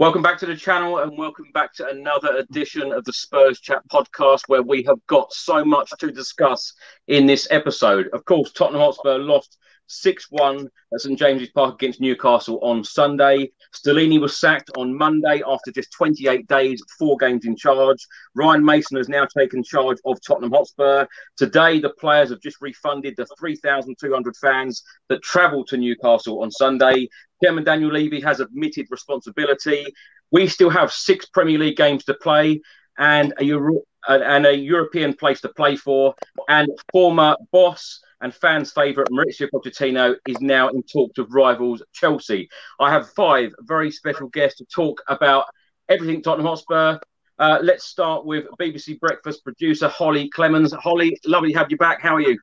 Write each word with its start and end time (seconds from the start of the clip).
Welcome 0.00 0.22
back 0.22 0.38
to 0.38 0.46
the 0.46 0.54
channel 0.54 0.98
and 0.98 1.18
welcome 1.18 1.46
back 1.52 1.74
to 1.74 1.88
another 1.88 2.36
edition 2.36 2.92
of 2.92 3.04
the 3.04 3.12
Spurs 3.12 3.58
Chat 3.58 3.82
podcast 3.88 4.42
where 4.46 4.62
we 4.62 4.84
have 4.84 5.04
got 5.08 5.32
so 5.32 5.64
much 5.64 5.90
to 5.98 6.12
discuss 6.12 6.72
in 7.08 7.26
this 7.26 7.48
episode. 7.50 8.08
Of 8.12 8.24
course, 8.24 8.52
Tottenham 8.52 8.80
Hotspur 8.80 9.18
lost 9.18 9.58
6 9.88 10.26
1 10.30 10.68
at 10.94 11.00
St 11.00 11.18
James's 11.18 11.50
Park 11.50 11.74
against 11.74 12.00
Newcastle 12.00 12.60
on 12.62 12.84
Sunday. 12.84 13.50
Stellini 13.74 14.20
was 14.20 14.38
sacked 14.38 14.70
on 14.76 14.96
Monday 14.96 15.42
after 15.46 15.72
just 15.72 15.92
28 15.92 16.46
days, 16.46 16.80
four 16.98 17.16
games 17.16 17.44
in 17.44 17.56
charge. 17.56 18.06
Ryan 18.34 18.64
Mason 18.64 18.96
has 18.98 19.08
now 19.08 19.26
taken 19.26 19.64
charge 19.64 19.98
of 20.04 20.18
Tottenham 20.24 20.52
Hotspur. 20.52 21.06
Today, 21.36 21.80
the 21.80 21.90
players 21.90 22.30
have 22.30 22.40
just 22.40 22.58
refunded 22.60 23.14
the 23.16 23.26
3,200 23.38 24.36
fans 24.36 24.84
that 25.08 25.22
travelled 25.22 25.66
to 25.68 25.76
Newcastle 25.76 26.42
on 26.42 26.50
Sunday. 26.50 27.08
Chairman 27.42 27.64
Daniel 27.64 27.92
Levy 27.92 28.20
has 28.20 28.40
admitted 28.40 28.86
responsibility. 28.90 29.86
We 30.30 30.48
still 30.48 30.70
have 30.70 30.92
six 30.92 31.26
Premier 31.26 31.58
League 31.58 31.76
games 31.76 32.04
to 32.04 32.14
play 32.14 32.60
and 32.98 33.32
a, 33.38 33.44
Euro- 33.44 33.82
and 34.08 34.46
a 34.46 34.56
European 34.56 35.14
place 35.14 35.40
to 35.42 35.48
play 35.48 35.76
for. 35.76 36.14
And 36.48 36.68
former 36.92 37.36
boss 37.52 38.00
and 38.20 38.34
fans' 38.34 38.72
favourite 38.72 39.08
Maurizio 39.10 39.48
Pochettino 39.54 40.16
is 40.26 40.40
now 40.40 40.68
in 40.68 40.82
talks 40.82 41.18
with 41.18 41.30
rivals 41.30 41.82
Chelsea. 41.92 42.48
I 42.80 42.90
have 42.90 43.10
five 43.10 43.52
very 43.60 43.90
special 43.90 44.28
guests 44.28 44.58
to 44.58 44.66
talk 44.66 45.02
about 45.08 45.44
everything 45.88 46.22
Tottenham 46.22 46.46
Hotspur. 46.46 46.98
Uh, 47.38 47.58
let's 47.62 47.84
start 47.84 48.26
with 48.26 48.46
BBC 48.60 48.98
Breakfast 48.98 49.44
producer 49.44 49.86
Holly 49.88 50.28
Clemens. 50.30 50.72
Holly, 50.72 51.16
lovely 51.24 51.52
to 51.52 51.58
have 51.58 51.70
you 51.70 51.76
back. 51.76 52.02
How 52.02 52.16
are 52.16 52.20
you? 52.20 52.38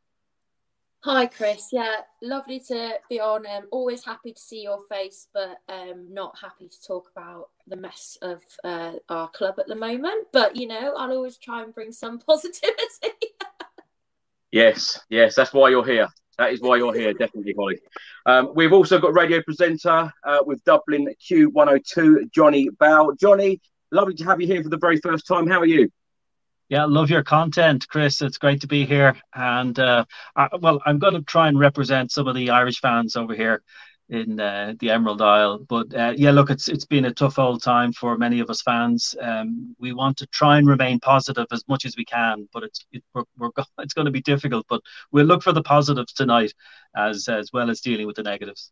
Hi, 1.05 1.27
Chris. 1.27 1.69
Yeah, 1.71 1.97
lovely 2.23 2.59
to 2.61 2.93
be 3.11 3.19
on. 3.19 3.45
Um, 3.45 3.67
always 3.69 4.03
happy 4.03 4.33
to 4.33 4.41
see 4.41 4.63
your 4.63 4.79
face, 4.89 5.27
but 5.35 5.59
um, 5.69 6.11
not 6.11 6.35
happy 6.41 6.67
to 6.67 6.81
talk 6.81 7.11
about 7.15 7.49
the 7.67 7.75
mess 7.75 8.17
of 8.23 8.41
uh, 8.63 8.93
our 9.07 9.29
club 9.29 9.59
at 9.59 9.67
the 9.67 9.75
moment. 9.75 10.25
But 10.33 10.55
you 10.55 10.67
know, 10.67 10.95
I'll 10.97 11.11
always 11.11 11.37
try 11.37 11.61
and 11.61 11.75
bring 11.75 11.91
some 11.91 12.17
positivity. 12.27 13.35
yes, 14.51 14.99
yes, 15.07 15.35
that's 15.35 15.53
why 15.53 15.69
you're 15.69 15.85
here. 15.85 16.07
That 16.39 16.53
is 16.53 16.59
why 16.59 16.77
you're 16.77 16.95
here, 16.95 17.13
definitely, 17.19 17.53
Holly. 17.55 17.77
Um, 18.25 18.53
we've 18.55 18.73
also 18.73 18.97
got 18.97 19.13
radio 19.13 19.43
presenter 19.43 20.11
uh, 20.23 20.39
with 20.43 20.63
Dublin 20.63 21.13
Q102, 21.21 22.31
Johnny 22.31 22.69
Bowe. 22.79 23.13
Johnny, 23.21 23.61
lovely 23.91 24.15
to 24.15 24.23
have 24.23 24.41
you 24.41 24.47
here 24.47 24.63
for 24.63 24.69
the 24.69 24.79
very 24.79 24.97
first 24.97 25.27
time. 25.27 25.45
How 25.45 25.59
are 25.59 25.67
you? 25.67 25.87
Yeah, 26.67 26.85
love 26.85 27.11
your 27.11 27.23
content, 27.23 27.87
Chris. 27.87 28.21
It's 28.23 28.39
great 28.39 28.61
to 28.61 28.67
be 28.67 28.85
here. 28.85 29.15
And 29.35 29.77
uh, 29.77 30.05
I, 30.35 30.49
well, 30.59 30.81
I'm 30.85 30.97
going 30.97 31.13
to 31.13 31.21
try 31.21 31.47
and 31.47 31.59
represent 31.59 32.11
some 32.11 32.27
of 32.27 32.33
the 32.33 32.49
Irish 32.49 32.79
fans 32.79 33.15
over 33.15 33.35
here 33.35 33.61
in 34.09 34.39
uh, 34.39 34.73
the 34.79 34.89
Emerald 34.89 35.21
Isle. 35.21 35.59
But 35.59 35.93
uh, 35.93 36.13
yeah, 36.15 36.31
look, 36.31 36.49
it's 36.49 36.67
it's 36.67 36.85
been 36.85 37.05
a 37.05 37.13
tough 37.13 37.37
old 37.37 37.61
time 37.61 37.93
for 37.93 38.17
many 38.17 38.39
of 38.39 38.49
us 38.49 38.63
fans. 38.63 39.15
Um, 39.21 39.75
we 39.79 39.93
want 39.93 40.17
to 40.17 40.27
try 40.27 40.57
and 40.57 40.67
remain 40.67 40.99
positive 40.99 41.45
as 41.51 41.63
much 41.67 41.85
as 41.85 41.95
we 41.97 42.05
can, 42.05 42.49
but 42.51 42.63
it's 42.63 42.83
it, 42.91 43.03
we're, 43.13 43.23
we're 43.37 43.51
it's 43.79 43.93
going 43.93 44.05
to 44.05 44.11
be 44.11 44.21
difficult. 44.21 44.65
But 44.67 44.81
we'll 45.11 45.25
look 45.25 45.43
for 45.43 45.53
the 45.53 45.63
positives 45.63 46.13
tonight, 46.13 46.53
as 46.95 47.27
as 47.27 47.51
well 47.53 47.69
as 47.69 47.81
dealing 47.81 48.07
with 48.07 48.15
the 48.15 48.23
negatives. 48.23 48.71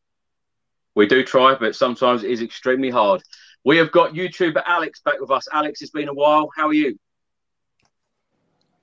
We 0.95 1.05
do 1.07 1.23
try, 1.23 1.55
but 1.55 1.75
sometimes 1.75 2.23
it 2.23 2.31
is 2.31 2.41
extremely 2.41 2.89
hard. 2.89 3.21
We 3.65 3.77
have 3.77 3.91
got 3.91 4.13
YouTuber 4.13 4.61
Alex 4.65 5.01
back 5.03 5.19
with 5.19 5.31
us. 5.31 5.47
Alex, 5.51 5.81
it's 5.81 5.91
been 5.91 6.09
a 6.09 6.13
while. 6.13 6.49
How 6.55 6.67
are 6.67 6.73
you? 6.73 6.97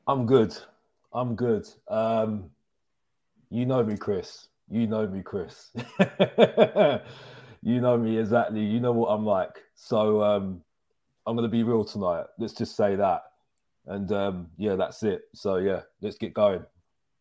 I'm 0.07 0.27
good. 0.27 0.57
I'm 1.13 1.35
good. 1.35 1.69
Um, 1.89 2.51
you 3.51 3.67
know 3.67 3.83
me, 3.83 3.97
Chris. 3.97 4.49
You 4.71 4.87
know 4.87 5.07
me, 5.07 5.23
Chris. 5.23 5.71
you 7.63 7.81
know 7.81 7.99
me 7.99 8.19
exactly. 8.19 8.61
You 8.61 8.81
know 8.81 8.93
what 8.93 9.09
I'm 9.09 9.25
like. 9.25 9.63
So 9.75 10.23
um, 10.23 10.63
I'm 11.27 11.37
going 11.37 11.49
to 11.49 11.57
be 11.57 11.63
real 11.63 11.85
tonight. 11.85 12.27
Let's 12.39 12.55
just 12.55 12.77
say 12.77 12.97
that. 12.97 13.23
And 13.87 14.11
um, 14.13 14.49
yeah, 14.57 14.77
that's 14.77 15.03
it. 15.03 15.23
So 15.35 15.57
yeah, 15.57 15.81
let's 16.01 16.17
get 16.17 16.35
going. 16.35 16.65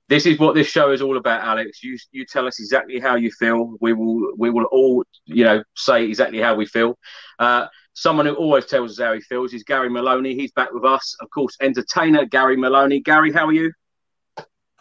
This 0.08 0.26
is 0.26 0.40
what 0.40 0.56
this 0.56 0.68
show 0.68 0.92
is 0.92 1.02
all 1.02 1.18
about, 1.18 1.42
Alex. 1.42 1.84
You 1.84 1.98
you 2.12 2.26
tell 2.26 2.48
us 2.48 2.60
exactly 2.60 3.00
how 3.00 3.16
you 3.16 3.32
feel. 3.32 3.76
We 3.80 3.94
will 3.94 4.34
we 4.38 4.50
will 4.50 4.66
all 4.66 5.04
you 5.26 5.44
know 5.44 5.64
say 5.76 6.06
exactly 6.06 6.40
how 6.40 6.56
we 6.56 6.66
feel. 6.66 6.98
Uh, 7.38 7.68
someone 8.00 8.26
who 8.26 8.34
always 8.36 8.66
tells 8.66 8.92
us 8.92 9.04
how 9.06 9.14
he 9.14 9.20
feels 9.20 9.54
is 9.54 9.64
Gary 9.64 9.90
Maloney. 9.90 10.34
He's 10.34 10.54
back 10.54 10.72
with 10.72 10.86
us, 10.86 11.18
of 11.20 11.30
course, 11.32 11.58
entertainer 11.62 12.26
Gary 12.26 12.56
Maloney. 12.56 13.02
Gary, 13.02 13.32
how 13.34 13.46
are 13.46 13.54
you? 13.54 13.74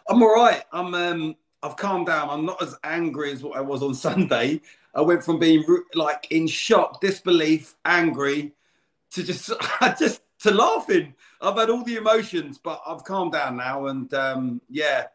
I'm 0.09 0.23
all 0.23 0.35
right. 0.35 0.63
I'm 0.73 0.95
um, 0.95 1.35
I've 1.63 1.77
calmed 1.77 2.07
down. 2.07 2.31
I'm 2.31 2.47
not 2.47 2.63
as 2.63 2.77
angry 2.85 3.33
as 3.33 3.43
what 3.43 3.57
I 3.57 3.61
was 3.61 3.83
on 3.83 3.95
Sunday. 4.09 4.61
I 4.95 5.01
went 5.01 5.25
from 5.25 5.41
being 5.41 5.65
like 5.95 6.29
in 6.31 6.47
shock, 6.47 7.01
disbelief, 7.01 7.75
angry, 7.85 8.53
to 9.11 9.25
just 9.25 9.51
just 9.99 10.23
to 10.41 10.53
laughing. 10.53 11.15
I've 11.41 11.57
had 11.57 11.71
all 11.71 11.83
the 11.83 11.97
emotions, 11.97 12.59
but 12.59 12.81
I've 12.87 13.03
calmed 13.03 13.33
down 13.33 13.57
now, 13.57 13.87
and 13.87 14.13
um, 14.15 14.61
yeah, 14.71 15.07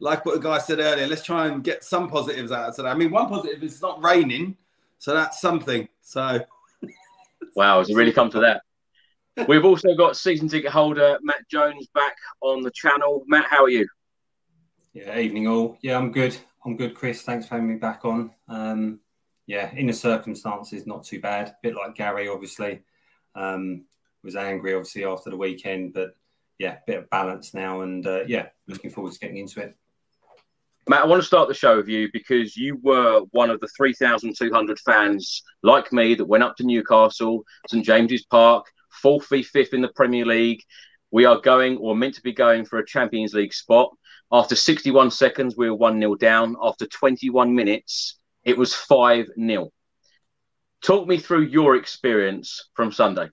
like 0.00 0.26
what 0.26 0.34
the 0.34 0.40
guy 0.40 0.58
said 0.58 0.80
earlier, 0.80 1.06
let's 1.06 1.24
try 1.24 1.46
and 1.46 1.64
get 1.64 1.82
some 1.82 2.10
positives 2.10 2.52
out 2.52 2.68
of 2.68 2.76
today. 2.76 2.88
I 2.88 2.94
mean, 2.94 3.10
one 3.10 3.28
positive 3.28 3.62
is 3.62 3.72
it's 3.72 3.82
not 3.82 4.04
raining, 4.04 4.56
so 4.98 5.14
that's 5.14 5.40
something. 5.40 5.88
So 6.02 6.44
Wow, 7.54 7.78
has 7.78 7.90
it 7.90 7.96
really 7.96 8.12
come 8.12 8.30
to 8.30 8.40
that? 8.40 8.62
We've 9.48 9.64
also 9.64 9.94
got 9.94 10.16
season 10.16 10.48
ticket 10.48 10.70
holder 10.70 11.18
Matt 11.22 11.48
Jones 11.48 11.86
back 11.94 12.16
on 12.40 12.62
the 12.62 12.72
channel. 12.72 13.24
Matt, 13.28 13.46
how 13.48 13.64
are 13.64 13.68
you? 13.68 13.86
Yeah, 14.92 15.18
evening 15.18 15.46
all. 15.46 15.78
Yeah, 15.80 15.96
I'm 15.96 16.10
good. 16.10 16.36
I'm 16.64 16.76
good, 16.76 16.94
Chris. 16.94 17.22
Thanks 17.22 17.46
for 17.46 17.54
having 17.54 17.68
me 17.68 17.76
back 17.76 18.04
on. 18.04 18.30
Um, 18.48 19.00
yeah, 19.46 19.70
in 19.74 19.86
the 19.86 19.92
circumstances, 19.92 20.86
not 20.86 21.04
too 21.04 21.20
bad. 21.20 21.48
A 21.48 21.56
bit 21.62 21.76
like 21.76 21.94
Gary, 21.94 22.28
obviously. 22.28 22.82
Um, 23.34 23.84
was 24.24 24.36
angry, 24.36 24.74
obviously, 24.74 25.04
after 25.04 25.30
the 25.30 25.36
weekend, 25.36 25.94
but 25.94 26.14
yeah, 26.58 26.78
bit 26.86 26.98
of 26.98 27.10
balance 27.10 27.54
now, 27.54 27.82
and 27.82 28.06
uh, 28.06 28.24
yeah, 28.26 28.48
looking 28.66 28.90
forward 28.90 29.12
to 29.12 29.18
getting 29.18 29.38
into 29.38 29.60
it. 29.60 29.76
Matt, 30.88 31.02
I 31.02 31.06
want 31.06 31.20
to 31.20 31.26
start 31.26 31.48
the 31.48 31.54
show 31.54 31.76
with 31.76 31.88
you 31.88 32.08
because 32.14 32.56
you 32.56 32.78
were 32.82 33.20
one 33.32 33.50
of 33.50 33.60
the 33.60 33.68
3,200 33.76 34.78
fans 34.78 35.42
like 35.62 35.92
me 35.92 36.14
that 36.14 36.24
went 36.24 36.42
up 36.42 36.56
to 36.56 36.64
Newcastle, 36.64 37.44
St 37.68 37.84
James's 37.84 38.24
Park, 38.24 38.64
fourth 39.02 39.28
v 39.28 39.42
fifth 39.42 39.74
in 39.74 39.82
the 39.82 39.92
Premier 39.94 40.24
League. 40.24 40.62
We 41.10 41.26
are 41.26 41.42
going 41.42 41.76
or 41.76 41.94
meant 41.94 42.14
to 42.14 42.22
be 42.22 42.32
going 42.32 42.64
for 42.64 42.78
a 42.78 42.86
Champions 42.86 43.34
League 43.34 43.52
spot. 43.52 43.90
After 44.32 44.56
61 44.56 45.10
seconds, 45.10 45.56
we 45.58 45.68
were 45.68 45.76
1 45.76 46.00
0 46.00 46.14
down. 46.14 46.56
After 46.62 46.86
21 46.86 47.54
minutes, 47.54 48.18
it 48.44 48.56
was 48.56 48.74
5 48.74 49.26
0. 49.38 49.70
Talk 50.82 51.06
me 51.06 51.18
through 51.18 51.42
your 51.42 51.76
experience 51.76 52.70
from 52.74 52.92
Sunday. 52.92 53.28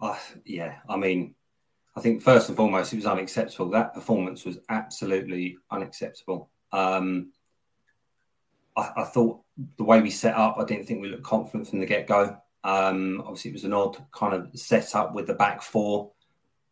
Uh, 0.00 0.16
yeah, 0.46 0.76
I 0.88 0.96
mean, 0.96 1.34
I 1.96 2.00
think 2.00 2.22
first 2.22 2.48
and 2.48 2.56
foremost, 2.56 2.92
it 2.92 2.96
was 2.96 3.06
unacceptable. 3.06 3.70
That 3.70 3.94
performance 3.94 4.44
was 4.44 4.58
absolutely 4.68 5.58
unacceptable. 5.70 6.48
Um, 6.72 7.32
I, 8.76 8.92
I, 8.98 9.04
thought 9.04 9.40
the 9.76 9.84
way 9.84 10.00
we 10.00 10.10
set 10.10 10.36
up, 10.36 10.56
I 10.58 10.64
didn't 10.64 10.86
think 10.86 11.02
we 11.02 11.08
looked 11.08 11.24
confident 11.24 11.68
from 11.68 11.80
the 11.80 11.86
get 11.86 12.06
go. 12.06 12.36
Um, 12.62 13.20
obviously, 13.22 13.50
it 13.50 13.54
was 13.54 13.64
an 13.64 13.72
odd 13.72 13.96
kind 14.12 14.34
of 14.34 14.48
setup 14.58 15.14
with 15.14 15.26
the 15.26 15.34
back 15.34 15.62
four. 15.62 16.12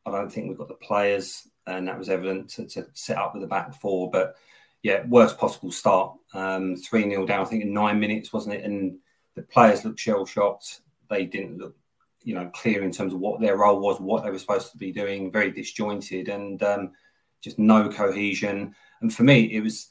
I 0.07 0.13
don't 0.13 0.31
think 0.31 0.49
we've 0.49 0.59
got 0.59 0.69
the 0.69 0.75
players, 0.75 1.49
and 1.67 1.89
that 1.89 1.99
was 1.99 2.09
evident 2.09 2.51
to, 2.51 2.67
to 2.67 2.87
set 2.93 3.19
up 3.19 3.35
with 3.35 3.43
the 3.43 3.49
back 3.49 3.75
four. 3.75 4.11
But 4.11 4.37
yeah, 4.83 5.05
worst 5.07 5.39
possible 5.39 5.73
start. 5.73 6.15
Um, 6.35 6.77
3 6.77 7.11
0 7.11 7.27
down, 7.27 7.41
I 7.41 7.45
think, 7.45 7.63
in 7.63 7.73
nine 7.73 7.99
minutes, 7.99 8.33
wasn't 8.33 8.57
it? 8.57 8.65
And 8.65 8.99
the 9.35 9.43
players 9.43 9.85
looked 9.85 10.01
shell 10.01 10.25
shocked. 10.25 10.81
They 11.11 11.25
didn't 11.25 11.59
look, 11.59 11.77
you 12.23 12.35
know, 12.35 12.51
clear 12.55 12.83
in 12.83 12.93
terms 12.93 13.13
of 13.13 13.21
what 13.21 13.41
their 13.41 13.57
role 13.57 13.81
was, 13.81 14.01
what 14.01 14.25
they 14.25 14.31
were 14.31 14.39
supposed 14.39 14.71
to 14.73 14.79
be 14.79 14.93
doing, 14.93 15.33
very 15.33 15.51
disjointed, 15.51 16.29
and 16.29 16.63
um, 16.63 16.93
just 17.43 17.59
no 17.59 17.89
cohesion. 17.89 18.75
And 19.01 19.13
for 19.13 19.23
me, 19.23 19.45
it 19.55 19.61
was 19.61 19.91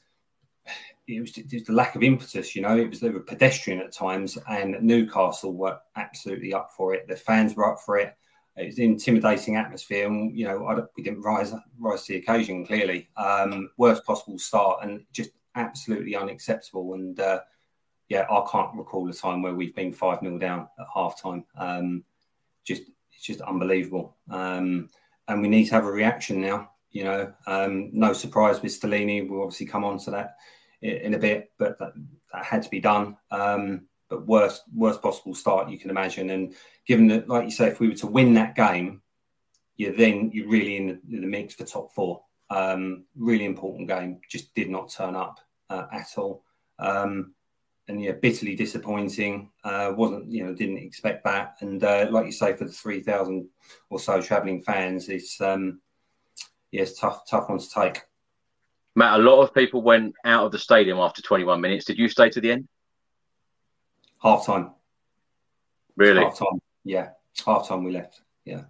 it 1.07 1.21
was, 1.21 1.31
the 1.31 1.63
lack 1.73 1.95
of 1.95 2.03
impetus. 2.03 2.55
You 2.55 2.61
know, 2.61 2.77
it 2.77 2.89
was 2.89 2.99
they 2.99 3.09
were 3.09 3.21
pedestrian 3.21 3.79
at 3.79 3.93
times, 3.93 4.37
and 4.49 4.75
Newcastle 4.81 5.53
were 5.53 5.79
absolutely 5.95 6.53
up 6.53 6.71
for 6.75 6.93
it. 6.93 7.07
The 7.07 7.15
fans 7.15 7.55
were 7.55 7.71
up 7.71 7.79
for 7.79 7.97
it. 7.97 8.13
It 8.57 8.65
was 8.65 8.77
an 8.77 8.85
intimidating 8.85 9.55
atmosphere, 9.55 10.07
and 10.07 10.37
you 10.37 10.45
know, 10.45 10.87
we 10.97 11.03
didn't 11.03 11.21
rise 11.21 11.53
rise 11.79 12.03
to 12.05 12.13
the 12.13 12.19
occasion. 12.19 12.65
Clearly, 12.65 13.09
um, 13.15 13.69
worst 13.77 14.03
possible 14.03 14.37
start, 14.37 14.83
and 14.83 15.05
just 15.13 15.31
absolutely 15.55 16.15
unacceptable. 16.15 16.93
And 16.93 17.19
uh, 17.19 17.41
yeah, 18.09 18.25
I 18.29 18.43
can't 18.51 18.75
recall 18.75 19.09
a 19.09 19.13
time 19.13 19.41
where 19.41 19.55
we've 19.55 19.75
been 19.75 19.93
five 19.93 20.19
0 20.19 20.37
down 20.39 20.67
at 20.79 20.87
half 20.93 21.21
time. 21.21 21.45
Um, 21.57 22.03
just 22.67 22.83
it's 23.13 23.23
just 23.23 23.41
unbelievable. 23.41 24.17
Um, 24.29 24.89
and 25.27 25.41
we 25.41 25.47
need 25.47 25.65
to 25.65 25.75
have 25.75 25.85
a 25.85 25.91
reaction 25.91 26.41
now. 26.41 26.71
You 26.91 27.03
know, 27.03 27.33
um, 27.47 27.89
no 27.93 28.13
surprise 28.13 28.61
with 28.61 28.71
Stellini. 28.71 29.27
We'll 29.27 29.43
obviously 29.43 29.65
come 29.65 29.83
on 29.83 29.99
to 29.99 30.11
that 30.11 30.35
in 30.81 31.13
a 31.13 31.19
bit, 31.19 31.51
but 31.57 31.77
that, 31.79 31.93
that 32.33 32.45
had 32.45 32.63
to 32.63 32.69
be 32.69 32.79
done. 32.79 33.17
Um, 33.31 33.87
but 34.09 34.25
worst 34.25 34.63
worst 34.73 35.01
possible 35.01 35.35
start 35.35 35.69
you 35.69 35.79
can 35.79 35.89
imagine. 35.89 36.29
And 36.29 36.55
given 36.85 37.07
that, 37.07 37.27
like 37.27 37.45
you 37.45 37.51
say, 37.51 37.67
if 37.67 37.79
we 37.79 37.89
were 37.89 37.95
to 37.95 38.07
win 38.07 38.33
that 38.35 38.55
game, 38.55 39.01
you're 39.75 39.93
then 39.93 40.31
you're 40.33 40.49
really 40.49 40.77
in 40.77 41.01
the, 41.07 41.19
the 41.19 41.27
mix 41.27 41.55
for 41.55 41.65
top 41.65 41.93
four. 41.93 42.23
Um, 42.49 43.05
really 43.15 43.45
important 43.45 43.89
game. 43.89 44.19
Just 44.29 44.53
did 44.55 44.69
not 44.69 44.91
turn 44.91 45.15
up 45.15 45.39
uh, 45.69 45.87
at 45.91 46.07
all. 46.17 46.43
Um, 46.79 47.33
and 47.87 48.01
yeah, 48.01 48.11
bitterly 48.11 48.55
disappointing. 48.55 49.49
Uh, 49.63 49.93
wasn't 49.95 50.31
you 50.31 50.45
know 50.45 50.53
didn't 50.53 50.77
expect 50.77 51.23
that. 51.23 51.55
And 51.61 51.83
uh, 51.83 52.07
like 52.11 52.25
you 52.25 52.31
say, 52.31 52.53
for 52.53 52.65
the 52.65 52.71
three 52.71 53.01
thousand 53.01 53.47
or 53.89 53.99
so 53.99 54.21
travelling 54.21 54.61
fans, 54.61 55.09
it's 55.09 55.39
um, 55.41 55.81
yeah, 56.71 56.81
it's 56.81 56.99
tough 56.99 57.21
tough 57.29 57.49
one 57.49 57.59
to 57.59 57.69
take. 57.69 58.03
Matt, 58.97 59.19
a 59.19 59.23
lot 59.23 59.43
of 59.43 59.53
people 59.53 59.83
went 59.83 60.15
out 60.25 60.47
of 60.47 60.51
the 60.51 60.57
stadium 60.57 60.97
after 60.97 61.21
21 61.21 61.61
minutes. 61.61 61.85
Did 61.85 61.99
you 61.99 62.09
stay 62.09 62.31
to 62.31 62.41
the 62.41 62.51
end? 62.51 62.67
Half 64.23 64.47
time. 64.47 64.71
Really? 65.95 66.23
Half 66.23 66.39
time. 66.39 66.59
Yeah. 66.83 67.09
Half 67.45 67.67
time 67.67 67.83
we 67.83 67.91
left. 67.91 68.21
Yeah. 68.43 68.63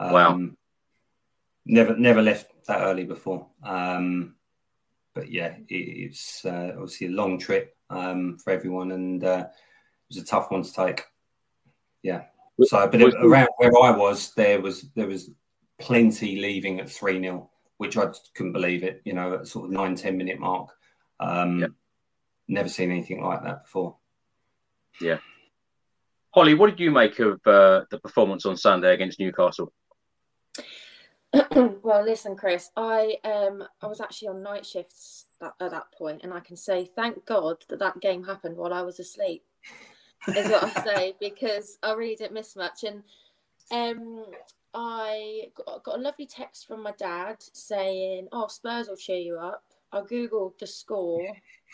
Um, 0.00 0.12
wow. 0.12 0.40
Never, 1.66 1.96
never 1.96 2.20
left 2.20 2.50
that 2.66 2.80
early 2.80 3.04
before. 3.04 3.46
Um, 3.62 4.34
but 5.14 5.30
yeah, 5.30 5.54
it, 5.68 5.74
it's 5.76 6.44
uh, 6.44 6.72
obviously 6.72 7.06
a 7.06 7.10
long 7.10 7.38
trip 7.38 7.76
um, 7.90 8.38
for 8.38 8.52
everyone, 8.52 8.92
and 8.92 9.22
uh, 9.22 9.46
it 9.48 10.14
was 10.14 10.22
a 10.22 10.26
tough 10.26 10.50
one 10.50 10.62
to 10.62 10.72
take. 10.72 11.04
Yeah. 12.02 12.24
So, 12.62 12.88
but 12.88 13.02
around 13.02 13.48
where 13.56 13.72
I 13.82 13.90
was, 13.90 14.32
there 14.34 14.60
was 14.60 14.86
there 14.94 15.06
was 15.06 15.30
plenty 15.78 16.40
leaving 16.40 16.80
at 16.80 16.90
three 16.90 17.20
0 17.20 17.50
which 17.78 17.96
I 17.96 18.06
couldn't 18.34 18.52
believe 18.52 18.84
it. 18.84 19.00
You 19.04 19.14
know, 19.14 19.34
at 19.34 19.46
sort 19.46 19.66
of 19.66 19.70
nine 19.70 19.94
ten 19.94 20.16
minute 20.16 20.38
mark. 20.38 20.70
Um, 21.18 21.60
yep. 21.60 21.70
Never 22.48 22.68
seen 22.68 22.90
anything 22.90 23.22
like 23.22 23.42
that 23.44 23.64
before. 23.64 23.96
Yeah. 25.00 25.18
Holly, 26.32 26.54
what 26.54 26.70
did 26.70 26.80
you 26.80 26.90
make 26.90 27.18
of 27.18 27.40
uh, 27.46 27.82
the 27.90 27.98
performance 28.02 28.44
on 28.44 28.56
Sunday 28.56 28.92
against 28.92 29.18
Newcastle? 29.18 29.72
well, 31.54 32.04
listen, 32.04 32.36
Chris, 32.36 32.70
I 32.76 33.16
um 33.24 33.64
I 33.80 33.86
was 33.86 34.00
actually 34.00 34.28
on 34.28 34.42
night 34.42 34.66
shifts 34.66 35.26
at, 35.42 35.54
at 35.60 35.70
that 35.70 35.92
point, 35.92 36.20
and 36.22 36.32
I 36.32 36.40
can 36.40 36.56
say 36.56 36.90
thank 36.96 37.24
God 37.26 37.64
that 37.68 37.78
that 37.78 38.00
game 38.00 38.24
happened 38.24 38.56
while 38.56 38.74
I 38.74 38.82
was 38.82 39.00
asleep. 39.00 39.44
is 40.28 40.50
what 40.50 40.76
I 40.76 40.84
say 40.84 41.14
because 41.20 41.78
I 41.82 41.92
really 41.94 42.16
didn't 42.16 42.34
miss 42.34 42.56
much, 42.56 42.84
and 42.84 43.02
um 43.70 44.26
I 44.72 45.50
got, 45.56 45.82
got 45.82 45.98
a 45.98 46.02
lovely 46.02 46.26
text 46.26 46.66
from 46.66 46.82
my 46.82 46.92
dad 46.98 47.36
saying, 47.40 48.28
"Oh, 48.32 48.46
Spurs 48.48 48.88
will 48.88 48.96
cheer 48.96 49.18
you 49.18 49.38
up." 49.38 49.64
I 49.92 50.00
googled 50.02 50.58
the 50.58 50.66
score 50.66 51.26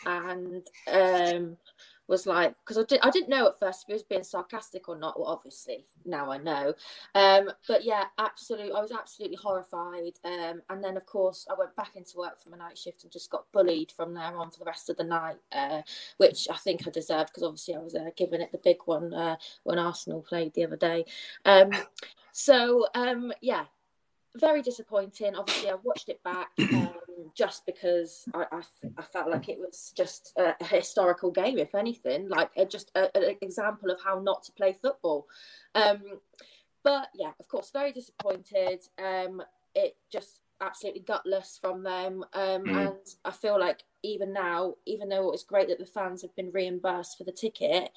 and 0.05 0.67
um, 0.91 1.57
was 2.07 2.25
like, 2.25 2.55
because 2.63 2.77
I, 2.77 2.83
did, 2.83 2.99
I 3.03 3.09
didn't 3.09 3.29
know 3.29 3.47
at 3.47 3.59
first 3.59 3.83
if 3.83 3.87
he 3.87 3.93
was 3.93 4.03
being 4.03 4.23
sarcastic 4.23 4.87
or 4.87 4.97
not. 4.97 5.19
Well, 5.19 5.29
obviously 5.29 5.85
now 6.05 6.31
I 6.31 6.37
know. 6.37 6.73
Um, 7.15 7.51
but 7.67 7.83
yeah, 7.83 8.05
absolutely, 8.17 8.71
I 8.71 8.81
was 8.81 8.91
absolutely 8.91 9.37
horrified. 9.41 10.13
Um, 10.23 10.61
and 10.69 10.83
then 10.83 10.97
of 10.97 11.05
course 11.05 11.47
I 11.49 11.55
went 11.57 11.75
back 11.75 11.95
into 11.95 12.17
work 12.17 12.41
for 12.41 12.49
my 12.49 12.57
night 12.57 12.77
shift 12.77 13.03
and 13.03 13.11
just 13.11 13.29
got 13.29 13.51
bullied 13.51 13.91
from 13.91 14.13
there 14.13 14.37
on 14.37 14.51
for 14.51 14.59
the 14.59 14.65
rest 14.65 14.89
of 14.89 14.97
the 14.97 15.03
night, 15.03 15.37
uh, 15.51 15.81
which 16.17 16.47
I 16.51 16.57
think 16.57 16.87
I 16.87 16.91
deserved 16.91 17.29
because 17.29 17.43
obviously 17.43 17.75
I 17.75 17.79
was 17.79 17.95
uh, 17.95 18.09
giving 18.15 18.41
it 18.41 18.51
the 18.51 18.59
big 18.63 18.77
one 18.85 19.13
uh, 19.13 19.35
when 19.63 19.79
Arsenal 19.79 20.21
played 20.21 20.53
the 20.53 20.65
other 20.65 20.77
day. 20.77 21.05
Um, 21.45 21.71
so 22.31 22.87
um, 22.93 23.33
yeah, 23.41 23.65
very 24.39 24.61
disappointing. 24.61 25.35
Obviously, 25.35 25.69
I 25.69 25.75
watched 25.83 26.09
it 26.09 26.21
back 26.23 26.49
um, 26.59 26.89
just 27.35 27.65
because 27.65 28.25
I, 28.33 28.45
I, 28.51 28.61
I, 28.97 29.01
felt 29.01 29.29
like 29.29 29.49
it 29.49 29.59
was 29.59 29.93
just 29.95 30.33
a, 30.37 30.55
a 30.59 30.65
historical 30.65 31.31
game, 31.31 31.57
if 31.57 31.75
anything, 31.75 32.29
like 32.29 32.51
a, 32.55 32.65
just 32.65 32.91
an 32.95 33.09
example 33.41 33.89
of 33.89 33.99
how 34.03 34.19
not 34.19 34.43
to 34.43 34.51
play 34.51 34.75
football. 34.81 35.27
Um, 35.75 36.01
but 36.83 37.09
yeah, 37.15 37.31
of 37.39 37.47
course, 37.47 37.71
very 37.71 37.91
disappointed. 37.91 38.81
Um, 39.03 39.41
it 39.75 39.95
just 40.11 40.39
absolutely 40.61 41.01
gutless 41.01 41.59
from 41.61 41.83
them, 41.83 42.23
um, 42.33 42.63
mm. 42.63 42.87
and 42.87 43.15
I 43.23 43.31
feel 43.31 43.59
like 43.59 43.83
even 44.03 44.33
now, 44.33 44.75
even 44.85 45.09
though 45.09 45.31
it's 45.31 45.43
great 45.43 45.67
that 45.67 45.79
the 45.79 45.85
fans 45.85 46.21
have 46.21 46.35
been 46.35 46.51
reimbursed 46.51 47.17
for 47.17 47.23
the 47.23 47.31
ticket 47.31 47.91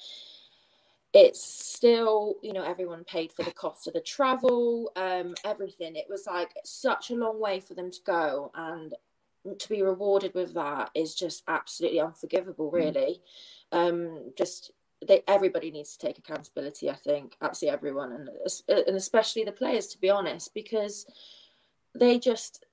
it's 1.12 1.42
still 1.42 2.36
you 2.42 2.52
know 2.52 2.62
everyone 2.62 3.04
paid 3.04 3.32
for 3.32 3.42
the 3.42 3.50
cost 3.50 3.86
of 3.86 3.94
the 3.94 4.00
travel 4.00 4.92
um 4.96 5.34
everything 5.44 5.96
it 5.96 6.06
was 6.08 6.26
like 6.26 6.52
such 6.64 7.10
a 7.10 7.14
long 7.14 7.40
way 7.40 7.58
for 7.58 7.74
them 7.74 7.90
to 7.90 7.98
go 8.06 8.50
and 8.54 8.94
to 9.58 9.68
be 9.68 9.82
rewarded 9.82 10.34
with 10.34 10.54
that 10.54 10.90
is 10.94 11.14
just 11.14 11.42
absolutely 11.48 12.00
unforgivable 12.00 12.70
mm. 12.70 12.74
really 12.74 13.20
mm. 13.72 13.88
um 13.88 14.32
just 14.36 14.70
they 15.06 15.22
everybody 15.26 15.70
needs 15.70 15.96
to 15.96 16.06
take 16.06 16.18
accountability 16.18 16.88
i 16.88 16.94
think 16.94 17.36
absolutely 17.42 17.74
everyone 17.74 18.12
and 18.12 18.28
and 18.68 18.96
especially 18.96 19.44
the 19.44 19.52
players 19.52 19.88
to 19.88 19.98
be 19.98 20.10
honest 20.10 20.54
because 20.54 21.06
they 21.94 22.18
just 22.18 22.66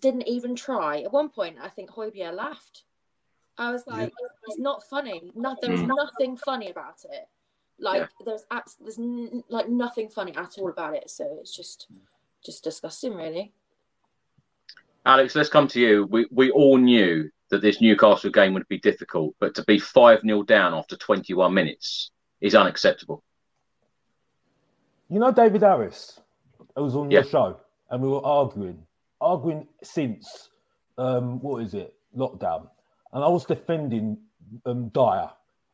didn't 0.00 0.26
even 0.26 0.56
try 0.56 1.00
at 1.02 1.12
one 1.12 1.28
point 1.28 1.56
i 1.62 1.68
think 1.68 1.90
Højbjerg 1.90 2.34
laughed 2.34 2.84
i 3.58 3.70
was 3.70 3.86
like 3.86 4.10
yeah. 4.18 4.28
it's 4.48 4.58
not 4.58 4.82
funny 4.88 5.30
not 5.36 5.58
there's 5.60 5.80
mm. 5.80 5.94
nothing 5.94 6.36
funny 6.36 6.70
about 6.70 7.04
it 7.04 7.28
like 7.78 8.02
yeah. 8.02 8.24
there's 8.24 8.44
abs- 8.50 8.76
there's 8.80 8.98
n- 8.98 9.42
like 9.48 9.68
nothing 9.68 10.08
funny 10.08 10.34
at 10.36 10.58
all 10.58 10.70
about 10.70 10.94
it. 10.94 11.10
So 11.10 11.38
it's 11.40 11.54
just 11.54 11.88
just 12.44 12.64
disgusting, 12.64 13.14
really. 13.14 13.52
Alex, 15.06 15.34
let's 15.34 15.48
come 15.48 15.68
to 15.68 15.80
you. 15.80 16.06
We 16.10 16.26
we 16.30 16.50
all 16.50 16.78
knew 16.78 17.30
that 17.50 17.62
this 17.62 17.80
Newcastle 17.80 18.30
game 18.30 18.54
would 18.54 18.66
be 18.68 18.78
difficult, 18.78 19.34
but 19.38 19.54
to 19.54 19.64
be 19.64 19.78
five 19.78 20.20
0 20.22 20.42
down 20.44 20.74
after 20.74 20.96
21 20.96 21.52
minutes 21.52 22.10
is 22.40 22.54
unacceptable. 22.54 23.22
You 25.08 25.20
know, 25.20 25.30
David 25.30 25.62
Harris, 25.62 26.20
I 26.76 26.80
was 26.80 26.96
on 26.96 27.10
yeah. 27.10 27.20
your 27.20 27.28
show, 27.28 27.60
and 27.90 28.02
we 28.02 28.08
were 28.08 28.24
arguing, 28.24 28.86
arguing 29.20 29.68
since 29.82 30.48
um, 30.96 31.38
what 31.40 31.62
is 31.62 31.74
it, 31.74 31.94
lockdown, 32.16 32.68
and 33.12 33.22
I 33.22 33.28
was 33.28 33.44
defending 33.44 34.18
um, 34.64 34.88
Dier 34.88 35.30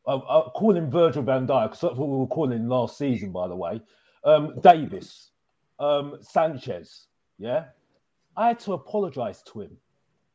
I, 0.07 0.13
I 0.13 0.49
call 0.55 0.75
him 0.75 0.89
Virgil 0.89 1.23
van 1.23 1.47
Dijk 1.47 1.71
because 1.71 1.97
what 1.97 2.07
we 2.07 2.17
were 2.17 2.27
calling 2.27 2.67
last 2.67 2.97
season, 2.97 3.31
by 3.31 3.47
the 3.47 3.55
way. 3.55 3.81
Um, 4.23 4.59
Davies, 4.61 5.31
um, 5.79 6.17
Sanchez, 6.21 7.07
yeah. 7.37 7.65
I 8.37 8.49
had 8.49 8.59
to 8.61 8.73
apologise 8.73 9.41
to 9.53 9.61
him 9.61 9.77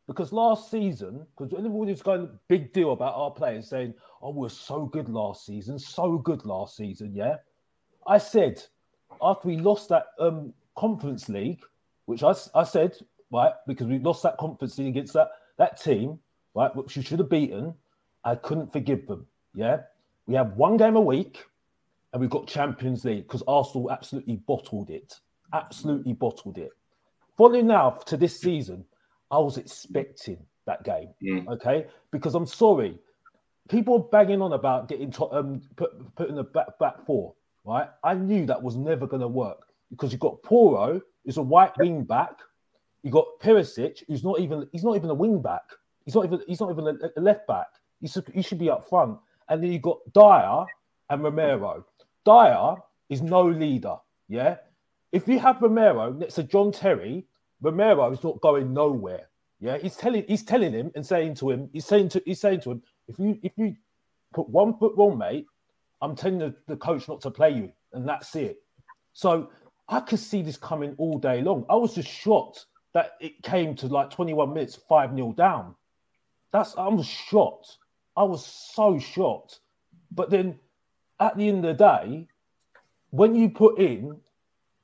because 0.07 0.33
last 0.33 0.71
season, 0.71 1.27
because 1.37 1.53
everybody 1.53 1.93
was 1.93 2.03
going 2.03 2.29
big 2.49 2.73
deal 2.73 2.93
about 2.93 3.15
our 3.15 3.31
players 3.31 3.69
saying, 3.69 3.95
"Oh, 4.23 4.31
we 4.31 4.47
are 4.47 4.51
so 4.51 4.87
good 4.87 5.09
last 5.09 5.47
season, 5.47 5.79
so 5.79 6.19
good 6.19 6.45
last 6.45 6.77
season," 6.77 7.15
yeah. 7.15 7.37
I 8.07 8.19
said 8.19 8.63
after 9.23 9.49
we 9.49 9.57
lost 9.57 9.89
that 9.89 10.07
um, 10.19 10.53
Conference 10.77 11.29
League, 11.29 11.63
which 12.07 12.23
I, 12.23 12.35
I 12.55 12.65
said, 12.65 12.97
right, 13.33 13.53
because 13.67 13.87
we 13.87 13.99
lost 13.99 14.23
that 14.23 14.37
Conference 14.39 14.79
League 14.79 14.89
against 14.89 15.15
that, 15.15 15.31
that 15.59 15.81
team, 15.81 16.19
right, 16.55 16.75
which 16.75 16.97
we 16.97 17.03
should 17.03 17.19
have 17.19 17.31
beaten, 17.31 17.75
I 18.25 18.35
couldn't 18.35 18.73
forgive 18.73 19.07
them. 19.07 19.27
Yeah. 19.57 19.81
We 20.27 20.35
have 20.35 20.53
one 20.53 20.77
game 20.77 20.95
a 20.95 21.01
week 21.01 21.45
and 22.13 22.21
we've 22.21 22.31
got 22.31 22.47
Champions 22.47 23.05
League 23.05 23.27
because 23.27 23.43
Arsenal 23.49 23.91
absolutely 23.91 24.37
bottled 24.37 24.91
it. 24.91 25.15
Absolutely 25.53 26.13
bottled 26.13 26.59
it. 26.59 26.71
Following 27.37 27.67
now 27.67 27.91
to 27.91 28.17
this 28.17 28.39
season, 28.39 28.85
I 29.31 29.39
was 29.39 29.57
expecting 29.57 30.39
that 30.67 30.85
game. 30.85 31.09
Mm. 31.23 31.49
Okay. 31.49 31.87
Because 32.11 32.35
I'm 32.35 32.47
sorry, 32.47 32.99
people 33.69 33.95
are 33.95 34.11
banging 34.11 34.43
on 34.43 34.53
about 34.53 34.89
getting 34.89 35.11
to, 35.13 35.31
um, 35.33 35.63
put, 35.77 36.15
putting 36.15 36.37
the 36.37 36.45
back, 36.45 36.79
back 36.79 37.05
four, 37.05 37.35
right? 37.65 37.89
I 38.05 38.15
knew 38.15 38.47
that 38.47 38.63
was 38.63 38.77
never 38.77 39.07
going 39.07 39.23
to 39.23 39.29
work 39.29 39.67
because 39.91 40.13
you've 40.13 40.21
got 40.21 40.43
Porro, 40.43 41.01
who's 41.25 41.39
a 41.39 41.43
right 41.43 41.77
wing 41.79 42.05
back. 42.05 42.39
You 43.03 43.11
got 43.11 43.27
Perisic, 43.41 44.03
who's 44.09 44.25
not 44.25 44.41
even 44.41 44.69
he's 44.73 44.83
not 44.83 44.97
even 44.97 45.11
a 45.11 45.15
wing 45.15 45.41
back. 45.41 45.63
He's 46.05 46.15
not 46.15 46.25
even 46.25 46.41
he's 46.49 46.61
not 46.61 46.71
even 46.71 46.89
a, 46.89 47.21
a 47.21 47.21
left 47.21 47.47
back. 47.47 47.69
He 48.01 48.09
should, 48.09 48.29
he 48.35 48.43
should 48.43 48.59
be 48.59 48.69
up 48.69 48.89
front. 48.89 49.19
And 49.49 49.63
then 49.63 49.73
you 49.73 49.79
got 49.79 49.99
Dier 50.13 50.67
and 51.11 51.23
Romero. 51.23 51.85
Dier 52.25 52.77
is 53.09 53.23
no 53.23 53.43
leader. 53.47 53.97
Yeah. 54.29 54.57
If 55.13 55.29
you 55.29 55.39
have 55.39 55.63
Romero 55.63 56.13
next 56.13 56.35
to 56.35 56.43
John 56.43 56.73
Terry, 56.73 57.27
Romero 57.61 58.11
is 58.11 58.23
not 58.23 58.41
going 58.41 58.73
nowhere. 58.73 59.29
Yeah. 59.61 59.79
He's 59.79 59.97
telling 59.97 60.25
he's 60.29 60.43
telling 60.43 60.73
him 60.73 60.91
and 60.95 61.07
saying 61.07 61.35
to 61.37 61.51
him, 61.51 61.71
he's 61.73 61.87
saying 61.87 62.09
to 62.11 62.23
he's 62.27 62.41
saying 62.41 62.61
to 62.63 62.73
him, 62.73 62.83
if 63.09 63.19
you 63.19 63.39
if 63.43 63.53
you 63.57 63.77
put 64.35 64.49
one 64.49 64.77
foot 64.79 64.95
wrong, 64.97 65.17
mate, 65.17 65.47
I'm 66.03 66.15
telling 66.15 66.39
the, 66.39 66.55
the 66.67 66.77
coach 66.77 67.09
not 67.09 67.21
to 67.23 67.31
play 67.31 67.53
you, 67.53 67.73
and 67.93 68.09
that's 68.09 68.35
it. 68.37 68.59
So 69.13 69.51
I 69.89 70.01
could 70.01 70.19
see 70.19 70.43
this 70.43 70.57
coming 70.57 70.95
all 70.99 71.19
day 71.19 71.41
long. 71.41 71.65
I 71.71 71.77
was 71.77 71.95
just 71.95 72.09
shocked 72.09 72.67
that 72.93 73.13
it 73.21 73.43
came 73.43 73.75
to 73.77 73.87
like 73.87 74.11
21 74.11 74.53
minutes, 74.53 74.79
5 74.89 75.15
0 75.15 75.33
down. 75.33 75.75
That's 76.53 76.75
I'm 76.77 77.03
shocked. 77.03 77.79
I 78.17 78.25
was 78.25 78.45
so 78.47 78.99
shocked. 78.99 79.61
But 80.11 80.31
then 80.31 80.59
at 81.21 81.37
the 81.37 81.49
end 81.49 81.65
of 81.65 81.77
the 81.77 81.85
day, 81.85 82.29
when 83.11 83.35
you 83.35 83.51
put 83.51 83.79
in 83.79 84.19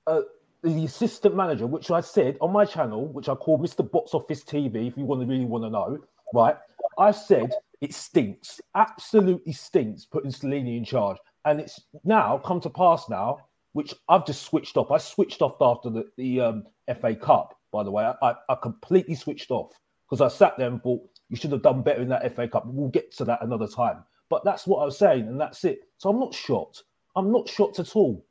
uh, 0.06 0.22
the 0.62 0.84
assistant 0.84 1.34
manager, 1.34 1.66
which 1.66 1.90
I 1.90 2.00
said 2.00 2.36
on 2.40 2.52
my 2.52 2.64
channel, 2.64 3.06
which 3.06 3.28
I 3.28 3.34
call 3.34 3.58
Mr. 3.58 3.88
Box 3.88 4.14
Office 4.14 4.44
TV, 4.44 4.88
if 4.88 4.96
you 4.96 5.04
want 5.04 5.20
to 5.20 5.26
really 5.26 5.44
want 5.44 5.64
to 5.64 5.70
know, 5.70 5.98
right? 6.34 6.56
I 6.98 7.10
said 7.10 7.52
it 7.80 7.94
stinks, 7.94 8.60
absolutely 8.74 9.52
stinks, 9.52 10.04
putting 10.04 10.30
Stellini 10.30 10.76
in 10.76 10.84
charge. 10.84 11.16
And 11.44 11.60
it's 11.60 11.80
now 12.04 12.38
come 12.38 12.60
to 12.60 12.70
pass 12.70 13.08
now, 13.08 13.38
which 13.72 13.94
I've 14.08 14.26
just 14.26 14.42
switched 14.42 14.76
off. 14.76 14.90
I 14.90 14.98
switched 14.98 15.42
off 15.42 15.56
after 15.60 15.90
the, 15.90 16.04
the 16.16 16.40
um, 16.40 16.64
FA 17.00 17.16
Cup, 17.16 17.58
by 17.72 17.82
the 17.82 17.90
way. 17.90 18.10
I, 18.22 18.34
I 18.48 18.54
completely 18.62 19.14
switched 19.14 19.50
off 19.50 19.72
because 20.12 20.30
I 20.30 20.36
sat 20.36 20.58
there 20.58 20.68
and 20.68 20.82
thought, 20.82 21.00
you 21.30 21.36
should 21.36 21.52
have 21.52 21.62
done 21.62 21.80
better 21.80 22.02
in 22.02 22.08
that 22.10 22.36
FA 22.36 22.46
Cup. 22.46 22.66
We'll 22.66 22.90
get 22.90 23.16
to 23.16 23.24
that 23.24 23.42
another 23.42 23.66
time. 23.66 24.04
But 24.28 24.44
that's 24.44 24.66
what 24.66 24.82
I 24.82 24.84
was 24.84 24.98
saying, 24.98 25.26
and 25.26 25.40
that's 25.40 25.64
it. 25.64 25.88
So 25.96 26.10
I'm 26.10 26.20
not 26.20 26.34
shocked. 26.34 26.82
I'm 27.16 27.32
not 27.32 27.48
shocked 27.48 27.78
at 27.78 27.96
all. 27.96 28.22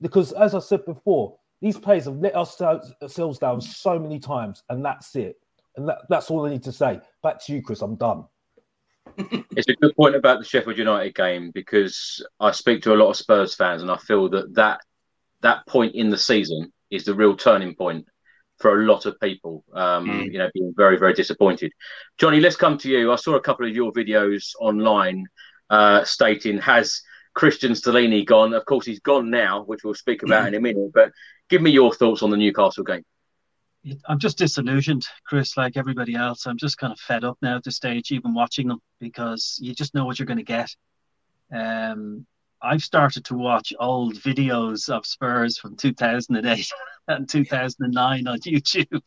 Because 0.00 0.32
as 0.32 0.54
I 0.54 0.60
said 0.60 0.86
before, 0.86 1.36
these 1.60 1.76
players 1.76 2.06
have 2.06 2.16
let 2.16 2.34
ourselves 2.34 3.38
down 3.38 3.60
so 3.60 3.98
many 3.98 4.18
times, 4.18 4.62
and 4.70 4.82
that's 4.82 5.14
it. 5.14 5.36
And 5.76 5.86
that, 5.90 5.98
that's 6.08 6.30
all 6.30 6.46
I 6.46 6.48
need 6.48 6.62
to 6.62 6.72
say. 6.72 7.00
Back 7.22 7.44
to 7.44 7.52
you, 7.52 7.60
Chris. 7.60 7.82
I'm 7.82 7.96
done. 7.96 8.24
it's 9.18 9.68
a 9.68 9.74
good 9.74 9.94
point 9.94 10.14
about 10.14 10.38
the 10.38 10.44
Sheffield 10.46 10.78
United 10.78 11.14
game 11.14 11.50
because 11.50 12.26
I 12.40 12.52
speak 12.52 12.80
to 12.84 12.94
a 12.94 12.96
lot 12.96 13.10
of 13.10 13.16
Spurs 13.16 13.54
fans, 13.54 13.82
and 13.82 13.90
I 13.90 13.98
feel 13.98 14.30
that 14.30 14.54
that 14.54 14.80
that 15.42 15.66
point 15.66 15.96
in 15.96 16.08
the 16.08 16.16
season 16.16 16.72
is 16.90 17.04
the 17.04 17.14
real 17.14 17.36
turning 17.36 17.74
point 17.74 18.06
for 18.58 18.82
a 18.82 18.86
lot 18.86 19.06
of 19.06 19.18
people. 19.20 19.64
Um, 19.72 20.06
mm. 20.06 20.32
You 20.32 20.38
know, 20.38 20.50
being 20.54 20.72
very 20.76 20.98
very 20.98 21.14
disappointed. 21.14 21.72
Johnny, 22.18 22.40
let's 22.40 22.56
come 22.56 22.78
to 22.78 22.88
you. 22.88 23.12
I 23.12 23.16
saw 23.16 23.34
a 23.34 23.40
couple 23.40 23.66
of 23.66 23.74
your 23.74 23.92
videos 23.92 24.52
online 24.60 25.26
uh, 25.70 26.04
stating 26.04 26.58
has 26.58 27.02
Cristian 27.36 27.72
Stellini 27.72 28.24
gone? 28.24 28.54
Of 28.54 28.64
course, 28.64 28.86
he's 28.86 29.00
gone 29.00 29.30
now, 29.30 29.62
which 29.64 29.84
we'll 29.84 29.94
speak 29.94 30.22
about 30.22 30.44
mm. 30.44 30.48
in 30.48 30.54
a 30.54 30.60
minute. 30.60 30.90
But 30.92 31.12
give 31.48 31.62
me 31.62 31.70
your 31.70 31.94
thoughts 31.94 32.22
on 32.22 32.30
the 32.30 32.36
Newcastle 32.36 32.84
game. 32.84 33.04
I'm 34.08 34.18
just 34.18 34.38
disillusioned, 34.38 35.06
Chris, 35.26 35.56
like 35.56 35.76
everybody 35.76 36.16
else. 36.16 36.46
I'm 36.46 36.56
just 36.56 36.78
kind 36.78 36.92
of 36.92 36.98
fed 36.98 37.22
up 37.22 37.38
now 37.40 37.56
at 37.56 37.64
this 37.64 37.76
stage, 37.76 38.10
even 38.10 38.34
watching 38.34 38.66
them, 38.66 38.80
because 38.98 39.58
you 39.60 39.74
just 39.74 39.94
know 39.94 40.04
what 40.04 40.18
you're 40.18 40.26
going 40.26 40.38
to 40.38 40.42
get. 40.42 40.74
Um, 41.52 42.26
I've 42.60 42.82
started 42.82 43.26
to 43.26 43.36
watch 43.36 43.72
old 43.78 44.16
videos 44.16 44.88
of 44.88 45.06
Spurs 45.06 45.58
from 45.58 45.76
2008 45.76 46.72
and 47.08 47.28
2009 47.28 48.26
on 48.26 48.38
YouTube. 48.40 49.02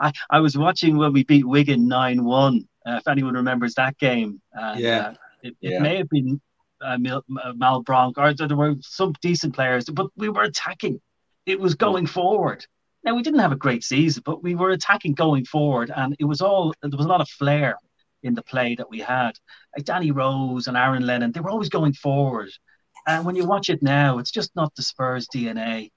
I, 0.00 0.12
I 0.30 0.40
was 0.40 0.56
watching 0.56 0.96
when 0.96 1.12
we 1.12 1.24
beat 1.24 1.46
Wigan 1.46 1.88
9 1.88 2.24
1, 2.24 2.68
uh, 2.86 2.96
if 2.96 3.08
anyone 3.08 3.34
remembers 3.34 3.74
that 3.74 3.98
game. 3.98 4.40
And, 4.52 4.80
yeah. 4.80 4.98
Uh, 4.98 5.14
it, 5.42 5.56
it 5.60 5.72
yeah. 5.72 5.78
may 5.78 5.96
have 5.98 6.08
been 6.08 6.40
uh, 6.80 6.98
Mal, 6.98 7.22
Malbranque, 7.28 8.18
or 8.18 8.32
there 8.34 8.56
were 8.56 8.74
some 8.80 9.14
decent 9.20 9.54
players, 9.54 9.84
but 9.84 10.08
we 10.16 10.28
were 10.28 10.42
attacking. 10.42 11.00
It 11.46 11.60
was 11.60 11.74
going 11.74 12.06
forward. 12.06 12.66
Now 13.04 13.14
we 13.14 13.22
didn't 13.22 13.40
have 13.40 13.52
a 13.52 13.56
great 13.56 13.84
season, 13.84 14.22
but 14.24 14.42
we 14.42 14.54
were 14.54 14.70
attacking 14.70 15.12
going 15.12 15.44
forward, 15.44 15.92
and 15.94 16.16
it 16.18 16.24
was 16.24 16.40
all 16.40 16.74
there 16.80 16.96
was 16.96 17.04
a 17.04 17.08
lot 17.08 17.20
of 17.20 17.28
flair 17.28 17.76
in 18.22 18.34
the 18.34 18.42
play 18.42 18.74
that 18.76 18.88
we 18.88 19.00
had. 19.00 19.32
Like 19.76 19.84
Danny 19.84 20.10
Rose 20.10 20.66
and 20.66 20.76
Aaron 20.76 21.06
Lennon, 21.06 21.32
they 21.32 21.40
were 21.40 21.50
always 21.50 21.68
going 21.68 21.92
forward. 21.92 22.50
And 23.06 23.26
when 23.26 23.36
you 23.36 23.44
watch 23.44 23.68
it 23.68 23.82
now, 23.82 24.18
it's 24.18 24.30
just 24.30 24.56
not 24.56 24.74
the 24.74 24.82
Spurs 24.82 25.28
DNA. 25.28 25.90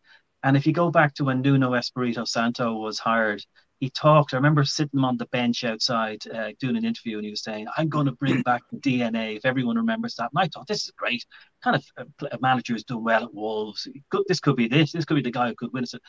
And 0.44 0.56
if 0.56 0.66
you 0.66 0.74
go 0.74 0.92
back 0.92 1.14
to 1.16 1.24
when 1.26 1.42
Nuno 1.42 1.74
Espirito 1.74 2.26
Santo 2.26 2.74
was 2.74 3.00
hired, 3.00 3.44
he 3.80 3.90
talked. 3.90 4.34
I 4.34 4.38
remember 4.38 4.64
sitting 4.64 5.04
on 5.04 5.18
the 5.18 5.28
bench 5.28 5.64
outside 5.64 6.24
uh, 6.28 6.52
doing 6.60 6.78
an 6.78 6.86
interview, 6.86 7.18
and 7.18 7.26
he 7.26 7.32
was 7.32 7.44
saying, 7.44 7.68
"I'm 7.78 7.90
going 7.90 8.08
to 8.08 8.12
bring 8.14 8.42
back 8.42 8.64
the 8.72 8.78
DNA." 8.78 9.38
If 9.38 9.46
everyone 9.46 9.78
remembers 9.78 10.16
that, 10.16 10.32
and 10.34 10.42
I 10.44 10.48
thought 10.48 10.68
this 10.68 10.84
is 10.84 10.92
great. 10.98 11.26
Kind 11.64 11.76
of 11.76 11.86
a, 11.98 12.36
a 12.36 12.40
manager 12.40 12.74
who's 12.74 12.84
done 12.84 13.04
well 13.04 13.24
at 13.24 13.34
Wolves. 13.34 13.88
Could, 14.10 14.24
this 14.28 14.40
could 14.40 14.56
be 14.56 14.68
this. 14.68 14.92
This 14.92 15.06
could 15.06 15.16
be 15.16 15.22
the 15.22 15.32
guy 15.32 15.50
who 15.50 15.56
could 15.56 15.74
win 15.74 15.84
us. 15.84 15.94
It 15.94 16.02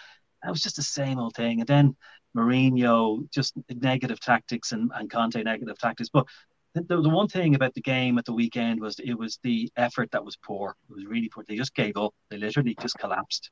was 0.45 0.63
just 0.63 0.77
the 0.77 0.83
same 0.83 1.19
old 1.19 1.35
thing. 1.35 1.61
And 1.61 1.69
then 1.69 1.97
Mourinho, 2.37 3.31
just 3.31 3.55
negative 3.69 4.21
tactics 4.21 4.73
and, 4.73 4.91
and 4.95 5.11
Conte 5.11 5.43
negative 5.43 5.79
tactics. 5.79 6.09
But 6.11 6.27
the, 6.75 7.01
the 7.01 7.09
one 7.09 7.29
thing 7.29 7.55
about 7.55 7.75
the 7.75 7.81
game 7.81 8.19
at 8.19 8.25
the 8.25 8.33
weekend 8.33 8.81
was 8.81 8.99
it 8.99 9.15
was 9.15 9.39
the 9.43 9.71
effort 9.77 10.11
that 10.13 10.25
was 10.25 10.37
poor. 10.37 10.77
It 10.89 10.95
was 10.95 11.07
really 11.07 11.29
poor. 11.29 11.45
They 11.47 11.57
just 11.57 11.75
gave 11.75 11.97
up. 11.97 12.15
They 12.31 12.39
literally 12.39 12.77
just 12.81 12.99
collapsed. 12.99 13.51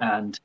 And 0.00 0.38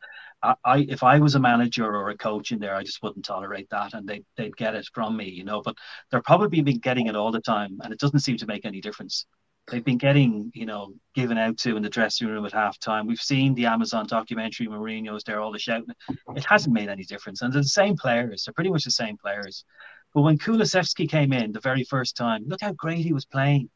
I, 0.43 0.55
I, 0.63 0.77
if 0.89 1.03
I 1.03 1.19
was 1.19 1.35
a 1.35 1.39
manager 1.39 1.85
or 1.85 2.09
a 2.09 2.17
coach 2.17 2.51
in 2.51 2.59
there, 2.59 2.75
I 2.75 2.83
just 2.83 3.01
wouldn't 3.01 3.25
tolerate 3.25 3.69
that, 3.71 3.93
and 3.93 4.07
they 4.07 4.23
they'd 4.37 4.55
get 4.57 4.75
it 4.75 4.87
from 4.93 5.17
me, 5.17 5.29
you 5.29 5.43
know. 5.43 5.61
But 5.61 5.75
they're 6.11 6.21
probably 6.21 6.61
been 6.61 6.79
getting 6.79 7.07
it 7.07 7.15
all 7.15 7.31
the 7.31 7.41
time, 7.41 7.79
and 7.83 7.93
it 7.93 7.99
doesn't 7.99 8.19
seem 8.19 8.37
to 8.37 8.47
make 8.47 8.65
any 8.65 8.81
difference 8.81 9.25
they've 9.67 9.83
been 9.83 9.97
getting, 9.97 10.51
you 10.53 10.65
know, 10.65 10.93
given 11.13 11.37
out 11.37 11.57
to 11.57 11.75
in 11.75 11.83
the 11.83 11.89
dressing 11.89 12.27
room 12.27 12.45
at 12.45 12.53
halftime. 12.53 13.07
We've 13.07 13.19
seen 13.19 13.55
the 13.55 13.65
Amazon 13.65 14.05
documentary, 14.07 14.67
Mourinho's 14.67 15.23
there, 15.23 15.41
all 15.41 15.51
the 15.51 15.59
shouting. 15.59 15.87
It 16.35 16.45
hasn't 16.45 16.73
made 16.73 16.89
any 16.89 17.03
difference. 17.03 17.41
And 17.41 17.51
they're 17.51 17.61
the 17.61 17.67
same 17.67 17.97
players. 17.97 18.45
They're 18.45 18.53
pretty 18.53 18.69
much 18.69 18.83
the 18.83 18.91
same 18.91 19.17
players. 19.17 19.65
But 20.13 20.21
when 20.21 20.37
Kulusevski 20.37 21.09
came 21.09 21.33
in 21.33 21.51
the 21.51 21.59
very 21.59 21.83
first 21.83 22.15
time, 22.15 22.43
look 22.47 22.61
how 22.61 22.73
great 22.73 22.99
he 22.99 23.13
was 23.13 23.25
playing. 23.25 23.69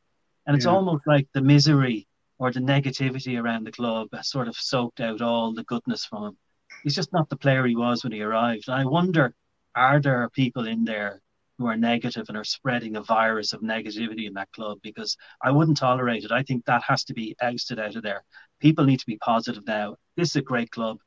And 0.45 0.55
it's 0.55 0.65
yeah. 0.65 0.71
almost 0.71 1.05
like 1.07 1.27
the 1.33 1.41
misery 1.41 2.07
or 2.39 2.51
the 2.51 2.60
negativity 2.60 3.39
around 3.39 3.65
the 3.65 3.72
club 3.72 4.08
has 4.13 4.29
sort 4.29 4.48
of 4.48 4.55
soaked 4.55 5.01
out 5.01 5.22
all 5.22 5.53
the 5.53 5.63
goodness 5.65 6.05
from 6.05 6.24
him. 6.24 6.38
He's 6.84 6.96
just 6.96 7.13
not 7.13 7.29
the 7.29 7.38
player 7.38 7.65
he 7.65 7.75
was 7.75 8.03
when 8.03 8.13
he 8.13 8.22
arrived. 8.22 8.67
And 8.67 8.75
I 8.75 8.86
wonder, 8.86 9.36
are 9.75 10.00
there 10.00 10.29
people 10.29 10.65
in 10.65 10.86
there 10.86 11.22
who 11.60 11.67
are 11.67 11.75
negative 11.75 12.25
and 12.29 12.38
are 12.38 12.43
spreading 12.46 12.96
a 12.96 13.03
virus 13.03 13.51
of 13.51 13.60
negativity 13.60 14.25
in 14.25 14.34
that 14.34 14.51
club 14.53 14.77
because 14.81 15.17
I 15.43 15.51
wouldn't 15.51 15.77
tolerate 15.77 16.24
it. 16.24 16.31
I 16.31 16.41
think 16.41 16.63
that 16.65 16.84
has 16.88 17.03
to 17.03 17.13
be 17.13 17.36
ousted 17.41 17.79
out 17.79 17.98
of 17.98 18.03
there. 18.03 18.24
People 18.62 18.86
need 18.86 19.00
to 19.01 19.05
be 19.05 19.17
positive 19.17 19.67
now. 19.67 19.98
This 20.15 20.29
is 20.29 20.36
a 20.38 20.41
great 20.41 20.72
club. 20.72 21.00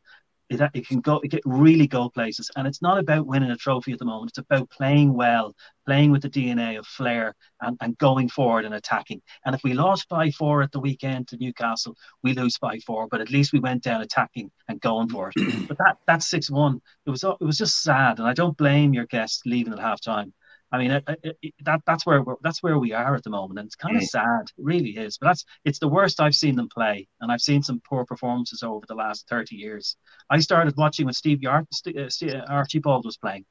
It, 0.52 0.70
it 0.74 0.86
can 0.86 1.00
go, 1.00 1.20
it 1.22 1.30
can 1.30 1.40
really 1.44 1.86
go 1.86 2.08
places. 2.08 2.50
And 2.56 2.66
it's 2.66 2.82
not 2.82 2.98
about 2.98 3.26
winning 3.26 3.50
a 3.50 3.56
trophy 3.56 3.92
at 3.92 3.98
the 3.98 4.04
moment. 4.04 4.30
It's 4.30 4.38
about 4.38 4.70
playing 4.70 5.14
well, 5.14 5.54
playing 5.86 6.10
with 6.10 6.22
the 6.22 6.30
DNA 6.30 6.78
of 6.78 6.86
flair 6.86 7.34
and, 7.60 7.76
and 7.80 7.96
going 7.98 8.28
forward 8.28 8.64
and 8.64 8.74
attacking. 8.74 9.22
And 9.44 9.54
if 9.54 9.62
we 9.62 9.74
lost 9.74 10.08
by 10.08 10.30
four 10.30 10.62
at 10.62 10.72
the 10.72 10.80
weekend 10.80 11.28
to 11.28 11.36
Newcastle, 11.36 11.96
we 12.22 12.34
lose 12.34 12.58
by 12.58 12.78
four, 12.80 13.08
but 13.08 13.20
at 13.20 13.30
least 13.30 13.52
we 13.52 13.60
went 13.60 13.82
down 13.82 14.02
attacking 14.02 14.50
and 14.68 14.80
going 14.80 15.08
for 15.08 15.32
it. 15.34 15.68
but 15.68 15.78
that, 15.78 15.98
that 16.06 16.22
6 16.22 16.50
1, 16.50 16.80
it 17.06 17.10
was, 17.10 17.24
it 17.24 17.40
was 17.40 17.58
just 17.58 17.82
sad. 17.82 18.18
And 18.18 18.28
I 18.28 18.34
don't 18.34 18.56
blame 18.56 18.94
your 18.94 19.06
guests 19.06 19.42
leaving 19.46 19.72
at 19.72 19.78
half 19.78 20.00
time 20.00 20.32
I 20.72 20.78
mean, 20.78 20.90
it, 20.90 21.04
it, 21.22 21.38
it, 21.42 21.54
that 21.64 21.82
that's 21.86 22.06
where 22.06 22.24
that's 22.40 22.62
where 22.62 22.78
we 22.78 22.92
are 22.92 23.14
at 23.14 23.22
the 23.22 23.30
moment, 23.30 23.58
and 23.58 23.66
it's 23.66 23.76
kind 23.76 23.94
of 23.94 24.02
mm. 24.02 24.06
sad. 24.06 24.44
It 24.56 24.64
really 24.64 24.96
is. 24.96 25.18
But 25.18 25.26
that's 25.28 25.44
it's 25.66 25.78
the 25.78 25.88
worst 25.88 26.18
I've 26.18 26.34
seen 26.34 26.56
them 26.56 26.68
play, 26.70 27.08
and 27.20 27.30
I've 27.30 27.42
seen 27.42 27.62
some 27.62 27.82
poor 27.86 28.06
performances 28.06 28.62
over 28.62 28.84
the 28.88 28.94
last 28.94 29.28
thirty 29.28 29.56
years. 29.56 29.96
I 30.30 30.38
started 30.38 30.74
watching 30.78 31.04
when 31.04 31.14
Steve 31.14 31.42
Yard, 31.42 31.66
uh, 31.86 32.00
uh, 32.00 32.44
Archibald 32.48 33.04
was 33.04 33.18
playing. 33.18 33.44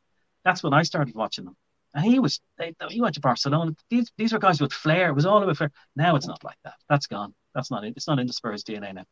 That's 0.44 0.64
when 0.64 0.74
I 0.74 0.82
started 0.82 1.14
watching 1.14 1.46
them, 1.46 1.56
and 1.94 2.04
he 2.04 2.18
was 2.18 2.42
they, 2.58 2.74
he 2.90 3.02
went 3.02 3.14
to 3.16 3.22
Barcelona. 3.22 3.74
These 3.92 4.12
these 4.18 4.34
were 4.34 4.40
guys 4.40 4.60
with 4.60 4.74
flair. 4.74 5.10
It 5.10 5.16
was 5.16 5.28
all 5.28 5.44
about 5.44 5.58
flair. 5.58 5.72
Now 5.96 6.16
it's 6.16 6.28
not 6.28 6.44
like 6.44 6.58
that. 6.64 6.76
That's 6.90 7.06
gone. 7.06 7.36
That's 7.54 7.70
not 7.70 7.84
it. 7.84 7.94
It's 7.96 8.08
not 8.08 8.18
in 8.18 8.26
the 8.26 8.34
Spurs 8.34 8.64
DNA 8.64 8.96
now. 8.96 9.06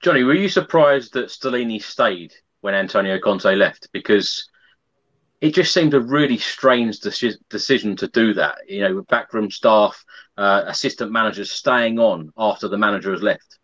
Johnny, 0.00 0.22
were 0.22 0.34
you 0.34 0.48
surprised 0.48 1.14
that 1.14 1.28
Stellini 1.30 1.82
stayed 1.82 2.34
when 2.60 2.74
Antonio 2.74 3.18
Conte 3.18 3.52
left? 3.56 3.88
Because 3.92 4.48
it 5.40 5.54
just 5.54 5.74
seemed 5.74 5.94
a 5.94 6.00
really 6.00 6.38
strange 6.38 7.00
deci- 7.00 7.36
decision 7.50 7.96
to 7.96 8.08
do 8.08 8.34
that. 8.34 8.58
You 8.68 8.82
know, 8.82 8.96
with 8.96 9.08
backroom 9.08 9.50
staff, 9.50 10.02
uh, 10.36 10.62
assistant 10.66 11.12
managers 11.12 11.50
staying 11.50 11.98
on 11.98 12.32
after 12.36 12.68
the 12.68 12.78
manager 12.78 13.12
has 13.12 13.22
left. 13.22 13.58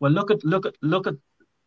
Well, 0.00 0.12
look 0.12 0.30
at 0.30 0.44
look 0.44 0.66
at 0.66 0.74
look 0.82 1.06
at 1.06 1.14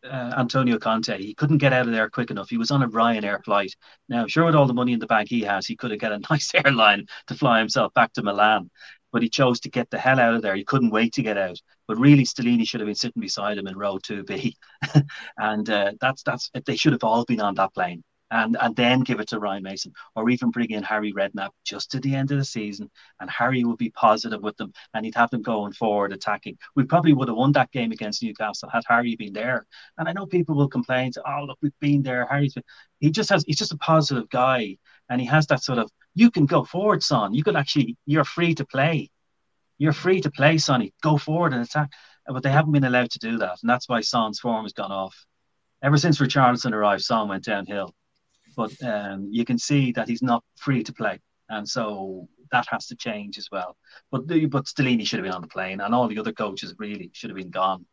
uh, 0.04 0.34
Antonio 0.36 0.78
Conte. 0.78 1.18
He 1.18 1.34
couldn't 1.34 1.58
get 1.58 1.72
out 1.72 1.86
of 1.86 1.92
there 1.92 2.10
quick 2.10 2.30
enough. 2.30 2.50
He 2.50 2.58
was 2.58 2.70
on 2.70 2.82
a 2.82 2.88
Ryanair 2.88 3.44
flight. 3.44 3.74
Now, 4.08 4.26
sure, 4.26 4.44
with 4.44 4.54
all 4.54 4.66
the 4.66 4.74
money 4.74 4.92
in 4.92 4.98
the 4.98 5.06
bank 5.06 5.28
he 5.28 5.42
has, 5.42 5.66
he 5.66 5.76
could 5.76 5.90
have 5.90 6.00
got 6.00 6.12
a 6.12 6.20
nice 6.30 6.52
airline 6.54 7.06
to 7.28 7.34
fly 7.34 7.58
himself 7.58 7.94
back 7.94 8.12
to 8.14 8.22
Milan. 8.22 8.70
But 9.12 9.22
he 9.22 9.28
chose 9.28 9.60
to 9.60 9.70
get 9.70 9.90
the 9.90 9.98
hell 9.98 10.18
out 10.18 10.34
of 10.34 10.42
there. 10.42 10.56
He 10.56 10.64
couldn't 10.64 10.90
wait 10.90 11.12
to 11.14 11.22
get 11.22 11.38
out. 11.38 11.60
But 11.86 11.98
really, 11.98 12.24
Stellini 12.24 12.66
should 12.66 12.80
have 12.80 12.88
been 12.88 12.96
sitting 12.96 13.20
beside 13.20 13.58
him 13.58 13.68
in 13.68 13.78
row 13.78 13.98
two 13.98 14.24
B, 14.24 14.56
and 15.38 15.68
uh, 15.70 15.92
that's 16.00 16.22
that's 16.24 16.50
they 16.66 16.76
should 16.76 16.92
have 16.92 17.04
all 17.04 17.24
been 17.24 17.40
on 17.40 17.54
that 17.54 17.74
plane 17.74 18.02
and 18.34 18.56
and 18.60 18.74
then 18.74 19.00
give 19.00 19.20
it 19.20 19.28
to 19.28 19.38
Ryan 19.38 19.62
Mason, 19.62 19.92
or 20.16 20.28
even 20.28 20.50
bring 20.50 20.70
in 20.70 20.82
Harry 20.82 21.12
Redknapp 21.12 21.50
just 21.64 21.92
to 21.92 22.00
the 22.00 22.16
end 22.16 22.32
of 22.32 22.38
the 22.38 22.44
season, 22.44 22.90
and 23.20 23.30
Harry 23.30 23.62
would 23.62 23.78
be 23.78 23.90
positive 23.90 24.42
with 24.42 24.56
them, 24.56 24.72
and 24.92 25.04
he'd 25.04 25.14
have 25.14 25.30
them 25.30 25.42
going 25.42 25.72
forward, 25.72 26.12
attacking. 26.12 26.58
We 26.74 26.82
probably 26.84 27.12
would 27.12 27.28
have 27.28 27.36
won 27.36 27.52
that 27.52 27.70
game 27.70 27.92
against 27.92 28.22
Newcastle 28.24 28.68
had 28.68 28.82
Harry 28.88 29.14
been 29.14 29.32
there. 29.32 29.66
And 29.98 30.08
I 30.08 30.12
know 30.12 30.26
people 30.26 30.56
will 30.56 30.68
complain, 30.68 31.12
"Oh, 31.24 31.44
look, 31.46 31.58
we've 31.62 31.80
been 31.80 32.02
there." 32.02 32.26
Harry's 32.26 32.54
been. 32.54 32.64
He 32.98 33.10
just 33.10 33.30
has. 33.30 33.44
He's 33.46 33.58
just 33.58 33.72
a 33.72 33.78
positive 33.78 34.28
guy, 34.30 34.78
and 35.08 35.20
he 35.20 35.26
has 35.28 35.46
that 35.46 35.62
sort 35.62 35.78
of. 35.78 35.88
You 36.14 36.30
can 36.32 36.46
go 36.46 36.64
forward, 36.64 37.04
son. 37.04 37.34
You 37.34 37.44
can 37.44 37.54
actually. 37.54 37.96
You're 38.04 38.24
free 38.24 38.54
to 38.56 38.66
play. 38.66 39.10
You're 39.78 39.92
free 39.92 40.20
to 40.22 40.30
play, 40.30 40.58
Sonny. 40.58 40.92
Go 41.02 41.18
forward 41.18 41.52
and 41.52 41.62
attack. 41.62 41.92
But 42.26 42.42
they 42.42 42.50
haven't 42.50 42.72
been 42.72 42.84
allowed 42.84 43.10
to 43.12 43.18
do 43.20 43.38
that, 43.38 43.58
and 43.62 43.70
that's 43.70 43.88
why 43.88 44.00
Son's 44.00 44.40
form 44.40 44.64
has 44.64 44.72
gone 44.72 44.92
off. 44.92 45.14
Ever 45.82 45.98
since 45.98 46.18
Richarlison 46.18 46.72
arrived, 46.72 47.02
Son 47.02 47.28
went 47.28 47.44
downhill 47.44 47.94
but 48.54 48.72
um, 48.82 49.28
you 49.30 49.44
can 49.44 49.58
see 49.58 49.92
that 49.92 50.08
he's 50.08 50.22
not 50.22 50.42
free 50.56 50.82
to 50.82 50.92
play, 50.92 51.20
and 51.48 51.68
so 51.68 52.28
that 52.50 52.66
has 52.70 52.86
to 52.86 52.96
change 52.96 53.38
as 53.38 53.48
well. 53.50 53.76
But 54.10 54.26
but 54.26 54.66
Stellini 54.66 55.06
should 55.06 55.18
have 55.18 55.24
been 55.24 55.34
on 55.34 55.42
the 55.42 55.48
plane, 55.48 55.80
and 55.80 55.94
all 55.94 56.08
the 56.08 56.18
other 56.18 56.32
coaches 56.32 56.74
really 56.78 57.10
should 57.12 57.30
have 57.30 57.36
been 57.36 57.50
gone. 57.50 57.86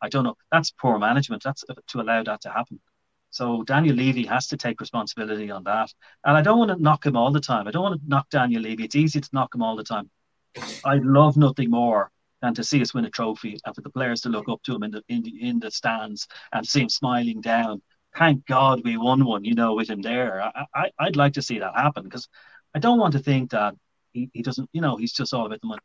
I 0.00 0.08
don't 0.08 0.24
know. 0.24 0.36
That's 0.52 0.70
poor 0.70 0.98
management. 0.98 1.42
That's 1.42 1.64
to 1.88 2.00
allow 2.00 2.22
that 2.22 2.40
to 2.42 2.50
happen. 2.50 2.80
So 3.30 3.62
Daniel 3.62 3.94
Levy 3.94 4.24
has 4.26 4.48
to 4.48 4.56
take 4.56 4.80
responsibility 4.80 5.50
on 5.50 5.62
that. 5.64 5.92
And 6.24 6.36
I 6.36 6.42
don't 6.42 6.58
want 6.58 6.72
to 6.72 6.82
knock 6.82 7.06
him 7.06 7.16
all 7.16 7.30
the 7.30 7.40
time. 7.40 7.68
I 7.68 7.70
don't 7.70 7.82
want 7.82 8.00
to 8.00 8.08
knock 8.08 8.28
Daniel 8.28 8.62
Levy. 8.62 8.84
It's 8.84 8.96
easy 8.96 9.20
to 9.20 9.28
knock 9.32 9.54
him 9.54 9.62
all 9.62 9.76
the 9.76 9.84
time. 9.84 10.10
I'd 10.84 11.04
love 11.04 11.36
nothing 11.36 11.70
more 11.70 12.10
than 12.42 12.54
to 12.54 12.64
see 12.64 12.80
us 12.82 12.92
win 12.92 13.04
a 13.04 13.10
trophy 13.10 13.58
and 13.64 13.74
for 13.74 13.82
the 13.82 13.90
players 13.90 14.22
to 14.22 14.28
look 14.28 14.48
up 14.48 14.62
to 14.64 14.74
him 14.74 14.82
in 14.82 14.90
the 14.90 15.02
in 15.08 15.22
the, 15.22 15.48
in 15.48 15.58
the 15.60 15.70
stands 15.70 16.26
and 16.52 16.66
see 16.66 16.80
him 16.80 16.88
smiling 16.88 17.40
down 17.40 17.82
thank 18.16 18.46
God 18.46 18.82
we 18.84 18.96
won 18.96 19.24
one, 19.24 19.44
you 19.44 19.54
know, 19.54 19.74
with 19.74 19.88
him 19.88 20.02
there. 20.02 20.42
I, 20.42 20.90
I, 20.98 21.04
would 21.04 21.16
like 21.16 21.34
to 21.34 21.42
see 21.42 21.58
that 21.58 21.76
happen 21.76 22.04
because 22.04 22.28
I 22.74 22.78
don't 22.78 22.98
want 22.98 23.12
to 23.12 23.20
think 23.20 23.50
that 23.50 23.74
he, 24.12 24.30
he 24.32 24.42
doesn't, 24.42 24.68
you 24.72 24.80
know, 24.80 24.96
he's 24.96 25.12
just 25.12 25.32
all 25.32 25.46
about 25.46 25.60
the 25.60 25.68
money. 25.68 25.80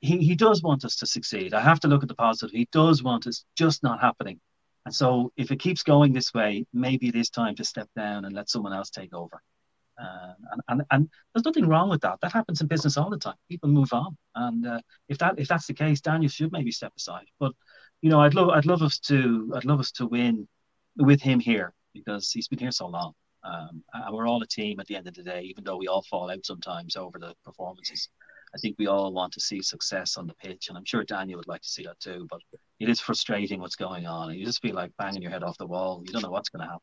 He, 0.00 0.18
he 0.18 0.34
does 0.34 0.62
want 0.62 0.84
us 0.84 0.96
to 0.96 1.06
succeed. 1.06 1.52
I 1.52 1.60
have 1.60 1.80
to 1.80 1.88
look 1.88 2.02
at 2.02 2.08
the 2.08 2.14
positive. 2.14 2.52
He 2.52 2.68
does 2.72 3.02
want 3.02 3.26
us, 3.26 3.44
just 3.56 3.82
not 3.82 4.00
happening. 4.00 4.40
And 4.86 4.94
so 4.94 5.32
if 5.36 5.50
it 5.50 5.60
keeps 5.60 5.82
going 5.82 6.12
this 6.12 6.32
way, 6.32 6.64
maybe 6.72 7.08
it 7.08 7.14
is 7.14 7.28
time 7.28 7.54
to 7.56 7.64
step 7.64 7.88
down 7.94 8.24
and 8.24 8.34
let 8.34 8.48
someone 8.48 8.72
else 8.72 8.88
take 8.88 9.12
over. 9.12 9.40
Uh, 10.00 10.32
and, 10.52 10.62
and 10.68 10.82
and 10.90 11.10
there's 11.34 11.44
nothing 11.44 11.68
wrong 11.68 11.90
with 11.90 12.00
that. 12.00 12.18
That 12.22 12.32
happens 12.32 12.62
in 12.62 12.66
business 12.66 12.96
all 12.96 13.10
the 13.10 13.18
time. 13.18 13.34
People 13.50 13.68
move 13.68 13.92
on, 13.92 14.16
and 14.34 14.66
uh, 14.66 14.80
if 15.10 15.18
that 15.18 15.38
if 15.38 15.46
that's 15.48 15.66
the 15.66 15.74
case, 15.74 16.00
Daniel 16.00 16.30
should 16.30 16.52
maybe 16.52 16.72
step 16.72 16.92
aside. 16.96 17.26
But 17.38 17.52
you 18.00 18.08
know, 18.08 18.18
I'd 18.18 18.32
love 18.32 18.48
I'd 18.48 18.64
love 18.64 18.80
us 18.80 18.98
to 19.00 19.52
I'd 19.54 19.66
love 19.66 19.78
us 19.78 19.90
to 19.92 20.06
win 20.06 20.48
with 21.00 21.20
him 21.20 21.40
here 21.40 21.72
because 21.94 22.30
he's 22.30 22.48
been 22.48 22.58
here 22.58 22.70
so 22.70 22.86
long. 22.86 23.14
Um, 23.42 23.82
and 23.94 24.14
we're 24.14 24.28
all 24.28 24.42
a 24.42 24.46
team 24.46 24.80
at 24.80 24.86
the 24.86 24.96
end 24.96 25.06
of 25.06 25.14
the 25.14 25.22
day, 25.22 25.42
even 25.42 25.64
though 25.64 25.76
we 25.76 25.88
all 25.88 26.02
fall 26.02 26.30
out 26.30 26.44
sometimes 26.44 26.96
over 26.96 27.18
the 27.18 27.34
performances. 27.44 28.08
I 28.54 28.58
think 28.58 28.76
we 28.78 28.86
all 28.86 29.12
want 29.12 29.32
to 29.34 29.40
see 29.40 29.62
success 29.62 30.16
on 30.16 30.26
the 30.26 30.34
pitch, 30.34 30.68
and 30.68 30.76
I'm 30.76 30.84
sure 30.84 31.04
Daniel 31.04 31.38
would 31.38 31.46
like 31.46 31.62
to 31.62 31.68
see 31.68 31.84
that 31.84 32.00
too. 32.00 32.26
But 32.28 32.40
it 32.80 32.88
is 32.88 33.00
frustrating 33.00 33.60
what's 33.60 33.76
going 33.76 34.06
on. 34.06 34.34
You 34.34 34.44
just 34.44 34.60
feel 34.60 34.74
like 34.74 34.90
banging 34.98 35.22
your 35.22 35.30
head 35.30 35.44
off 35.44 35.56
the 35.56 35.66
wall. 35.66 36.02
You 36.04 36.12
don't 36.12 36.22
know 36.22 36.30
what's 36.30 36.48
going 36.48 36.62
to 36.62 36.66
happen. 36.66 36.82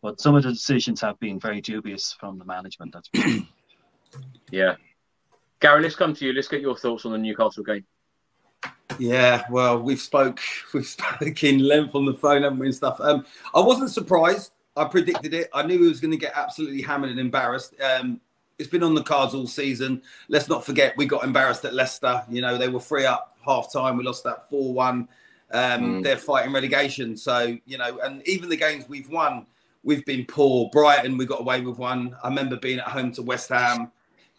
But 0.00 0.20
some 0.20 0.34
of 0.36 0.44
the 0.44 0.50
decisions 0.50 1.00
have 1.00 1.18
been 1.18 1.40
very 1.40 1.60
dubious 1.60 2.14
from 2.18 2.38
the 2.38 2.44
management. 2.44 2.94
That's 2.94 3.10
yeah. 4.50 4.76
Gary, 5.60 5.82
let's 5.82 5.94
come 5.94 6.14
to 6.14 6.24
you. 6.24 6.32
Let's 6.32 6.48
get 6.48 6.60
your 6.60 6.76
thoughts 6.76 7.04
on 7.04 7.12
the 7.12 7.18
Newcastle 7.18 7.64
game. 7.64 7.84
Yeah, 9.02 9.42
well, 9.50 9.82
we've 9.82 10.00
spoke 10.00 10.38
we've 10.72 10.86
spoken 10.86 11.58
length 11.58 11.96
on 11.96 12.06
the 12.06 12.14
phone, 12.14 12.42
haven't 12.42 12.60
we, 12.60 12.66
and 12.66 12.74
stuff. 12.74 13.00
Um, 13.00 13.26
I 13.52 13.58
wasn't 13.58 13.90
surprised. 13.90 14.52
I 14.76 14.84
predicted 14.84 15.34
it. 15.34 15.50
I 15.52 15.64
knew 15.64 15.82
he 15.82 15.88
was 15.88 16.00
going 16.00 16.12
to 16.12 16.16
get 16.16 16.32
absolutely 16.36 16.82
hammered 16.82 17.10
and 17.10 17.18
embarrassed. 17.18 17.74
Um, 17.82 18.20
it's 18.58 18.68
been 18.68 18.84
on 18.84 18.94
the 18.94 19.02
cards 19.02 19.34
all 19.34 19.48
season. 19.48 20.02
Let's 20.28 20.48
not 20.48 20.64
forget 20.64 20.96
we 20.96 21.06
got 21.06 21.24
embarrassed 21.24 21.64
at 21.64 21.74
Leicester. 21.74 22.22
You 22.30 22.42
know, 22.42 22.56
they 22.56 22.68
were 22.68 22.78
free 22.78 23.04
up 23.04 23.36
half 23.44 23.72
time. 23.72 23.96
We 23.96 24.04
lost 24.04 24.22
that 24.22 24.48
4 24.48 24.72
1. 24.72 24.94
Um, 24.94 25.08
mm. 25.50 26.02
They're 26.04 26.16
fighting 26.16 26.52
relegation. 26.52 27.16
So, 27.16 27.58
you 27.66 27.78
know, 27.78 27.98
and 28.04 28.26
even 28.26 28.48
the 28.48 28.56
games 28.56 28.88
we've 28.88 29.10
won, 29.10 29.46
we've 29.82 30.04
been 30.06 30.24
poor. 30.26 30.70
Brighton, 30.70 31.18
we 31.18 31.26
got 31.26 31.40
away 31.40 31.60
with 31.60 31.76
one. 31.76 32.16
I 32.22 32.28
remember 32.28 32.56
being 32.56 32.78
at 32.78 32.86
home 32.86 33.10
to 33.14 33.22
West 33.22 33.48
Ham. 33.48 33.90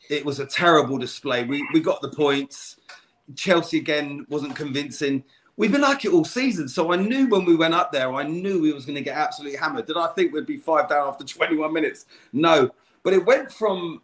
It 0.09 0.25
was 0.25 0.39
a 0.39 0.45
terrible 0.45 0.97
display. 0.97 1.43
We, 1.43 1.67
we 1.73 1.81
got 1.81 2.01
the 2.01 2.09
points. 2.09 2.77
Chelsea 3.35 3.77
again 3.77 4.25
wasn't 4.29 4.55
convincing. 4.55 5.23
We've 5.55 5.71
been 5.71 5.81
like 5.81 6.03
it 6.03 6.11
all 6.11 6.25
season. 6.25 6.67
So 6.67 6.91
I 6.91 6.95
knew 6.95 7.27
when 7.27 7.45
we 7.45 7.55
went 7.55 7.73
up 7.73 7.91
there, 7.91 8.11
I 8.13 8.23
knew 8.23 8.61
we 8.61 8.73
was 8.73 8.85
going 8.85 8.95
to 8.95 9.01
get 9.01 9.15
absolutely 9.15 9.57
hammered. 9.57 9.85
Did 9.85 9.97
I 9.97 10.07
think 10.07 10.33
we'd 10.33 10.45
be 10.45 10.57
five 10.57 10.89
down 10.89 11.07
after 11.07 11.23
21 11.25 11.71
minutes? 11.71 12.05
No. 12.31 12.71
But 13.03 13.13
it 13.13 13.25
went 13.25 13.51
from 13.51 14.01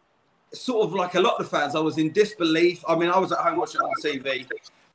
sort 0.54 0.86
of 0.86 0.94
like 0.94 1.16
a 1.16 1.20
lot 1.20 1.40
of 1.40 1.50
the 1.50 1.58
fans, 1.58 1.76
I 1.76 1.80
was 1.80 1.98
in 1.98 2.12
disbelief. 2.12 2.84
I 2.88 2.96
mean, 2.96 3.10
I 3.10 3.18
was 3.18 3.32
at 3.32 3.40
home 3.40 3.58
watching 3.58 3.82
on 3.82 3.92
TV 4.04 4.48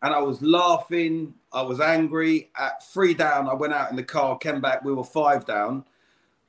and 0.03 0.15
I 0.15 0.21
was 0.21 0.43
laughing. 0.43 1.35
I 1.53 1.63
was 1.63 1.81
angry. 1.81 2.51
At 2.59 2.85
three 2.85 3.15
down, 3.15 3.49
I 3.49 3.55
went 3.55 3.73
out 3.73 3.91
in 3.91 3.97
the 3.97 4.03
car, 4.03 4.37
came 4.39 4.61
back, 4.61 4.85
we 4.85 4.93
were 4.93 5.05
five 5.05 5.47
down. 5.47 5.85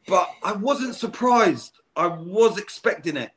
But 0.07 0.29
I 0.43 0.51
wasn't 0.53 0.95
surprised. 0.95 1.79
I 1.95 2.07
was 2.07 2.57
expecting 2.57 3.17
it. 3.17 3.31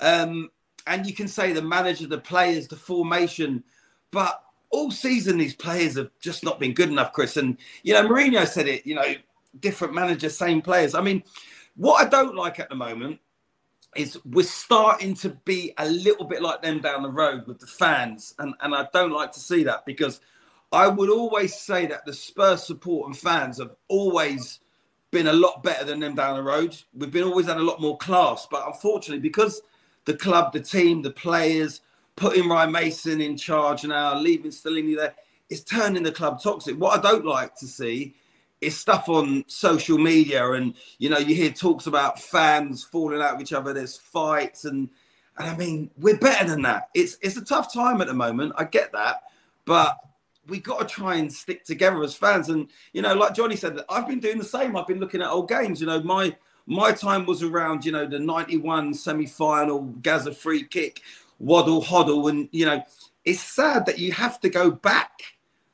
Um, 0.00 0.50
and 0.86 1.06
you 1.06 1.14
can 1.14 1.28
say 1.28 1.52
the 1.52 1.62
manager, 1.62 2.06
the 2.06 2.18
players, 2.18 2.68
the 2.68 2.76
formation 2.76 3.64
but 4.12 4.44
all 4.70 4.90
season, 4.90 5.38
these 5.38 5.54
players 5.54 5.96
have 5.96 6.10
just 6.20 6.44
not 6.44 6.60
been 6.60 6.72
good 6.72 6.88
enough, 6.88 7.12
Chris. 7.12 7.36
And, 7.36 7.58
you 7.82 7.92
know, 7.92 8.06
Mourinho 8.06 8.46
said 8.46 8.68
it, 8.68 8.86
you 8.86 8.94
know, 8.94 9.14
different 9.60 9.94
managers, 9.94 10.36
same 10.36 10.62
players. 10.62 10.94
I 10.94 11.00
mean, 11.00 11.22
what 11.76 12.06
I 12.06 12.08
don't 12.08 12.36
like 12.36 12.60
at 12.60 12.68
the 12.68 12.74
moment 12.74 13.18
is 13.96 14.18
we're 14.24 14.44
starting 14.44 15.14
to 15.14 15.30
be 15.44 15.74
a 15.78 15.86
little 15.88 16.24
bit 16.24 16.40
like 16.40 16.62
them 16.62 16.80
down 16.80 17.02
the 17.02 17.10
road 17.10 17.46
with 17.46 17.58
the 17.58 17.66
fans. 17.66 18.34
And, 18.38 18.54
and 18.60 18.74
I 18.74 18.86
don't 18.92 19.12
like 19.12 19.32
to 19.32 19.40
see 19.40 19.64
that 19.64 19.84
because 19.84 20.20
I 20.72 20.88
would 20.88 21.10
always 21.10 21.54
say 21.54 21.86
that 21.86 22.06
the 22.06 22.14
Spurs 22.14 22.62
support 22.64 23.06
and 23.06 23.16
fans 23.16 23.58
have 23.58 23.74
always 23.88 24.60
been 25.10 25.26
a 25.26 25.32
lot 25.32 25.62
better 25.62 25.84
than 25.84 26.00
them 26.00 26.14
down 26.14 26.36
the 26.36 26.42
road. 26.42 26.74
We've 26.94 27.10
been 27.10 27.24
always 27.24 27.46
had 27.46 27.58
a 27.58 27.62
lot 27.62 27.82
more 27.82 27.98
class. 27.98 28.46
But 28.50 28.66
unfortunately, 28.66 29.20
because 29.20 29.60
the 30.06 30.14
club, 30.14 30.54
the 30.54 30.60
team, 30.60 31.02
the 31.02 31.10
players, 31.10 31.82
putting 32.16 32.48
Ryan 32.48 32.72
Mason 32.72 33.20
in 33.20 33.36
charge 33.36 33.84
now, 33.84 34.18
leaving 34.18 34.50
Stellini 34.50 34.96
there, 34.96 35.14
it's 35.48 35.62
turning 35.62 36.02
the 36.02 36.12
club 36.12 36.42
toxic. 36.42 36.76
What 36.76 36.98
I 36.98 37.02
don't 37.10 37.26
like 37.26 37.54
to 37.56 37.66
see 37.66 38.14
is 38.60 38.78
stuff 38.78 39.08
on 39.08 39.44
social 39.48 39.98
media, 39.98 40.52
and 40.52 40.74
you 40.98 41.10
know, 41.10 41.18
you 41.18 41.34
hear 41.34 41.50
talks 41.50 41.86
about 41.86 42.20
fans 42.20 42.84
falling 42.84 43.20
out 43.20 43.36
with 43.36 43.42
each 43.42 43.52
other. 43.52 43.72
There's 43.72 43.96
fights, 43.96 44.64
and 44.64 44.88
and 45.38 45.50
I 45.50 45.56
mean, 45.56 45.90
we're 45.98 46.16
better 46.16 46.48
than 46.48 46.62
that. 46.62 46.88
It's 46.94 47.18
it's 47.20 47.36
a 47.36 47.44
tough 47.44 47.72
time 47.72 48.00
at 48.00 48.06
the 48.06 48.14
moment. 48.14 48.54
I 48.56 48.64
get 48.64 48.92
that, 48.92 49.24
but 49.64 49.98
we 50.48 50.58
got 50.58 50.80
to 50.80 50.94
try 50.94 51.16
and 51.16 51.32
stick 51.32 51.64
together 51.64 52.02
as 52.02 52.14
fans. 52.14 52.48
And 52.48 52.68
you 52.92 53.02
know, 53.02 53.14
like 53.14 53.34
Johnny 53.34 53.56
said, 53.56 53.80
I've 53.88 54.08
been 54.08 54.20
doing 54.20 54.38
the 54.38 54.44
same. 54.44 54.76
I've 54.76 54.86
been 54.86 55.00
looking 55.00 55.22
at 55.22 55.28
old 55.28 55.48
games. 55.48 55.80
You 55.80 55.86
know, 55.86 56.02
my 56.02 56.34
my 56.66 56.92
time 56.92 57.26
was 57.26 57.42
around, 57.42 57.84
you 57.84 57.92
know, 57.92 58.06
the 58.06 58.18
91 58.18 58.94
semi-final 58.94 59.82
Gazza 60.02 60.32
free 60.32 60.62
kick 60.64 61.02
waddle 61.38 61.82
hoddle 61.82 62.30
and 62.30 62.48
you 62.52 62.64
know 62.64 62.82
it's 63.24 63.40
sad 63.40 63.86
that 63.86 63.98
you 63.98 64.12
have 64.12 64.40
to 64.40 64.48
go 64.48 64.70
back 64.70 65.22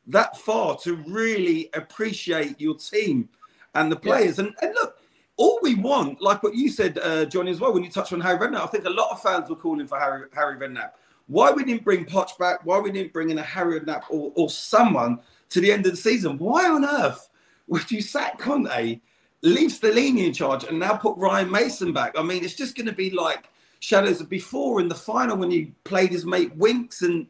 that 0.06 0.36
far 0.38 0.76
to 0.76 0.96
really 1.06 1.68
appreciate 1.74 2.60
your 2.60 2.74
team 2.74 3.28
and 3.74 3.92
the 3.92 3.96
players. 3.96 4.38
Yeah. 4.38 4.44
and, 4.44 4.54
and 4.62 4.74
look 4.74 4.98
all 5.36 5.58
we 5.62 5.74
want 5.74 6.20
like 6.20 6.42
what 6.42 6.54
you 6.54 6.70
said 6.70 6.98
uh, 6.98 7.24
johnny 7.26 7.50
as 7.50 7.60
well 7.60 7.72
when 7.72 7.84
you 7.84 7.90
touched 7.90 8.12
on 8.12 8.20
harry 8.20 8.38
redknapp 8.38 8.62
i 8.62 8.66
think 8.66 8.84
a 8.84 8.90
lot 8.90 9.10
of 9.10 9.20
fans 9.20 9.48
were 9.48 9.56
calling 9.56 9.86
for 9.86 9.98
harry 9.98 10.26
harry 10.34 10.56
redknapp. 10.56 10.90
Why 11.28 11.52
we 11.52 11.62
didn't 11.62 11.84
bring 11.84 12.06
Poch 12.06 12.36
back? 12.38 12.64
Why 12.64 12.80
we 12.80 12.90
didn't 12.90 13.12
bring 13.12 13.30
in 13.30 13.38
a 13.38 13.42
harry 13.42 13.78
redknapp 13.78 14.04
or, 14.08 14.32
or 14.34 14.48
someone 14.48 15.20
to 15.50 15.60
the 15.60 15.70
end 15.70 15.84
of 15.86 15.92
the 15.92 15.96
season? 15.96 16.38
Why 16.38 16.68
on 16.68 16.84
earth 16.84 17.28
would 17.66 17.90
you 17.90 18.00
sack 18.00 18.38
conte 18.38 19.00
leave 19.42 19.70
Stellini 19.70 20.26
in 20.26 20.32
charge 20.32 20.64
and 20.64 20.78
now 20.78 20.96
put 20.96 21.16
ryan 21.18 21.50
mason 21.50 21.92
back? 21.92 22.14
I 22.18 22.22
mean 22.22 22.44
it's 22.44 22.54
just 22.54 22.76
going 22.76 22.86
to 22.86 22.92
be 22.92 23.10
like 23.10 23.50
shadows 23.80 24.20
of 24.20 24.28
before 24.28 24.80
in 24.80 24.88
the 24.88 24.94
final 24.94 25.36
when 25.36 25.50
he 25.50 25.72
played 25.84 26.10
his 26.10 26.24
mate 26.24 26.54
Winks, 26.56 27.02
and 27.02 27.26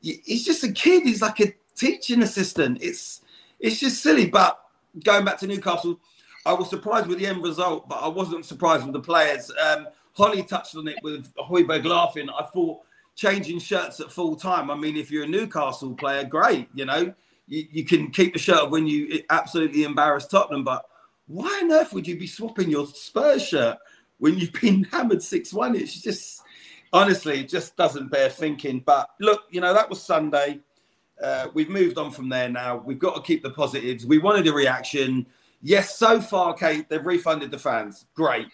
he's 0.00 0.44
just 0.44 0.64
a 0.64 0.72
kid. 0.72 1.04
He's 1.04 1.22
like 1.22 1.40
a 1.40 1.54
teaching 1.74 2.22
assistant. 2.22 2.78
It's 2.80 3.20
it's 3.58 3.80
just 3.80 4.02
silly. 4.02 4.26
But 4.26 4.58
going 5.04 5.24
back 5.24 5.38
to 5.38 5.46
Newcastle, 5.46 6.00
I 6.46 6.52
was 6.52 6.70
surprised 6.70 7.06
with 7.06 7.18
the 7.18 7.26
end 7.26 7.42
result, 7.42 7.88
but 7.88 7.96
I 7.96 8.08
wasn't 8.08 8.44
surprised 8.44 8.84
with 8.84 8.94
the 8.94 9.00
players. 9.00 9.50
Um, 9.62 9.88
Holly 10.12 10.42
touched 10.42 10.76
on 10.76 10.88
it 10.88 10.98
with 11.02 11.32
Højbjerg 11.36 11.84
laughing. 11.84 12.28
I 12.30 12.44
thought 12.44 12.80
changing 13.14 13.58
shirts 13.58 14.00
at 14.00 14.10
full 14.10 14.36
time. 14.36 14.70
I 14.70 14.74
mean, 14.74 14.96
if 14.96 15.10
you're 15.10 15.24
a 15.24 15.28
Newcastle 15.28 15.94
player, 15.94 16.24
great. 16.24 16.68
You 16.74 16.86
know, 16.86 17.14
you, 17.46 17.66
you 17.70 17.84
can 17.84 18.10
keep 18.10 18.32
the 18.32 18.38
shirt 18.38 18.70
when 18.70 18.86
you 18.86 19.22
absolutely 19.30 19.84
embarrass 19.84 20.26
Tottenham. 20.26 20.64
But 20.64 20.84
why 21.26 21.60
on 21.62 21.72
earth 21.72 21.92
would 21.92 22.08
you 22.08 22.18
be 22.18 22.26
swapping 22.26 22.70
your 22.70 22.86
Spurs 22.86 23.46
shirt 23.46 23.78
when 24.20 24.38
you've 24.38 24.52
been 24.52 24.84
hammered 24.92 25.22
six 25.22 25.52
one? 25.52 25.74
It's 25.74 26.00
just 26.00 26.42
honestly, 26.92 27.40
it 27.40 27.48
just 27.48 27.76
doesn't 27.76 28.10
bear 28.10 28.28
thinking. 28.28 28.80
But 28.80 29.10
look, 29.20 29.42
you 29.50 29.60
know, 29.60 29.74
that 29.74 29.90
was 29.90 30.02
Sunday. 30.02 30.60
Uh, 31.22 31.48
we've 31.52 31.68
moved 31.68 31.98
on 31.98 32.10
from 32.10 32.28
there 32.28 32.48
now. 32.48 32.76
We've 32.78 32.98
got 32.98 33.14
to 33.16 33.22
keep 33.22 33.42
the 33.42 33.50
positives. 33.50 34.06
We 34.06 34.18
wanted 34.18 34.46
a 34.46 34.52
reaction. 34.52 35.26
Yes, 35.62 35.96
so 35.96 36.20
far, 36.20 36.54
Kate, 36.54 36.88
they've 36.88 37.04
refunded 37.04 37.50
the 37.50 37.58
fans. 37.58 38.06
Great. 38.14 38.48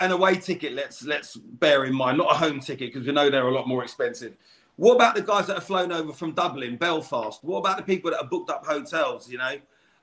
An 0.00 0.10
away 0.10 0.36
ticket, 0.36 0.72
let's 0.72 1.04
let's 1.04 1.36
bear 1.36 1.84
in 1.84 1.94
mind, 1.94 2.18
not 2.18 2.32
a 2.32 2.34
home 2.34 2.58
ticket 2.58 2.92
because 2.92 3.06
we 3.06 3.12
know 3.12 3.28
they're 3.28 3.46
a 3.46 3.54
lot 3.54 3.68
more 3.68 3.82
expensive. 3.84 4.34
What 4.76 4.94
about 4.94 5.14
the 5.14 5.22
guys 5.22 5.46
that 5.46 5.54
have 5.54 5.64
flown 5.64 5.92
over 5.92 6.12
from 6.12 6.32
Dublin, 6.32 6.76
Belfast? 6.76 7.44
What 7.44 7.58
about 7.58 7.76
the 7.76 7.82
people 7.82 8.10
that 8.10 8.22
have 8.22 8.30
booked 8.30 8.50
up 8.50 8.66
hotels? 8.66 9.30
You 9.30 9.38
know, 9.38 9.56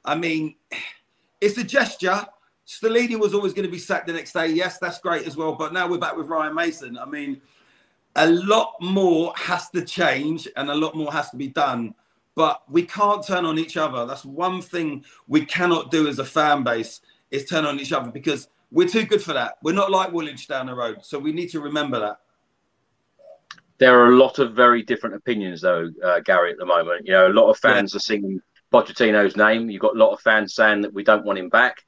I 0.06 0.16
mean, 0.16 0.56
it's 1.42 1.58
a 1.58 1.64
gesture. 1.64 2.26
Stellini 2.68 3.20
was 3.20 3.34
always 3.34 3.54
going 3.54 3.66
to 3.66 3.72
be 3.72 3.80
sacked 3.80 4.08
the 4.08 4.14
next 4.14 4.34
day. 4.34 4.48
Yes, 4.48 4.78
that's 4.80 5.00
great 5.00 5.28
as 5.28 5.36
well. 5.36 5.54
But 5.54 5.74
now 5.74 5.88
we're 5.88 5.98
back 5.98 6.16
with 6.16 6.28
Ryan 6.28 6.56
Mason. 6.56 6.98
I 6.98 7.06
mean, 7.06 7.42
a 8.16 8.30
lot 8.30 8.76
more 8.82 9.34
has 9.36 9.70
to 9.72 9.84
change 9.84 10.48
and 10.56 10.70
a 10.70 10.76
lot 10.76 10.96
more 10.96 11.12
has 11.12 11.30
to 11.32 11.38
be 11.38 11.48
done. 11.48 11.94
But 12.36 12.64
we 12.70 12.84
can't 12.84 13.26
turn 13.26 13.46
on 13.46 13.60
each 13.60 13.78
other. 13.78 14.06
That's 14.06 14.24
one 14.24 14.62
thing 14.62 15.04
we 15.28 15.46
cannot 15.46 15.92
do 15.92 16.08
as 16.08 16.20
a 16.20 16.26
fan 16.26 16.64
base 16.64 17.02
is 17.30 17.46
turn 17.46 17.66
on 17.66 17.80
each 17.80 17.92
other 17.92 18.10
because 18.10 18.48
we're 18.72 18.88
too 18.88 19.06
good 19.06 19.22
for 19.22 19.34
that. 19.34 19.58
We're 19.64 19.74
not 19.74 19.92
like 19.92 20.12
Woolwich 20.12 20.48
down 20.48 20.68
the 20.68 20.76
road. 20.76 21.04
So 21.04 21.20
we 21.20 21.34
need 21.34 21.50
to 21.50 21.60
remember 21.60 22.00
that. 22.00 22.18
There 23.80 24.00
are 24.00 24.14
a 24.14 24.16
lot 24.16 24.40
of 24.40 24.54
very 24.54 24.84
different 24.84 25.16
opinions, 25.16 25.62
though, 25.62 25.90
uh, 26.04 26.20
Gary, 26.20 26.52
at 26.52 26.58
the 26.58 26.66
moment. 26.66 27.06
You 27.06 27.14
know, 27.14 27.28
a 27.28 27.34
lot 27.34 27.50
of 27.50 27.58
fans 27.58 27.94
yeah. 27.94 27.98
are 27.98 28.00
singing 28.00 28.40
Pochettino's 28.72 29.36
name. 29.36 29.70
You've 29.70 29.82
got 29.82 29.96
a 29.96 30.00
lot 30.00 30.14
of 30.14 30.22
fans 30.22 30.54
saying 30.56 30.82
that 30.82 30.94
we 30.94 31.04
don't 31.04 31.26
want 31.26 31.40
him 31.40 31.50
back. 31.50 31.84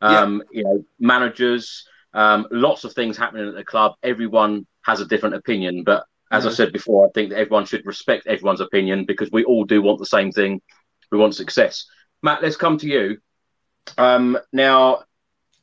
Um, 0.00 0.42
yeah. 0.50 0.58
You 0.58 0.64
know, 0.64 0.84
managers, 0.98 1.86
um, 2.12 2.46
lots 2.50 2.84
of 2.84 2.92
things 2.92 3.16
happening 3.16 3.48
at 3.48 3.54
the 3.54 3.64
club. 3.64 3.94
Everyone 4.02 4.66
has 4.82 5.00
a 5.00 5.06
different 5.06 5.34
opinion. 5.34 5.84
But 5.84 6.04
as. 6.30 6.46
I 6.46 6.50
said 6.50 6.72
before, 6.72 7.06
I 7.06 7.10
think 7.12 7.30
that 7.30 7.38
everyone 7.38 7.66
should 7.66 7.86
respect 7.86 8.26
everyone's 8.26 8.60
opinion 8.60 9.04
because 9.04 9.30
we 9.30 9.44
all 9.44 9.64
do 9.64 9.82
want 9.82 9.98
the 9.98 10.06
same 10.06 10.32
thing. 10.32 10.60
We 11.10 11.18
want 11.18 11.34
success. 11.34 11.86
Matt, 12.22 12.42
let's 12.42 12.56
come 12.56 12.78
to 12.78 12.86
you. 12.86 13.18
Um, 13.96 14.38
now, 14.52 15.04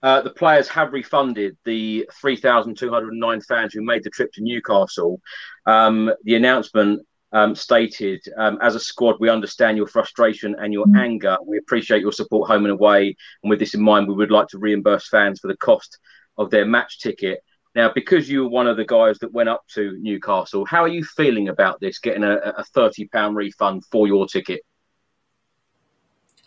uh, 0.02 0.22
the 0.22 0.30
players 0.30 0.67
have 0.69 0.93
refunded 0.93 1.58
the 1.63 2.10
3,209 2.22 3.41
fans 3.41 3.74
who 3.74 3.82
made 3.82 4.04
the 4.04 4.10
trip 4.10 4.32
to 4.34 4.41
Newcastle. 4.41 5.22
Um, 5.65 6.12
the 6.24 6.36
announcement 6.36 7.06
um, 7.34 7.56
stated, 7.56 8.24
um, 8.38 8.60
as 8.62 8.76
a 8.76 8.80
squad, 8.80 9.15
we 9.19 9.30
understand 9.30 9.76
your 9.76 9.88
frustration 9.88 10.56
and 10.60 10.72
your 10.72 10.86
mm. 10.86 11.00
anger. 11.00 11.36
We 11.46 11.58
appreciate 11.58 12.02
your 12.02 12.12
support 12.12 12.48
home 12.48 12.65
and 12.65 12.72
away. 12.72 13.15
And 13.41 13.50
with 13.50 13.60
this 13.60 13.74
in 13.74 13.82
mind, 13.82 14.08
we 14.08 14.13
would 14.13 14.32
like 14.32 14.48
to 14.50 14.60
reimburse 14.60 15.10
fans 15.10 15.39
for 15.39 15.48
the 15.48 15.58
cost 15.58 15.98
of 16.38 16.52
their 16.52 16.65
match 16.65 17.00
ticket. 17.00 17.43
Now, 17.76 17.91
because 17.93 18.30
you 18.30 18.43
were 18.43 18.50
one 18.50 18.67
of 18.67 18.78
the 18.78 18.86
guys 18.86 19.17
that 19.19 19.34
went 19.34 19.50
up 19.50 19.63
to 19.74 19.98
Newcastle, 20.00 20.63
how 20.65 20.84
are 20.84 20.88
you 20.88 21.04
feeling 21.04 21.50
about 21.50 21.80
this, 21.82 21.98
getting 21.98 22.24
a, 22.24 22.36
a 22.36 22.63
£30 22.76 23.36
refund 23.36 23.84
for 23.86 24.08
your 24.08 24.28
ticket? 24.28 24.62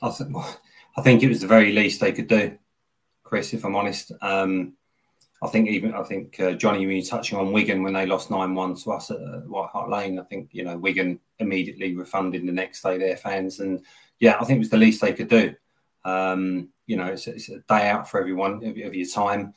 I, 0.00 0.10
th- 0.10 0.30
I 0.96 1.02
think 1.02 1.24
it 1.24 1.28
was 1.28 1.40
the 1.40 1.48
very 1.48 1.72
least 1.72 2.00
they 2.00 2.12
could 2.12 2.28
do, 2.28 2.56
Chris, 3.24 3.52
if 3.52 3.64
I'm 3.64 3.74
honest. 3.74 4.12
Um, 4.22 4.74
I 5.42 5.48
think 5.48 5.68
even 5.68 5.94
I 5.94 6.02
think 6.02 6.40
uh, 6.40 6.52
Johnny, 6.52 6.86
when 6.86 6.96
you're 6.96 7.04
touching 7.04 7.38
on 7.38 7.52
Wigan 7.52 7.82
when 7.82 7.92
they 7.92 8.06
lost 8.06 8.30
nine 8.30 8.54
one 8.54 8.74
to 8.74 8.92
us 8.92 9.10
at 9.10 9.18
uh, 9.18 9.40
White 9.40 9.70
Hart 9.70 9.90
Lane, 9.90 10.18
I 10.18 10.22
think 10.24 10.48
you 10.52 10.64
know 10.64 10.78
Wigan 10.78 11.20
immediately 11.38 11.94
refunded 11.94 12.46
the 12.46 12.52
next 12.52 12.82
day 12.82 12.96
their 12.96 13.16
fans, 13.16 13.60
and 13.60 13.84
yeah, 14.18 14.36
I 14.40 14.44
think 14.44 14.56
it 14.56 14.60
was 14.60 14.70
the 14.70 14.78
least 14.78 15.00
they 15.00 15.12
could 15.12 15.28
do. 15.28 15.54
Um, 16.04 16.70
you 16.86 16.96
know, 16.96 17.06
it's, 17.06 17.26
it's, 17.26 17.48
a 17.48 17.58
day 17.68 17.88
out 17.88 18.08
for 18.08 18.20
everyone 18.20 18.64
of, 18.64 18.76
of 18.78 18.94
your 18.94 19.08
time 19.08 19.54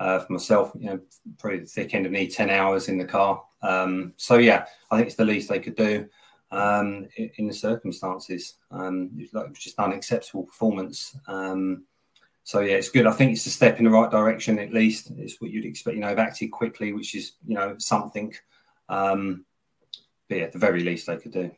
uh, 0.00 0.18
for 0.18 0.32
myself, 0.32 0.72
you 0.78 0.86
know, 0.86 1.00
probably 1.38 1.60
the 1.60 1.66
thick 1.66 1.94
end 1.94 2.06
of 2.06 2.12
me, 2.12 2.26
10 2.26 2.48
hours 2.48 2.88
in 2.88 2.96
the 2.96 3.04
car. 3.04 3.44
Um, 3.62 4.14
so, 4.16 4.38
yeah, 4.38 4.64
I 4.90 4.96
think 4.96 5.08
it's 5.08 5.16
the 5.16 5.26
least 5.26 5.50
they 5.50 5.60
could 5.60 5.76
do 5.76 6.08
um, 6.50 7.06
in, 7.36 7.46
the 7.46 7.52
circumstances. 7.52 8.56
Um, 8.70 9.10
it, 9.18 9.22
was 9.22 9.34
like, 9.34 9.44
it 9.44 9.50
was 9.50 9.58
just 9.58 9.78
an 9.78 9.84
unacceptable 9.84 10.44
performance. 10.44 11.14
So, 12.44 12.60
yeah, 12.60 12.74
it's 12.74 12.88
good. 12.88 13.06
I 13.06 13.12
think 13.12 13.32
it's 13.32 13.46
a 13.46 13.50
step 13.50 13.78
in 13.78 13.84
the 13.84 13.90
right 13.90 14.10
direction, 14.10 14.58
at 14.58 14.72
least. 14.72 15.12
It's 15.18 15.40
what 15.40 15.50
you'd 15.50 15.66
expect. 15.66 15.94
You 15.94 16.00
know, 16.00 16.08
they've 16.08 16.18
acted 16.18 16.50
quickly, 16.50 16.92
which 16.92 17.14
is, 17.14 17.32
you 17.46 17.54
know, 17.54 17.76
something. 17.78 18.34
Um, 18.88 19.44
but, 20.28 20.38
yeah, 20.38 20.44
at 20.44 20.52
the 20.52 20.58
very 20.58 20.82
least 20.82 21.06
they 21.06 21.16
could 21.16 21.32
do. 21.32 21.50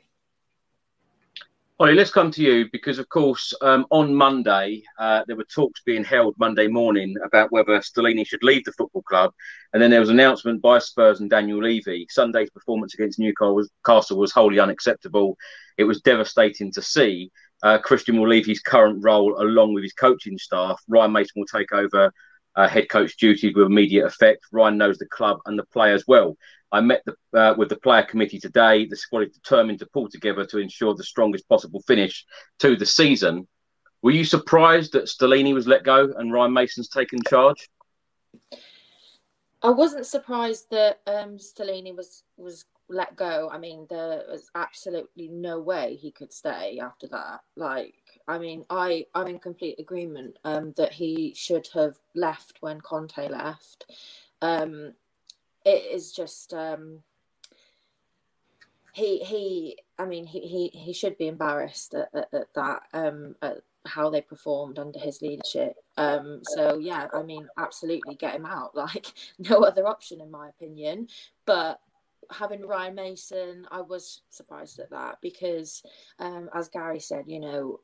Holly, 1.82 1.94
let's 1.94 2.12
come 2.12 2.30
to 2.30 2.42
you 2.42 2.68
because, 2.70 3.00
of 3.00 3.08
course, 3.08 3.52
um, 3.60 3.86
on 3.90 4.14
Monday 4.14 4.84
uh, 5.00 5.24
there 5.26 5.34
were 5.34 5.44
talks 5.44 5.80
being 5.84 6.04
held 6.04 6.36
Monday 6.38 6.68
morning 6.68 7.16
about 7.24 7.50
whether 7.50 7.76
Stellini 7.80 8.24
should 8.24 8.44
leave 8.44 8.62
the 8.64 8.72
football 8.72 9.02
club, 9.02 9.32
and 9.72 9.82
then 9.82 9.90
there 9.90 9.98
was 9.98 10.08
an 10.08 10.20
announcement 10.20 10.62
by 10.62 10.78
Spurs 10.78 11.20
and 11.20 11.28
Daniel 11.28 11.60
Levy. 11.60 12.06
Sunday's 12.08 12.50
performance 12.50 12.94
against 12.94 13.18
Newcastle 13.18 14.16
was 14.16 14.30
wholly 14.30 14.60
unacceptable. 14.60 15.36
It 15.76 15.82
was 15.82 16.00
devastating 16.02 16.70
to 16.74 16.82
see. 16.82 17.32
Uh, 17.62 17.78
Christian 17.78 18.18
will 18.18 18.28
leave 18.28 18.46
his 18.46 18.60
current 18.60 19.02
role 19.02 19.40
along 19.40 19.74
with 19.74 19.84
his 19.84 19.92
coaching 19.92 20.38
staff. 20.38 20.80
Ryan 20.88 21.12
Mason 21.12 21.32
will 21.36 21.46
take 21.46 21.72
over 21.72 22.12
uh, 22.56 22.68
head 22.68 22.88
coach 22.88 23.16
duties 23.16 23.54
with 23.54 23.66
immediate 23.66 24.06
effect. 24.06 24.44
Ryan 24.52 24.78
knows 24.78 24.98
the 24.98 25.06
club 25.06 25.38
and 25.46 25.58
the 25.58 25.64
players 25.66 26.04
well. 26.06 26.36
I 26.70 26.80
met 26.80 27.02
the, 27.04 27.38
uh, 27.38 27.54
with 27.56 27.68
the 27.68 27.76
player 27.76 28.02
committee 28.02 28.40
today. 28.40 28.86
The 28.86 28.96
squad 28.96 29.24
is 29.24 29.32
determined 29.32 29.78
to 29.80 29.86
pull 29.86 30.08
together 30.08 30.46
to 30.46 30.58
ensure 30.58 30.94
the 30.94 31.04
strongest 31.04 31.48
possible 31.48 31.82
finish 31.86 32.24
to 32.60 32.76
the 32.76 32.86
season. 32.86 33.46
Were 34.00 34.10
you 34.10 34.24
surprised 34.24 34.92
that 34.94 35.04
Stellini 35.04 35.54
was 35.54 35.66
let 35.66 35.84
go 35.84 36.12
and 36.16 36.32
Ryan 36.32 36.52
Mason's 36.52 36.88
taken 36.88 37.20
charge? 37.28 37.68
I 39.62 39.70
wasn't 39.70 40.06
surprised 40.06 40.70
that 40.70 41.00
um, 41.06 41.38
Stellini 41.38 41.94
was 41.94 42.24
was 42.36 42.64
let 42.88 43.16
go. 43.16 43.48
I 43.50 43.58
mean, 43.58 43.86
there 43.88 44.22
was 44.28 44.50
absolutely 44.54 45.28
no 45.28 45.60
way 45.60 45.96
he 45.96 46.10
could 46.10 46.32
stay 46.32 46.78
after 46.80 47.06
that. 47.08 47.40
Like, 47.56 47.94
I 48.26 48.38
mean, 48.38 48.64
I 48.68 49.06
I'm 49.14 49.28
in 49.28 49.38
complete 49.38 49.78
agreement 49.78 50.38
um, 50.44 50.74
that 50.76 50.92
he 50.92 51.32
should 51.34 51.68
have 51.74 51.96
left 52.14 52.58
when 52.60 52.80
Conte 52.80 53.28
left. 53.28 53.86
Um, 54.40 54.94
it 55.64 55.94
is 55.94 56.12
just 56.12 56.52
um, 56.52 57.02
he 58.92 59.18
he. 59.18 59.78
I 59.98 60.04
mean, 60.04 60.26
he 60.26 60.40
he, 60.40 60.68
he 60.74 60.92
should 60.92 61.16
be 61.18 61.28
embarrassed 61.28 61.94
at, 61.94 62.08
at, 62.14 62.28
at 62.34 62.54
that 62.54 62.82
um, 62.92 63.36
at 63.42 63.58
how 63.86 64.10
they 64.10 64.20
performed 64.20 64.78
under 64.78 64.98
his 64.98 65.22
leadership. 65.22 65.76
Um, 65.96 66.40
so 66.42 66.78
yeah, 66.78 67.08
I 67.12 67.22
mean, 67.22 67.48
absolutely 67.58 68.14
get 68.14 68.34
him 68.34 68.46
out. 68.46 68.72
Like 68.74 69.06
no 69.38 69.58
other 69.64 69.86
option, 69.86 70.20
in 70.20 70.30
my 70.30 70.48
opinion. 70.48 71.08
But 71.46 71.80
having 72.30 72.66
Ryan 72.66 72.94
Mason, 72.94 73.66
I 73.70 73.82
was 73.82 74.22
surprised 74.28 74.78
at 74.80 74.90
that 74.90 75.18
because, 75.20 75.82
um, 76.18 76.48
as 76.54 76.68
Gary 76.68 77.00
said, 77.00 77.24
you 77.26 77.40
know, 77.40 77.80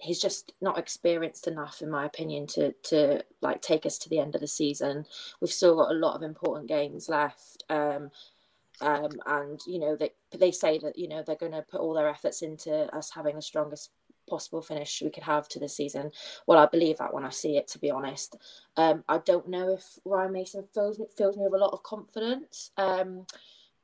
he's 0.00 0.20
just 0.20 0.52
not 0.60 0.78
experienced 0.78 1.46
enough 1.46 1.82
in 1.82 1.90
my 1.90 2.04
opinion 2.04 2.46
to 2.46 2.72
to 2.82 3.22
like 3.40 3.60
take 3.60 3.84
us 3.84 3.98
to 3.98 4.08
the 4.08 4.18
end 4.18 4.34
of 4.34 4.40
the 4.40 4.46
season 4.46 5.04
we've 5.40 5.50
still 5.50 5.76
got 5.76 5.90
a 5.90 5.98
lot 5.98 6.14
of 6.14 6.22
important 6.22 6.68
games 6.68 7.08
left 7.08 7.64
um 7.68 8.10
um 8.80 9.10
and 9.26 9.60
you 9.66 9.78
know 9.78 9.96
they 9.96 10.10
they 10.36 10.52
say 10.52 10.78
that 10.78 10.96
you 10.98 11.08
know 11.08 11.22
they're 11.22 11.36
going 11.36 11.52
to 11.52 11.62
put 11.62 11.80
all 11.80 11.94
their 11.94 12.08
efforts 12.08 12.42
into 12.42 12.72
us 12.94 13.10
having 13.14 13.34
the 13.34 13.42
strongest 13.42 13.90
possible 14.28 14.62
finish 14.62 15.02
we 15.02 15.10
could 15.10 15.22
have 15.22 15.48
to 15.48 15.58
the 15.58 15.68
season. 15.68 16.10
Well 16.46 16.58
i 16.58 16.66
believe 16.66 16.98
that 16.98 17.14
when 17.14 17.24
i 17.24 17.30
see 17.30 17.56
it 17.56 17.68
to 17.68 17.78
be 17.78 17.90
honest. 17.90 18.36
Um 18.76 19.04
i 19.08 19.18
don't 19.18 19.48
know 19.48 19.74
if 19.74 19.98
ryan 20.04 20.32
mason 20.32 20.64
fills 20.74 20.98
me 20.98 21.06
fills 21.16 21.36
me 21.36 21.44
with 21.44 21.54
a 21.54 21.64
lot 21.64 21.72
of 21.72 21.82
confidence 21.82 22.70
um 22.76 23.26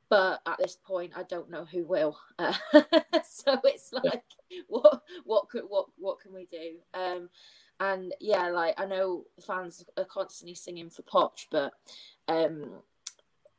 but 0.09 0.41
at 0.45 0.57
this 0.59 0.77
point 0.85 1.13
i 1.15 1.23
don't 1.23 1.49
know 1.49 1.65
who 1.65 1.85
will. 1.85 2.17
Uh, 2.37 2.53
so 3.27 3.59
it's 3.63 3.91
like 3.91 4.23
what 4.67 5.01
what 5.23 5.49
could 5.49 5.63
what 5.67 5.87
what 5.97 6.19
can 6.19 6.33
we 6.33 6.45
do? 6.45 6.77
Um 6.93 7.29
and 7.79 8.13
yeah 8.21 8.47
like 8.49 8.79
i 8.79 8.85
know 8.85 9.25
fans 9.45 9.83
are 9.97 10.05
constantly 10.05 10.55
singing 10.55 10.89
for 10.89 11.01
Poch 11.03 11.45
but 11.51 11.73
um 12.27 12.69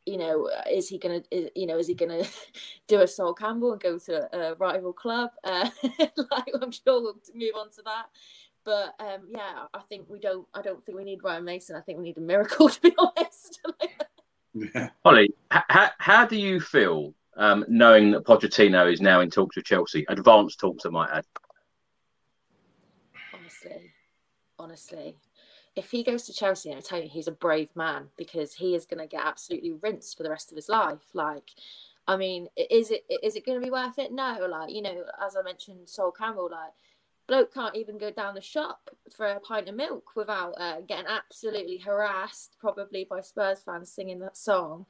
you 0.07 0.16
know 0.16 0.49
is 0.71 0.88
he 0.88 0.99
gonna 0.99 1.23
is, 1.31 1.51
you 1.55 1.66
know 1.66 1.79
is 1.79 1.88
he 1.88 1.95
gonna 1.95 2.23
do 2.88 3.01
a 3.01 3.07
Sol 3.07 3.35
Campbell 3.35 3.73
and 3.73 3.81
go 3.81 3.99
to 3.99 4.35
a, 4.35 4.53
a 4.53 4.55
rival 4.55 4.92
club 4.92 5.31
uh, 5.45 5.69
like 5.83 6.49
i'm 6.62 6.73
sure 6.73 7.03
we'll 7.03 7.16
move 7.35 7.53
on 7.59 7.71
to 7.71 7.83
that 7.83 8.07
but 8.64 8.95
um 9.01 9.27
yeah 9.29 9.64
i 9.75 9.81
think 9.88 10.09
we 10.09 10.19
don't 10.19 10.47
i 10.55 10.62
don't 10.62 10.85
think 10.85 10.97
we 10.97 11.05
need 11.05 11.23
ryan 11.23 11.45
mason 11.45 11.77
i 11.77 11.81
think 11.81 11.99
we 11.99 12.05
need 12.05 12.16
a 12.16 12.21
miracle 12.21 12.69
to 12.71 12.81
be 12.81 12.95
honest 12.99 13.61
yeah. 14.57 14.90
Holly, 15.05 15.35
how, 15.51 15.90
how 15.99 16.27
do 16.27 16.37
you 16.37 16.61
feel 16.61 17.14
um, 17.37 17.64
knowing 17.69 18.11
that 18.12 18.25
Pochettino 18.25 18.90
is 18.90 19.01
now 19.01 19.21
in 19.21 19.31
talks 19.31 19.57
with 19.57 19.66
Chelsea? 19.66 20.07
Advanced 20.09 20.59
talks, 20.59 20.87
I 20.87 20.88
might 20.88 21.11
add. 21.11 21.25
Honestly, 23.35 23.92
honestly. 24.59 25.16
If 25.76 25.90
he 25.90 26.02
goes 26.02 26.24
to 26.24 26.32
Chelsea, 26.32 26.74
I 26.74 26.80
tell 26.80 27.02
you, 27.02 27.08
he's 27.08 27.28
a 27.28 27.32
brave 27.32 27.68
man 27.76 28.08
because 28.16 28.54
he 28.54 28.74
is 28.74 28.86
going 28.86 29.00
to 29.00 29.06
get 29.06 29.24
absolutely 29.24 29.72
rinsed 29.72 30.16
for 30.16 30.22
the 30.22 30.30
rest 30.30 30.50
of 30.50 30.56
his 30.56 30.68
life. 30.70 31.04
Like, 31.12 31.50
I 32.08 32.16
mean, 32.16 32.48
is 32.56 32.90
it 32.90 33.04
is 33.22 33.36
it 33.36 33.44
going 33.44 33.60
to 33.60 33.64
be 33.64 33.70
worth 33.70 33.98
it? 33.98 34.10
No. 34.12 34.46
Like, 34.50 34.72
you 34.72 34.80
know, 34.82 35.04
as 35.24 35.36
I 35.36 35.42
mentioned, 35.42 35.88
Sol 35.88 36.12
Campbell, 36.12 36.48
like, 36.50 36.72
bloke 37.26 37.52
can't 37.52 37.76
even 37.76 37.98
go 37.98 38.10
down 38.10 38.34
the 38.34 38.40
shop 38.40 38.88
for 39.14 39.26
a 39.26 39.40
pint 39.40 39.68
of 39.68 39.74
milk 39.74 40.16
without 40.16 40.54
uh, 40.58 40.80
getting 40.80 41.06
absolutely 41.08 41.78
harassed, 41.78 42.56
probably 42.58 43.04
by 43.04 43.20
Spurs 43.20 43.60
fans 43.64 43.92
singing 43.92 44.20
that 44.20 44.36
song. 44.36 44.86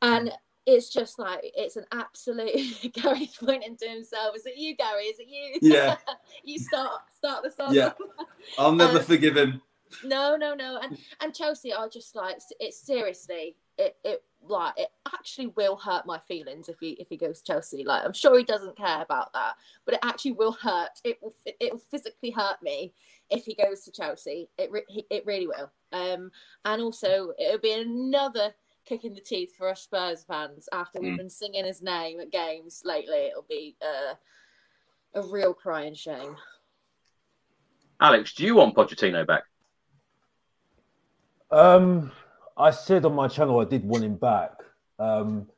And 0.00 0.32
it's 0.66 0.88
just 0.88 1.18
like 1.18 1.40
it's 1.42 1.76
an 1.76 1.84
absolute 1.92 2.54
Gary's 2.94 3.36
pointing 3.36 3.76
to 3.76 3.88
himself. 3.88 4.34
Is 4.36 4.46
it 4.46 4.56
you, 4.56 4.74
Gary? 4.76 5.04
Is 5.04 5.18
it 5.18 5.28
you? 5.28 5.58
Yeah. 5.60 5.96
you 6.44 6.58
start 6.58 7.02
start 7.14 7.42
the 7.42 7.50
song. 7.50 7.74
Yeah. 7.74 7.92
I'll 8.58 8.72
never 8.72 8.98
Um, 8.98 9.04
forgive 9.04 9.36
him. 9.36 9.60
No, 10.02 10.36
no, 10.36 10.54
no. 10.54 10.78
And 10.82 10.98
and 11.20 11.34
Chelsea 11.34 11.72
are 11.72 11.88
just 11.88 12.14
like 12.16 12.38
it's 12.60 12.78
seriously 12.78 13.56
it 13.78 13.96
it 14.04 14.22
like 14.46 14.74
it 14.76 14.88
actually 15.12 15.48
will 15.48 15.76
hurt 15.76 16.06
my 16.06 16.18
feelings 16.18 16.68
if 16.68 16.78
he 16.80 16.90
if 16.92 17.08
he 17.08 17.16
goes 17.16 17.40
to 17.40 17.52
Chelsea. 17.52 17.84
Like 17.84 18.04
I'm 18.04 18.12
sure 18.12 18.36
he 18.38 18.44
doesn't 18.44 18.76
care 18.76 19.02
about 19.02 19.32
that, 19.32 19.54
but 19.84 19.94
it 19.94 20.00
actually 20.02 20.32
will 20.32 20.52
hurt. 20.52 20.90
It 21.04 21.18
will 21.22 21.34
it 21.44 21.72
will 21.72 21.78
physically 21.78 22.30
hurt 22.30 22.62
me 22.62 22.92
if 23.30 23.44
he 23.44 23.54
goes 23.54 23.84
to 23.84 23.92
Chelsea. 23.92 24.48
It 24.58 24.70
re- 24.70 25.04
it 25.10 25.24
really 25.26 25.46
will. 25.46 25.70
Um, 25.92 26.30
and 26.64 26.82
also 26.82 27.32
it'll 27.38 27.58
be 27.58 27.72
another 27.72 28.54
kick 28.84 29.04
in 29.04 29.14
the 29.14 29.20
teeth 29.20 29.56
for 29.56 29.68
us 29.70 29.82
Spurs 29.82 30.24
fans 30.24 30.68
after 30.72 31.00
we've 31.00 31.14
Mm. 31.14 31.16
been 31.16 31.30
singing 31.30 31.64
his 31.64 31.80
name 31.80 32.20
at 32.20 32.30
games 32.30 32.82
lately. 32.84 33.28
It'll 33.30 33.46
be 33.48 33.76
uh, 33.80 34.14
a 35.14 35.22
real 35.22 35.54
crying 35.54 35.94
shame. 35.94 36.36
Alex, 38.00 38.34
do 38.34 38.44
you 38.44 38.56
want 38.56 38.74
Pochettino 38.76 39.26
back? 39.26 39.44
Um, 41.54 42.10
I 42.56 42.72
said 42.72 43.04
on 43.04 43.14
my 43.14 43.28
channel 43.28 43.60
I 43.60 43.64
did 43.64 43.84
want 43.84 44.02
him 44.02 44.16
back. 44.16 44.50
Um, 44.98 45.48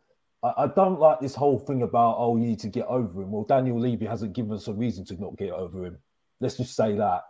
I, 0.42 0.52
I 0.59 0.66
don't 0.66 1.00
like 1.00 1.20
this 1.20 1.35
whole 1.35 1.59
thing 1.59 1.80
about 1.82 2.16
oh 2.18 2.37
you 2.37 2.44
need 2.44 2.59
to 2.61 2.68
get 2.68 2.85
over 2.87 3.22
him. 3.22 3.30
Well, 3.30 3.44
Daniel 3.44 3.80
Levy 3.80 4.04
hasn't 4.04 4.35
given 4.35 4.52
us 4.52 4.68
a 4.68 4.74
reason 4.74 5.06
to 5.06 5.18
not 5.18 5.38
get 5.38 5.52
over 5.52 5.87
him. 5.87 5.96
Let's 6.38 6.59
just 6.59 6.76
say 6.76 6.96
that. 6.96 7.22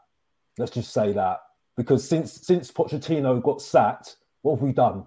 Let's 0.58 0.72
just 0.72 0.92
say 0.92 1.12
that 1.12 1.42
because 1.76 2.08
since 2.08 2.32
since 2.44 2.72
Pochettino 2.72 3.40
got 3.40 3.62
sacked, 3.62 4.16
what 4.42 4.56
have 4.56 4.62
we 4.62 4.72
done? 4.72 5.06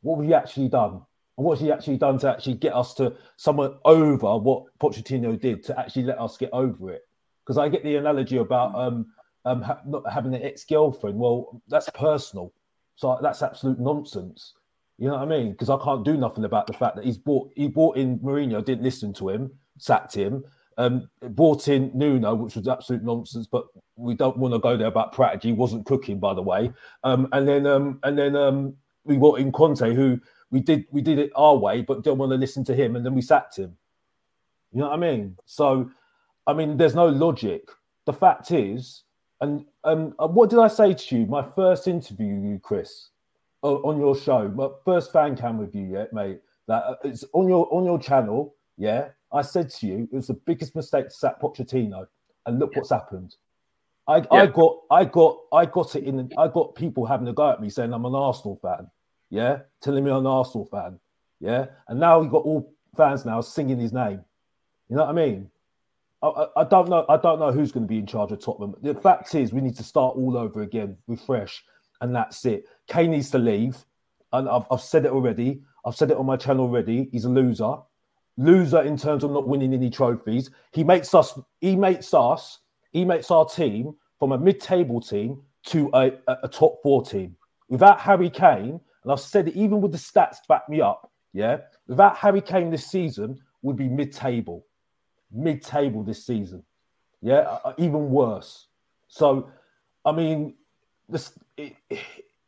What 0.00 0.16
have 0.16 0.24
we 0.24 0.32
actually 0.32 0.68
done? 0.68 1.02
And 1.36 1.44
what's 1.44 1.60
he 1.60 1.70
actually 1.70 1.98
done 1.98 2.18
to 2.20 2.30
actually 2.30 2.54
get 2.54 2.74
us 2.74 2.94
to 2.94 3.14
somewhere 3.36 3.72
over 3.84 4.38
what 4.38 4.64
Pochettino 4.80 5.38
did 5.38 5.62
to 5.64 5.78
actually 5.78 6.04
let 6.04 6.18
us 6.18 6.38
get 6.38 6.50
over 6.54 6.90
it? 6.90 7.02
Because 7.44 7.58
I 7.58 7.68
get 7.68 7.84
the 7.84 7.96
analogy 7.96 8.38
about 8.38 8.74
um, 8.74 9.12
um, 9.44 9.60
ha- 9.60 9.82
not 9.86 10.10
having 10.10 10.34
an 10.34 10.42
ex-girlfriend. 10.42 11.18
Well, 11.18 11.60
that's 11.68 11.90
personal. 11.90 12.52
So 12.98 13.16
that's 13.22 13.42
absolute 13.42 13.78
nonsense. 13.78 14.54
You 14.98 15.06
know 15.06 15.14
what 15.14 15.22
I 15.22 15.26
mean? 15.26 15.52
Because 15.52 15.70
I 15.70 15.78
can't 15.84 16.04
do 16.04 16.16
nothing 16.16 16.44
about 16.44 16.66
the 16.66 16.72
fact 16.72 16.96
that 16.96 17.04
he's 17.04 17.16
bought 17.16 17.52
he 17.54 17.68
bought 17.68 17.96
in 17.96 18.18
Mourinho, 18.18 18.64
didn't 18.64 18.82
listen 18.82 19.12
to 19.14 19.28
him, 19.28 19.52
sacked 19.78 20.12
him. 20.12 20.44
Um, 20.78 21.08
bought 21.30 21.68
in 21.68 21.92
Nuno, 21.94 22.34
which 22.34 22.56
was 22.56 22.66
absolute 22.66 23.04
nonsense. 23.04 23.46
But 23.46 23.66
we 23.94 24.14
don't 24.14 24.36
want 24.36 24.52
to 24.52 24.58
go 24.58 24.76
there 24.76 24.88
about 24.88 25.12
Pratt. 25.12 25.44
He 25.44 25.52
wasn't 25.52 25.86
cooking, 25.86 26.18
by 26.18 26.34
the 26.34 26.42
way. 26.42 26.72
Um, 27.04 27.28
and 27.30 27.46
then 27.46 27.68
um, 27.68 28.00
and 28.02 28.18
then 28.18 28.34
um, 28.34 28.74
we 29.04 29.16
bought 29.16 29.38
in 29.38 29.52
Conte, 29.52 29.94
who 29.94 30.18
we 30.50 30.58
did 30.58 30.84
we 30.90 31.00
did 31.00 31.20
it 31.20 31.30
our 31.36 31.56
way, 31.56 31.82
but 31.82 32.02
don't 32.02 32.18
want 32.18 32.32
to 32.32 32.36
listen 32.36 32.64
to 32.64 32.74
him, 32.74 32.96
and 32.96 33.06
then 33.06 33.14
we 33.14 33.22
sacked 33.22 33.56
him. 33.56 33.76
You 34.72 34.80
know 34.80 34.88
what 34.88 34.98
I 34.98 35.00
mean? 35.00 35.36
So, 35.44 35.88
I 36.48 36.52
mean, 36.52 36.76
there's 36.76 36.96
no 36.96 37.06
logic. 37.06 37.62
The 38.06 38.12
fact 38.12 38.50
is, 38.50 39.04
and 39.40 39.64
um, 39.84 40.14
uh, 40.18 40.26
what 40.26 40.50
did 40.50 40.58
I 40.58 40.68
say 40.68 40.94
to 40.94 41.16
you? 41.16 41.26
My 41.26 41.46
first 41.54 41.86
interview, 41.86 42.26
you 42.26 42.60
Chris, 42.62 43.10
on 43.62 43.98
your 43.98 44.16
show, 44.16 44.48
my 44.48 44.68
first 44.84 45.12
fan 45.12 45.36
cam 45.36 45.58
with 45.58 45.74
you, 45.74 45.86
yeah, 45.92 46.04
mate. 46.12 46.40
That 46.66 46.84
uh, 46.84 46.96
it's 47.04 47.24
on 47.32 47.48
your 47.48 47.72
on 47.72 47.84
your 47.84 47.98
channel, 47.98 48.54
yeah. 48.76 49.08
I 49.32 49.42
said 49.42 49.70
to 49.70 49.86
you, 49.86 50.08
it 50.10 50.16
was 50.16 50.28
the 50.28 50.34
biggest 50.34 50.74
mistake 50.74 51.06
to 51.06 51.14
sack 51.14 51.40
Pochettino, 51.40 52.06
and 52.46 52.58
look 52.58 52.74
what's 52.76 52.90
happened. 52.90 53.36
I, 54.06 54.24
I 54.30 54.46
got 54.46 54.78
I 54.90 55.04
got 55.04 55.38
I 55.52 55.66
got 55.66 55.94
it 55.94 56.04
in. 56.04 56.30
I 56.38 56.48
got 56.48 56.74
people 56.74 57.04
having 57.04 57.28
a 57.28 57.32
go 57.32 57.50
at 57.50 57.60
me 57.60 57.68
saying 57.70 57.92
I'm 57.92 58.06
an 58.06 58.14
Arsenal 58.14 58.58
fan, 58.60 58.90
yeah, 59.30 59.60
telling 59.82 60.02
me 60.02 60.10
I'm 60.10 60.18
an 60.18 60.26
Arsenal 60.26 60.64
fan, 60.64 60.98
yeah, 61.40 61.66
and 61.88 62.00
now 62.00 62.18
we 62.18 62.28
got 62.28 62.44
all 62.44 62.72
fans 62.96 63.24
now 63.24 63.40
singing 63.40 63.78
his 63.78 63.92
name. 63.92 64.24
You 64.88 64.96
know 64.96 65.04
what 65.04 65.10
I 65.10 65.26
mean? 65.26 65.50
I, 66.22 66.46
I, 66.56 66.64
don't 66.64 66.88
know. 66.88 67.04
I 67.08 67.16
don't 67.16 67.38
know 67.38 67.52
who's 67.52 67.70
going 67.70 67.84
to 67.84 67.88
be 67.88 67.98
in 67.98 68.06
charge 68.06 68.32
of 68.32 68.40
Tottenham. 68.40 68.74
The 68.82 68.94
fact 68.94 69.34
is, 69.34 69.52
we 69.52 69.60
need 69.60 69.76
to 69.76 69.84
start 69.84 70.16
all 70.16 70.36
over 70.36 70.62
again, 70.62 70.96
refresh, 71.06 71.64
and 72.00 72.14
that's 72.14 72.44
it. 72.44 72.64
Kane 72.88 73.12
needs 73.12 73.30
to 73.30 73.38
leave, 73.38 73.76
and 74.32 74.48
I've, 74.48 74.64
I've 74.70 74.80
said 74.80 75.04
it 75.04 75.12
already. 75.12 75.62
I've 75.84 75.94
said 75.94 76.10
it 76.10 76.16
on 76.16 76.26
my 76.26 76.36
channel 76.36 76.64
already. 76.64 77.08
He's 77.12 77.24
a 77.24 77.28
loser, 77.28 77.76
loser 78.36 78.82
in 78.82 78.96
terms 78.96 79.22
of 79.22 79.30
not 79.30 79.46
winning 79.46 79.72
any 79.72 79.90
trophies. 79.90 80.50
He 80.72 80.82
makes 80.82 81.14
us. 81.14 81.38
He 81.60 81.76
makes 81.76 82.12
us. 82.12 82.58
He 82.90 83.04
makes 83.04 83.30
our 83.30 83.44
team 83.44 83.94
from 84.18 84.32
a 84.32 84.38
mid-table 84.38 85.00
team 85.00 85.42
to 85.66 85.90
a, 85.94 86.12
a, 86.26 86.36
a 86.44 86.48
top 86.48 86.82
four 86.82 87.04
team. 87.04 87.36
Without 87.68 88.00
Harry 88.00 88.30
Kane, 88.30 88.80
and 89.02 89.12
I've 89.12 89.20
said 89.20 89.48
it 89.48 89.54
even 89.54 89.80
with 89.80 89.92
the 89.92 89.98
stats 89.98 90.38
back 90.48 90.68
me 90.68 90.80
up. 90.80 91.12
Yeah, 91.32 91.58
without 91.86 92.16
Harry 92.16 92.40
Kane 92.40 92.70
this 92.70 92.86
season, 92.86 93.38
would 93.62 93.76
be 93.76 93.88
mid-table 93.88 94.64
mid-table 95.32 96.02
this 96.02 96.24
season. 96.24 96.62
Yeah, 97.20 97.38
uh, 97.40 97.58
uh, 97.66 97.72
even 97.78 98.10
worse. 98.10 98.66
So, 99.08 99.50
I 100.04 100.12
mean, 100.12 100.54
this 101.08 101.32
it, 101.56 101.74
it- 101.90 102.00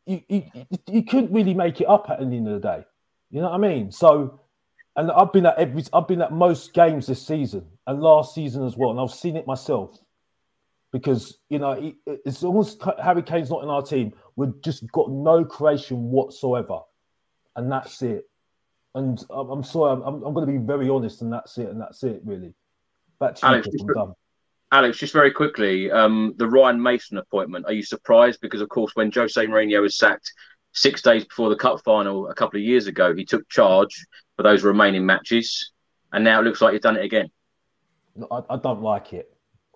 you, 0.07 0.21
you 0.29 0.43
you 0.87 1.03
couldn't 1.03 1.31
really 1.31 1.53
make 1.53 1.79
it 1.79 1.87
up 1.87 2.09
at 2.09 2.17
the 2.19 2.25
end 2.25 2.47
of 2.47 2.59
the 2.59 2.67
day. 2.67 2.83
You 3.29 3.41
know 3.41 3.49
what 3.49 3.55
I 3.55 3.57
mean? 3.59 3.91
So, 3.91 4.39
and 4.95 5.11
I've 5.11 5.31
been 5.31 5.45
at 5.45 5.57
every 5.59 5.83
I've 5.93 6.07
been 6.07 6.23
at 6.23 6.31
most 6.33 6.73
games 6.73 7.05
this 7.05 7.25
season 7.25 7.65
and 7.85 8.01
last 8.01 8.33
season 8.33 8.65
as 8.65 8.75
well, 8.75 8.89
and 8.89 8.99
I've 8.99 9.11
seen 9.11 9.37
it 9.37 9.45
myself. 9.45 9.99
Because 10.91 11.37
you 11.49 11.59
know 11.59 11.71
it- 11.73 11.95
it's 12.25 12.43
almost 12.43 12.81
Harry 13.01 13.21
Kane's 13.21 13.49
not 13.51 13.63
in 13.63 13.69
our 13.69 13.83
team. 13.83 14.11
We've 14.35 14.59
just 14.61 14.91
got 14.91 15.09
no 15.11 15.45
creation 15.45 16.09
whatsoever, 16.09 16.79
and 17.55 17.71
that's 17.71 18.01
it. 18.01 18.27
And 18.95 19.23
I'm, 19.29 19.49
I'm 19.51 19.63
sorry, 19.63 20.01
I'm, 20.03 20.23
I'm 20.23 20.33
going 20.33 20.47
to 20.47 20.51
be 20.51 20.57
very 20.57 20.89
honest, 20.89 21.21
and 21.21 21.31
that's 21.31 21.57
it, 21.57 21.69
and 21.69 21.79
that's 21.79 22.03
it, 22.03 22.21
really. 22.25 22.53
Back 23.21 23.35
to 23.35 23.45
Alex, 23.45 23.67
just. 23.67 23.85
Alex, 24.71 24.97
just 24.97 25.13
very 25.13 25.31
quickly, 25.31 25.91
um, 25.91 26.33
the 26.37 26.47
Ryan 26.47 26.81
Mason 26.81 27.19
appointment. 27.19 27.65
Are 27.67 27.73
you 27.73 27.83
surprised? 27.83 28.41
Because 28.41 28.61
of 28.61 28.69
course, 28.69 28.95
when 28.95 29.11
Jose 29.11 29.45
Mourinho 29.45 29.79
was 29.79 29.95
sacked 29.95 30.33
six 30.71 31.03
days 31.03 31.23
before 31.23 31.49
the 31.49 31.55
cup 31.55 31.83
final 31.83 32.29
a 32.29 32.33
couple 32.33 32.59
of 32.59 32.63
years 32.63 32.87
ago, 32.87 33.13
he 33.13 33.23
took 33.23 33.47
charge 33.47 34.07
for 34.35 34.41
those 34.41 34.63
remaining 34.63 35.05
matches, 35.05 35.71
and 36.11 36.23
now 36.23 36.39
it 36.39 36.45
looks 36.45 36.61
like 36.61 36.73
he's 36.73 36.81
done 36.81 36.97
it 36.97 37.05
again. 37.05 37.29
I, 38.31 38.41
I 38.49 38.57
don't 38.57 38.81
like 38.81 39.13
it. 39.13 39.31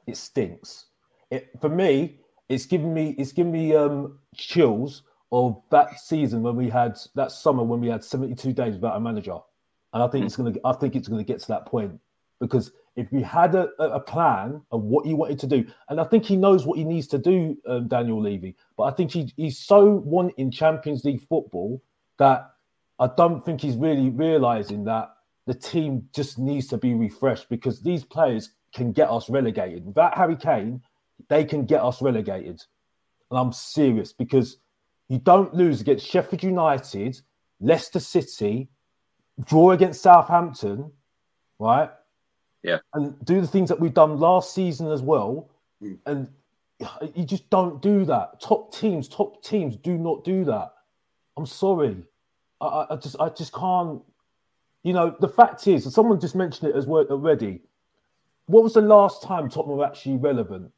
It 0.08 0.18
stinks. 0.18 0.88
It 1.30 1.52
for 1.62 1.70
me, 1.70 2.18
it's 2.50 2.66
given 2.66 2.96
me 2.96 3.16
it's 3.20 3.32
given 3.32 3.52
me 3.52 3.76
um 3.76 4.18
chills 4.36 5.04
of 5.32 5.62
that 5.70 6.00
season 6.00 6.42
when 6.42 6.56
we 6.56 6.68
had 6.68 6.98
that 7.14 7.32
summer 7.32 7.62
when 7.62 7.80
we 7.80 7.90
had 7.90 8.04
72 8.04 8.54
days 8.54 8.74
without 8.74 8.98
a 8.98 9.00
manager. 9.00 9.38
And 9.94 10.02
I 10.02 10.08
think 10.08 10.26
it's 10.26 10.36
gonna 10.36 10.54
I 10.66 10.74
think 10.74 10.96
it's 10.96 11.08
gonna 11.08 11.24
get 11.24 11.42
to 11.42 11.48
that 11.50 11.68
point 11.68 12.00
because 12.40 12.72
if 12.96 13.12
you 13.12 13.24
had 13.24 13.56
a, 13.56 13.70
a 13.80 14.00
plan 14.00 14.62
of 14.72 14.84
what 14.84 15.06
you 15.06 15.16
wanted 15.16 15.40
to 15.40 15.48
do, 15.48 15.66
and 15.90 16.00
I 16.00 16.06
think 16.06 16.26
he 16.26 16.38
knows 16.38 16.66
what 16.66 16.78
he 16.78 16.84
needs 16.84 17.08
to 17.08 17.18
do, 17.18 17.58
um, 17.68 17.88
Daniel 17.88 18.22
Levy, 18.22 18.56
but 18.78 18.84
I 18.84 18.92
think 18.92 19.12
he, 19.12 19.34
he's 19.36 19.58
so 19.58 19.86
wanting 19.86 20.52
Champions 20.52 21.04
League 21.04 21.22
football 21.22 21.82
that 22.18 22.52
I 23.00 23.10
don't 23.18 23.44
think 23.44 23.62
he's 23.62 23.76
really 23.76 24.10
realizing 24.10 24.86
that 24.86 25.16
the 25.46 25.54
team 25.54 26.08
just 26.14 26.40
needs 26.40 26.68
to 26.68 26.78
be 26.78 26.94
refreshed 26.94 27.50
because 27.50 27.82
these 27.82 28.04
players 28.04 28.52
can 28.74 28.92
get 28.92 29.10
us 29.10 29.30
relegated. 29.30 29.86
Without 29.86 30.18
Harry 30.18 30.36
Kane, 30.36 30.82
they 31.30 31.44
can 31.44 31.66
get 31.66 31.82
us 31.82 32.02
relegated. 32.02 32.64
And 33.30 33.40
I'm 33.40 33.52
serious 33.52 34.14
because 34.14 34.58
you 35.10 35.20
don't 35.20 35.54
lose 35.54 35.82
against 35.82 36.08
Sheffield 36.08 36.44
United, 36.44 37.20
Leicester 37.60 38.00
City, 38.00 38.70
draw 39.44 39.72
against 39.72 40.02
Southampton, 40.02 40.92
right? 41.60 41.90
Yeah. 42.66 42.80
And 42.96 43.14
do 43.24 43.40
the 43.42 43.48
things 43.48 43.70
that 43.70 43.80
we've 43.80 43.94
done 43.94 44.18
last 44.20 44.54
season 44.56 44.92
as 44.92 45.02
well. 45.02 45.50
Hmm. 45.80 45.94
And 46.08 46.28
you 47.14 47.24
just 47.24 47.48
don't 47.52 47.82
do 47.82 48.06
that. 48.06 48.42
Top 48.42 48.74
teams, 48.74 49.08
top 49.08 49.44
teams 49.44 49.78
do 49.78 49.98
not 49.98 50.24
do 50.24 50.44
that. 50.46 50.74
I'm 51.38 51.46
sorry. 51.46 51.98
I, 52.60 52.66
I- 52.66 52.94
I 52.94 52.96
just 52.98 53.16
I 53.20 53.30
just 53.30 53.54
can't. 53.54 54.02
You 54.84 54.94
know, 54.94 55.16
the 55.20 55.30
fact 55.30 55.68
is, 55.68 55.92
someone 55.94 56.20
just 56.20 56.36
mentioned 56.36 56.70
it 56.72 56.76
as 56.76 56.86
well 56.86 57.06
already. 57.10 57.62
What 58.48 58.64
was 58.64 58.74
the 58.74 58.82
last 58.82 59.24
time 59.24 59.50
Tottenham 59.50 59.78
were 59.78 59.86
actually 59.86 60.18
relevant? 60.18 60.72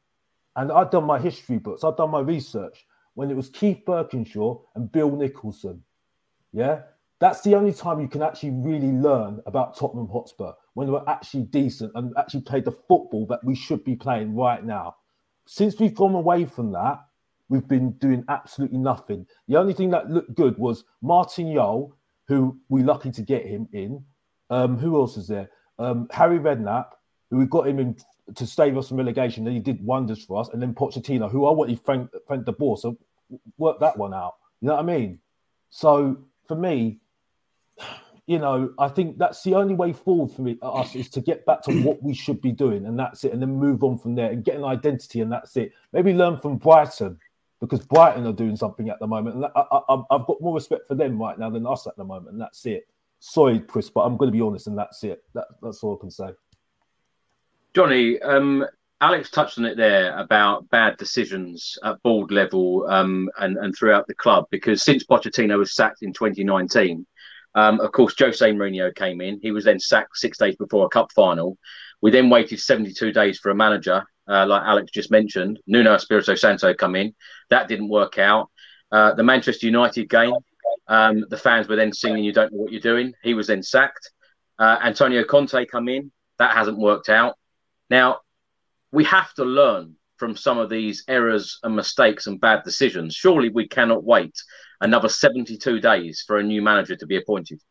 And 0.55 0.71
I've 0.71 0.89
done 0.91 1.03
my 1.03 1.19
history 1.19 1.57
books, 1.59 1.83
I've 1.83 1.97
done 1.97 2.11
my 2.11 2.21
research 2.21 2.85
when 3.15 3.29
it 3.31 3.35
was 3.35 3.49
Keith 3.49 3.81
Birkinshaw 3.85 4.61
and 4.75 4.91
Bill 4.91 5.11
Nicholson. 5.15 5.83
Yeah, 6.53 6.81
that's 7.19 7.41
the 7.41 7.55
only 7.55 7.73
time 7.73 7.99
you 7.99 8.07
can 8.07 8.21
actually 8.21 8.51
really 8.51 8.91
learn 8.91 9.41
about 9.45 9.77
Tottenham 9.77 10.07
Hotspur 10.07 10.53
when 10.77 10.85
they 10.85 10.93
were 10.93 11.09
actually 11.09 11.41
decent 11.41 11.91
and 11.95 12.13
actually 12.19 12.41
played 12.41 12.63
the 12.63 12.71
football 12.71 13.25
that 13.25 13.43
we 13.43 13.55
should 13.55 13.83
be 13.83 13.95
playing 13.95 14.35
right 14.35 14.63
now. 14.63 14.95
since 15.47 15.79
we've 15.79 15.95
gone 15.95 16.13
away 16.13 16.45
from 16.45 16.71
that, 16.71 16.99
we've 17.49 17.67
been 17.67 17.93
doing 17.93 18.23
absolutely 18.29 18.77
nothing. 18.77 19.25
The 19.47 19.55
only 19.55 19.73
thing 19.73 19.89
that 19.89 20.11
looked 20.11 20.35
good 20.35 20.55
was 20.59 20.83
Martin 21.01 21.51
Jol, 21.51 21.97
who 22.27 22.59
we 22.69 22.83
lucky 22.83 23.09
to 23.09 23.23
get 23.23 23.43
him 23.43 23.67
in. 23.73 24.05
Um, 24.51 24.77
who 24.77 24.97
else 24.97 25.17
is 25.17 25.27
there? 25.27 25.49
Um, 25.79 26.09
Harry 26.11 26.37
Redknapp, 26.37 26.89
who 27.31 27.37
we 27.37 27.47
got 27.47 27.67
him 27.67 27.79
in 27.79 27.97
to 28.35 28.45
save 28.45 28.77
us 28.77 28.89
from 28.89 28.97
relegation, 28.97 29.47
and 29.47 29.55
he 29.55 29.61
did 29.61 29.83
wonders 29.83 30.23
for 30.25 30.39
us. 30.39 30.49
And 30.49 30.61
then 30.61 30.75
Pochettino, 30.75 31.31
who 31.31 31.47
I 31.47 31.51
wanted 31.53 31.81
Frank 31.83 32.11
thank 32.27 32.45
the 32.45 32.51
boss. 32.51 32.83
so 32.83 32.99
work 33.57 33.79
that 33.79 33.97
one 33.97 34.13
out. 34.13 34.35
You 34.61 34.67
know 34.67 34.75
what 34.75 34.83
I 34.83 34.95
mean? 34.95 35.21
So 35.71 36.17
for 36.47 36.55
me, 36.55 36.99
you 38.27 38.39
know, 38.39 38.73
I 38.77 38.89
think 38.89 39.17
that's 39.17 39.41
the 39.43 39.55
only 39.55 39.73
way 39.73 39.93
forward 39.93 40.31
for 40.31 40.41
me 40.41 40.57
us 40.61 40.95
is 40.95 41.09
to 41.11 41.21
get 41.21 41.45
back 41.45 41.63
to 41.63 41.81
what 41.81 42.03
we 42.03 42.13
should 42.13 42.41
be 42.41 42.51
doing, 42.51 42.85
and 42.85 42.99
that's 42.99 43.23
it, 43.23 43.31
and 43.31 43.41
then 43.41 43.55
move 43.55 43.83
on 43.83 43.97
from 43.97 44.15
there 44.15 44.29
and 44.29 44.43
get 44.43 44.57
an 44.57 44.65
identity, 44.65 45.21
and 45.21 45.31
that's 45.31 45.55
it. 45.55 45.71
Maybe 45.93 46.13
learn 46.13 46.37
from 46.37 46.57
Brighton 46.57 47.17
because 47.61 47.85
Brighton 47.85 48.27
are 48.27 48.33
doing 48.33 48.57
something 48.57 48.89
at 48.89 48.99
the 48.99 49.07
moment, 49.07 49.37
and 49.37 49.45
I, 49.45 50.05
have 50.11 50.27
got 50.27 50.41
more 50.41 50.53
respect 50.53 50.87
for 50.87 50.95
them 50.95 51.17
right 51.17 51.39
now 51.39 51.49
than 51.49 51.65
us 51.65 51.87
at 51.87 51.95
the 51.95 52.03
moment, 52.03 52.33
and 52.33 52.41
that's 52.41 52.65
it. 52.65 52.87
Sorry, 53.19 53.59
Chris, 53.61 53.89
but 53.89 54.01
I'm 54.01 54.17
going 54.17 54.29
to 54.29 54.37
be 54.37 54.41
honest, 54.41 54.67
and 54.67 54.77
that's 54.77 55.03
it. 55.05 55.23
That, 55.33 55.47
that's 55.61 55.81
all 55.81 55.95
I 55.95 55.99
can 56.01 56.11
say. 56.11 56.29
Johnny, 57.73 58.21
um, 58.21 58.65
Alex 58.99 59.29
touched 59.29 59.57
on 59.57 59.65
it 59.65 59.77
there 59.77 60.17
about 60.17 60.69
bad 60.69 60.97
decisions 60.97 61.77
at 61.83 62.01
board 62.03 62.31
level 62.31 62.85
um, 62.89 63.29
and, 63.39 63.55
and 63.57 63.75
throughout 63.75 64.07
the 64.07 64.15
club 64.15 64.45
because 64.49 64.83
since 64.83 65.03
Pochettino 65.05 65.57
was 65.57 65.75
sacked 65.75 66.01
in 66.01 66.11
2019, 66.11 67.05
um, 67.57 67.79
of 67.79 67.91
course, 67.91 68.13
Jose 68.19 68.51
Mourinho 68.51 68.93
came 68.93 69.19
in. 69.19 69.39
He 69.41 69.49
was 69.49 69.65
then 69.65 69.79
sacked 69.79 70.15
six 70.15 70.37
days 70.37 70.55
before 70.55 70.85
a 70.85 70.89
cup 70.89 71.11
final. 71.11 71.57
We 72.01 72.11
then 72.11 72.29
waited 72.29 72.59
72 72.59 73.11
days 73.11 73.39
for 73.39 73.49
a 73.49 73.55
manager, 73.55 74.05
uh, 74.29 74.45
like 74.45 74.61
Alex 74.61 74.91
just 74.91 75.09
mentioned. 75.09 75.59
Nuno 75.65 75.95
Espirito 75.95 76.35
Santo 76.35 76.75
come 76.75 76.95
in. 76.95 77.15
That 77.49 77.67
didn't 77.67 77.89
work 77.89 78.19
out. 78.19 78.51
Uh, 78.91 79.15
the 79.15 79.23
Manchester 79.23 79.65
United 79.65 80.07
game, 80.07 80.35
um, 80.87 81.25
the 81.29 81.37
fans 81.37 81.67
were 81.67 81.75
then 81.75 81.91
singing, 81.91 82.23
"You 82.23 82.31
don't 82.31 82.53
know 82.53 82.59
what 82.59 82.71
you're 82.71 82.79
doing." 82.79 83.13
He 83.23 83.33
was 83.33 83.47
then 83.47 83.63
sacked. 83.63 84.11
Uh, 84.59 84.77
Antonio 84.83 85.23
Conte 85.23 85.65
come 85.65 85.89
in. 85.89 86.11
That 86.37 86.55
hasn't 86.55 86.77
worked 86.77 87.09
out. 87.09 87.39
Now, 87.89 88.19
we 88.91 89.03
have 89.05 89.33
to 89.33 89.43
learn 89.43 89.95
from 90.17 90.37
some 90.37 90.59
of 90.59 90.69
these 90.69 91.03
errors 91.07 91.57
and 91.63 91.75
mistakes 91.75 92.27
and 92.27 92.39
bad 92.39 92.63
decisions. 92.63 93.15
Surely 93.15 93.49
we 93.49 93.67
cannot 93.67 94.03
wait 94.03 94.35
another 94.81 95.09
72 95.09 95.79
days 95.79 96.23
for 96.25 96.37
a 96.37 96.43
new 96.43 96.61
manager 96.61 96.95
to 96.95 97.05
be 97.05 97.17
appointed. 97.17 97.61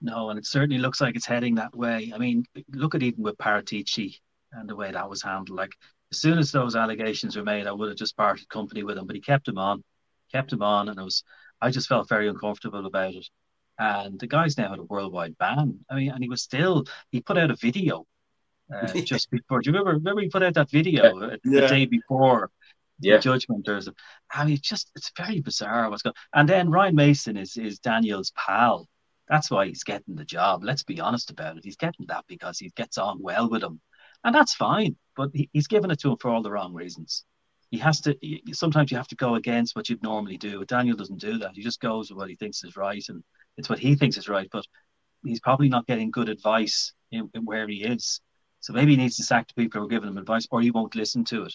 No, 0.00 0.30
and 0.30 0.38
it 0.38 0.46
certainly 0.46 0.78
looks 0.78 1.00
like 1.00 1.16
it's 1.16 1.26
heading 1.26 1.56
that 1.56 1.74
way. 1.74 2.12
I 2.14 2.18
mean, 2.18 2.44
look 2.72 2.94
at 2.94 3.02
even 3.02 3.22
with 3.22 3.38
Paratici 3.38 4.16
and 4.52 4.68
the 4.68 4.76
way 4.76 4.92
that 4.92 5.10
was 5.10 5.22
handled. 5.22 5.58
Like, 5.58 5.72
as 6.12 6.20
soon 6.20 6.38
as 6.38 6.52
those 6.52 6.76
allegations 6.76 7.36
were 7.36 7.42
made, 7.42 7.66
I 7.66 7.72
would 7.72 7.88
have 7.88 7.98
just 7.98 8.16
parted 8.16 8.48
company 8.48 8.82
with 8.84 8.96
him, 8.96 9.06
but 9.06 9.16
he 9.16 9.22
kept 9.22 9.48
him 9.48 9.58
on, 9.58 9.82
kept 10.32 10.52
him 10.52 10.62
on, 10.62 10.88
and 10.88 10.98
it 10.98 11.02
was, 11.02 11.24
I 11.60 11.70
just 11.70 11.88
felt 11.88 12.08
very 12.08 12.28
uncomfortable 12.28 12.86
about 12.86 13.14
it. 13.14 13.26
And 13.78 14.18
the 14.18 14.26
guy's 14.26 14.56
now 14.56 14.70
had 14.70 14.78
a 14.78 14.84
worldwide 14.84 15.36
ban. 15.38 15.80
I 15.90 15.96
mean, 15.96 16.10
and 16.10 16.22
he 16.22 16.28
was 16.28 16.42
still, 16.42 16.84
he 17.10 17.20
put 17.20 17.38
out 17.38 17.50
a 17.50 17.56
video 17.56 18.06
uh, 18.72 18.86
just 19.02 19.30
before. 19.30 19.60
Do 19.60 19.70
you 19.70 19.72
remember? 19.72 19.98
Remember 19.98 20.22
he 20.22 20.28
put 20.28 20.42
out 20.42 20.54
that 20.54 20.70
video 20.70 21.20
yeah. 21.20 21.36
the 21.44 21.68
day 21.68 21.86
before 21.86 22.50
yeah. 23.00 23.18
judgment. 23.18 23.64
There's, 23.64 23.88
I 24.32 24.44
mean, 24.44 24.54
it's 24.54 24.68
just 24.68 24.90
it's 24.96 25.12
very 25.16 25.40
bizarre 25.40 25.88
what's 25.90 26.02
going. 26.02 26.14
And 26.34 26.48
then 26.48 26.70
Ryan 26.70 26.94
Mason 26.94 27.36
is 27.36 27.56
is 27.56 27.78
Daniel's 27.78 28.32
pal. 28.36 28.88
That's 29.28 29.50
why 29.50 29.66
he's 29.66 29.84
getting 29.84 30.14
the 30.14 30.24
job. 30.24 30.64
Let's 30.64 30.82
be 30.82 31.00
honest 31.00 31.30
about 31.30 31.58
it. 31.58 31.64
He's 31.64 31.76
getting 31.76 32.06
that 32.08 32.24
because 32.28 32.58
he 32.58 32.70
gets 32.76 32.98
on 32.98 33.18
well 33.20 33.48
with 33.48 33.62
him, 33.62 33.80
and 34.24 34.34
that's 34.34 34.54
fine. 34.54 34.96
But 35.16 35.30
he, 35.34 35.50
he's 35.52 35.66
given 35.66 35.90
it 35.90 36.00
to 36.00 36.10
him 36.10 36.16
for 36.18 36.30
all 36.30 36.42
the 36.42 36.50
wrong 36.50 36.72
reasons. 36.74 37.24
He 37.70 37.78
has 37.78 38.00
to. 38.02 38.16
Sometimes 38.52 38.90
you 38.90 38.96
have 38.96 39.08
to 39.08 39.16
go 39.16 39.34
against 39.34 39.76
what 39.76 39.88
you'd 39.88 40.02
normally 40.02 40.38
do. 40.38 40.64
Daniel 40.64 40.96
doesn't 40.96 41.20
do 41.20 41.38
that. 41.38 41.52
He 41.54 41.62
just 41.62 41.80
goes 41.80 42.10
with 42.10 42.18
what 42.18 42.30
he 42.30 42.36
thinks 42.36 42.64
is 42.64 42.76
right, 42.76 43.04
and 43.08 43.22
it's 43.58 43.68
what 43.68 43.78
he 43.78 43.94
thinks 43.94 44.16
is 44.16 44.28
right. 44.28 44.48
But 44.50 44.64
he's 45.24 45.40
probably 45.40 45.68
not 45.68 45.86
getting 45.86 46.10
good 46.10 46.28
advice 46.28 46.92
in, 47.10 47.28
in 47.34 47.44
where 47.44 47.68
he 47.68 47.84
is. 47.84 48.20
So 48.60 48.72
maybe 48.72 48.92
he 48.92 48.96
needs 48.96 49.16
to 49.16 49.22
sack 49.22 49.48
the 49.48 49.54
people 49.54 49.80
who 49.80 49.86
are 49.86 49.90
giving 49.90 50.08
him 50.08 50.18
advice, 50.18 50.46
or 50.50 50.60
he 50.60 50.70
won't 50.70 50.94
listen 50.94 51.24
to 51.26 51.44
it. 51.44 51.54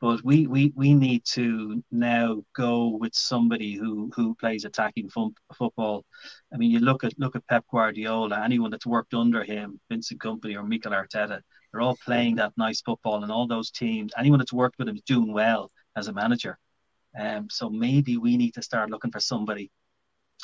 But 0.00 0.22
we 0.24 0.46
we 0.46 0.72
we 0.76 0.94
need 0.94 1.24
to 1.32 1.82
now 1.90 2.42
go 2.54 2.88
with 2.88 3.14
somebody 3.14 3.74
who 3.74 4.10
who 4.14 4.34
plays 4.34 4.64
attacking 4.64 5.10
football. 5.10 6.04
I 6.52 6.56
mean, 6.58 6.70
you 6.70 6.80
look 6.80 7.04
at 7.04 7.18
look 7.18 7.34
at 7.36 7.46
Pep 7.48 7.64
Guardiola, 7.70 8.42
anyone 8.42 8.70
that's 8.70 8.86
worked 8.86 9.14
under 9.14 9.42
him, 9.42 9.80
Vincent 9.88 10.20
Kompany 10.20 10.54
or 10.54 10.62
Mikel 10.62 10.92
Arteta, 10.92 11.40
they're 11.72 11.80
all 11.80 11.96
playing 12.04 12.36
that 12.36 12.52
nice 12.56 12.82
football, 12.82 13.22
and 13.22 13.32
all 13.32 13.46
those 13.46 13.70
teams, 13.70 14.12
anyone 14.18 14.38
that's 14.38 14.52
worked 14.52 14.78
with 14.78 14.88
him 14.88 14.96
is 14.96 15.02
doing 15.02 15.32
well 15.32 15.70
as 15.96 16.08
a 16.08 16.12
manager. 16.12 16.58
Um, 17.18 17.48
so 17.50 17.70
maybe 17.70 18.18
we 18.18 18.36
need 18.36 18.52
to 18.54 18.62
start 18.62 18.90
looking 18.90 19.10
for 19.10 19.20
somebody. 19.20 19.70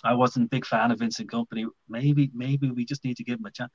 I 0.03 0.15
wasn't 0.15 0.47
a 0.47 0.49
big 0.49 0.65
fan 0.65 0.91
of 0.91 0.99
Vincent 1.01 1.31
Kompany. 1.31 1.67
Maybe 1.89 2.31
maybe 2.35 2.71
we 2.71 2.87
just 2.87 3.05
need 3.05 3.19
to 3.19 3.25
give 3.25 3.39
him 3.39 3.47
a 3.47 3.51
chance 3.51 3.71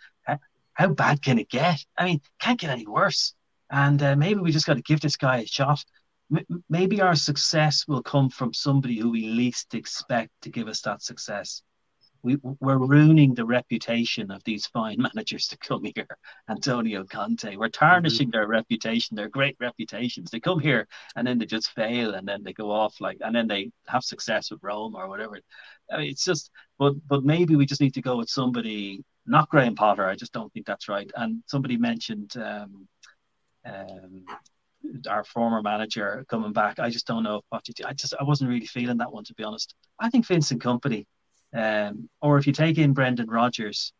how 0.77 0.89
bad 0.89 1.23
can 1.23 1.39
it 1.39 1.49
get? 1.49 1.83
I 1.97 2.05
mean, 2.05 2.21
can't 2.39 2.59
get 2.59 2.69
any 2.69 2.85
worse. 2.85 3.33
And 3.69 4.01
uh, 4.01 4.15
maybe 4.15 4.39
we 4.39 4.51
just 4.51 4.65
got 4.65 4.75
to 4.75 4.83
give 4.83 5.01
this 5.01 5.17
guy 5.17 5.39
a 5.39 5.45
shot. 5.45 5.83
M- 6.35 6.63
maybe 6.69 7.01
our 7.01 7.15
success 7.15 7.85
will 7.87 8.03
come 8.03 8.29
from 8.29 8.53
somebody 8.53 8.99
who 8.99 9.11
we 9.11 9.27
least 9.27 9.73
expect 9.73 10.31
to 10.41 10.49
give 10.49 10.67
us 10.67 10.81
that 10.81 11.01
success. 11.01 11.61
We, 12.23 12.37
we're 12.59 12.77
ruining 12.77 13.35
the 13.35 13.45
reputation 13.45 14.31
of 14.31 14.43
these 14.43 14.65
fine 14.67 14.97
managers 15.13 15.47
to 15.47 15.57
come 15.57 15.83
here. 15.83 16.07
Antonio 16.49 17.03
Conte, 17.05 17.55
we're 17.55 17.69
tarnishing 17.69 18.27
mm-hmm. 18.27 18.37
their 18.37 18.47
reputation, 18.47 19.15
their 19.15 19.29
great 19.29 19.55
reputations. 19.59 20.31
They 20.31 20.39
come 20.39 20.59
here 20.59 20.87
and 21.15 21.27
then 21.27 21.37
they 21.37 21.45
just 21.45 21.71
fail, 21.71 22.15
and 22.15 22.27
then 22.27 22.43
they 22.43 22.53
go 22.53 22.71
off 22.71 22.99
like, 22.99 23.17
and 23.21 23.35
then 23.35 23.47
they 23.47 23.71
have 23.87 24.03
success 24.03 24.49
with 24.49 24.63
Rome 24.63 24.95
or 24.95 25.07
whatever. 25.07 25.39
I 25.91 25.97
mean, 25.97 26.09
it's 26.09 26.25
just, 26.25 26.51
but 26.79 26.95
but 27.07 27.23
maybe 27.23 27.55
we 27.55 27.65
just 27.65 27.81
need 27.81 27.93
to 27.93 28.01
go 28.01 28.17
with 28.17 28.29
somebody 28.29 29.03
not 29.27 29.49
Graham 29.49 29.75
Potter. 29.75 30.07
I 30.07 30.15
just 30.15 30.33
don't 30.33 30.51
think 30.53 30.65
that's 30.65 30.87
right. 30.87 31.11
And 31.15 31.43
somebody 31.47 31.77
mentioned 31.77 32.35
um, 32.37 32.87
um, 33.67 34.25
our 35.09 35.23
former 35.23 35.61
manager 35.61 36.25
coming 36.29 36.53
back. 36.53 36.79
I 36.79 36.89
just 36.89 37.07
don't 37.07 37.23
know 37.23 37.41
what 37.49 37.67
you. 37.67 37.73
I 37.85 37.93
just 37.93 38.13
I 38.19 38.23
wasn't 38.23 38.49
really 38.49 38.65
feeling 38.65 38.97
that 38.97 39.11
one 39.11 39.23
to 39.25 39.33
be 39.33 39.43
honest. 39.43 39.75
I 39.99 40.09
think 40.09 40.25
Vincent 40.25 40.61
Kompany, 40.61 41.05
um, 41.53 42.09
or 42.21 42.37
if 42.37 42.47
you 42.47 42.53
take 42.53 42.77
in 42.77 42.93
Brendan 42.93 43.29
Rodgers, 43.29 43.93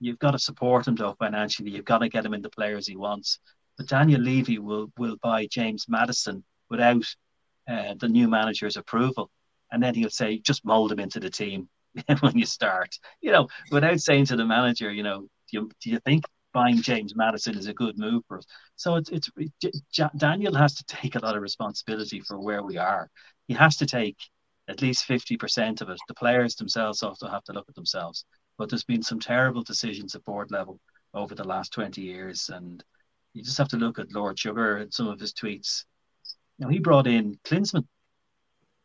you've 0.00 0.18
got 0.18 0.32
to 0.32 0.38
support 0.38 0.86
him 0.86 0.94
though 0.94 1.14
financially. 1.18 1.70
You've 1.70 1.84
got 1.84 1.98
to 1.98 2.08
get 2.08 2.24
him 2.24 2.34
in 2.34 2.42
the 2.42 2.50
players 2.50 2.86
he 2.86 2.96
wants. 2.96 3.38
But 3.76 3.88
Daniel 3.88 4.20
Levy 4.20 4.58
will 4.58 4.92
will 4.98 5.16
buy 5.22 5.46
James 5.46 5.86
Maddison 5.88 6.44
without 6.70 7.04
uh, 7.68 7.94
the 7.98 8.08
new 8.08 8.28
manager's 8.28 8.76
approval, 8.76 9.30
and 9.72 9.82
then 9.82 9.94
he'll 9.94 10.10
say 10.10 10.38
just 10.38 10.64
mold 10.64 10.92
him 10.92 11.00
into 11.00 11.20
the 11.20 11.30
team 11.30 11.68
when 12.20 12.38
you 12.38 12.46
start. 12.46 12.96
You 13.20 13.32
know, 13.32 13.48
without 13.70 14.00
saying 14.00 14.26
to 14.26 14.36
the 14.36 14.44
manager, 14.44 14.92
you 14.92 15.02
know, 15.02 15.20
do 15.50 15.58
you, 15.58 15.70
do 15.80 15.90
you 15.90 15.98
think 16.00 16.24
buying 16.54 16.80
James 16.80 17.14
Maddison 17.14 17.58
is 17.58 17.66
a 17.66 17.74
good 17.74 17.98
move 17.98 18.22
for 18.26 18.38
us? 18.38 18.46
So 18.76 18.94
it's 18.94 19.10
it's 19.10 19.28
J- 19.92 20.08
Daniel 20.16 20.54
has 20.54 20.74
to 20.76 20.84
take 20.84 21.16
a 21.16 21.18
lot 21.18 21.36
of 21.36 21.42
responsibility 21.42 22.20
for 22.20 22.40
where 22.40 22.62
we 22.62 22.78
are. 22.78 23.10
He 23.48 23.54
has 23.54 23.76
to 23.76 23.86
take 23.86 24.16
at 24.68 24.80
least 24.80 25.04
fifty 25.04 25.36
percent 25.36 25.82
of 25.82 25.90
it. 25.90 25.98
The 26.08 26.14
players 26.14 26.54
themselves 26.54 27.02
also 27.02 27.28
have 27.28 27.44
to 27.44 27.52
look 27.52 27.68
at 27.68 27.74
themselves. 27.74 28.24
But 28.56 28.70
there's 28.70 28.84
been 28.84 29.02
some 29.02 29.20
terrible 29.20 29.62
decisions 29.62 30.14
at 30.14 30.24
board 30.24 30.50
level 30.50 30.80
over 31.12 31.34
the 31.34 31.46
last 31.46 31.72
twenty 31.72 32.02
years, 32.02 32.48
and 32.48 32.82
you 33.34 33.42
just 33.42 33.58
have 33.58 33.68
to 33.68 33.76
look 33.76 33.98
at 33.98 34.14
Lord 34.14 34.38
Sugar 34.38 34.78
and 34.78 34.94
some 34.94 35.08
of 35.08 35.20
his 35.20 35.34
tweets. 35.34 35.84
You 36.58 36.66
know, 36.66 36.70
he 36.70 36.78
brought 36.78 37.08
in 37.08 37.38
Klinsmann. 37.44 37.86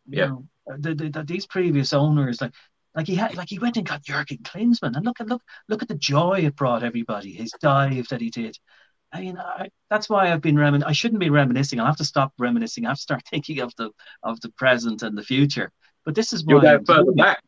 Yeah. 0.07 0.25
You 0.25 0.29
know, 0.31 0.77
the, 0.79 0.95
the, 0.95 1.09
the, 1.09 1.23
these 1.23 1.45
previous 1.45 1.93
owners, 1.93 2.41
like 2.41 2.53
like 2.95 3.07
he 3.07 3.15
had, 3.15 3.35
like 3.35 3.49
he 3.49 3.59
went 3.59 3.77
and 3.77 3.85
got 3.85 4.03
Jurgen 4.03 4.39
Klinsmann, 4.39 4.95
and 4.95 5.05
look 5.05 5.19
at 5.19 5.27
look 5.27 5.41
look 5.67 5.81
at 5.81 5.87
the 5.87 5.95
joy 5.95 6.41
it 6.43 6.55
brought 6.55 6.83
everybody. 6.83 7.33
His 7.33 7.53
dive 7.61 8.07
that 8.09 8.21
he 8.21 8.29
did. 8.29 8.57
I 9.11 9.21
mean, 9.21 9.37
I, 9.37 9.69
that's 9.89 10.09
why 10.09 10.31
I've 10.31 10.41
been 10.41 10.55
remin. 10.55 10.83
I 10.85 10.91
shouldn't 10.91 11.19
be 11.19 11.29
reminiscing. 11.29 11.79
I'll 11.79 11.87
have 11.87 11.97
to 11.97 12.05
stop 12.05 12.33
reminiscing. 12.37 12.85
I 12.85 12.89
have 12.89 12.97
to 12.97 13.01
start 13.01 13.23
thinking 13.29 13.59
of 13.59 13.73
the 13.77 13.91
of 14.23 14.39
the 14.41 14.51
present 14.51 15.03
and 15.03 15.17
the 15.17 15.23
future. 15.23 15.71
But 16.05 16.15
this 16.15 16.33
is 16.33 16.43
why. 16.45 16.73
you 16.73 16.83
further 16.85 17.11
back. 17.11 17.41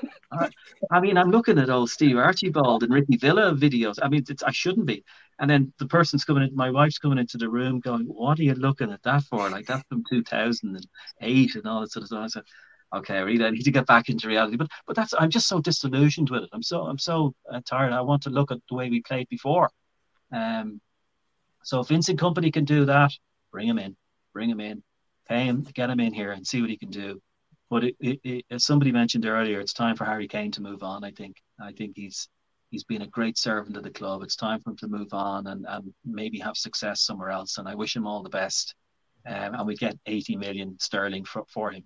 I, 0.32 0.48
I 0.90 1.00
mean, 1.00 1.16
I'm 1.16 1.30
looking 1.30 1.58
at 1.58 1.70
old 1.70 1.90
Steve 1.90 2.16
Archibald 2.16 2.82
and 2.82 2.92
Ricky 2.92 3.16
Villa 3.16 3.52
videos. 3.52 3.98
I 4.00 4.08
mean, 4.08 4.24
it's 4.28 4.42
I 4.42 4.52
shouldn't 4.52 4.86
be. 4.86 5.04
And 5.38 5.48
then 5.48 5.72
the 5.78 5.86
person's 5.86 6.24
coming 6.24 6.42
in, 6.42 6.54
my 6.54 6.70
wife's 6.70 6.98
coming 6.98 7.18
into 7.18 7.38
the 7.38 7.48
room 7.48 7.80
going, 7.80 8.06
What 8.06 8.38
are 8.38 8.42
you 8.42 8.54
looking 8.54 8.92
at 8.92 9.02
that 9.02 9.22
for? 9.24 9.48
Like, 9.48 9.66
that's 9.66 9.86
from 9.88 10.04
2008 10.10 11.54
and 11.54 11.66
all 11.66 11.80
that 11.80 11.92
sort 11.92 12.10
of 12.10 12.30
stuff. 12.30 12.44
I 12.92 12.98
okay, 12.98 13.16
I 13.16 13.20
really 13.20 13.50
need 13.50 13.64
to 13.64 13.70
get 13.70 13.86
back 13.86 14.08
into 14.08 14.28
reality. 14.28 14.56
But 14.56 14.68
but 14.86 14.96
that's 14.96 15.14
I'm 15.18 15.30
just 15.30 15.48
so 15.48 15.60
disillusioned 15.60 16.30
with 16.30 16.44
it. 16.44 16.50
I'm 16.52 16.62
so 16.62 16.82
I'm 16.82 16.98
so 16.98 17.34
uh, 17.52 17.60
tired. 17.68 17.92
I 17.92 18.00
want 18.00 18.22
to 18.22 18.30
look 18.30 18.50
at 18.50 18.58
the 18.68 18.74
way 18.74 18.90
we 18.90 19.02
played 19.02 19.28
before. 19.28 19.70
Um, 20.32 20.80
so 21.62 21.80
if 21.80 21.88
Vincent 21.88 22.20
Kompany 22.20 22.52
can 22.52 22.64
do 22.64 22.84
that, 22.86 23.12
bring 23.52 23.68
him 23.68 23.78
in, 23.78 23.96
bring 24.32 24.50
him 24.50 24.60
in, 24.60 24.82
pay 25.28 25.44
him, 25.44 25.62
get 25.74 25.90
him 25.90 26.00
in 26.00 26.12
here, 26.12 26.32
and 26.32 26.46
see 26.46 26.60
what 26.60 26.70
he 26.70 26.78
can 26.78 26.90
do. 26.90 27.20
But 27.70 27.84
it, 27.84 27.96
it, 28.00 28.20
it, 28.24 28.44
as 28.50 28.64
somebody 28.64 28.92
mentioned 28.92 29.26
earlier, 29.26 29.60
it's 29.60 29.74
time 29.74 29.96
for 29.96 30.04
Harry 30.04 30.26
Kane 30.26 30.52
to 30.52 30.62
move 30.62 30.82
on. 30.82 31.04
I 31.04 31.10
think 31.10 31.36
I 31.60 31.72
think 31.72 31.92
he's 31.96 32.28
He's 32.70 32.84
been 32.84 33.02
a 33.02 33.06
great 33.06 33.38
servant 33.38 33.76
of 33.76 33.82
the 33.82 33.90
club. 33.90 34.22
It's 34.22 34.36
time 34.36 34.60
for 34.60 34.70
him 34.70 34.76
to 34.78 34.88
move 34.88 35.14
on 35.14 35.46
and, 35.46 35.64
and 35.66 35.92
maybe 36.04 36.38
have 36.40 36.56
success 36.56 37.00
somewhere 37.00 37.30
else. 37.30 37.56
And 37.56 37.66
I 37.66 37.74
wish 37.74 37.96
him 37.96 38.06
all 38.06 38.22
the 38.22 38.28
best. 38.28 38.74
Um, 39.26 39.54
and 39.54 39.66
we 39.66 39.74
get 39.74 39.98
80 40.06 40.36
million 40.36 40.76
sterling 40.78 41.24
for, 41.24 41.44
for 41.48 41.70
him 41.70 41.84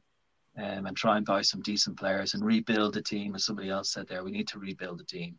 um, 0.59 0.86
and 0.86 0.96
try 0.96 1.16
and 1.16 1.26
buy 1.26 1.42
some 1.42 1.62
decent 1.62 1.98
players 1.98 2.34
and 2.34 2.44
rebuild 2.44 2.94
the 2.94 3.03
team. 3.03 3.34
As 3.34 3.44
somebody 3.44 3.70
else 3.70 3.92
said 3.92 4.07
there, 4.09 4.24
we 4.24 4.30
need 4.30 4.48
to 4.48 4.59
rebuild 4.59 4.98
the 4.98 5.05
team. 5.05 5.38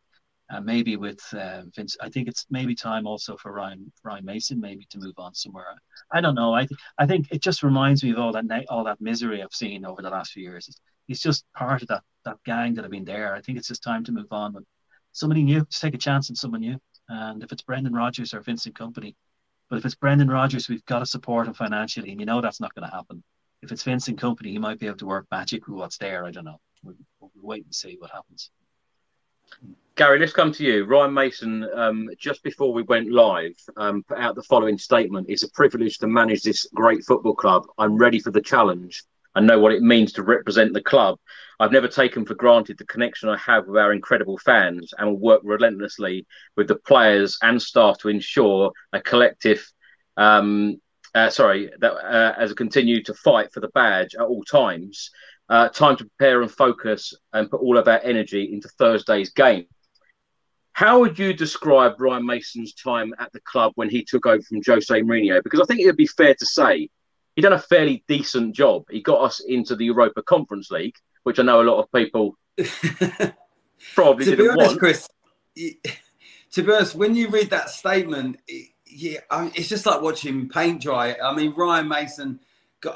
And 0.49 0.65
maybe 0.65 0.97
with 0.97 1.21
uh, 1.33 1.63
Vince, 1.75 1.95
I 2.01 2.09
think 2.09 2.27
it's 2.27 2.45
maybe 2.49 2.75
time 2.75 3.07
also 3.07 3.37
for 3.37 3.53
Ryan 3.53 3.91
Ryan 4.03 4.25
Mason 4.25 4.59
maybe 4.59 4.85
to 4.89 4.99
move 4.99 5.13
on 5.17 5.33
somewhere. 5.33 5.65
I 6.11 6.21
don't 6.21 6.35
know. 6.35 6.53
I 6.53 6.65
think 6.65 6.79
I 6.97 7.05
think 7.05 7.27
it 7.31 7.41
just 7.41 7.63
reminds 7.63 8.03
me 8.03 8.11
of 8.11 8.19
all 8.19 8.33
that 8.33 8.65
all 8.69 8.83
that 8.83 9.01
misery 9.01 9.41
I've 9.41 9.53
seen 9.53 9.85
over 9.85 10.01
the 10.01 10.09
last 10.09 10.33
few 10.33 10.43
years. 10.43 10.69
He's 11.07 11.21
just 11.21 11.45
part 11.55 11.81
of 11.81 11.87
that 11.87 12.03
that 12.25 12.37
gang 12.45 12.73
that 12.75 12.83
have 12.83 12.91
been 12.91 13.05
there. 13.05 13.33
I 13.33 13.41
think 13.41 13.57
it's 13.57 13.67
just 13.67 13.83
time 13.83 14.03
to 14.05 14.11
move 14.11 14.31
on 14.31 14.53
with 14.53 14.65
somebody 15.11 15.43
new. 15.43 15.65
Just 15.65 15.81
take 15.81 15.95
a 15.95 15.97
chance 15.97 16.29
on 16.29 16.35
someone 16.35 16.61
new. 16.61 16.77
And 17.09 17.41
if 17.41 17.51
it's 17.51 17.63
Brendan 17.63 17.93
Rodgers 17.93 18.33
or 18.33 18.41
Vincent 18.41 18.75
Kompany, 18.75 19.15
but 19.69 19.79
if 19.79 19.85
it's 19.85 19.95
Brendan 19.95 20.29
Rodgers, 20.29 20.69
we've 20.69 20.85
got 20.85 20.99
to 20.99 21.05
support 21.05 21.47
him 21.47 21.53
financially, 21.53 22.11
and 22.11 22.19
you 22.19 22.25
know 22.25 22.41
that's 22.41 22.59
not 22.59 22.73
going 22.75 22.87
to 22.87 22.95
happen. 22.95 23.23
If 23.63 23.71
it's 23.71 23.83
Vincent 23.83 24.19
Kompany, 24.19 24.47
he 24.47 24.59
might 24.59 24.77
be 24.77 24.87
able 24.87 24.97
to 24.97 25.05
work 25.05 25.25
magic 25.31 25.67
with 25.67 25.77
what's 25.77 25.97
there. 25.97 26.25
I 26.25 26.31
don't 26.31 26.43
know. 26.43 26.59
We'll, 26.83 26.95
we'll 27.21 27.31
wait 27.41 27.63
and 27.63 27.73
see 27.73 27.95
what 27.97 28.11
happens. 28.11 28.51
Gary, 29.95 30.19
let's 30.19 30.33
come 30.33 30.51
to 30.51 30.65
you. 30.65 30.83
Ryan 30.83 31.13
Mason, 31.13 31.69
um, 31.73 32.09
just 32.19 32.43
before 32.43 32.73
we 32.73 32.81
went 32.83 33.09
live, 33.09 33.55
um, 33.77 34.03
put 34.03 34.17
out 34.17 34.35
the 34.35 34.43
following 34.43 34.77
statement 34.77 35.27
It's 35.29 35.43
a 35.43 35.51
privilege 35.51 35.97
to 35.99 36.07
manage 36.07 36.41
this 36.41 36.67
great 36.73 37.05
football 37.05 37.35
club. 37.35 37.63
I'm 37.77 37.95
ready 37.95 38.19
for 38.19 38.31
the 38.31 38.41
challenge. 38.41 39.03
I 39.33 39.39
know 39.39 39.59
what 39.59 39.71
it 39.71 39.81
means 39.81 40.11
to 40.13 40.23
represent 40.23 40.73
the 40.73 40.81
club. 40.81 41.17
I've 41.57 41.71
never 41.71 41.87
taken 41.87 42.25
for 42.25 42.35
granted 42.35 42.77
the 42.77 42.85
connection 42.85 43.29
I 43.29 43.37
have 43.37 43.67
with 43.67 43.77
our 43.77 43.93
incredible 43.93 44.37
fans 44.39 44.93
and 44.97 45.07
will 45.07 45.19
work 45.19 45.41
relentlessly 45.43 46.27
with 46.57 46.67
the 46.67 46.75
players 46.75 47.37
and 47.41 47.61
staff 47.61 47.97
to 47.99 48.09
ensure 48.09 48.73
a 48.91 48.99
collective, 48.99 49.65
um, 50.17 50.81
uh, 51.15 51.29
sorry, 51.29 51.71
that 51.79 51.93
uh, 51.93 52.33
as 52.37 52.51
I 52.51 52.55
continue 52.55 53.03
to 53.03 53.13
fight 53.13 53.53
for 53.53 53.59
the 53.59 53.69
badge 53.69 54.15
at 54.15 54.21
all 54.21 54.43
times 54.43 55.11
uh, 55.49 55.69
time 55.69 55.97
to 55.97 56.05
prepare 56.05 56.41
and 56.41 56.51
focus 56.51 57.13
and 57.33 57.49
put 57.49 57.61
all 57.61 57.77
of 57.77 57.87
our 57.87 57.99
energy 58.03 58.51
into 58.53 58.67
Thursday's 58.69 59.31
game. 59.31 59.65
How 60.71 60.99
would 60.99 61.19
you 61.19 61.33
describe 61.33 62.01
Ryan 62.01 62.25
Mason's 62.25 62.73
time 62.73 63.13
at 63.19 63.31
the 63.31 63.39
club 63.41 63.73
when 63.75 63.89
he 63.89 64.03
took 64.03 64.25
over 64.25 64.41
from 64.41 64.61
Jose 64.65 65.01
Mourinho? 65.01 65.43
Because 65.43 65.59
I 65.59 65.65
think 65.65 65.81
it 65.81 65.85
would 65.85 65.97
be 65.97 66.07
fair 66.07 66.33
to 66.33 66.45
say 66.45 66.89
he 67.35 67.41
done 67.41 67.53
a 67.53 67.59
fairly 67.59 68.03
decent 68.07 68.55
job. 68.55 68.85
He 68.89 69.01
got 69.01 69.21
us 69.21 69.39
into 69.41 69.75
the 69.75 69.85
Europa 69.85 70.23
Conference 70.23 70.71
League, 70.71 70.95
which 71.23 71.39
I 71.39 71.43
know 71.43 71.61
a 71.61 71.69
lot 71.69 71.79
of 71.79 71.91
people 71.91 72.35
probably 73.93 74.25
to 74.25 74.31
didn't 74.31 74.45
be 74.45 74.49
honest, 74.49 74.67
want. 74.67 74.79
Chris, 74.79 75.07
to 75.55 76.63
be 76.63 76.71
honest, 76.71 76.95
when 76.95 77.13
you 77.13 77.27
read 77.27 77.51
that 77.51 77.69
statement, 77.69 78.37
it, 78.47 78.69
yeah, 78.95 79.19
I 79.29 79.43
mean, 79.43 79.51
it's 79.55 79.69
just 79.69 79.85
like 79.85 80.01
watching 80.01 80.49
paint 80.49 80.81
dry. 80.81 81.15
I 81.23 81.33
mean, 81.35 81.53
Ryan 81.53 81.87
Mason 81.87 82.39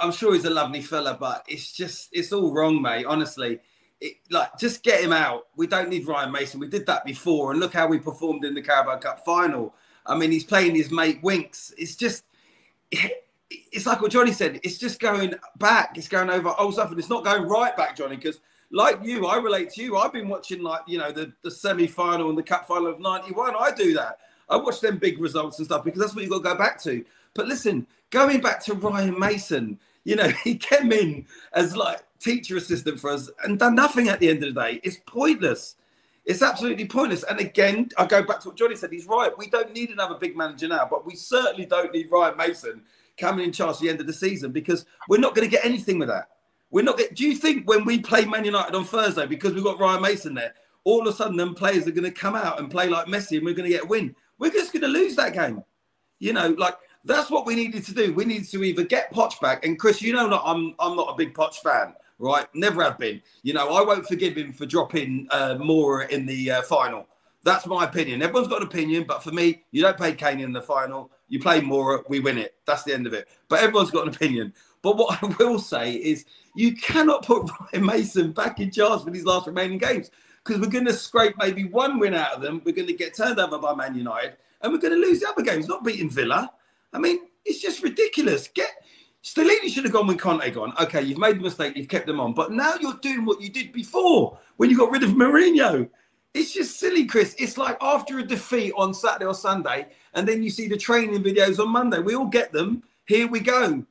I'm 0.02 0.12
sure 0.12 0.34
he's 0.34 0.46
a 0.46 0.50
lovely 0.50 0.82
fella, 0.82 1.18
but 1.20 1.46
it's 1.48 1.72
just 1.72 2.10
it's 2.12 2.32
all 2.32 2.54
wrong, 2.54 2.82
mate. 2.82 3.06
Honestly, 3.06 3.60
it, 4.02 4.16
like 4.30 4.58
just 4.58 4.84
get 4.84 5.02
him 5.02 5.14
out. 5.14 5.48
We 5.56 5.68
don't 5.68 5.90
need 5.90 6.08
Ryan 6.08 6.32
Mason. 6.32 6.60
We 6.60 6.68
did 6.68 6.86
that 6.88 7.06
before, 7.06 7.52
and 7.52 7.60
look 7.60 7.74
how 7.74 7.88
we 7.88 8.00
performed 8.00 8.46
in 8.46 8.54
the 8.54 8.62
Carabao 8.62 8.98
Cup 8.98 9.26
final. 9.26 9.76
I 10.06 10.18
mean, 10.18 10.32
he's 10.32 10.44
playing 10.44 10.76
his 10.76 10.92
mate 10.92 11.20
Winks. 11.22 11.74
It's 11.78 11.96
just. 11.96 12.24
It's 13.50 13.86
like 13.86 14.02
what 14.02 14.12
Johnny 14.12 14.34
said. 14.34 14.60
It's 14.64 14.78
just 14.78 15.00
going 15.00 15.34
back. 15.58 15.98
It's 15.98 16.10
going 16.10 16.30
over 16.30 16.54
old 16.60 16.74
stuff, 16.74 16.90
and 16.90 17.00
it's 17.00 17.10
not 17.10 17.24
going 17.24 17.44
right 17.44 17.78
back, 17.78 17.96
Johnny. 17.96 18.18
Because 18.18 18.42
like 18.72 19.00
you, 19.02 19.26
I 19.26 19.38
relate 19.38 19.70
to 19.72 19.82
you. 19.82 19.96
I've 19.96 20.12
been 20.12 20.28
watching 20.28 20.62
like 20.62 20.82
you 20.86 20.98
know 20.98 21.14
the 21.14 21.32
the 21.44 21.50
semi 21.50 21.88
final 21.88 22.28
and 22.28 22.38
the 22.38 22.44
cup 22.44 22.68
final 22.68 22.88
of 22.88 23.00
'91. 23.00 23.56
I 23.58 23.72
do 23.72 23.94
that. 23.94 24.20
I 24.50 24.58
watch 24.58 24.80
them 24.82 24.98
big 24.98 25.20
results 25.20 25.58
and 25.58 25.66
stuff 25.66 25.84
because 25.84 26.00
that's 26.00 26.16
what 26.16 26.24
you've 26.24 26.32
got 26.32 26.38
to 26.38 26.44
go 26.44 26.58
back 26.58 26.82
to. 26.84 27.04
But 27.34 27.48
listen, 27.48 27.86
going 28.10 28.42
back 28.42 28.64
to 28.66 28.74
Ryan 28.74 29.20
Mason, 29.20 29.80
you 30.04 30.16
know, 30.16 30.28
he 30.44 30.56
came 30.56 30.92
in 30.92 31.26
as 31.54 31.76
like 31.76 32.02
teacher 32.20 32.58
assistant 32.58 33.00
for 33.00 33.12
us 33.12 33.30
and 33.44 33.60
done 33.60 33.76
nothing 33.76 34.08
at 34.08 34.20
the 34.20 34.30
end 34.30 34.44
of 34.44 34.54
the 34.54 34.62
day. 34.62 34.80
It's 34.84 34.98
pointless. 35.06 35.76
It's 36.26 36.42
absolutely 36.42 36.86
pointless. 36.86 37.24
And 37.24 37.40
again, 37.40 37.90
I 37.98 38.06
go 38.06 38.22
back 38.22 38.42
to 38.42 38.50
what 38.50 38.58
Johnny 38.58 38.76
said. 38.76 38.92
He's 38.92 39.06
right. 39.06 39.38
We 39.38 39.48
don't 39.48 39.74
need 39.74 39.92
another 39.92 40.16
big 40.16 40.36
manager 40.36 40.68
now, 40.68 40.88
but 40.90 41.06
we 41.06 41.16
certainly 41.16 41.66
don't 41.66 41.94
need 41.94 42.12
Ryan 42.12 42.36
Mason 42.36 42.82
coming 43.18 43.46
in 43.46 43.52
charge 43.52 43.76
at 43.76 43.82
the 43.82 43.90
end 43.90 44.02
of 44.02 44.08
the 44.08 44.14
season 44.14 44.52
because 44.52 44.86
we're 45.08 45.20
not 45.20 45.36
going 45.36 45.48
to 45.48 45.52
get 45.52 45.66
anything 45.66 46.00
with 46.00 46.10
that. 46.10 46.30
We're 46.70 46.84
not. 46.84 46.98
Get, 46.98 47.16
do 47.16 47.26
you 47.26 47.36
think 47.36 47.68
when 47.68 47.86
we 47.86 48.00
play 48.00 48.26
Man 48.26 48.44
United 48.44 48.76
on 48.76 48.84
Thursday 48.84 49.26
because 49.26 49.54
we've 49.54 49.64
got 49.64 49.80
Ryan 49.80 50.02
Mason 50.02 50.34
there, 50.34 50.54
all 50.84 51.02
of 51.02 51.08
a 51.08 51.14
sudden 51.14 51.38
them 51.38 51.56
players 51.56 51.88
are 51.88 51.92
going 51.92 52.04
to 52.04 52.12
come 52.12 52.36
out 52.36 52.60
and 52.60 52.70
play 52.70 52.90
like 52.90 53.08
Messi 53.08 53.38
and 53.38 53.46
we're 53.46 53.54
going 53.54 53.70
to 53.70 53.76
get 53.76 53.86
a 53.86 53.88
win? 53.88 54.14
We're 54.40 54.52
just 54.52 54.74
going 54.74 54.84
to 54.84 54.88
lose 54.88 55.16
that 55.16 55.34
game. 55.34 55.64
You 56.20 56.34
know, 56.34 56.50
like 56.58 56.76
that's 57.06 57.30
what 57.30 57.46
we 57.46 57.56
needed 57.56 57.86
to 57.86 57.94
do. 57.94 58.14
We 58.14 58.26
needed 58.26 58.50
to 58.50 58.64
either 58.64 58.84
get 58.84 59.14
Poch 59.14 59.40
back, 59.40 59.66
and 59.66 59.80
Chris, 59.80 60.02
you 60.02 60.14
know, 60.14 60.28
not 60.28 60.44
I'm 60.46 60.76
I'm 60.80 60.96
not 60.96 61.14
a 61.14 61.16
big 61.16 61.34
Poch 61.34 61.56
fan, 61.56 61.94
right? 62.20 62.48
Never 62.54 62.84
have 62.84 62.98
been. 62.98 63.22
You 63.44 63.54
know, 63.54 63.70
I 63.70 63.84
won't 63.84 64.08
forgive 64.08 64.36
him 64.36 64.52
for 64.52 64.66
dropping 64.66 65.28
uh, 65.32 65.56
Moura 65.60 66.10
in 66.10 66.26
the 66.26 66.52
uh, 66.52 66.62
final. 66.64 67.08
That's 67.44 67.66
my 67.66 67.86
opinion. 67.86 68.22
Everyone's 68.22 68.50
got 68.50 68.62
an 68.62 68.68
opinion, 68.68 69.06
but 69.08 69.24
for 69.24 69.32
me, 69.32 69.64
you 69.72 69.82
don't 69.82 69.96
play 69.96 70.14
Kane 70.14 70.40
in 70.40 70.52
the 70.52 70.62
final. 70.62 71.12
You 71.30 71.40
play 71.40 71.62
Moura, 71.62 72.04
we 72.10 72.20
win 72.20 72.38
it. 72.38 72.56
That's 72.66 72.84
the 72.84 72.94
end 72.94 73.08
of 73.08 73.14
it. 73.14 73.28
But 73.48 73.62
everyone's 73.62 73.92
got 73.92 74.08
an 74.08 74.14
opinion. 74.14 74.54
But 74.82 74.98
what 74.98 75.22
I 75.22 75.28
will 75.40 75.60
say 75.60 75.94
is, 75.94 76.26
you 76.56 76.76
cannot 76.76 77.26
put 77.26 77.50
Ryan 77.74 77.86
Mason 77.86 78.32
back 78.32 78.60
in 78.60 78.72
charge 78.72 79.04
for 79.04 79.12
these 79.12 79.26
last 79.26 79.48
remaining 79.48 79.78
games 79.78 80.10
because 80.48 80.62
we're 80.62 80.72
going 80.72 80.86
to 80.86 80.94
scrape 80.94 81.36
maybe 81.38 81.66
one 81.66 82.00
win 82.00 82.14
out 82.14 82.32
of 82.32 82.42
them. 82.42 82.62
We're 82.64 82.76
going 82.76 82.88
to 82.88 82.94
get 82.94 83.14
turned 83.14 83.40
over 83.40 83.58
by 83.60 83.76
Man 83.76 83.96
United, 83.96 84.38
and 84.62 84.72
we're 84.72 84.80
going 84.80 84.94
to 84.94 85.00
lose 85.00 85.20
the 85.20 85.28
other 85.28 85.44
games. 85.44 85.68
Not 85.68 85.84
beating 85.84 86.10
Villa. 86.10 86.52
I 86.94 87.00
mean, 87.00 87.20
it's 87.46 87.62
just 87.62 87.84
ridiculous. 87.84 88.48
Get 88.48 88.72
Stellini 89.24 89.68
should 89.68 89.84
have 89.84 89.94
gone 89.94 90.08
when 90.08 90.18
Conte 90.18 90.50
gone. 90.52 90.74
Okay, 90.80 91.02
you've 91.02 91.18
made 91.18 91.38
the 91.38 91.44
mistake, 91.44 91.76
you've 91.76 91.90
kept 91.90 92.08
them 92.08 92.22
on, 92.22 92.34
but 92.34 92.52
now 92.52 92.76
you're 92.80 92.94
doing 93.02 93.26
what 93.26 93.42
you 93.42 93.50
did 93.50 93.74
before 93.74 94.40
when 94.56 94.70
you 94.70 94.78
got 94.78 94.92
rid 94.92 95.04
of 95.04 95.12
Mourinho. 95.12 95.90
It's 96.34 96.54
just 96.54 96.80
silly, 96.80 97.06
Chris. 97.06 97.36
It's 97.38 97.58
like 97.58 97.78
after 97.82 98.20
a 98.20 98.24
defeat 98.24 98.72
on 98.78 98.94
Saturday 98.94 99.26
or 99.26 99.34
Sunday, 99.34 99.88
and 100.14 100.28
then 100.28 100.44
you 100.44 100.50
see 100.50 100.68
the 100.68 100.78
training 100.78 101.22
videos 101.24 101.60
on 101.60 101.70
Monday. 101.70 102.00
We 102.00 102.16
all 102.16 102.28
get 102.28 102.54
them. 102.54 102.84
Here 103.06 103.28
we 103.28 103.42
go. 103.42 103.84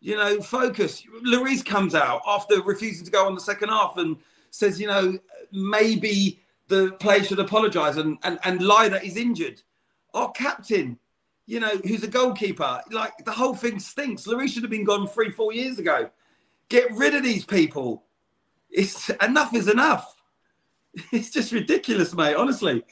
You 0.00 0.16
know, 0.16 0.40
focus. 0.40 1.02
Lloris 1.26 1.64
comes 1.64 1.94
out 1.94 2.22
after 2.26 2.62
refusing 2.62 3.04
to 3.04 3.10
go 3.10 3.26
on 3.26 3.34
the 3.34 3.40
second 3.40 3.68
half 3.68 3.98
and 3.98 4.16
says, 4.50 4.80
you 4.80 4.86
know, 4.86 5.18
maybe 5.52 6.40
the 6.68 6.92
player 7.00 7.24
should 7.24 7.40
apologise 7.40 7.96
and, 7.96 8.18
and, 8.22 8.38
and 8.44 8.62
lie 8.62 8.88
that 8.88 9.02
he's 9.02 9.16
injured. 9.16 9.60
Our 10.14 10.30
captain 10.32 10.98
you 11.50 11.58
know, 11.58 11.76
who's 11.84 12.04
a 12.04 12.08
goalkeeper. 12.08 12.80
Like 12.92 13.12
the 13.24 13.32
whole 13.32 13.56
thing 13.56 13.80
stinks. 13.80 14.24
Lloris 14.24 14.50
should 14.50 14.62
have 14.62 14.70
been 14.70 14.84
gone 14.84 15.08
three, 15.08 15.32
four 15.32 15.52
years 15.52 15.80
ago. 15.80 16.08
Get 16.68 16.92
rid 16.92 17.16
of 17.16 17.24
these 17.24 17.44
people. 17.44 18.04
It's 18.70 19.10
enough 19.20 19.52
is 19.52 19.68
enough. 19.68 20.16
It's 21.12 21.30
just 21.30 21.50
ridiculous, 21.50 22.14
mate. 22.14 22.36
Honestly. 22.36 22.84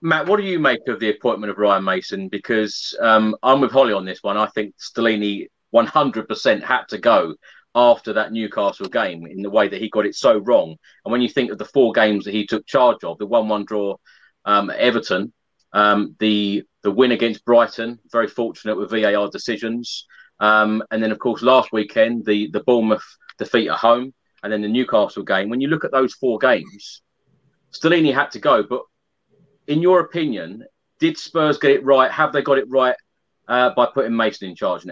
Matt, 0.00 0.26
what 0.26 0.38
do 0.38 0.42
you 0.42 0.58
make 0.58 0.88
of 0.88 0.98
the 0.98 1.10
appointment 1.10 1.52
of 1.52 1.58
Ryan 1.58 1.84
Mason? 1.84 2.28
Because 2.28 2.98
um, 3.00 3.36
I'm 3.44 3.60
with 3.60 3.70
Holly 3.70 3.92
on 3.92 4.04
this 4.04 4.20
one. 4.20 4.36
I 4.36 4.46
think 4.46 4.74
Stellini 4.76 5.46
100% 5.72 6.62
had 6.64 6.88
to 6.88 6.98
go 6.98 7.34
after 7.74 8.12
that 8.12 8.32
Newcastle 8.32 8.88
game 8.88 9.26
in 9.26 9.42
the 9.42 9.50
way 9.50 9.68
that 9.68 9.80
he 9.80 9.88
got 9.88 10.06
it 10.06 10.14
so 10.14 10.38
wrong. 10.38 10.76
And 11.04 11.12
when 11.12 11.22
you 11.22 11.28
think 11.28 11.50
of 11.50 11.58
the 11.58 11.64
four 11.64 11.92
games 11.92 12.24
that 12.24 12.34
he 12.34 12.46
took 12.46 12.66
charge 12.66 13.04
of, 13.04 13.18
the 13.18 13.26
1 13.26 13.48
1 13.48 13.64
draw 13.64 13.96
um, 14.44 14.70
Everton, 14.76 15.32
um, 15.72 16.16
the 16.18 16.64
the 16.82 16.90
win 16.90 17.12
against 17.12 17.44
Brighton, 17.44 17.98
very 18.10 18.28
fortunate 18.28 18.76
with 18.76 18.90
VAR 18.90 19.28
decisions. 19.30 20.06
Um, 20.40 20.82
and 20.90 21.02
then, 21.02 21.12
of 21.12 21.18
course, 21.20 21.42
last 21.42 21.72
weekend, 21.72 22.24
the, 22.24 22.50
the 22.50 22.62
Bournemouth 22.64 23.04
defeat 23.38 23.68
at 23.68 23.78
home, 23.78 24.12
and 24.42 24.52
then 24.52 24.62
the 24.62 24.68
Newcastle 24.68 25.22
game. 25.22 25.48
When 25.48 25.60
you 25.60 25.68
look 25.68 25.84
at 25.84 25.92
those 25.92 26.14
four 26.14 26.38
games, 26.38 27.02
Stellini 27.72 28.12
had 28.12 28.32
to 28.32 28.40
go. 28.40 28.64
But 28.64 28.82
in 29.68 29.80
your 29.80 30.00
opinion, 30.00 30.64
did 30.98 31.16
Spurs 31.16 31.58
get 31.58 31.70
it 31.70 31.84
right? 31.84 32.10
Have 32.10 32.32
they 32.32 32.42
got 32.42 32.58
it 32.58 32.68
right 32.68 32.96
uh, 33.46 33.70
by 33.70 33.86
putting 33.86 34.16
Mason 34.16 34.48
in 34.48 34.56
charge 34.56 34.84
now? 34.84 34.91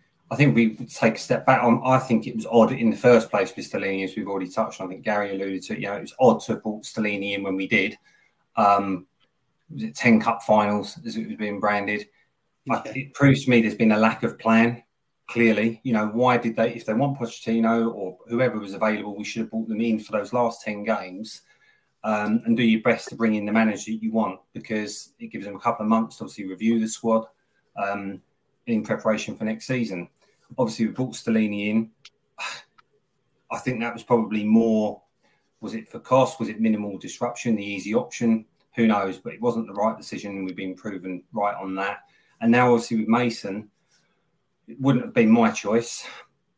I 0.31 0.37
think 0.37 0.55
we 0.55 0.75
take 0.75 1.15
a 1.15 1.19
step 1.19 1.45
back. 1.45 1.61
on. 1.61 1.81
I 1.85 1.99
think 1.99 2.25
it 2.25 2.35
was 2.37 2.47
odd 2.49 2.71
in 2.71 2.89
the 2.89 2.95
first 2.95 3.29
place 3.29 3.53
with 3.53 3.69
Stellini, 3.69 4.05
as 4.05 4.15
we've 4.15 4.29
already 4.29 4.49
touched 4.49 4.79
on. 4.79 4.87
I 4.87 4.89
think 4.91 5.03
Gary 5.03 5.35
alluded 5.35 5.61
to 5.63 5.73
it. 5.73 5.79
You 5.79 5.87
know, 5.87 5.95
it 5.95 6.01
was 6.01 6.15
odd 6.21 6.41
to 6.43 6.55
put 6.55 6.83
Stellini 6.83 7.33
in 7.33 7.43
when 7.43 7.57
we 7.57 7.67
did. 7.67 7.97
Um, 8.55 9.07
was 9.69 9.83
it 9.83 9.95
10 9.95 10.21
cup 10.21 10.41
finals 10.43 10.97
as 11.05 11.17
it 11.17 11.27
was 11.27 11.35
being 11.35 11.59
branded? 11.59 12.07
Yeah. 12.65 12.81
It 12.85 13.13
proves 13.13 13.43
to 13.43 13.49
me 13.49 13.61
there's 13.61 13.75
been 13.75 13.91
a 13.91 13.97
lack 13.97 14.23
of 14.23 14.39
plan, 14.39 14.81
clearly. 15.27 15.81
You 15.83 15.93
know, 15.93 16.07
why 16.07 16.37
did 16.37 16.55
they, 16.55 16.73
if 16.73 16.85
they 16.85 16.93
want 16.93 17.19
Pochettino 17.19 17.93
or 17.93 18.17
whoever 18.29 18.57
was 18.57 18.73
available, 18.73 19.17
we 19.17 19.25
should 19.25 19.41
have 19.41 19.51
brought 19.51 19.67
them 19.67 19.81
in 19.81 19.99
for 19.99 20.13
those 20.13 20.31
last 20.31 20.61
10 20.61 20.85
games 20.85 21.41
um, 22.05 22.41
and 22.45 22.55
do 22.55 22.63
your 22.63 22.81
best 22.81 23.09
to 23.09 23.15
bring 23.15 23.35
in 23.35 23.45
the 23.45 23.51
manager 23.51 23.91
that 23.91 24.01
you 24.01 24.13
want 24.13 24.39
because 24.53 25.13
it 25.19 25.27
gives 25.27 25.45
them 25.45 25.57
a 25.57 25.59
couple 25.59 25.83
of 25.83 25.89
months 25.89 26.17
to 26.17 26.23
obviously 26.23 26.47
review 26.47 26.79
the 26.79 26.87
squad 26.87 27.25
um, 27.75 28.21
in 28.67 28.83
preparation 28.83 29.35
for 29.35 29.43
next 29.43 29.67
season. 29.67 30.07
Obviously, 30.57 30.87
we 30.87 30.93
brought 30.93 31.13
Stellini 31.13 31.69
in. 31.69 31.89
I 33.51 33.57
think 33.57 33.79
that 33.81 33.93
was 33.93 34.03
probably 34.03 34.43
more. 34.43 35.01
Was 35.59 35.75
it 35.75 35.89
for 35.89 35.99
cost? 35.99 36.39
Was 36.39 36.49
it 36.49 36.59
minimal 36.59 36.97
disruption? 36.97 37.55
The 37.55 37.65
easy 37.65 37.93
option? 37.93 38.45
Who 38.75 38.87
knows? 38.87 39.17
But 39.17 39.33
it 39.33 39.41
wasn't 39.41 39.67
the 39.67 39.73
right 39.73 39.97
decision, 39.97 40.45
we've 40.45 40.55
been 40.55 40.75
proven 40.75 41.23
right 41.33 41.55
on 41.55 41.75
that. 41.75 41.99
And 42.39 42.51
now, 42.51 42.71
obviously, 42.73 42.97
with 42.97 43.07
Mason, 43.07 43.69
it 44.67 44.79
wouldn't 44.79 45.05
have 45.05 45.13
been 45.13 45.29
my 45.29 45.51
choice. 45.51 46.05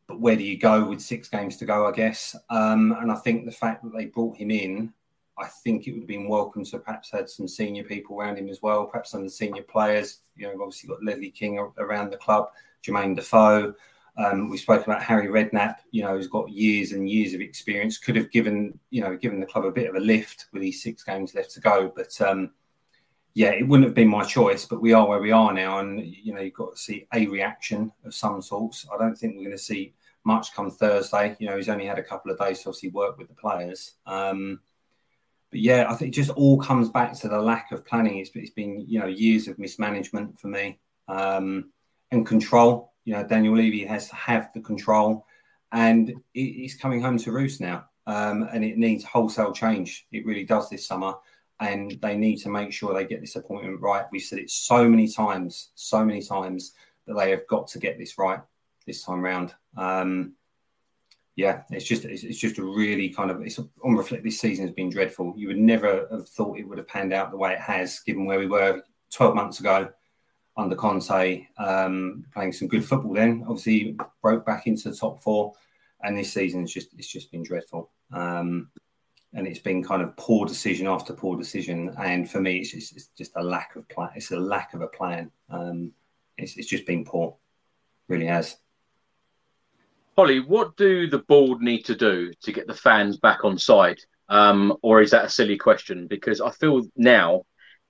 But 0.06 0.20
where 0.20 0.36
do 0.36 0.44
you 0.44 0.58
go 0.58 0.84
with 0.84 1.00
six 1.00 1.28
games 1.28 1.56
to 1.58 1.66
go? 1.66 1.86
I 1.86 1.92
guess. 1.92 2.36
Um, 2.50 2.96
and 3.00 3.10
I 3.10 3.16
think 3.16 3.44
the 3.44 3.52
fact 3.52 3.82
that 3.82 3.92
they 3.94 4.06
brought 4.06 4.36
him 4.36 4.50
in, 4.50 4.92
I 5.38 5.46
think 5.46 5.86
it 5.86 5.92
would 5.92 6.02
have 6.02 6.08
been 6.08 6.28
welcome 6.28 6.64
to 6.64 6.78
perhaps 6.78 7.10
had 7.10 7.28
some 7.28 7.48
senior 7.48 7.84
people 7.84 8.18
around 8.18 8.38
him 8.38 8.48
as 8.48 8.62
well. 8.62 8.86
Perhaps 8.86 9.10
some 9.10 9.20
of 9.20 9.26
the 9.26 9.30
senior 9.30 9.62
players. 9.62 10.20
You 10.36 10.46
know, 10.46 10.62
obviously 10.62 10.88
got 10.88 11.02
Ledley 11.02 11.30
King 11.30 11.58
around 11.78 12.10
the 12.10 12.18
club. 12.18 12.50
Jermaine 12.84 13.16
Defoe. 13.16 13.74
Um, 14.16 14.48
we 14.48 14.58
spoke 14.58 14.86
about 14.86 15.02
Harry 15.02 15.26
Redknapp, 15.26 15.76
you 15.90 16.02
know, 16.02 16.14
who's 16.14 16.28
got 16.28 16.48
years 16.48 16.92
and 16.92 17.10
years 17.10 17.34
of 17.34 17.40
experience, 17.40 17.98
could 17.98 18.14
have 18.14 18.30
given, 18.30 18.78
you 18.90 19.00
know, 19.00 19.16
given 19.16 19.40
the 19.40 19.46
club 19.46 19.64
a 19.64 19.72
bit 19.72 19.88
of 19.88 19.96
a 19.96 20.00
lift 20.00 20.46
with 20.52 20.62
these 20.62 20.82
six 20.82 21.02
games 21.02 21.34
left 21.34 21.50
to 21.52 21.60
go. 21.60 21.92
But 21.94 22.20
um, 22.20 22.52
yeah, 23.34 23.50
it 23.50 23.66
wouldn't 23.66 23.88
have 23.88 23.94
been 23.94 24.08
my 24.08 24.22
choice, 24.22 24.66
but 24.66 24.80
we 24.80 24.92
are 24.92 25.08
where 25.08 25.20
we 25.20 25.32
are 25.32 25.52
now. 25.52 25.80
And, 25.80 26.06
you 26.06 26.32
know, 26.32 26.40
you've 26.40 26.54
got 26.54 26.76
to 26.76 26.80
see 26.80 27.08
a 27.12 27.26
reaction 27.26 27.90
of 28.04 28.14
some 28.14 28.40
sorts. 28.40 28.86
I 28.92 28.96
don't 28.96 29.16
think 29.16 29.34
we're 29.34 29.46
going 29.46 29.56
to 29.56 29.62
see 29.62 29.94
much 30.22 30.54
come 30.54 30.70
Thursday. 30.70 31.36
You 31.40 31.48
know, 31.48 31.56
he's 31.56 31.68
only 31.68 31.86
had 31.86 31.98
a 31.98 32.02
couple 32.02 32.30
of 32.30 32.38
days 32.38 32.60
to 32.60 32.68
obviously 32.68 32.90
work 32.90 33.18
with 33.18 33.26
the 33.26 33.34
players. 33.34 33.94
Um, 34.06 34.60
but 35.50 35.60
yeah, 35.60 35.86
I 35.88 35.94
think 35.94 36.12
it 36.12 36.14
just 36.14 36.30
all 36.30 36.60
comes 36.60 36.88
back 36.88 37.14
to 37.14 37.28
the 37.28 37.40
lack 37.40 37.72
of 37.72 37.84
planning. 37.84 38.18
It's, 38.18 38.30
it's 38.34 38.50
been, 38.50 38.84
you 38.86 39.00
know, 39.00 39.06
years 39.06 39.48
of 39.48 39.58
mismanagement 39.58 40.38
for 40.38 40.46
me 40.46 40.78
um, 41.08 41.72
and 42.14 42.26
control 42.26 42.94
you 43.04 43.12
know, 43.14 43.24
Daniel 43.24 43.56
Levy 43.56 43.84
has 43.84 44.08
to 44.08 44.14
have 44.14 44.50
the 44.54 44.60
control, 44.60 45.26
and 45.72 46.12
it's 46.34 46.74
coming 46.74 47.00
home 47.00 47.18
to 47.18 47.32
roost 47.32 47.60
now. 47.60 47.86
Um, 48.06 48.48
and 48.52 48.62
it 48.62 48.76
needs 48.76 49.02
wholesale 49.02 49.52
change. 49.52 50.06
It 50.12 50.26
really 50.26 50.44
does 50.44 50.68
this 50.68 50.86
summer, 50.86 51.14
and 51.60 51.98
they 52.02 52.16
need 52.16 52.36
to 52.38 52.50
make 52.50 52.72
sure 52.72 52.92
they 52.92 53.06
get 53.06 53.20
this 53.20 53.36
appointment 53.36 53.80
right. 53.80 54.04
We've 54.10 54.22
said 54.22 54.38
it 54.38 54.50
so 54.50 54.88
many 54.88 55.08
times, 55.08 55.70
so 55.74 56.04
many 56.04 56.22
times 56.22 56.72
that 57.06 57.14
they 57.14 57.30
have 57.30 57.46
got 57.46 57.66
to 57.68 57.78
get 57.78 57.98
this 57.98 58.18
right 58.18 58.40
this 58.86 59.02
time 59.02 59.22
round. 59.22 59.54
Um, 59.76 60.34
yeah, 61.36 61.62
it's 61.70 61.86
just 61.86 62.04
it's, 62.04 62.22
it's, 62.22 62.38
just 62.38 62.58
a 62.58 62.62
really 62.62 63.08
kind 63.08 63.30
of 63.30 63.40
it's 63.40 63.58
on 63.58 63.96
reflect. 63.96 64.22
This 64.22 64.38
season 64.38 64.66
has 64.66 64.74
been 64.74 64.90
dreadful. 64.90 65.34
You 65.36 65.48
would 65.48 65.58
never 65.58 66.06
have 66.10 66.28
thought 66.28 66.58
it 66.58 66.68
would 66.68 66.78
have 66.78 66.88
panned 66.88 67.12
out 67.12 67.30
the 67.30 67.38
way 67.38 67.54
it 67.54 67.60
has, 67.60 68.00
given 68.00 68.26
where 68.26 68.38
we 68.38 68.46
were 68.46 68.82
12 69.10 69.34
months 69.34 69.60
ago 69.60 69.90
under 70.56 70.76
Conte, 70.76 71.46
um, 71.58 72.24
playing 72.32 72.52
some 72.52 72.68
good 72.68 72.84
football. 72.84 73.14
Then 73.14 73.44
obviously 73.48 73.96
broke 74.22 74.46
back 74.46 74.66
into 74.66 74.90
the 74.90 74.96
top 74.96 75.22
four, 75.22 75.52
and 76.02 76.16
this 76.16 76.32
season 76.32 76.62
it's 76.62 76.72
just 76.72 76.88
it's 76.96 77.08
just 77.08 77.30
been 77.32 77.42
dreadful. 77.42 77.90
Um, 78.12 78.70
and 79.34 79.48
it's 79.48 79.58
been 79.58 79.82
kind 79.82 80.00
of 80.00 80.16
poor 80.16 80.46
decision 80.46 80.86
after 80.86 81.12
poor 81.12 81.36
decision. 81.36 81.94
And 81.98 82.30
for 82.30 82.40
me, 82.40 82.58
it's 82.58 82.70
just, 82.70 82.96
it's 82.96 83.06
just 83.08 83.32
a 83.36 83.42
lack 83.42 83.74
of 83.74 83.88
plan. 83.88 84.10
It's 84.14 84.30
a 84.30 84.38
lack 84.38 84.74
of 84.74 84.80
a 84.80 84.86
plan. 84.86 85.30
Um, 85.50 85.92
it's, 86.38 86.56
it's 86.56 86.68
just 86.68 86.86
been 86.86 87.04
poor, 87.04 87.36
really 88.08 88.26
has. 88.26 88.56
Holly, 90.16 90.38
what 90.38 90.76
do 90.76 91.08
the 91.08 91.18
board 91.18 91.60
need 91.60 91.82
to 91.86 91.96
do 91.96 92.32
to 92.42 92.52
get 92.52 92.68
the 92.68 92.74
fans 92.74 93.16
back 93.16 93.44
on 93.44 93.58
side? 93.58 93.98
Um, 94.28 94.76
or 94.82 95.02
is 95.02 95.10
that 95.10 95.24
a 95.24 95.28
silly 95.28 95.56
question? 95.56 96.06
Because 96.06 96.40
I 96.40 96.50
feel 96.52 96.82
now 96.96 97.44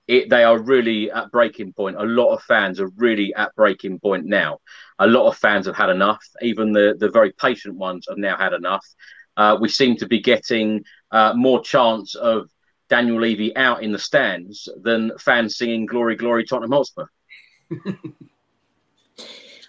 it, 0.07 0.29
they 0.29 0.43
are 0.43 0.59
really 0.59 1.11
at 1.11 1.31
breaking 1.31 1.73
point. 1.73 1.97
A 1.97 2.03
lot 2.03 2.33
of 2.33 2.43
fans 2.43 2.79
are 2.79 2.89
really 2.97 3.33
at 3.33 3.55
breaking 3.55 3.99
point 3.99 4.25
now. 4.25 4.59
A 4.99 5.07
lot 5.07 5.27
of 5.27 5.37
fans 5.37 5.65
have 5.65 5.75
had 5.75 5.89
enough. 5.89 6.23
Even 6.41 6.71
the, 6.71 6.95
the 6.99 7.09
very 7.09 7.31
patient 7.31 7.75
ones 7.75 8.05
have 8.07 8.17
now 8.17 8.37
had 8.37 8.53
enough. 8.53 8.85
Uh, 9.37 9.57
we 9.59 9.67
seem 9.67 9.97
to 9.97 10.07
be 10.07 10.19
getting 10.19 10.83
uh, 11.11 11.33
more 11.35 11.61
chance 11.61 12.15
of 12.15 12.49
Daniel 12.89 13.19
Levy 13.19 13.55
out 13.57 13.83
in 13.83 13.91
the 13.91 13.99
stands 13.99 14.69
than 14.81 15.11
fans 15.17 15.57
singing 15.57 15.85
"Glory, 15.85 16.15
Glory, 16.15 16.45
Tottenham 16.45 16.71
Hotspur." 16.71 17.07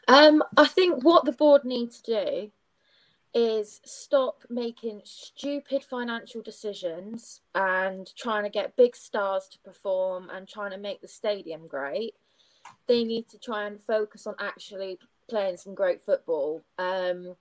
um, 0.09 0.43
I 0.57 0.66
think 0.66 1.03
what 1.03 1.24
the 1.24 1.32
board 1.32 1.64
need 1.64 1.91
to 1.93 2.03
do 2.03 2.53
is 3.39 3.82
stop 3.84 4.45
making 4.49 5.03
stupid 5.05 5.84
financial 5.84 6.41
decisions 6.41 7.43
and 7.55 8.11
trying 8.16 8.45
to 8.45 8.49
get 8.49 8.76
big 8.76 8.97
stars 8.97 9.47
to 9.47 9.59
perform 9.59 10.30
and 10.30 10.49
trying 10.49 10.70
to 10.70 10.78
make 10.78 11.03
the 11.03 11.09
stadium 11.09 11.66
great. 11.66 12.14
They 12.87 13.05
need 13.05 13.28
to 13.28 13.39
try 13.39 13.66
and 13.66 13.78
focus 13.78 14.26
on 14.26 14.37
actually 14.41 14.99
playing 15.28 15.59
some 15.59 15.74
great 15.74 16.03
football. 16.03 16.62
Um, 16.78 17.37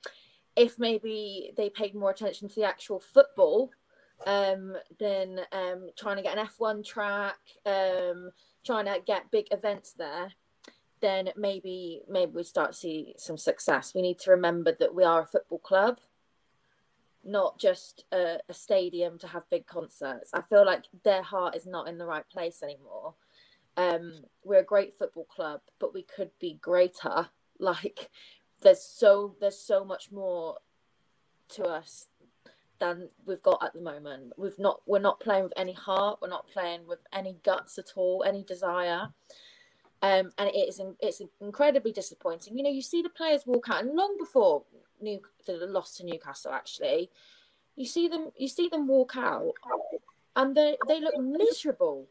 if 0.58 0.78
maybe 0.78 1.54
they 1.56 1.70
paid 1.70 1.96
more 1.96 2.12
attention 2.12 2.50
to 2.50 2.56
the 2.56 2.66
actual 2.66 3.00
football 3.00 3.72
um, 4.28 4.76
than 5.00 5.40
um, 5.54 5.92
trying 5.98 6.18
to 6.18 6.24
get 6.24 6.38
an 6.38 6.46
F1 6.46 6.86
track, 6.86 7.38
um, 7.66 8.32
trying 8.66 8.86
to 8.86 9.00
get 9.08 9.32
big 9.32 9.48
events 9.52 9.94
there, 9.94 10.34
then 11.06 11.30
maybe 11.38 12.02
maybe 12.10 12.32
we 12.34 12.44
start 12.44 12.72
to 12.72 12.78
see 12.78 13.14
some 13.18 13.38
success. 13.38 13.94
We 13.94 14.02
need 14.02 14.20
to 14.20 14.32
remember 14.32 14.76
that 14.80 14.96
we 14.96 15.04
are 15.04 15.22
a 15.22 15.28
football 15.28 15.60
club, 15.60 16.00
not 17.24 17.60
just 17.60 18.06
a, 18.12 18.40
a, 18.50 18.54
stadium 18.54 19.20
to 19.20 19.28
have 19.28 19.50
big 19.52 19.68
concerts. 19.68 20.32
I 20.34 20.42
feel 20.42 20.66
like 20.66 20.86
their 21.04 21.22
heart 21.22 21.56
is 21.56 21.68
not 21.68 21.88
in 21.88 22.00
the 22.00 22.08
right 22.08 22.28
place 22.28 22.64
anymore. 22.64 23.14
Um, 23.78 24.24
we're 24.44 24.62
a 24.62 24.66
great 24.66 24.98
football 24.98 25.26
club, 25.26 25.62
but 25.80 25.94
we 25.94 26.04
could 26.04 26.32
be 26.40 26.60
greater. 26.62 27.28
Like 27.58 28.10
there's 28.64 28.84
so 28.84 29.38
there's 29.40 29.58
so 29.58 29.86
much 29.86 30.12
more 30.12 30.58
to 31.52 31.64
us 31.64 32.08
than 32.80 33.08
we've 33.26 33.42
got 33.42 33.64
at 33.64 33.74
the 33.74 33.80
moment. 33.80 34.34
We've 34.38 34.60
not 34.60 34.82
we're 34.86 35.00
not 35.00 35.22
playing 35.22 35.44
with 35.44 35.54
any 35.56 35.72
heart. 35.72 36.20
We're 36.22 36.28
not 36.28 36.50
playing 36.50 36.86
with 36.86 37.00
any 37.14 37.38
guts 37.46 37.78
at 37.78 37.94
all, 37.96 38.26
any 38.28 38.44
desire. 38.44 39.08
Um, 40.06 40.32
and 40.38 40.50
it 40.50 40.70
is 40.70 40.80
it's 41.00 41.22
incredibly 41.42 41.92
disappointing. 41.92 42.56
You 42.56 42.64
know, 42.64 42.70
you 42.70 42.84
see 42.84 43.02
the 43.02 43.10
players 43.10 43.42
walk 43.48 43.70
out, 43.72 43.82
and 43.82 43.96
long 43.96 44.16
before 44.20 44.62
New 45.02 45.20
the 45.48 45.66
loss 45.66 45.98
to 45.98 46.06
Newcastle, 46.06 46.52
actually, 46.52 47.10
you 47.76 47.88
see 47.88 48.08
them 48.08 48.30
you 48.38 48.48
see 48.48 48.68
them 48.70 48.88
walk 48.88 49.18
out, 49.18 49.54
and 50.36 50.56
they 50.56 50.78
they 50.88 51.02
look 51.02 51.18
miserable. 51.18 52.08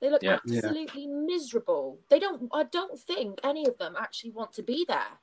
They 0.00 0.08
look 0.08 0.22
yeah. 0.22 0.38
absolutely 0.42 1.02
yeah. 1.02 1.14
miserable. 1.26 1.98
They 2.08 2.18
don't. 2.18 2.48
I 2.54 2.62
don't 2.62 2.98
think 2.98 3.38
any 3.44 3.66
of 3.66 3.76
them 3.76 3.96
actually 4.00 4.30
want 4.30 4.54
to 4.54 4.62
be 4.62 4.86
there. 4.88 5.18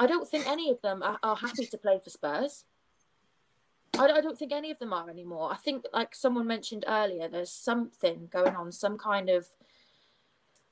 I 0.00 0.08
don't 0.08 0.28
think 0.28 0.48
any 0.48 0.68
of 0.68 0.82
them 0.82 1.00
are, 1.00 1.20
are 1.22 1.36
happy 1.36 1.64
to 1.66 1.78
play 1.78 2.00
for 2.02 2.10
Spurs. 2.10 2.64
I, 3.96 4.06
I 4.06 4.20
don't 4.20 4.36
think 4.36 4.50
any 4.52 4.72
of 4.72 4.80
them 4.80 4.92
are 4.92 5.08
anymore. 5.08 5.52
I 5.52 5.58
think, 5.58 5.84
like 5.92 6.16
someone 6.16 6.48
mentioned 6.48 6.84
earlier, 6.88 7.28
there's 7.28 7.52
something 7.52 8.28
going 8.32 8.56
on, 8.56 8.72
some 8.72 8.98
kind 8.98 9.28
of 9.30 9.46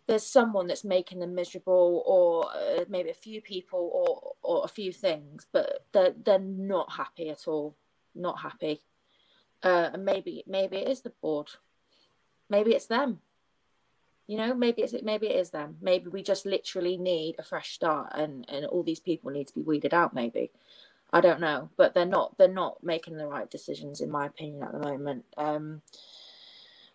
there's 0.09 0.27
someone 0.27 0.67
that's 0.67 0.85
making 0.85 1.21
them 1.21 1.35
miserable 1.35 2.03
or 2.07 2.51
uh, 2.51 2.85
maybe 2.89 3.11
a 3.11 3.15
few 3.15 3.41
people 3.41 3.91
or 3.93 4.33
or 4.43 4.65
a 4.65 4.69
few 4.69 4.91
things 4.91 5.47
but 5.53 5.85
they're 5.93 6.15
they're 6.25 6.39
not 6.39 6.93
happy 6.93 7.29
at 7.29 7.47
all. 7.47 7.77
Not 8.15 8.41
happy. 8.41 8.81
Uh, 9.63 9.91
and 9.93 10.05
maybe 10.05 10.43
maybe 10.47 10.79
it 10.79 10.89
is 10.89 11.03
the 11.03 11.13
board. 11.23 11.51
Maybe 12.49 12.73
it's 12.75 12.87
them. 12.87 13.21
You 14.27 14.39
know 14.39 14.55
maybe 14.55 14.83
it's 14.83 14.95
maybe 15.03 15.29
it 15.29 15.37
is 15.37 15.51
them. 15.51 15.77
Maybe 15.83 16.09
we 16.09 16.23
just 16.23 16.47
literally 16.47 16.97
need 16.97 17.37
a 17.39 17.43
fresh 17.43 17.73
start 17.73 18.13
and 18.15 18.47
and 18.49 18.65
all 18.65 18.83
these 18.83 19.01
people 19.01 19.31
need 19.31 19.49
to 19.49 19.55
be 19.55 19.63
weeded 19.63 19.93
out 19.93 20.15
maybe. 20.15 20.51
I 21.13 21.21
don't 21.21 21.41
know, 21.41 21.69
but 21.77 21.93
they're 21.93 22.07
not 22.07 22.39
they're 22.39 22.49
not 22.49 22.83
making 22.83 23.19
the 23.19 23.27
right 23.27 23.51
decisions 23.51 24.01
in 24.01 24.11
my 24.11 24.27
opinion 24.27 24.63
at 24.63 24.73
the 24.73 24.79
moment. 24.79 25.27
Um, 25.37 25.83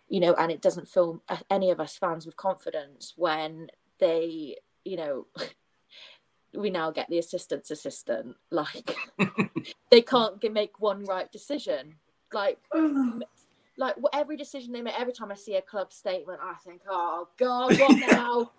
you 0.08 0.20
know, 0.20 0.34
and 0.34 0.50
it 0.52 0.62
doesn't 0.62 0.88
fill 0.88 1.22
uh, 1.28 1.38
any 1.50 1.70
of 1.70 1.80
us 1.80 1.96
fans 1.96 2.26
with 2.26 2.36
confidence 2.36 3.14
when 3.16 3.68
they, 3.98 4.56
you 4.84 4.96
know, 4.96 5.26
we 6.54 6.70
now 6.70 6.90
get 6.90 7.08
the 7.08 7.18
assistant's 7.18 7.70
assistant. 7.70 8.36
Like 8.50 8.96
they 9.90 10.02
can't 10.02 10.40
make 10.52 10.80
one 10.80 11.04
right 11.04 11.30
decision. 11.30 11.96
Like, 12.32 12.58
like 13.76 13.96
every 14.12 14.36
decision 14.36 14.72
they 14.72 14.82
make, 14.82 14.98
every 14.98 15.12
time 15.12 15.32
I 15.32 15.34
see 15.34 15.56
a 15.56 15.62
club 15.62 15.92
statement, 15.92 16.40
I 16.42 16.54
think, 16.64 16.82
oh 16.88 17.28
God, 17.36 17.78
what 17.78 17.96
now? 17.98 18.50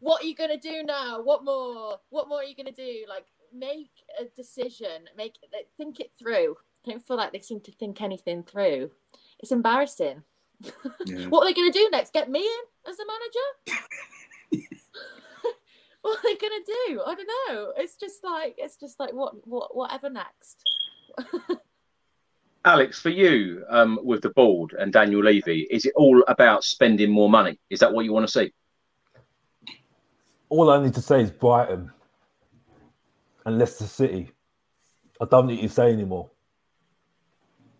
what 0.00 0.22
are 0.22 0.26
you 0.26 0.34
gonna 0.34 0.58
do 0.58 0.82
now? 0.82 1.22
What 1.22 1.44
more? 1.44 1.98
What 2.10 2.28
more 2.28 2.38
are 2.38 2.44
you 2.44 2.54
gonna 2.54 2.72
do? 2.72 3.04
Like, 3.08 3.26
make 3.52 3.90
a 4.20 4.24
decision. 4.36 5.08
Make 5.16 5.36
think 5.76 6.00
it 6.00 6.12
through. 6.18 6.56
I 6.86 6.90
don't 6.90 7.06
feel 7.06 7.16
like 7.16 7.32
they 7.32 7.40
seem 7.40 7.60
to 7.60 7.72
think 7.72 8.02
anything 8.02 8.42
through. 8.42 8.90
It's 9.38 9.52
embarrassing. 9.52 10.22
Yeah. 11.06 11.26
what 11.26 11.42
are 11.42 11.46
they 11.46 11.54
gonna 11.54 11.72
do 11.72 11.88
next? 11.90 12.12
Get 12.12 12.30
me 12.30 12.40
in 12.40 12.90
as 12.90 12.96
a 12.98 13.04
manager? 13.06 13.82
what 16.02 16.18
are 16.18 16.22
they 16.22 16.36
gonna 16.36 16.64
do? 16.66 17.02
I 17.06 17.14
don't 17.14 17.28
know. 17.48 17.72
It's 17.76 17.96
just 17.96 18.22
like 18.24 18.54
it's 18.58 18.76
just 18.76 19.00
like 19.00 19.12
what 19.12 19.34
what 19.46 19.76
whatever 19.76 20.10
next. 20.10 20.62
Alex, 22.66 22.98
for 22.98 23.10
you, 23.10 23.62
um, 23.68 23.98
with 24.02 24.22
the 24.22 24.30
board 24.30 24.74
and 24.78 24.90
Daniel 24.92 25.22
Levy, 25.22 25.66
is 25.70 25.84
it 25.84 25.92
all 25.96 26.24
about 26.28 26.64
spending 26.64 27.10
more 27.10 27.28
money? 27.28 27.58
Is 27.68 27.80
that 27.80 27.92
what 27.92 28.06
you 28.06 28.12
want 28.12 28.26
to 28.26 28.32
see? 28.32 28.52
All 30.48 30.70
I 30.70 30.82
need 30.82 30.94
to 30.94 31.02
say 31.02 31.20
is 31.20 31.30
Brighton 31.30 31.90
and 33.44 33.58
Leicester 33.58 33.84
City. 33.84 34.30
I 35.20 35.26
don't 35.26 35.46
need 35.46 35.60
to 35.60 35.68
say 35.68 35.92
anymore. 35.92 36.30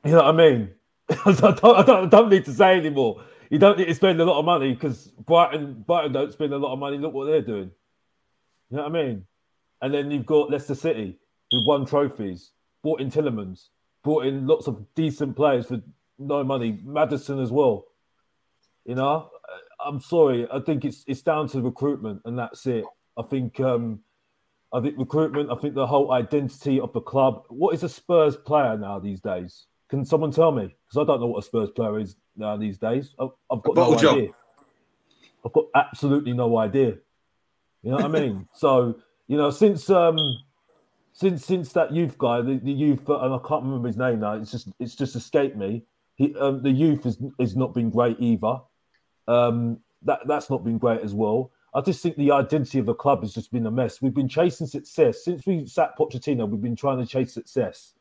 You 0.05 0.13
know 0.13 0.19
what 0.19 0.27
I 0.27 0.33
mean? 0.33 0.71
I, 1.27 1.33
don't, 1.33 1.65
I, 1.65 1.83
don't, 1.83 2.05
I 2.05 2.07
don't 2.07 2.31
need 2.31 2.45
to 2.47 2.53
say 2.53 2.77
anymore. 2.77 3.23
You 3.51 3.59
don't 3.59 3.79
need 3.79 3.87
to 3.87 3.95
spend 3.95 4.21
a 4.21 4.25
lot 4.25 4.39
of 4.39 4.45
money 4.45 4.73
because 4.73 5.09
Brighton, 5.09 5.85
Brighton 5.87 6.13
don't 6.13 6.33
spend 6.33 6.53
a 6.53 6.59
lot 6.59 6.73
of 6.73 6.79
money. 6.79 6.97
Look 6.99 7.13
what 7.13 7.27
they're 7.27 7.43
doing. 7.43 7.71
You 8.71 8.79
know 8.79 8.85
what 8.85 8.97
I 8.97 9.03
mean? 9.03 9.25
And 9.83 9.93
then 9.93 10.11
you've 10.11 10.27
got 10.27 10.51
Leicester 10.51 10.75
City, 10.75 11.19
who 11.51 11.67
won 11.67 11.85
trophies, 11.85 12.53
brought 12.83 13.01
in 13.01 13.11
Tielemans, 13.11 13.69
brought 14.03 14.27
in 14.27 14.47
lots 14.47 14.67
of 14.67 14.85
decent 14.95 15.37
players 15.37 15.67
for 15.67 15.81
no 16.19 16.43
money. 16.43 16.81
Maddison 16.83 17.39
as 17.41 17.53
well. 17.53 17.85
You 18.87 18.95
know, 18.95 19.31
I'm 19.85 20.01
sorry. 20.01 20.49
I 20.51 20.61
think 20.61 20.85
it's 20.85 21.05
it's 21.07 21.23
down 21.23 21.49
to 21.49 21.61
recruitment, 21.61 22.23
and 22.25 22.39
that's 22.39 22.67
it. 22.67 22.85
I 23.19 23.23
think 23.23 23.61
um, 23.61 24.01
I 24.73 24.81
think 24.81 24.97
recruitment. 24.99 25.51
I 25.51 25.57
think 25.57 25.75
the 25.75 25.87
whole 25.87 26.13
identity 26.13 26.81
of 26.81 26.93
the 26.93 27.01
club. 27.01 27.45
What 27.49 27.75
is 27.75 27.83
a 27.83 27.89
Spurs 27.89 28.37
player 28.37 28.77
now 28.79 28.99
these 28.99 29.21
days? 29.21 29.67
Can 29.95 30.05
someone 30.05 30.33
tell 30.33 30.51
me? 30.51 30.65
Because 30.65 31.05
I 31.05 31.07
don't 31.07 31.21
know 31.21 31.29
what 31.29 31.39
a 31.39 31.43
Spurs 31.47 31.71
player 31.71 32.01
is 32.01 32.17
now 32.37 32.57
these 32.57 32.79
days. 32.79 33.15
I've, 33.17 33.29
I've 33.49 33.63
got 33.63 33.77
no 33.77 33.97
job. 33.97 34.17
idea. 34.17 34.31
I've 35.47 35.53
got 35.53 35.67
absolutely 35.77 36.33
no 36.33 36.59
idea. 36.59 36.97
You 37.85 37.91
know 37.93 37.97
what 37.99 38.05
I 38.07 38.09
mean? 38.21 38.49
So 38.57 38.97
you 39.29 39.37
know, 39.37 39.51
since 39.51 39.89
um, 39.91 40.19
since 41.13 41.47
since 41.47 41.73
that 41.75 41.93
youth 41.93 42.19
guy, 42.19 42.41
the, 42.41 42.57
the 42.57 42.73
youth, 42.73 43.09
and 43.09 43.35
I 43.35 43.39
can't 43.47 43.63
remember 43.63 43.87
his 43.87 43.97
name 43.97 44.19
now. 44.19 44.33
It's 44.33 44.51
just 44.51 44.69
it's 44.81 44.97
just 44.97 45.15
escaped 45.15 45.57
me. 45.57 45.85
He, 46.17 46.35
um, 46.41 46.61
the 46.65 46.73
youth 46.73 47.05
has 47.05 47.17
is 47.39 47.55
not 47.55 47.73
been 47.73 47.91
great 47.91 48.17
either. 48.19 48.57
Um, 49.29 49.79
that 50.03 50.23
that's 50.27 50.51
not 50.51 50.65
been 50.65 50.79
great 50.79 51.03
as 51.03 51.15
well. 51.15 51.53
I 51.73 51.83
just 51.83 52.03
think 52.03 52.17
the 52.17 52.33
identity 52.33 52.81
of 52.81 52.87
the 52.87 52.95
club 52.95 53.21
has 53.21 53.33
just 53.33 53.53
been 53.53 53.67
a 53.67 53.71
mess. 53.71 54.03
We've 54.03 54.13
been 54.13 54.29
chasing 54.29 54.67
success 54.67 55.25
since 55.25 55.47
we 55.47 55.67
sat 55.67 55.97
Pochettino. 55.97 56.49
We've 56.49 56.61
been 56.61 56.75
trying 56.75 56.99
to 56.99 57.07
chase 57.07 57.33
success. 57.33 57.94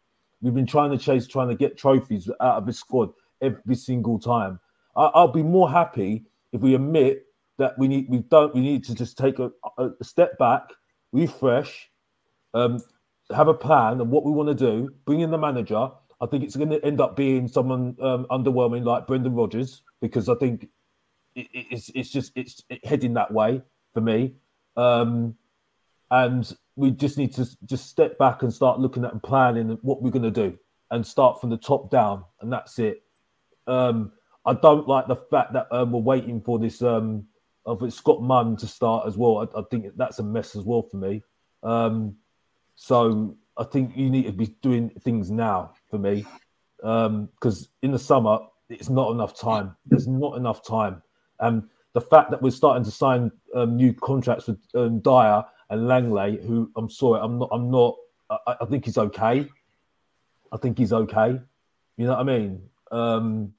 We've 0.43 0.53
been 0.53 0.67
trying 0.67 0.91
to 0.91 0.97
chase, 0.97 1.25
trying 1.25 1.47
to 1.47 1.55
get 1.55 1.77
trophies 1.77 2.29
out 2.41 2.57
of 2.57 2.65
the 2.65 2.73
squad 2.73 3.13
every 3.41 3.75
single 3.75 4.19
time. 4.19 4.59
I, 4.95 5.09
will 5.21 5.29
be 5.29 5.41
more 5.41 5.71
happy 5.71 6.25
if 6.51 6.59
we 6.59 6.75
admit 6.75 7.25
that 7.57 7.77
we 7.79 7.87
need 7.87 8.09
we 8.09 8.19
don't 8.19 8.53
we 8.53 8.59
need 8.59 8.83
to 8.85 8.93
just 8.93 9.17
take 9.17 9.39
a, 9.39 9.51
a 9.77 9.91
step 10.03 10.37
back, 10.37 10.63
refresh, 11.13 11.89
um, 12.53 12.83
have 13.33 13.47
a 13.47 13.53
plan 13.53 14.01
of 14.01 14.09
what 14.09 14.25
we 14.25 14.31
want 14.31 14.49
to 14.49 14.55
do, 14.55 14.93
bring 15.05 15.21
in 15.21 15.31
the 15.31 15.37
manager. 15.37 15.89
I 16.19 16.25
think 16.25 16.43
it's 16.43 16.57
going 16.57 16.69
to 16.71 16.83
end 16.85 16.99
up 16.99 17.15
being 17.15 17.47
someone 17.47 17.95
um, 18.01 18.27
underwhelming 18.29 18.83
like 18.83 19.07
Brendan 19.07 19.33
Rodgers 19.33 19.81
because 20.01 20.27
I 20.27 20.35
think 20.35 20.67
it, 21.35 21.47
it's 21.53 21.89
it's 21.95 22.09
just 22.09 22.33
it's 22.35 22.61
heading 22.83 23.13
that 23.13 23.31
way 23.33 23.61
for 23.93 24.01
me. 24.01 24.33
Um, 24.75 25.35
and 26.13 26.55
we 26.75 26.91
just 26.91 27.17
need 27.17 27.33
to 27.33 27.47
just 27.65 27.87
step 27.87 28.19
back 28.19 28.43
and 28.43 28.53
start 28.53 28.79
looking 28.79 29.03
at 29.03 29.11
and 29.11 29.23
planning 29.23 29.77
what 29.81 30.01
we're 30.01 30.11
going 30.11 30.21
to 30.21 30.31
do 30.31 30.57
and 30.91 31.05
start 31.05 31.41
from 31.41 31.49
the 31.49 31.57
top 31.57 31.89
down, 31.89 32.23
and 32.39 32.53
that's 32.53 32.77
it. 32.77 33.01
Um, 33.65 34.11
I 34.45 34.53
don't 34.53 34.87
like 34.87 35.07
the 35.07 35.15
fact 35.15 35.53
that 35.53 35.67
um, 35.71 35.91
we're 35.91 36.01
waiting 36.01 36.39
for 36.39 36.59
this 36.59 36.83
um, 36.83 37.25
of 37.65 37.91
Scott 37.91 38.21
Munn 38.21 38.55
to 38.57 38.67
start 38.67 39.07
as 39.07 39.17
well. 39.17 39.39
I, 39.39 39.59
I, 39.59 39.63
think 39.71 39.87
that's 39.95 40.19
a 40.19 40.23
mess 40.23 40.55
as 40.55 40.63
well 40.63 40.83
for 40.83 40.97
me. 40.97 41.23
Um, 41.63 42.15
so 42.75 43.35
I 43.57 43.63
think 43.63 43.97
you 43.97 44.11
need 44.11 44.27
to 44.27 44.33
be 44.33 44.55
doing 44.61 44.91
things 45.01 45.31
now 45.31 45.73
for 45.89 45.97
me 45.97 46.25
because 46.77 47.61
um, 47.63 47.67
in 47.81 47.91
the 47.91 47.97
summer 47.97 48.37
it's 48.69 48.89
not 48.89 49.11
enough 49.11 49.39
time. 49.39 49.75
There's 49.87 50.07
not 50.07 50.37
enough 50.37 50.63
time, 50.63 51.01
and 51.39 51.63
the 51.93 52.01
fact 52.01 52.29
that 52.29 52.41
we're 52.41 52.51
starting 52.51 52.83
to 52.83 52.91
sign 52.91 53.31
um, 53.55 53.77
new 53.77 53.93
contracts 53.93 54.45
with 54.45 54.59
um, 54.75 54.99
Dier 54.99 55.43
and 55.73 55.87
Lenglet, 55.87 56.45
who 56.45 56.71
I'm 56.75 56.89
sorry, 56.89 57.19
I'm 57.21 57.39
not, 57.39 57.49
I'm 57.51 57.69
not. 57.69 57.95
I, 58.29 58.55
I, 58.61 58.65
think 58.65 58.85
he's 58.85 58.97
okay. 58.97 59.47
I 60.51 60.57
think 60.57 60.77
he's 60.77 60.93
okay. 60.93 61.39
You 61.97 62.05
know 62.05 62.13
what 62.13 62.19
I 62.19 62.23
mean? 62.23 62.61
Um, 62.91 63.53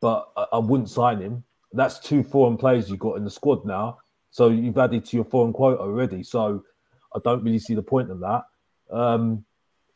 but 0.00 0.30
I, 0.36 0.46
I 0.54 0.58
wouldn't 0.58 0.88
sign 0.88 1.20
him 1.20 1.44
that's 1.72 1.98
two 1.98 2.22
foreign 2.22 2.56
players 2.56 2.90
you've 2.90 2.98
got 2.98 3.16
in 3.16 3.24
the 3.24 3.30
squad 3.30 3.64
now. 3.64 3.98
So 4.30 4.48
you've 4.48 4.78
added 4.78 5.04
to 5.06 5.16
your 5.16 5.24
foreign 5.24 5.52
quota 5.52 5.80
already. 5.80 6.22
So 6.22 6.64
I 7.14 7.18
don't 7.24 7.42
really 7.42 7.58
see 7.58 7.74
the 7.74 7.82
point 7.82 8.10
of 8.10 8.20
that. 8.20 8.44
Um, 8.90 9.44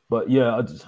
but 0.09 0.31
yeah, 0.31 0.57
I, 0.57 0.63
just, 0.63 0.87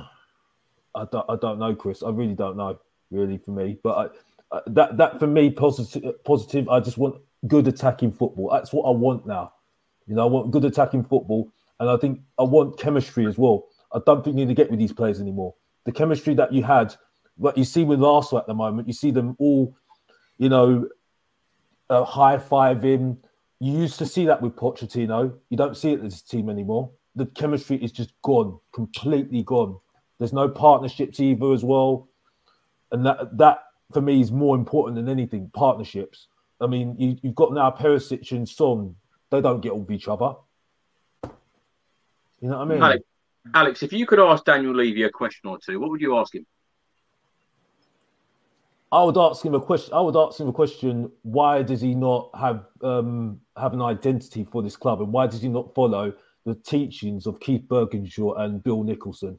I, 0.95 1.05
don't, 1.11 1.27
I 1.29 1.37
don't 1.37 1.59
know, 1.59 1.75
Chris. 1.75 2.03
I 2.03 2.11
really 2.11 2.35
don't 2.35 2.57
know, 2.57 2.79
really, 3.11 3.39
for 3.39 3.51
me. 3.53 3.79
But 3.83 4.13
I, 4.53 4.61
that 4.69 4.97
that 4.97 5.19
for 5.19 5.27
me, 5.27 5.51
positive. 5.51 6.25
Positive. 6.25 6.69
I 6.69 6.81
just 6.81 6.97
want 6.97 7.21
good 7.47 7.69
attacking 7.69 8.13
football. 8.13 8.51
That's 8.53 8.73
what 8.73 8.89
I 8.89 8.91
want 8.91 9.27
now. 9.27 9.53
You 10.09 10.15
know, 10.15 10.23
I 10.23 10.27
want 10.27 10.51
good 10.51 10.65
attacking 10.65 11.05
football, 11.05 11.53
and 11.79 11.89
I 11.89 11.97
think 11.97 12.21
I 12.39 12.43
want 12.43 12.79
chemistry 12.79 13.27
as 13.27 13.39
well. 13.39 13.67
I 13.93 14.01
don't 14.05 14.25
think 14.25 14.37
you 14.37 14.47
need 14.47 14.55
to 14.55 14.61
get 14.61 14.71
with 14.71 14.81
these 14.81 14.93
players 14.93 15.21
anymore. 15.21 15.55
The 15.85 15.93
chemistry 15.93 16.35
that 16.35 16.53
you 16.53 16.63
had, 16.63 16.95
what 17.37 17.57
you 17.57 17.65
see 17.65 17.85
with 17.85 18.03
Arsenal 18.03 18.41
at 18.41 18.47
the 18.47 18.55
moment, 18.55 18.89
you 18.89 18.95
see 18.95 19.11
them 19.11 19.37
all 19.39 19.75
you 20.39 20.49
know, 20.49 20.89
uh, 21.91 22.05
high 22.05 22.39
five 22.39 22.83
him. 22.83 23.19
You 23.61 23.73
used 23.73 23.99
to 23.99 24.07
see 24.07 24.25
that 24.27 24.41
with 24.41 24.55
Pochettino. 24.55 25.35
You 25.51 25.57
don't 25.57 25.77
see 25.77 25.93
it 25.93 26.01
with 26.01 26.13
this 26.13 26.23
team 26.23 26.49
anymore. 26.49 26.91
The 27.17 27.27
chemistry 27.27 27.77
is 27.83 27.91
just 27.91 28.13
gone, 28.23 28.59
completely 28.73 29.43
gone. 29.43 29.79
There's 30.19 30.33
no 30.33 30.49
partnerships 30.49 31.21
either 31.21 31.53
as 31.53 31.65
well, 31.65 32.09
and 32.93 33.05
that 33.05 33.37
that 33.37 33.65
for 33.93 34.01
me 34.01 34.21
is 34.21 34.31
more 34.31 34.57
important 34.57 34.97
than 34.97 35.09
anything. 35.09 35.51
Partnerships. 35.53 36.29
I 36.61 36.67
mean, 36.67 36.97
you, 36.99 37.17
have 37.25 37.35
got 37.35 37.53
now 37.53 37.71
Perisic 37.71 38.33
and 38.33 38.49
Son. 38.49 38.95
They 39.31 39.41
don't 39.41 39.61
get 39.61 39.77
with 39.77 39.91
each 39.91 40.09
other. 40.09 40.35
You 42.41 42.49
know 42.49 42.59
what 42.59 42.63
I 42.63 42.65
mean? 42.65 42.83
Alex, 42.83 43.05
Alex, 43.55 43.83
if 43.83 43.93
you 43.93 44.07
could 44.07 44.21
ask 44.21 44.45
Daniel 44.45 44.75
Levy 44.75 45.03
a 45.03 45.11
question 45.11 45.51
or 45.51 45.59
two, 45.59 45.81
what 45.81 45.91
would 45.91 46.01
you 46.01 46.17
ask 46.17 46.35
him? 46.35 46.47
I 48.91 49.03
would 49.03 49.19
ask 49.19 49.45
him 49.45 49.55
a 49.55 49.61
question. 49.61 49.93
I 49.93 50.01
would 50.01 50.17
ask 50.17 50.41
him 50.41 50.49
a 50.49 50.53
question: 50.53 51.11
Why 51.23 51.63
does 51.63 51.81
he 51.81 51.95
not 51.95 52.31
have 52.39 52.65
um, 52.83 53.41
have 53.57 53.75
an 53.75 53.83
identity 53.83 54.45
for 54.45 54.63
this 54.63 54.77
club, 54.77 55.01
and 55.01 55.13
why 55.13 55.27
does 55.27 55.43
he 55.43 55.49
not 55.49 55.75
follow 55.75 56.13
the 56.47 56.55
teachings 56.55 57.27
of 57.27 57.39
Keith 57.41 57.65
Burkinshaw 57.69 58.41
and 58.41 58.63
Bill 58.63 58.83
Nicholson? 58.83 59.39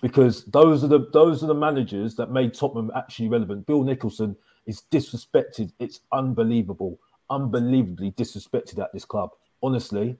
Because 0.00 0.44
those 0.46 0.82
are 0.82 0.88
the 0.88 1.08
those 1.12 1.44
are 1.44 1.46
the 1.46 1.54
managers 1.54 2.16
that 2.16 2.32
made 2.32 2.52
Tottenham 2.52 2.90
actually 2.96 3.28
relevant. 3.28 3.66
Bill 3.66 3.84
Nicholson 3.84 4.36
is 4.66 4.82
disrespected. 4.90 5.72
It's 5.78 6.00
unbelievable, 6.10 6.98
unbelievably 7.30 8.12
disrespected 8.12 8.78
at 8.78 8.92
this 8.92 9.04
club. 9.04 9.30
Honestly, 9.62 10.16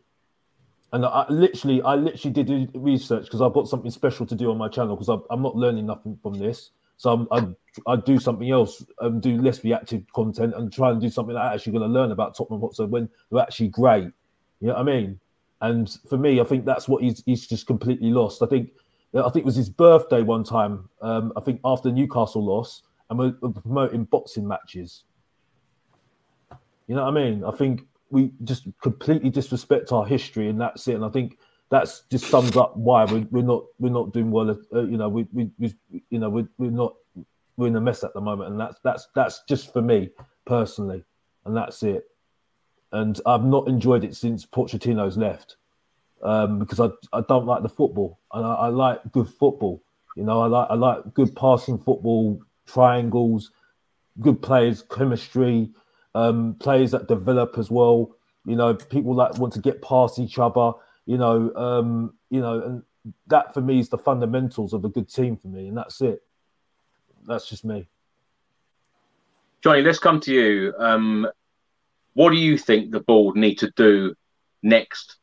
and 0.92 1.04
I 1.04 1.26
literally, 1.28 1.82
I 1.82 1.94
literally 1.94 2.32
did 2.32 2.70
research 2.74 3.24
because 3.24 3.42
I've 3.42 3.52
got 3.52 3.68
something 3.68 3.90
special 3.90 4.24
to 4.26 4.34
do 4.34 4.50
on 4.50 4.56
my 4.56 4.68
channel 4.68 4.96
because 4.96 5.08
I'm 5.30 5.42
not 5.42 5.54
learning 5.54 5.86
nothing 5.86 6.18
from 6.22 6.34
this. 6.34 6.70
So 6.96 7.28
I'm, 7.30 7.56
i 7.86 7.94
do 7.94 8.18
something 8.18 8.50
else 8.50 8.84
and 9.00 9.22
do 9.22 9.40
less 9.40 9.62
reactive 9.62 10.02
content 10.12 10.54
and 10.56 10.72
try 10.72 10.90
and 10.90 11.00
do 11.00 11.08
something 11.08 11.34
that 11.34 11.40
I'm 11.40 11.54
actually 11.54 11.72
going 11.72 11.88
to 11.88 11.94
learn 11.94 12.10
about 12.10 12.36
Tottenham 12.36 12.60
Hotspur 12.60 12.86
when 12.86 13.08
they're 13.30 13.42
actually 13.42 13.68
great. 13.68 14.10
You 14.60 14.68
know 14.68 14.74
what 14.74 14.80
I 14.80 14.82
mean? 14.82 15.20
And 15.60 15.96
for 16.08 16.18
me, 16.18 16.40
I 16.40 16.44
think 16.44 16.64
that's 16.64 16.88
what 16.88 17.02
he's 17.02 17.22
he's 17.24 17.46
just 17.46 17.66
completely 17.66 18.10
lost. 18.10 18.42
I 18.42 18.46
think 18.46 18.70
I 19.14 19.22
think 19.30 19.36
it 19.36 19.44
was 19.44 19.56
his 19.56 19.70
birthday 19.70 20.22
one 20.22 20.42
time. 20.42 20.88
Um, 21.00 21.32
I 21.36 21.40
think 21.40 21.60
after 21.64 21.90
Newcastle 21.90 22.44
loss, 22.44 22.82
and 23.10 23.18
we're, 23.18 23.34
we're 23.40 23.50
promoting 23.50 24.04
boxing 24.04 24.46
matches. 24.46 25.04
You 26.88 26.94
know 26.96 27.04
what 27.04 27.16
I 27.16 27.24
mean? 27.24 27.44
I 27.44 27.52
think 27.52 27.82
we 28.10 28.32
just 28.44 28.66
completely 28.82 29.30
disrespect 29.30 29.92
our 29.92 30.06
history, 30.06 30.48
and 30.48 30.60
that's 30.60 30.88
it. 30.88 30.94
And 30.94 31.04
I 31.04 31.10
think 31.10 31.38
that's 31.70 32.02
just 32.10 32.26
sums 32.26 32.56
up 32.56 32.76
why 32.76 33.04
we're, 33.04 33.26
we're 33.30 33.42
not 33.42 33.64
we're 33.78 33.92
not 33.92 34.12
doing 34.12 34.30
well. 34.30 34.50
Uh, 34.50 34.80
you 34.80 34.96
know, 34.96 35.08
we, 35.08 35.26
we, 35.32 35.50
we 35.58 35.74
you 36.10 36.18
know 36.18 36.30
we're, 36.30 36.48
we're 36.56 36.70
not 36.70 36.94
we're 37.56 37.68
in 37.68 37.76
a 37.76 37.80
mess 37.80 38.02
at 38.04 38.14
the 38.14 38.20
moment, 38.20 38.50
and 38.50 38.58
that's 38.58 38.76
that's 38.82 39.08
that's 39.14 39.42
just 39.48 39.72
for 39.72 39.82
me 39.82 40.10
personally, 40.46 41.04
and 41.44 41.54
that's 41.56 41.82
it. 41.82 42.04
And 42.90 43.20
I've 43.26 43.44
not 43.44 43.68
enjoyed 43.68 44.02
it 44.02 44.16
since 44.16 44.46
Pochettino's 44.46 45.18
left 45.18 45.56
um, 46.22 46.58
because 46.58 46.80
I 46.80 46.88
I 47.12 47.22
don't 47.28 47.46
like 47.46 47.62
the 47.62 47.68
football, 47.68 48.18
and 48.32 48.46
I, 48.46 48.54
I 48.54 48.68
like 48.68 49.00
good 49.12 49.28
football. 49.28 49.82
You 50.16 50.24
know, 50.24 50.40
I 50.40 50.46
like 50.46 50.70
I 50.70 50.74
like 50.74 51.12
good 51.12 51.36
passing 51.36 51.76
football, 51.76 52.40
triangles, 52.66 53.50
good 54.20 54.40
players, 54.40 54.82
chemistry, 54.82 55.70
um, 56.14 56.56
players 56.58 56.90
that 56.92 57.08
develop 57.08 57.58
as 57.58 57.70
well. 57.70 58.16
You 58.44 58.56
know, 58.56 58.74
people 58.74 59.14
that 59.16 59.38
want 59.38 59.52
to 59.54 59.60
get 59.60 59.82
past 59.82 60.18
each 60.18 60.38
other 60.38 60.72
you 61.08 61.16
know, 61.16 61.50
um, 61.56 62.12
you 62.28 62.42
know, 62.42 62.60
and 62.60 62.82
that 63.28 63.54
for 63.54 63.62
me 63.62 63.80
is 63.80 63.88
the 63.88 63.96
fundamentals 63.96 64.74
of 64.74 64.84
a 64.84 64.90
good 64.90 65.08
team 65.08 65.38
for 65.38 65.48
me, 65.48 65.68
and 65.68 65.76
that's 65.76 66.02
it. 66.02 66.22
That's 67.26 67.48
just 67.48 67.64
me. 67.64 67.88
Johnny, 69.62 69.80
let's 69.80 69.98
come 69.98 70.20
to 70.20 70.32
you. 70.34 70.74
Um, 70.78 71.26
what 72.12 72.28
do 72.28 72.36
you 72.36 72.58
think 72.58 72.90
the 72.90 73.00
board 73.00 73.36
need 73.36 73.54
to 73.60 73.70
do 73.74 74.14
next? 74.62 75.16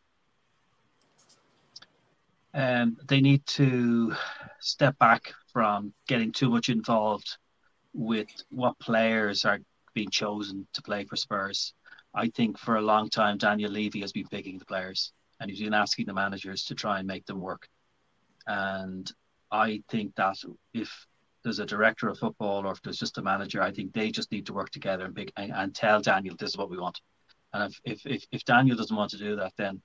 Um, 2.56 2.98
they 3.08 3.22
need 3.22 3.46
to 3.46 4.16
step 4.60 4.98
back 4.98 5.36
from 5.54 5.94
getting 6.08 6.32
too 6.32 6.50
much 6.50 6.70
involved 6.70 7.38
with 7.94 8.28
what 8.50 8.80
players 8.80 9.46
are 9.46 9.60
being 9.96 10.12
chosen 10.12 10.68
to 10.74 10.82
play 10.84 11.06
for 11.06 11.16
Spurs. 11.16 11.74
I 12.14 12.30
think 12.30 12.60
for 12.60 12.76
a 12.76 12.82
long 12.82 13.10
time 13.10 13.38
Daniel 13.38 13.72
Levy 13.72 14.02
has 14.02 14.12
been 14.12 14.28
picking 14.28 14.60
the 14.60 14.66
players 14.66 15.12
and 15.40 15.50
he's 15.50 15.60
been 15.60 15.74
asking 15.74 16.06
the 16.06 16.14
managers 16.14 16.66
to 16.66 16.76
try 16.76 17.00
and 17.00 17.08
make 17.08 17.26
them 17.26 17.42
work. 17.42 17.68
And 18.46 19.12
I 19.52 19.82
think 19.90 20.16
that 20.16 20.38
if 20.74 21.08
there's 21.44 21.60
a 21.60 21.66
director 21.66 22.08
of 22.08 22.20
football 22.20 22.66
or 22.66 22.72
if 22.72 22.82
there's 22.82 23.00
just 23.00 23.18
a 23.18 23.22
manager, 23.22 23.62
I 23.62 23.72
think 23.72 23.94
they 23.94 24.12
just 24.12 24.32
need 24.32 24.46
to 24.48 24.54
work 24.54 24.70
together 24.70 25.06
and, 25.06 25.16
pick, 25.16 25.32
and, 25.36 25.52
and 25.52 25.74
tell 25.74 26.02
Daniel 26.02 26.36
this 26.38 26.52
is 26.52 26.58
what 26.58 26.70
we 26.70 26.78
want. 26.78 27.00
And 27.54 27.72
if, 27.72 27.80
if, 27.84 28.06
if, 28.06 28.26
if, 28.32 28.46
Daniel 28.46 28.78
doesn't 28.78 28.96
want 28.96 29.12
to 29.12 29.18
do 29.18 29.36
that, 29.38 29.54
then 29.58 29.82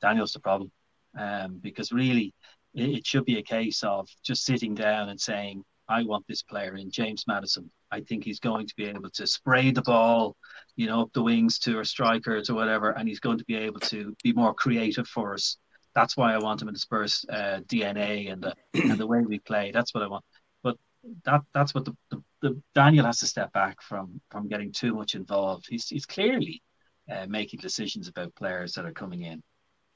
Daniel's 0.00 0.32
the 0.32 0.40
problem. 0.40 0.70
Um, 1.18 1.58
because 1.60 1.92
really, 1.92 2.34
it, 2.74 2.90
it 2.90 3.06
should 3.06 3.24
be 3.24 3.38
a 3.38 3.42
case 3.42 3.82
of 3.82 4.08
just 4.22 4.44
sitting 4.44 4.74
down 4.74 5.08
and 5.08 5.20
saying, 5.20 5.64
I 5.88 6.02
want 6.02 6.26
this 6.28 6.42
player 6.42 6.76
in 6.76 6.90
James 6.90 7.24
Maddison. 7.26 7.70
I 7.90 8.00
think 8.00 8.24
he's 8.24 8.40
going 8.40 8.66
to 8.66 8.76
be 8.76 8.86
able 8.86 9.10
to 9.10 9.26
spray 9.26 9.70
the 9.70 9.82
ball, 9.82 10.36
you 10.76 10.86
know, 10.86 11.02
up 11.02 11.12
the 11.12 11.22
wings 11.22 11.58
to 11.60 11.76
our 11.78 11.84
strikers 11.84 12.50
or 12.50 12.54
whatever, 12.54 12.90
and 12.90 13.08
he's 13.08 13.20
going 13.20 13.38
to 13.38 13.44
be 13.44 13.56
able 13.56 13.80
to 13.80 14.14
be 14.22 14.32
more 14.32 14.54
creative 14.54 15.08
for 15.08 15.34
us. 15.34 15.56
That's 15.94 16.16
why 16.16 16.34
I 16.34 16.38
want 16.38 16.62
him 16.62 16.68
in 16.68 16.74
the 16.74 16.80
Spurs 16.80 17.24
uh, 17.28 17.60
DNA 17.66 18.30
and 18.30 18.42
the 18.42 18.54
and 18.74 18.98
the 18.98 19.06
way 19.06 19.20
we 19.20 19.38
play. 19.38 19.70
That's 19.72 19.94
what 19.94 20.02
I 20.02 20.06
want. 20.06 20.24
But 20.62 20.76
that 21.24 21.42
that's 21.54 21.74
what 21.74 21.86
the, 21.86 21.96
the, 22.10 22.22
the 22.42 22.62
Daniel 22.74 23.06
has 23.06 23.20
to 23.20 23.26
step 23.26 23.52
back 23.52 23.80
from 23.82 24.20
from 24.30 24.48
getting 24.48 24.72
too 24.72 24.94
much 24.94 25.14
involved. 25.14 25.66
He's 25.68 25.88
he's 25.88 26.06
clearly 26.06 26.62
uh, 27.10 27.26
making 27.26 27.60
decisions 27.60 28.06
about 28.08 28.34
players 28.34 28.74
that 28.74 28.84
are 28.84 28.92
coming 28.92 29.22
in, 29.22 29.42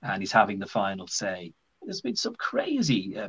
and 0.03 0.23
he's 0.23 0.33
having 0.33 0.59
the 0.59 0.67
final 0.67 1.07
say. 1.07 1.53
There's 1.83 2.01
been 2.01 2.17
some 2.17 2.35
crazy 2.37 3.17
uh, 3.19 3.29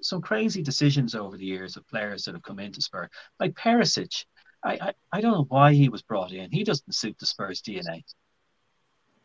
some 0.00 0.22
crazy 0.22 0.62
decisions 0.62 1.14
over 1.14 1.36
the 1.36 1.44
years 1.44 1.76
of 1.76 1.86
players 1.88 2.24
that 2.24 2.34
have 2.34 2.42
come 2.42 2.58
into 2.58 2.80
Spurs, 2.80 3.10
like 3.38 3.54
Perisic. 3.54 4.24
I, 4.64 4.72
I, 4.72 4.92
I 5.12 5.20
don't 5.20 5.32
know 5.32 5.46
why 5.48 5.72
he 5.72 5.88
was 5.88 6.02
brought 6.02 6.32
in. 6.32 6.50
He 6.50 6.64
doesn't 6.64 6.94
suit 6.94 7.16
the 7.18 7.26
Spurs 7.26 7.62
DNA. 7.62 8.02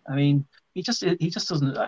I 0.07 0.15
mean, 0.15 0.45
he 0.73 0.81
just 0.81 1.03
he 1.03 1.29
just 1.29 1.49
doesn't. 1.49 1.77
Uh, 1.77 1.87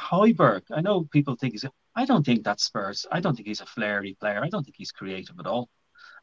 Højbjerg, 0.00 0.62
I 0.70 0.80
know 0.80 1.04
people 1.04 1.36
think 1.36 1.52
he's. 1.54 1.64
I 1.94 2.04
don't 2.04 2.24
think 2.24 2.44
that's 2.44 2.64
Spurs. 2.64 3.06
I 3.10 3.20
don't 3.20 3.36
think 3.36 3.48
he's 3.48 3.60
a 3.60 3.66
flary 3.66 4.16
player. 4.18 4.42
I 4.42 4.48
don't 4.48 4.64
think 4.64 4.76
he's 4.76 4.92
creative 4.92 5.38
at 5.38 5.46
all. 5.46 5.68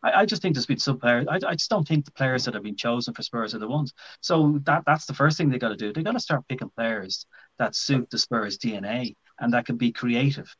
I, 0.03 0.21
I 0.21 0.25
just 0.25 0.41
think 0.41 0.55
there's 0.55 0.65
been 0.65 0.79
some 0.79 0.99
players. 0.99 1.27
I, 1.29 1.35
I 1.35 1.55
just 1.55 1.69
don't 1.69 1.87
think 1.87 2.05
the 2.05 2.11
players 2.11 2.45
that 2.45 2.55
have 2.55 2.63
been 2.63 2.75
chosen 2.75 3.13
for 3.13 3.21
Spurs 3.21 3.55
are 3.55 3.59
the 3.59 3.67
ones. 3.67 3.93
So 4.21 4.59
that 4.63 4.83
that's 4.85 5.05
the 5.05 5.13
first 5.13 5.37
thing 5.37 5.49
they 5.49 5.59
got 5.59 5.69
to 5.69 5.75
do. 5.75 5.93
They 5.93 6.03
got 6.03 6.13
to 6.13 6.19
start 6.19 6.47
picking 6.47 6.69
players 6.69 7.25
that 7.59 7.75
suit 7.75 8.09
the 8.09 8.17
Spurs 8.17 8.57
DNA 8.57 9.15
and 9.39 9.53
that 9.53 9.65
can 9.65 9.77
be 9.77 9.91
creative 9.91 10.53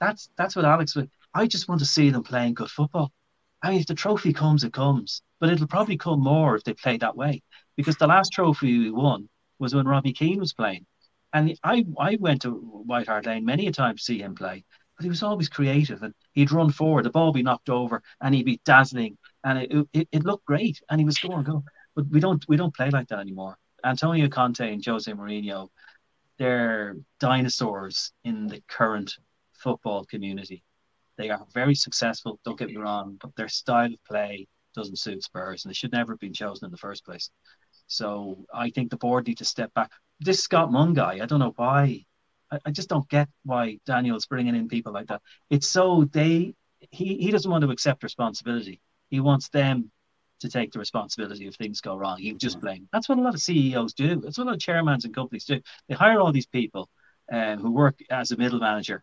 that's 0.00 0.28
that's 0.36 0.56
what 0.56 0.64
Alex 0.64 0.94
would. 0.96 1.10
I 1.34 1.46
just 1.46 1.68
want 1.68 1.80
to 1.80 1.86
see 1.86 2.10
them 2.10 2.22
playing 2.22 2.54
good 2.54 2.70
football. 2.70 3.12
I 3.62 3.70
mean, 3.70 3.80
if 3.80 3.86
the 3.86 3.94
trophy 3.94 4.32
comes, 4.32 4.64
it 4.64 4.72
comes, 4.72 5.22
but 5.40 5.50
it'll 5.50 5.66
probably 5.66 5.96
come 5.96 6.22
more 6.22 6.56
if 6.56 6.64
they 6.64 6.74
play 6.74 6.98
that 6.98 7.16
way. 7.16 7.42
Because 7.76 7.96
the 7.96 8.06
last 8.06 8.32
trophy 8.32 8.78
we 8.78 8.90
won 8.90 9.28
was 9.58 9.74
when 9.74 9.86
Robbie 9.86 10.12
Keane 10.12 10.38
was 10.38 10.52
playing, 10.52 10.86
and 11.32 11.58
I 11.64 11.84
I 11.98 12.16
went 12.20 12.42
to 12.42 12.50
White 12.50 13.08
Hart 13.08 13.26
Lane 13.26 13.44
many 13.44 13.66
a 13.66 13.72
time 13.72 13.96
to 13.96 14.02
see 14.02 14.20
him 14.20 14.34
play, 14.34 14.64
but 14.96 15.04
he 15.04 15.08
was 15.10 15.22
always 15.22 15.48
creative 15.48 16.02
and 16.02 16.14
he'd 16.32 16.52
run 16.52 16.70
forward, 16.70 17.04
the 17.04 17.10
ball 17.10 17.32
be 17.32 17.42
knocked 17.42 17.68
over, 17.70 18.02
and 18.20 18.34
he'd 18.34 18.46
be 18.46 18.60
dazzling, 18.64 19.16
and 19.44 19.58
it, 19.58 19.88
it, 19.92 20.08
it 20.12 20.24
looked 20.24 20.46
great, 20.46 20.80
and 20.90 21.00
he 21.00 21.04
was 21.04 21.18
going 21.18 21.44
go. 21.44 21.64
But 21.94 22.08
we 22.08 22.20
don't 22.20 22.44
we 22.48 22.56
don't 22.56 22.74
play 22.74 22.90
like 22.90 23.08
that 23.08 23.20
anymore. 23.20 23.56
Antonio 23.84 24.28
Conte 24.28 24.72
and 24.72 24.84
Jose 24.84 25.10
Mourinho, 25.10 25.68
they're 26.38 26.96
dinosaurs 27.20 28.12
in 28.24 28.46
the 28.46 28.62
current 28.68 29.16
football 29.66 30.04
community. 30.04 30.62
They 31.18 31.28
are 31.28 31.44
very 31.52 31.74
successful, 31.74 32.38
don't 32.44 32.56
get 32.56 32.68
me 32.68 32.76
wrong, 32.76 33.16
but 33.20 33.34
their 33.34 33.48
style 33.48 33.92
of 33.92 34.04
play 34.04 34.46
doesn't 34.76 35.00
suit 35.00 35.24
Spurs 35.24 35.64
and 35.64 35.70
they 35.70 35.74
should 35.74 35.90
never 35.90 36.12
have 36.12 36.20
been 36.20 36.32
chosen 36.32 36.66
in 36.66 36.70
the 36.70 36.76
first 36.76 37.04
place. 37.04 37.30
So 37.88 38.44
I 38.54 38.70
think 38.70 38.90
the 38.90 38.96
board 38.96 39.26
need 39.26 39.38
to 39.38 39.44
step 39.44 39.74
back. 39.74 39.90
This 40.20 40.40
Scott 40.40 40.70
Munn 40.70 40.94
guy, 40.94 41.18
I 41.20 41.26
don't 41.26 41.40
know 41.40 41.54
why. 41.56 42.04
I, 42.52 42.58
I 42.66 42.70
just 42.70 42.88
don't 42.88 43.08
get 43.08 43.28
why 43.44 43.78
Daniel's 43.86 44.26
bringing 44.26 44.54
in 44.54 44.68
people 44.68 44.92
like 44.92 45.08
that. 45.08 45.22
It's 45.50 45.66
so 45.66 46.08
they 46.12 46.54
he, 46.92 47.16
he 47.16 47.30
doesn't 47.32 47.50
want 47.50 47.64
to 47.64 47.70
accept 47.70 48.04
responsibility. 48.04 48.80
He 49.08 49.18
wants 49.18 49.48
them 49.48 49.90
to 50.40 50.48
take 50.48 50.70
the 50.70 50.78
responsibility 50.78 51.48
if 51.48 51.56
things 51.56 51.80
go 51.80 51.96
wrong. 51.96 52.18
He 52.18 52.34
just 52.34 52.60
blame. 52.60 52.88
That's 52.92 53.08
what 53.08 53.18
a 53.18 53.22
lot 53.22 53.34
of 53.34 53.42
CEOs 53.42 53.94
do. 53.94 54.20
That's 54.20 54.38
what 54.38 54.44
a 54.44 54.50
lot 54.50 54.56
of 54.56 54.60
chairmans 54.60 55.04
and 55.04 55.14
companies 55.14 55.44
do. 55.44 55.60
They 55.88 55.96
hire 55.96 56.20
all 56.20 56.30
these 56.30 56.46
people 56.46 56.88
um, 57.32 57.58
who 57.58 57.72
work 57.72 57.98
as 58.10 58.30
a 58.30 58.36
middle 58.36 58.60
manager 58.60 59.02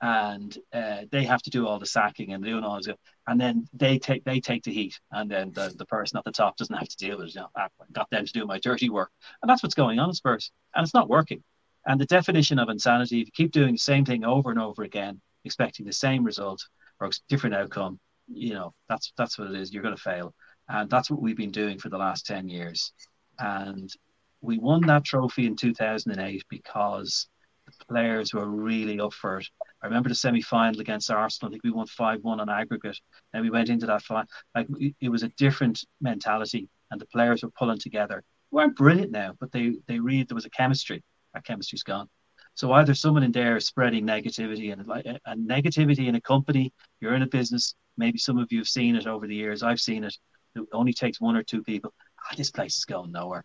and 0.00 0.56
uh, 0.72 1.02
they 1.10 1.24
have 1.24 1.42
to 1.42 1.50
do 1.50 1.66
all 1.66 1.78
the 1.78 1.86
sacking 1.86 2.32
and 2.32 2.44
doing 2.44 2.62
all 2.62 2.76
this, 2.76 2.94
and 3.26 3.40
then 3.40 3.66
they 3.72 3.98
take 3.98 4.24
they 4.24 4.40
take 4.40 4.62
the 4.62 4.72
heat, 4.72 4.98
and 5.10 5.30
then 5.30 5.50
the, 5.52 5.74
the 5.76 5.86
person 5.86 6.18
at 6.18 6.24
the 6.24 6.30
top 6.30 6.56
doesn't 6.56 6.76
have 6.76 6.88
to 6.88 6.96
deal 6.96 7.18
with 7.18 7.28
it. 7.28 7.34
You 7.34 7.40
know, 7.40 7.48
I 7.56 7.68
got 7.92 8.08
them 8.10 8.24
to 8.24 8.32
do 8.32 8.46
my 8.46 8.58
dirty 8.60 8.90
work, 8.90 9.10
and 9.42 9.50
that's 9.50 9.62
what's 9.62 9.74
going 9.74 9.98
on 9.98 10.10
in 10.10 10.14
Spurs, 10.14 10.52
and 10.74 10.84
it's 10.84 10.94
not 10.94 11.08
working. 11.08 11.42
And 11.86 12.00
the 12.00 12.06
definition 12.06 12.58
of 12.58 12.68
insanity: 12.68 13.20
if 13.20 13.26
you 13.26 13.32
keep 13.32 13.50
doing 13.50 13.72
the 13.72 13.78
same 13.78 14.04
thing 14.04 14.24
over 14.24 14.50
and 14.50 14.60
over 14.60 14.84
again, 14.84 15.20
expecting 15.44 15.84
the 15.84 15.92
same 15.92 16.22
result 16.22 16.64
or 17.00 17.08
a 17.08 17.12
different 17.28 17.56
outcome, 17.56 17.98
you 18.28 18.54
know 18.54 18.74
that's 18.88 19.12
that's 19.16 19.38
what 19.38 19.50
it 19.50 19.56
is. 19.56 19.72
You're 19.72 19.82
going 19.82 19.96
to 19.96 20.02
fail, 20.02 20.32
and 20.68 20.88
that's 20.88 21.10
what 21.10 21.20
we've 21.20 21.36
been 21.36 21.50
doing 21.50 21.78
for 21.78 21.88
the 21.88 21.98
last 21.98 22.24
ten 22.24 22.48
years. 22.48 22.92
And 23.40 23.92
we 24.40 24.58
won 24.58 24.82
that 24.82 25.04
trophy 25.04 25.46
in 25.46 25.56
2008 25.56 26.44
because 26.48 27.28
the 27.66 27.84
players 27.86 28.32
were 28.32 28.46
really 28.46 29.00
up 29.00 29.12
for 29.12 29.38
it 29.38 29.48
I 29.82 29.86
remember 29.86 30.08
the 30.08 30.14
semi 30.14 30.42
final 30.42 30.80
against 30.80 31.10
Arsenal. 31.10 31.50
I 31.50 31.52
think 31.52 31.64
we 31.64 31.70
won 31.70 31.86
5 31.86 32.20
1 32.22 32.40
on 32.40 32.48
aggregate. 32.48 32.98
And 33.32 33.42
we 33.42 33.50
went 33.50 33.68
into 33.68 33.86
that 33.86 34.02
final. 34.02 34.26
Like 34.54 34.68
it 35.00 35.08
was 35.08 35.22
a 35.22 35.28
different 35.30 35.84
mentality, 36.00 36.68
and 36.90 37.00
the 37.00 37.06
players 37.06 37.42
were 37.42 37.50
pulling 37.50 37.78
together. 37.78 38.24
We 38.50 38.56
weren't 38.56 38.76
brilliant 38.76 39.12
now, 39.12 39.34
but 39.38 39.52
they, 39.52 39.74
they 39.86 39.98
really, 39.98 40.24
there 40.24 40.34
was 40.34 40.46
a 40.46 40.50
chemistry. 40.50 41.02
That 41.34 41.44
chemistry's 41.44 41.82
gone. 41.82 42.08
So 42.54 42.72
either 42.72 42.94
someone 42.94 43.22
in 43.22 43.30
there 43.30 43.56
is 43.56 43.66
spreading 43.66 44.04
negativity 44.04 44.72
and, 44.72 44.84
and 45.26 45.48
negativity 45.48 46.08
in 46.08 46.16
a 46.16 46.20
company, 46.20 46.72
you're 47.00 47.14
in 47.14 47.22
a 47.22 47.26
business, 47.28 47.74
maybe 47.96 48.18
some 48.18 48.38
of 48.38 48.50
you 48.50 48.58
have 48.58 48.68
seen 48.68 48.96
it 48.96 49.06
over 49.06 49.26
the 49.26 49.34
years. 49.34 49.62
I've 49.62 49.80
seen 49.80 50.02
it. 50.02 50.16
It 50.56 50.64
only 50.72 50.92
takes 50.92 51.20
one 51.20 51.36
or 51.36 51.42
two 51.42 51.62
people. 51.62 51.94
Ah, 52.20 52.34
this 52.36 52.50
place 52.50 52.76
is 52.76 52.84
going 52.84 53.12
nowhere. 53.12 53.44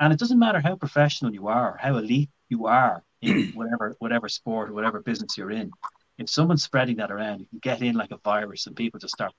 And 0.00 0.12
it 0.12 0.18
doesn't 0.18 0.38
matter 0.38 0.60
how 0.60 0.76
professional 0.76 1.34
you 1.34 1.48
are, 1.48 1.76
how 1.78 1.96
elite 1.96 2.30
you 2.48 2.66
are 2.66 3.02
in 3.26 3.52
whatever 3.54 3.96
whatever 3.98 4.28
sport 4.28 4.70
or 4.70 4.74
whatever 4.74 5.00
business 5.00 5.36
you're 5.36 5.50
in. 5.50 5.70
If 6.18 6.30
someone's 6.30 6.62
spreading 6.62 6.96
that 6.96 7.10
around, 7.10 7.40
you 7.40 7.46
can 7.46 7.58
get 7.58 7.82
in 7.82 7.96
like 7.96 8.12
a 8.12 8.18
virus, 8.18 8.66
and 8.66 8.76
people 8.76 9.00
just 9.00 9.14
start 9.14 9.32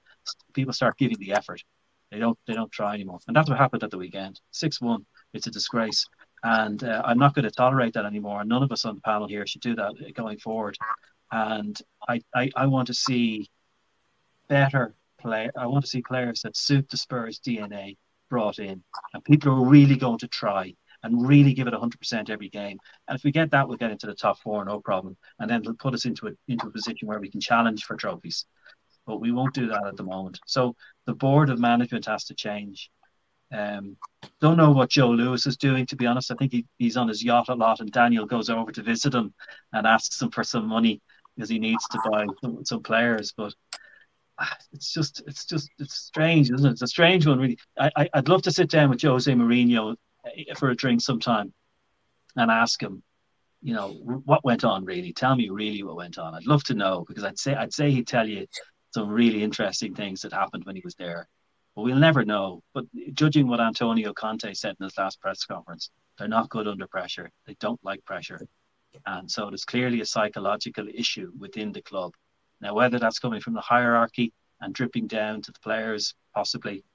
people 0.54 0.74
start 0.74 0.98
giving 0.98 1.20
the 1.20 1.34
effort. 1.34 1.64
They 2.12 2.20
don't 2.20 2.38
they 2.48 2.54
don't 2.54 2.72
try 2.72 2.94
anymore, 2.94 3.20
and 3.28 3.36
that's 3.36 3.50
what 3.50 3.58
happened 3.58 3.84
at 3.84 3.92
the 3.92 3.98
weekend. 3.98 4.40
Six 4.52 4.82
one. 4.82 5.06
It's 5.34 5.48
a 5.48 5.52
disgrace, 5.52 6.08
and 6.44 6.84
uh, 6.84 7.02
I'm 7.04 7.18
not 7.18 7.34
going 7.34 7.44
to 7.44 7.52
tolerate 7.52 7.94
that 7.94 8.06
anymore. 8.06 8.42
And 8.42 8.50
none 8.50 8.64
of 8.64 8.72
us 8.72 8.86
on 8.86 8.96
the 8.96 9.02
panel 9.02 9.28
here 9.28 9.46
should 9.46 9.62
do 9.62 9.76
that 9.76 10.14
going 10.16 10.38
forward. 10.38 10.78
And 11.32 11.78
I 12.08 12.22
I, 12.34 12.52
I 12.56 12.68
want 12.68 12.88
to 12.88 12.94
see 12.94 13.50
better 14.48 14.96
play. 15.20 15.50
I 15.58 15.66
want 15.68 15.84
to 15.84 15.90
see 15.90 16.02
players 16.02 16.42
that 16.42 16.56
suit 16.56 16.90
the 16.90 16.98
Spurs 16.98 17.40
DNA 17.40 17.98
brought 18.30 18.60
in, 18.60 18.84
and 19.14 19.24
people 19.24 19.52
are 19.52 19.70
really 19.70 19.96
going 19.96 20.20
to 20.20 20.28
try 20.28 20.74
and 21.06 21.28
really 21.28 21.54
give 21.54 21.68
it 21.68 21.74
100% 21.74 22.30
every 22.32 22.50
game. 22.50 22.80
And 23.08 23.16
if 23.16 23.24
we 23.24 23.32
get 23.32 23.52
that, 23.52 23.68
we'll 23.68 23.78
get 23.78 23.92
into 23.92 24.08
the 24.08 24.16
top 24.16 24.40
four, 24.40 24.66
no 24.66 24.80
problem. 24.80 25.16
And 25.38 25.48
then 25.48 25.62
it'll 25.62 25.76
put 25.76 25.94
us 25.94 26.06
into 26.06 26.28
a, 26.28 26.32
into 26.48 26.66
a 26.66 26.72
position 26.72 27.08
where 27.08 27.20
we 27.20 27.30
can 27.30 27.40
challenge 27.40 27.84
for 27.84 27.96
trophies. 27.96 28.46
But 29.06 29.22
we 29.22 29.32
won't 29.32 29.54
do 29.54 29.68
that 29.68 29.86
at 29.86 29.98
the 29.98 30.04
moment. 30.04 30.40
So 30.48 30.76
the 31.06 31.14
board 31.14 31.52
of 31.52 31.60
management 31.60 32.08
has 32.08 32.26
to 32.26 32.34
change. 32.34 32.90
Um, 33.54 33.98
don't 34.42 34.58
know 34.58 34.72
what 34.72 34.90
Joe 34.90 35.12
Lewis 35.12 35.46
is 35.46 35.58
doing, 35.58 35.86
to 35.88 35.96
be 35.96 36.08
honest. 36.08 36.32
I 36.32 36.36
think 36.36 36.52
he, 36.52 36.66
he's 36.80 36.98
on 36.98 37.08
his 37.08 37.24
yacht 37.24 37.50
a 37.50 37.54
lot, 37.54 37.82
and 37.82 37.92
Daniel 37.92 38.26
goes 38.26 38.50
over 38.50 38.72
to 38.72 38.82
visit 38.82 39.14
him 39.14 39.32
and 39.74 39.86
asks 39.86 40.20
him 40.20 40.32
for 40.32 40.44
some 40.44 40.68
money 40.68 41.04
because 41.36 41.52
he 41.52 41.60
needs 41.60 41.88
to 41.90 42.00
buy 42.10 42.26
some, 42.42 42.66
some 42.66 42.82
players. 42.82 43.32
But 43.38 43.54
ah, 44.40 44.58
it's 44.74 44.92
just, 44.92 45.22
it's 45.28 45.46
just, 45.46 45.70
it's 45.78 45.94
strange, 45.94 46.50
isn't 46.50 46.66
it? 46.66 46.72
It's 46.72 46.82
a 46.82 46.88
strange 46.88 47.28
one, 47.28 47.40
really. 47.40 47.60
I, 47.78 47.92
I, 47.96 48.10
would 48.16 48.28
love 48.28 48.42
to 48.42 48.52
sit 48.52 48.72
down 48.72 48.90
with 48.90 49.04
Jose 49.04 49.32
Mourinho 49.32 49.96
for 50.58 50.70
a 50.70 50.76
drink 50.76 51.02
sometime 51.02 51.54
and 52.36 52.52
ask 52.52 52.82
him, 52.82 53.04
you 53.62 53.74
know, 53.74 53.90
what 54.26 54.44
went 54.44 54.64
on 54.64 54.86
really. 54.86 55.14
Tell 55.14 55.36
me 55.36 55.50
really 55.50 55.84
what 55.84 55.96
went 55.96 56.18
on. 56.18 56.36
I'd 56.36 56.46
love 56.46 56.64
to 56.66 56.74
know 56.74 57.06
because 57.08 57.24
I'd 57.24 57.40
say, 57.40 57.56
I'd 57.56 57.74
say 57.74 57.92
he'd 57.92 58.08
tell 58.08 58.28
you 58.28 58.46
some 58.94 59.10
really 59.10 59.44
interesting 59.44 59.96
things 59.96 60.22
that 60.22 60.34
happened 60.34 60.66
when 60.66 60.76
he 60.76 60.82
was 60.84 60.96
there 60.96 61.28
but 61.76 61.84
we'll 61.84 61.98
never 61.98 62.24
know. 62.24 62.64
But 62.74 62.86
judging 63.14 63.48
what 63.48 63.60
Antonio 63.60 64.14
Conte 64.14 64.54
said 64.54 64.76
in 64.80 64.84
his 64.86 64.98
last 64.98 65.20
press 65.20 65.46
conference, 65.46 65.90
they're 66.18 66.28
not 66.28 66.50
good 66.50 66.68
under 66.68 66.88
pressure. 66.88 67.30
They 67.46 67.56
don't 67.60 67.84
like 67.84 68.04
pressure. 68.06 68.48
And 69.06 69.30
so 69.30 69.50
there's 69.50 69.66
clearly 69.66 70.00
a 70.00 70.06
psychological 70.06 70.88
issue 70.94 71.32
within 71.38 71.74
the 71.74 71.82
club. 71.82 72.14
Now, 72.62 72.74
whether 72.74 72.98
that's 72.98 73.20
coming 73.20 73.42
from 73.42 73.54
the 73.54 73.62
hierarchy 73.62 74.32
and 74.62 74.74
dripping 74.74 75.08
down 75.08 75.42
to 75.42 75.52
the 75.52 75.60
players, 75.60 76.16
possibly, 76.34 76.86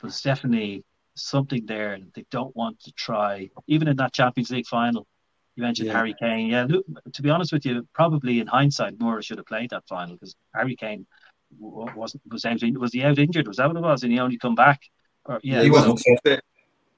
but 0.00 0.08
it's 0.08 0.22
definitely 0.22 0.84
something 1.14 1.66
there 1.66 1.98
that 1.98 2.14
they 2.14 2.24
don't 2.30 2.54
want 2.56 2.80
to 2.80 2.92
try, 2.92 3.50
even 3.66 3.88
in 3.88 3.96
that 3.96 4.12
Champions 4.12 4.50
League 4.50 4.66
final. 4.66 5.06
You 5.56 5.62
mentioned 5.62 5.88
yeah. 5.88 5.94
Harry 5.94 6.14
Kane. 6.18 6.48
Yeah, 6.48 6.66
look, 6.68 6.86
to 7.12 7.22
be 7.22 7.30
honest 7.30 7.52
with 7.52 7.66
you, 7.66 7.86
probably 7.92 8.40
in 8.40 8.46
hindsight, 8.46 8.98
Moura 8.98 9.22
should 9.22 9.38
have 9.38 9.46
played 9.46 9.70
that 9.70 9.86
final 9.88 10.14
because 10.14 10.36
Harry 10.54 10.76
Kane 10.76 11.06
wasn't 11.58 12.22
was 12.30 12.44
out 12.44 12.62
was 12.78 12.92
he 12.92 13.02
out 13.02 13.18
injured? 13.18 13.48
Was 13.48 13.56
that 13.56 13.66
what 13.66 13.76
it 13.76 13.82
was? 13.82 14.02
And 14.02 14.12
he 14.12 14.20
only 14.20 14.38
come 14.38 14.54
back? 14.54 14.80
Or, 15.24 15.40
yeah, 15.42 15.62
he 15.62 15.70
wasn't 15.70 15.98
so, 15.98 16.16
fit. 16.24 16.42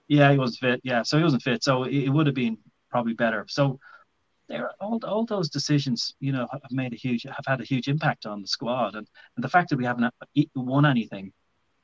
Yeah, 0.09 0.31
he 0.31 0.39
wasn't 0.39 0.61
fit. 0.61 0.81
Yeah, 0.85 1.03
so 1.03 1.17
he 1.17 1.25
wasn't 1.25 1.43
fit. 1.43 1.65
So 1.65 1.85
it, 1.85 1.95
it 1.95 2.09
would 2.11 2.27
have 2.27 2.35
been 2.35 2.59
probably 2.91 3.15
better. 3.15 3.47
So 3.49 3.81
there, 4.49 4.71
all 4.81 5.01
all 5.05 5.25
those 5.25 5.49
decisions, 5.49 6.15
you 6.21 6.33
know, 6.33 6.47
have 6.53 6.63
made 6.71 6.93
a 6.93 6.97
huge 6.97 7.25
have 7.25 7.45
had 7.47 7.61
a 7.61 7.65
huge 7.65 7.89
impact 7.89 8.27
on 8.27 8.43
the 8.43 8.49
squad, 8.49 8.95
and, 8.95 9.09
and 9.37 9.45
the 9.45 9.49
fact 9.49 9.71
that 9.71 9.77
we 9.77 9.85
haven't 9.85 10.13
won 10.55 10.85
anything, 10.85 11.33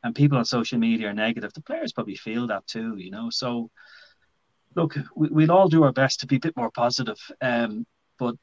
and 0.08 0.14
people 0.14 0.38
on 0.38 0.44
social 0.46 0.78
media 0.78 1.10
are 1.10 1.12
negative. 1.12 1.52
The 1.52 1.60
players 1.60 1.92
probably 1.92 2.16
feel 2.16 2.46
that 2.46 2.66
too, 2.66 2.96
you 2.96 3.10
know. 3.10 3.28
So 3.28 3.70
look, 4.74 4.96
we, 5.14 5.28
we'll 5.28 5.52
all 5.52 5.68
do 5.68 5.84
our 5.84 5.92
best 5.92 6.20
to 6.20 6.26
be 6.26 6.36
a 6.36 6.40
bit 6.40 6.56
more 6.56 6.70
positive. 6.70 7.18
Um, 7.42 7.86
but 8.18 8.34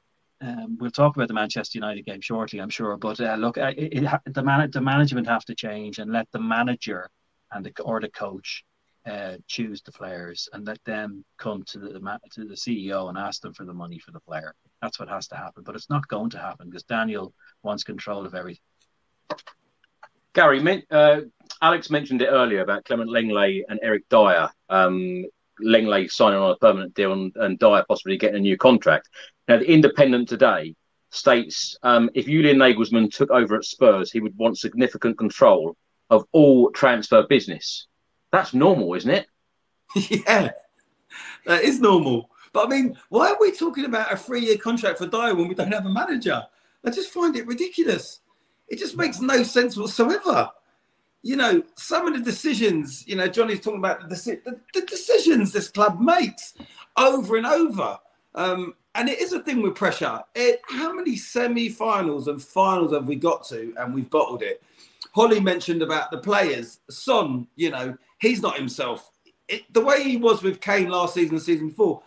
um, 0.41 0.78
we'll 0.80 0.91
talk 0.91 1.16
about 1.16 1.28
the 1.28 1.34
Manchester 1.34 1.80
United 1.80 2.05
game 2.05 2.22
shortly, 2.22 2.59
I'm 2.59 2.70
sure. 2.70 2.97
But 2.97 3.20
uh, 3.20 3.34
look, 3.36 3.57
it, 3.57 3.76
it, 3.78 4.22
the 4.28 4.43
man, 4.43 4.70
the 4.72 4.80
management 4.80 5.28
have 5.28 5.43
to 5.45 5.55
change 5.55 5.97
and 5.97 6.11
let 6.11 6.28
the 6.32 6.39
manager 6.39 7.09
and 7.51 7.66
the 7.66 7.74
or 7.82 7.99
the 7.99 8.09
coach 8.09 8.63
uh, 9.07 9.38
choose 9.47 9.82
the 9.82 9.91
players 9.91 10.47
and 10.53 10.68
let 10.68 10.84
them 10.86 11.26
come 11.39 11.63
to 11.63 11.80
the 11.80 12.20
to 12.34 12.45
the 12.45 12.53
CEO 12.53 13.09
and 13.09 13.18
ask 13.18 13.41
them 13.41 13.53
for 13.55 13.66
the 13.66 13.74
money 13.74 13.97
for 13.97 14.11
the 14.11 14.20
player. 14.20 14.53
That's 14.84 14.99
what 14.99 15.09
has 15.09 15.28
to 15.30 15.36
happen. 15.36 15.63
But 15.63 15.74
it's 15.74 15.89
not 15.89 16.07
going 16.09 16.30
to 16.30 16.38
happen 16.38 16.70
because 16.70 16.84
Daniel 16.84 17.34
wants 17.63 17.84
control 17.84 18.24
of 18.24 18.36
everything. 18.36 18.61
Gary, 20.36 20.84
uh, 20.91 21.22
Alex 21.62 21.89
mentioned 21.89 22.22
it 22.22 22.28
earlier 22.28 22.62
about 22.62 22.86
Clement 22.86 23.10
Lenglet 23.10 23.64
and 23.70 23.80
Eric 23.82 24.03
Dier. 24.10 24.49
Um, 24.70 25.26
Lenglet 25.64 26.12
signing 26.12 26.39
on 26.39 26.51
a 26.51 26.58
permanent 26.58 26.93
deal 26.93 27.14
and, 27.14 27.36
and 27.36 27.58
Dier 27.60 27.86
possibly 27.88 28.18
getting 28.18 28.38
a 28.38 28.39
new 28.39 28.58
contract. 28.58 29.10
Now, 29.47 29.58
the 29.58 29.72
Independent 29.72 30.28
today 30.28 30.76
states 31.12 31.78
um, 31.84 32.10
if 32.14 32.26
Julian 32.26 32.58
Nagelsmann 32.58 33.14
took 33.14 33.32
over 33.32 33.56
at 33.56 33.64
Spurs, 33.64 34.12
he 34.12 34.20
would 34.20 34.38
want 34.38 34.58
significant 34.58 35.18
control 35.18 35.78
of 36.10 36.26
all 36.32 36.72
transfer 36.72 37.24
business. 37.24 37.88
That's 38.32 38.53
normal, 38.53 38.93
isn't 38.95 39.10
it? 39.10 39.28
yeah, 39.95 40.51
that 41.45 41.64
is 41.64 41.80
normal. 41.80 42.30
But 42.51 42.68
I 42.68 42.70
mean, 42.70 42.97
why 43.10 43.32
are 43.32 43.38
we 43.39 43.51
talking 43.51 43.86
about 43.86 44.12
a 44.12 44.18
three-year 44.18 44.58
contract 44.58 44.97
for 44.97 45.08
Dyer 45.08 45.36
when 45.36 45.47
we 45.47 45.56
don't 45.56 45.72
have 45.72 45.86
a 45.86 45.89
manager? 45.89 46.43
I 46.84 46.89
just 46.89 47.12
find 47.12 47.36
it 47.36 47.47
ridiculous. 47.47 48.20
It 48.68 48.80
just 48.80 48.97
makes 48.97 49.20
no 49.20 49.43
sense 49.43 49.78
whatsoever 49.78 50.51
you 51.26 51.36
know, 51.36 51.63
some 51.73 52.07
of 52.07 52.13
the 52.13 52.19
decisions, 52.19 53.03
you 53.07 53.15
know, 53.15 53.28
Johnny's 53.28 53.59
talking 53.59 53.80
about 53.80 54.07
the, 54.09 54.39
the, 54.45 54.59
the 54.76 54.86
decisions 54.86 55.51
this 55.51 55.69
club 55.69 55.99
makes 55.99 56.53
over 56.97 57.36
and 57.38 57.47
over. 57.47 57.97
Um, 58.36 58.76
and 58.93 59.09
it 59.09 59.19
is 59.19 59.34
a 59.34 59.39
thing 59.39 59.63
with 59.63 59.73
pressure. 59.73 60.21
It, 60.36 60.61
how 60.69 60.93
many 60.93 61.15
semi-finals 61.15 62.28
and 62.28 62.39
finals 62.39 62.93
have 62.93 63.07
we 63.07 63.15
got 63.15 63.43
to, 63.45 63.73
and 63.80 63.91
we've 63.91 64.09
bottled 64.11 64.43
it? 64.43 64.61
Holly 65.15 65.39
mentioned 65.39 65.82
about 65.82 66.11
the 66.11 66.19
players. 66.19 66.82
Son, 66.91 67.47
you 67.55 67.71
know, 67.71 67.97
he's 68.19 68.43
not 68.43 68.55
himself. 68.55 69.09
It, 69.47 69.63
the 69.73 69.82
way 69.82 70.03
he 70.03 70.17
was 70.17 70.43
with 70.43 70.61
Kane 70.61 70.89
last 70.89 71.15
season, 71.15 71.39
season 71.39 71.71
four, 71.71 72.03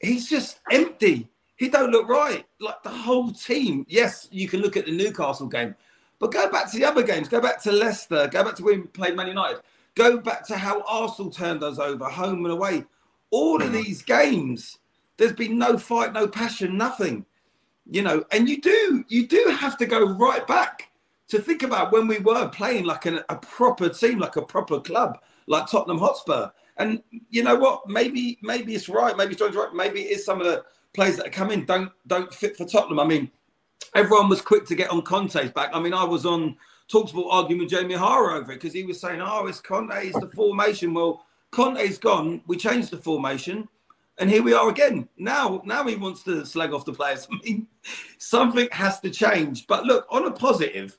he's 0.00 0.28
just 0.28 0.58
empty. 0.72 1.28
He 1.58 1.68
don't 1.68 1.92
look 1.92 2.08
right. 2.08 2.44
Like 2.58 2.82
the 2.82 2.90
whole 2.90 3.30
team. 3.30 3.86
Yes, 3.88 4.26
you 4.32 4.48
can 4.48 4.62
look 4.62 4.76
at 4.76 4.86
the 4.86 4.96
Newcastle 4.96 5.46
game. 5.46 5.76
But 6.22 6.30
go 6.30 6.48
back 6.48 6.70
to 6.70 6.78
the 6.78 6.84
other 6.84 7.02
games. 7.02 7.28
Go 7.28 7.40
back 7.40 7.60
to 7.64 7.72
Leicester. 7.72 8.28
Go 8.28 8.44
back 8.44 8.54
to 8.54 8.62
when 8.62 8.82
we 8.82 8.86
played 8.86 9.16
Man 9.16 9.26
United. 9.26 9.60
Go 9.96 10.18
back 10.18 10.46
to 10.46 10.56
how 10.56 10.84
Arsenal 10.86 11.32
turned 11.32 11.64
us 11.64 11.80
over, 11.80 12.04
home 12.04 12.44
and 12.44 12.52
away. 12.52 12.84
All 13.32 13.60
of 13.60 13.70
mm. 13.70 13.72
these 13.72 14.02
games, 14.02 14.78
there's 15.16 15.32
been 15.32 15.58
no 15.58 15.76
fight, 15.76 16.12
no 16.12 16.28
passion, 16.28 16.78
nothing. 16.78 17.26
You 17.90 18.02
know, 18.02 18.24
and 18.30 18.48
you 18.48 18.60
do 18.60 19.04
you 19.08 19.26
do 19.26 19.52
have 19.58 19.76
to 19.78 19.84
go 19.86 20.14
right 20.14 20.46
back 20.46 20.92
to 21.26 21.40
think 21.40 21.64
about 21.64 21.90
when 21.90 22.06
we 22.06 22.20
were 22.20 22.48
playing 22.50 22.84
like 22.84 23.06
an, 23.06 23.18
a 23.28 23.34
proper 23.34 23.88
team, 23.88 24.20
like 24.20 24.36
a 24.36 24.42
proper 24.42 24.78
club, 24.78 25.18
like 25.48 25.68
Tottenham 25.68 25.98
Hotspur. 25.98 26.50
And 26.76 27.02
you 27.30 27.42
know 27.42 27.56
what? 27.56 27.88
Maybe 27.88 28.38
maybe 28.42 28.76
it's 28.76 28.88
right. 28.88 29.16
Maybe 29.16 29.32
it's 29.32 29.40
John's 29.40 29.56
right. 29.56 29.74
Maybe 29.74 30.02
it 30.02 30.18
is 30.18 30.24
some 30.24 30.40
of 30.40 30.46
the 30.46 30.62
players 30.94 31.16
that 31.16 31.32
come 31.32 31.50
in 31.50 31.64
don't 31.64 31.90
don't 32.06 32.32
fit 32.32 32.56
for 32.56 32.64
Tottenham. 32.64 33.00
I 33.00 33.06
mean, 33.06 33.28
everyone 33.94 34.28
was 34.28 34.40
quick 34.40 34.66
to 34.66 34.74
get 34.74 34.90
on 34.90 35.02
Conte's 35.02 35.50
back. 35.50 35.70
I 35.72 35.80
mean, 35.80 35.94
I 35.94 36.04
was 36.04 36.26
on 36.26 36.56
Talksport 36.92 37.26
arguing 37.30 37.60
with 37.60 37.70
Jamie 37.70 37.94
O'Hara 37.94 38.36
over 38.38 38.52
it 38.52 38.56
because 38.56 38.74
he 38.74 38.84
was 38.84 39.00
saying, 39.00 39.20
"Oh, 39.22 39.46
it's 39.46 39.60
Conte, 39.60 40.08
it's 40.08 40.18
the 40.18 40.28
formation." 40.28 40.94
Well, 40.94 41.24
Conte's 41.50 41.98
gone. 41.98 42.42
We 42.46 42.56
changed 42.56 42.90
the 42.90 42.98
formation, 42.98 43.68
and 44.18 44.28
here 44.28 44.42
we 44.42 44.52
are 44.52 44.68
again. 44.68 45.08
Now, 45.16 45.62
now 45.64 45.84
he 45.86 45.96
wants 45.96 46.22
to 46.24 46.44
slag 46.44 46.72
off 46.72 46.84
the 46.84 46.92
players. 46.92 47.26
I 47.32 47.36
mean, 47.44 47.66
something 48.18 48.68
has 48.72 49.00
to 49.00 49.10
change. 49.10 49.66
But 49.66 49.84
look, 49.84 50.06
on 50.10 50.26
a 50.26 50.30
positive, 50.30 50.98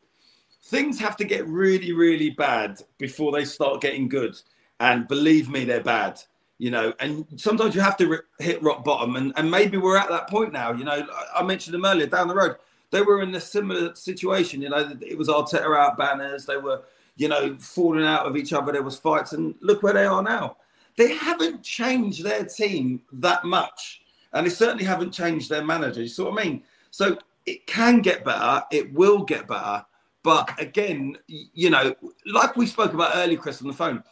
things 0.64 1.00
have 1.00 1.18
to 1.18 1.26
get 1.26 1.48
really, 1.48 1.92
really 1.92 2.32
bad 2.32 2.82
before 2.98 3.32
they 3.32 3.46
start 3.46 3.82
getting 3.82 4.08
good. 4.08 4.36
And 4.80 5.08
believe 5.08 5.50
me, 5.50 5.66
they're 5.66 5.84
bad. 5.84 6.22
You 6.60 6.72
know, 6.72 6.94
and 7.00 7.26
sometimes 7.36 7.76
you 7.76 7.82
have 7.82 7.98
to 7.98 8.20
hit 8.40 8.62
rock 8.64 8.86
bottom, 8.86 9.16
and, 9.16 9.34
and 9.36 9.50
maybe 9.50 9.78
we're 9.78 9.98
at 9.98 10.10
that 10.10 10.30
point 10.30 10.54
now. 10.54 10.72
You 10.72 10.86
know, 10.86 11.06
I 11.36 11.44
mentioned 11.44 11.74
them 11.74 11.86
earlier 11.86 12.08
down 12.08 12.28
the 12.28 12.36
road 12.36 12.56
they 12.94 13.02
were 13.02 13.22
in 13.22 13.34
a 13.34 13.42
similar 13.42 13.96
situation. 13.96 14.62
You 14.62 14.70
know, 14.70 14.96
it 15.02 15.18
was 15.18 15.28
Arteta 15.28 15.76
out 15.76 15.98
banners. 15.98 16.46
They 16.46 16.58
were, 16.58 16.84
you 17.16 17.28
know, 17.28 17.58
falling 17.60 18.06
out 18.06 18.28
of 18.28 18.38
each 18.38 18.54
other. 18.54 18.72
There 18.72 18.84
was 18.84 18.98
fights, 18.98 19.34
and 19.34 19.56
look 19.62 19.82
where 19.82 19.94
they 19.94 20.06
are 20.06 20.22
now. 20.22 20.58
They 20.96 21.16
haven't 21.16 21.64
changed 21.64 22.24
their 22.24 22.46
team 22.46 23.02
that 23.14 23.46
much, 23.46 24.04
and 24.32 24.46
they 24.46 24.52
certainly 24.52 24.86
haven't 24.86 25.12
changed 25.12 25.50
their 25.50 25.66
manager. 25.66 26.02
You 26.02 26.08
see 26.08 26.22
what 26.22 26.40
I 26.40 26.44
mean? 26.44 26.64
So 26.92 27.18
it 27.48 27.66
can 27.66 28.00
get 28.02 28.24
better. 28.24 28.64
It 28.72 28.94
will 28.94 29.24
get 29.24 29.48
better. 29.48 29.84
But 30.22 30.50
again, 30.62 31.18
you 31.28 31.72
know, 31.72 31.96
like 32.28 32.56
we 32.56 32.68
spoke 32.68 32.94
about 32.94 33.16
earlier, 33.16 33.38
Chris, 33.38 33.62
on 33.62 33.68
the 33.68 33.74
phone, 33.74 34.04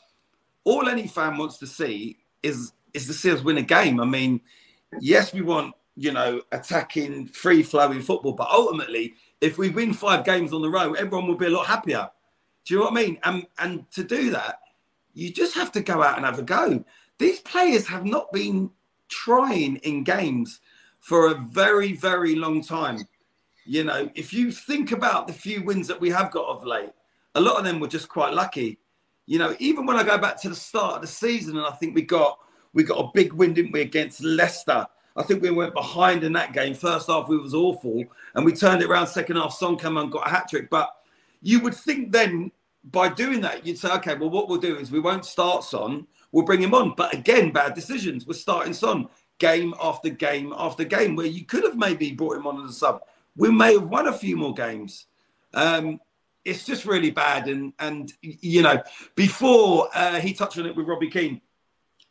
all 0.63 0.89
any 0.89 1.07
fan 1.07 1.37
wants 1.37 1.57
to 1.59 1.67
see 1.67 2.17
is 2.41 2.73
is 2.93 3.05
to 3.05 3.13
see 3.13 3.31
us 3.31 3.43
win 3.43 3.57
a 3.57 3.61
game. 3.61 4.01
I 4.01 4.05
mean, 4.05 4.41
yes, 4.99 5.33
we 5.33 5.41
want 5.41 5.75
you 5.95 6.11
know, 6.11 6.41
attacking, 6.51 7.27
free 7.27 7.63
flowing 7.63 8.01
football. 8.01 8.33
But 8.33 8.49
ultimately, 8.49 9.15
if 9.41 9.57
we 9.57 9.69
win 9.69 9.93
five 9.93 10.25
games 10.25 10.53
on 10.53 10.61
the 10.61 10.69
row, 10.69 10.93
everyone 10.93 11.27
will 11.27 11.35
be 11.35 11.47
a 11.47 11.49
lot 11.49 11.67
happier. 11.67 12.09
Do 12.65 12.73
you 12.73 12.79
know 12.79 12.85
what 12.85 12.93
I 12.93 13.03
mean? 13.03 13.19
And 13.23 13.45
and 13.59 13.91
to 13.91 14.03
do 14.03 14.29
that, 14.31 14.59
you 15.13 15.31
just 15.31 15.55
have 15.55 15.71
to 15.73 15.81
go 15.81 16.01
out 16.01 16.17
and 16.17 16.25
have 16.25 16.39
a 16.39 16.43
go. 16.43 16.83
These 17.17 17.39
players 17.41 17.87
have 17.87 18.05
not 18.05 18.31
been 18.31 18.71
trying 19.09 19.77
in 19.77 20.03
games 20.03 20.59
for 20.99 21.27
a 21.27 21.35
very, 21.35 21.93
very 21.93 22.35
long 22.35 22.63
time. 22.63 22.99
You 23.65 23.83
know, 23.83 24.09
if 24.15 24.33
you 24.33 24.51
think 24.51 24.91
about 24.91 25.27
the 25.27 25.33
few 25.33 25.63
wins 25.63 25.87
that 25.87 25.99
we 25.99 26.09
have 26.09 26.31
got 26.31 26.47
of 26.47 26.65
late, 26.65 26.91
a 27.35 27.41
lot 27.41 27.57
of 27.57 27.63
them 27.63 27.79
were 27.79 27.87
just 27.87 28.09
quite 28.09 28.33
lucky. 28.33 28.79
You 29.25 29.39
know, 29.39 29.55
even 29.59 29.85
when 29.85 29.97
I 29.97 30.03
go 30.03 30.17
back 30.17 30.39
to 30.41 30.49
the 30.49 30.55
start 30.55 30.95
of 30.95 31.01
the 31.01 31.07
season, 31.07 31.57
and 31.57 31.65
I 31.65 31.71
think 31.71 31.95
we 31.95 32.01
got 32.01 32.39
we 32.73 32.83
got 32.83 33.03
a 33.03 33.11
big 33.13 33.33
win, 33.33 33.53
didn't 33.53 33.71
we, 33.71 33.81
against 33.81 34.23
Leicester? 34.23 34.87
I 35.15 35.23
think 35.23 35.41
we 35.41 35.51
went 35.51 35.73
behind 35.73 36.23
in 36.23 36.33
that 36.33 36.53
game. 36.53 36.73
First 36.73 37.07
half, 37.07 37.27
we 37.27 37.37
was 37.37 37.53
awful, 37.53 38.03
and 38.35 38.45
we 38.45 38.53
turned 38.53 38.81
it 38.81 38.89
around. 38.89 39.07
Second 39.07 39.35
half, 39.37 39.53
Son 39.53 39.77
came 39.77 39.97
and 39.97 40.11
got 40.11 40.27
a 40.27 40.29
hat 40.29 40.47
trick. 40.49 40.69
But 40.69 40.89
you 41.41 41.59
would 41.61 41.75
think 41.75 42.11
then 42.11 42.51
by 42.83 43.09
doing 43.09 43.41
that, 43.41 43.65
you'd 43.65 43.77
say, 43.77 43.91
okay, 43.93 44.15
well, 44.15 44.29
what 44.29 44.47
we'll 44.47 44.59
do 44.59 44.77
is 44.77 44.91
we 44.91 44.99
won't 44.99 45.25
start 45.25 45.63
Son, 45.63 46.07
we'll 46.31 46.45
bring 46.45 46.61
him 46.61 46.73
on. 46.73 46.93
But 46.95 47.13
again, 47.13 47.51
bad 47.51 47.73
decisions. 47.73 48.25
We're 48.25 48.33
starting 48.33 48.73
Son 48.73 49.07
game 49.39 49.73
after 49.81 50.09
game 50.09 50.53
after 50.55 50.83
game, 50.83 51.15
where 51.15 51.25
you 51.25 51.45
could 51.45 51.63
have 51.63 51.77
maybe 51.77 52.11
brought 52.11 52.37
him 52.37 52.47
on 52.47 52.63
as 52.63 52.71
a 52.71 52.73
sub. 52.73 53.01
We 53.35 53.51
may 53.51 53.73
have 53.73 53.87
won 53.87 54.07
a 54.07 54.13
few 54.13 54.37
more 54.37 54.53
games. 54.53 55.07
Um, 55.53 55.99
it's 56.45 56.65
just 56.65 56.85
really 56.85 57.11
bad. 57.11 57.47
And 57.47 57.73
and 57.79 58.11
you 58.21 58.61
know, 58.61 58.81
before 59.15 59.89
uh, 59.93 60.19
he 60.19 60.33
touched 60.33 60.57
on 60.57 60.65
it 60.65 60.75
with 60.75 60.87
Robbie 60.87 61.09
Keane, 61.09 61.41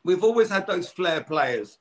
we've 0.04 0.24
always 0.24 0.50
had 0.50 0.66
those 0.66 0.88
flair 0.88 1.22
players. 1.22 1.78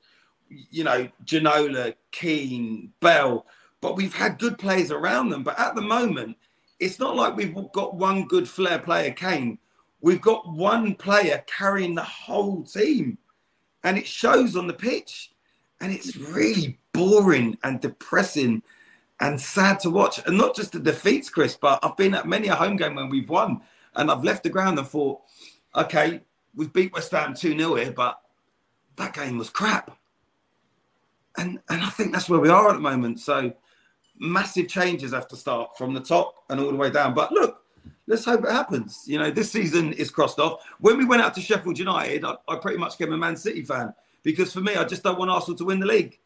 You 0.50 0.84
know, 0.84 1.08
Ginola, 1.24 1.94
Keane, 2.10 2.92
Bell, 3.00 3.46
but 3.80 3.96
we've 3.96 4.14
had 4.14 4.38
good 4.38 4.58
players 4.58 4.90
around 4.90 5.30
them. 5.30 5.42
But 5.42 5.58
at 5.58 5.74
the 5.74 5.82
moment, 5.82 6.36
it's 6.78 6.98
not 6.98 7.16
like 7.16 7.36
we've 7.36 7.54
got 7.72 7.96
one 7.96 8.26
good 8.26 8.48
flair 8.48 8.78
player, 8.78 9.12
Kane. 9.12 9.58
We've 10.00 10.20
got 10.20 10.50
one 10.50 10.94
player 10.94 11.44
carrying 11.46 11.94
the 11.94 12.02
whole 12.02 12.62
team, 12.64 13.18
and 13.84 13.96
it 13.98 14.06
shows 14.06 14.56
on 14.56 14.66
the 14.66 14.74
pitch. 14.74 15.32
And 15.82 15.92
it's 15.92 16.14
really 16.14 16.78
boring 16.92 17.56
and 17.62 17.80
depressing 17.80 18.62
and 19.20 19.40
sad 19.40 19.80
to 19.80 19.90
watch. 19.90 20.20
And 20.26 20.36
not 20.36 20.56
just 20.56 20.72
the 20.72 20.80
defeats, 20.80 21.30
Chris, 21.30 21.56
but 21.56 21.78
I've 21.82 21.96
been 21.96 22.14
at 22.14 22.26
many 22.26 22.48
a 22.48 22.54
home 22.54 22.76
game 22.76 22.94
when 22.94 23.08
we've 23.08 23.28
won, 23.28 23.60
and 23.94 24.10
I've 24.10 24.24
left 24.24 24.42
the 24.42 24.50
ground 24.50 24.78
and 24.78 24.88
thought, 24.88 25.20
okay, 25.74 26.20
we've 26.54 26.72
beat 26.72 26.92
West 26.92 27.12
Ham 27.12 27.34
2 27.34 27.56
0 27.56 27.74
here, 27.76 27.92
but 27.92 28.20
that 28.96 29.14
game 29.14 29.38
was 29.38 29.50
crap. 29.50 29.96
And 31.40 31.58
and 31.70 31.82
I 31.82 31.88
think 31.88 32.12
that's 32.12 32.28
where 32.28 32.38
we 32.38 32.50
are 32.50 32.68
at 32.68 32.74
the 32.74 32.80
moment. 32.80 33.18
So 33.18 33.52
massive 34.18 34.68
changes 34.68 35.12
have 35.12 35.26
to 35.28 35.36
start 35.36 35.76
from 35.76 35.94
the 35.94 36.00
top 36.00 36.34
and 36.50 36.60
all 36.60 36.70
the 36.70 36.76
way 36.76 36.90
down. 36.90 37.14
But 37.14 37.32
look, 37.32 37.64
let's 38.06 38.26
hope 38.26 38.44
it 38.44 38.50
happens. 38.50 39.04
You 39.06 39.18
know, 39.18 39.30
this 39.30 39.50
season 39.50 39.94
is 39.94 40.10
crossed 40.10 40.38
off. 40.38 40.62
When 40.80 40.98
we 40.98 41.06
went 41.06 41.22
out 41.22 41.34
to 41.34 41.40
Sheffield 41.40 41.78
United, 41.78 42.24
I, 42.24 42.34
I 42.46 42.56
pretty 42.56 42.78
much 42.78 42.98
became 42.98 43.14
a 43.14 43.16
Man 43.16 43.36
City 43.36 43.62
fan 43.62 43.94
because 44.22 44.52
for 44.52 44.60
me, 44.60 44.76
I 44.76 44.84
just 44.84 45.02
don't 45.02 45.18
want 45.18 45.30
Arsenal 45.30 45.56
to 45.58 45.64
win 45.64 45.80
the 45.80 45.86
league. 45.86 46.18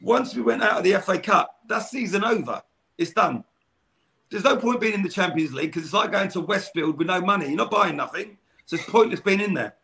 Once 0.00 0.34
we 0.34 0.42
went 0.42 0.62
out 0.62 0.78
of 0.78 0.84
the 0.84 0.98
FA 1.00 1.18
Cup, 1.18 1.60
that 1.68 1.80
season 1.80 2.24
over. 2.24 2.62
It's 2.98 3.12
done. 3.12 3.44
There's 4.30 4.44
no 4.44 4.56
point 4.56 4.80
being 4.80 4.94
in 4.94 5.02
the 5.02 5.08
Champions 5.08 5.52
League 5.52 5.72
because 5.72 5.84
it's 5.84 5.92
like 5.92 6.12
going 6.12 6.30
to 6.30 6.40
Westfield 6.40 6.96
with 6.96 7.06
no 7.06 7.20
money. 7.20 7.48
You're 7.48 7.56
not 7.56 7.70
buying 7.70 7.96
nothing. 7.96 8.38
So 8.64 8.76
it's 8.76 8.88
pointless 8.88 9.20
being 9.20 9.40
in 9.40 9.52
there. 9.52 9.74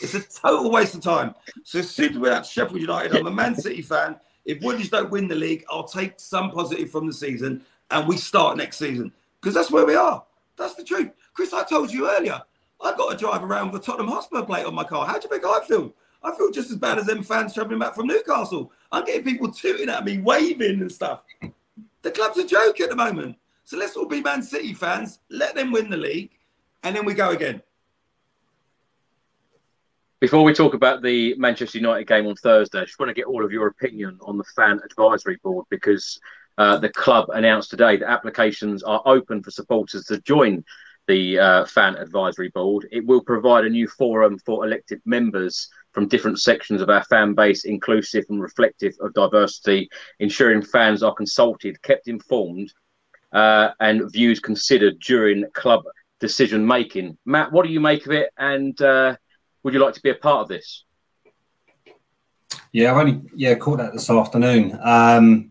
It's 0.00 0.14
a 0.14 0.20
total 0.20 0.70
waste 0.70 0.94
of 0.94 1.00
time. 1.00 1.34
So 1.64 1.80
as 1.80 1.90
soon 1.90 2.12
as 2.12 2.18
we're 2.18 2.44
Sheffield 2.44 2.80
United, 2.80 3.16
I'm 3.16 3.26
a 3.26 3.30
Man 3.30 3.54
City 3.54 3.82
fan. 3.82 4.16
If 4.46 4.60
Woodies 4.60 4.90
don't 4.90 5.10
win 5.10 5.26
the 5.26 5.34
league, 5.34 5.64
I'll 5.68 5.84
take 5.84 6.14
some 6.18 6.52
positive 6.52 6.90
from 6.90 7.06
the 7.06 7.12
season 7.12 7.64
and 7.90 8.08
we 8.08 8.16
start 8.16 8.56
next 8.56 8.78
season 8.78 9.12
because 9.40 9.54
that's 9.54 9.72
where 9.72 9.84
we 9.84 9.96
are. 9.96 10.24
That's 10.56 10.74
the 10.74 10.84
truth. 10.84 11.10
Chris, 11.34 11.52
I 11.52 11.64
told 11.64 11.92
you 11.92 12.08
earlier, 12.08 12.40
I've 12.80 12.96
got 12.96 13.10
to 13.10 13.16
drive 13.16 13.42
around 13.42 13.72
with 13.72 13.82
a 13.82 13.84
Tottenham 13.84 14.08
Hotspur 14.08 14.42
plate 14.42 14.64
on 14.64 14.74
my 14.74 14.84
car. 14.84 15.04
How 15.04 15.18
do 15.18 15.24
you 15.24 15.28
think 15.28 15.44
I 15.44 15.64
feel? 15.66 15.92
I 16.22 16.34
feel 16.34 16.50
just 16.50 16.70
as 16.70 16.76
bad 16.76 16.98
as 16.98 17.06
them 17.06 17.22
fans 17.22 17.54
travelling 17.54 17.80
back 17.80 17.94
from 17.94 18.06
Newcastle. 18.06 18.72
I'm 18.92 19.04
getting 19.04 19.24
people 19.24 19.50
tooting 19.50 19.88
at 19.88 20.04
me, 20.04 20.18
waving 20.18 20.80
and 20.80 20.90
stuff. 20.90 21.22
The 22.02 22.10
club's 22.10 22.38
a 22.38 22.46
joke 22.46 22.80
at 22.80 22.88
the 22.88 22.96
moment. 22.96 23.36
So 23.64 23.76
let's 23.76 23.96
all 23.96 24.06
be 24.06 24.22
Man 24.22 24.42
City 24.42 24.74
fans, 24.74 25.18
let 25.28 25.56
them 25.56 25.72
win 25.72 25.90
the 25.90 25.96
league, 25.96 26.30
and 26.84 26.94
then 26.94 27.04
we 27.04 27.14
go 27.14 27.30
again. 27.30 27.62
Before 30.18 30.44
we 30.44 30.54
talk 30.54 30.72
about 30.72 31.02
the 31.02 31.34
Manchester 31.36 31.76
United 31.76 32.06
game 32.06 32.26
on 32.26 32.36
Thursday, 32.36 32.80
I 32.80 32.84
just 32.86 32.98
want 32.98 33.10
to 33.10 33.14
get 33.14 33.26
all 33.26 33.44
of 33.44 33.52
your 33.52 33.66
opinion 33.66 34.18
on 34.22 34.38
the 34.38 34.44
fan 34.56 34.80
advisory 34.82 35.38
board 35.42 35.66
because 35.68 36.18
uh, 36.56 36.78
the 36.78 36.88
club 36.88 37.28
announced 37.34 37.68
today 37.68 37.98
that 37.98 38.08
applications 38.08 38.82
are 38.82 39.02
open 39.04 39.42
for 39.42 39.50
supporters 39.50 40.06
to 40.06 40.18
join 40.22 40.64
the 41.06 41.38
uh, 41.38 41.64
fan 41.66 41.96
advisory 41.96 42.48
board. 42.48 42.88
It 42.90 43.04
will 43.04 43.20
provide 43.20 43.66
a 43.66 43.68
new 43.68 43.86
forum 43.86 44.38
for 44.38 44.64
elected 44.64 45.02
members 45.04 45.68
from 45.92 46.08
different 46.08 46.40
sections 46.40 46.80
of 46.80 46.88
our 46.88 47.04
fan 47.04 47.34
base, 47.34 47.66
inclusive 47.66 48.24
and 48.30 48.40
reflective 48.40 48.94
of 49.00 49.12
diversity, 49.12 49.90
ensuring 50.18 50.62
fans 50.62 51.02
are 51.02 51.14
consulted, 51.14 51.82
kept 51.82 52.08
informed, 52.08 52.72
uh, 53.32 53.72
and 53.80 54.10
views 54.10 54.40
considered 54.40 54.98
during 55.00 55.44
club 55.52 55.84
decision 56.20 56.66
making. 56.66 57.18
Matt, 57.26 57.52
what 57.52 57.66
do 57.66 57.70
you 57.70 57.80
make 57.80 58.06
of 58.06 58.12
it? 58.12 58.30
And 58.38 58.80
uh, 58.80 59.16
would 59.66 59.74
you 59.74 59.80
like 59.80 59.94
to 59.94 60.00
be 60.00 60.10
a 60.10 60.14
part 60.14 60.42
of 60.42 60.48
this? 60.48 60.84
Yeah, 62.70 62.92
I've 62.92 62.98
only 62.98 63.20
yeah 63.34 63.56
caught 63.56 63.78
that 63.78 63.92
this 63.92 64.08
afternoon. 64.08 64.78
Um, 64.80 65.50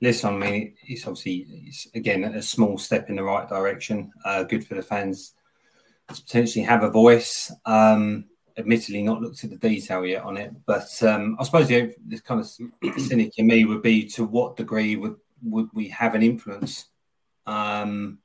listen, 0.00 0.42
I 0.42 0.50
mean, 0.50 0.74
it's 0.82 1.06
obviously 1.06 1.46
it's, 1.66 1.86
again 1.94 2.24
a 2.24 2.40
small 2.40 2.78
step 2.78 3.10
in 3.10 3.16
the 3.16 3.22
right 3.22 3.46
direction. 3.46 4.10
Uh, 4.24 4.44
good 4.44 4.66
for 4.66 4.76
the 4.76 4.82
fans 4.82 5.34
to 6.08 6.22
potentially 6.22 6.64
have 6.64 6.84
a 6.84 6.90
voice. 6.90 7.52
Um, 7.66 8.24
admittedly, 8.56 9.02
not 9.02 9.20
looked 9.20 9.44
at 9.44 9.50
the 9.50 9.56
detail 9.56 10.06
yet 10.06 10.22
on 10.22 10.38
it, 10.38 10.54
but 10.64 10.88
um, 11.02 11.36
I 11.38 11.44
suppose 11.44 11.68
the, 11.68 11.94
this 12.06 12.22
kind 12.22 12.40
of 12.40 12.46
cynic 12.98 13.32
in 13.36 13.46
me 13.46 13.66
would 13.66 13.82
be 13.82 14.06
to 14.12 14.24
what 14.24 14.56
degree 14.56 14.96
would 14.96 15.16
would 15.42 15.68
we 15.74 15.88
have 15.88 16.14
an 16.14 16.22
influence? 16.22 16.86
Um, 17.44 18.20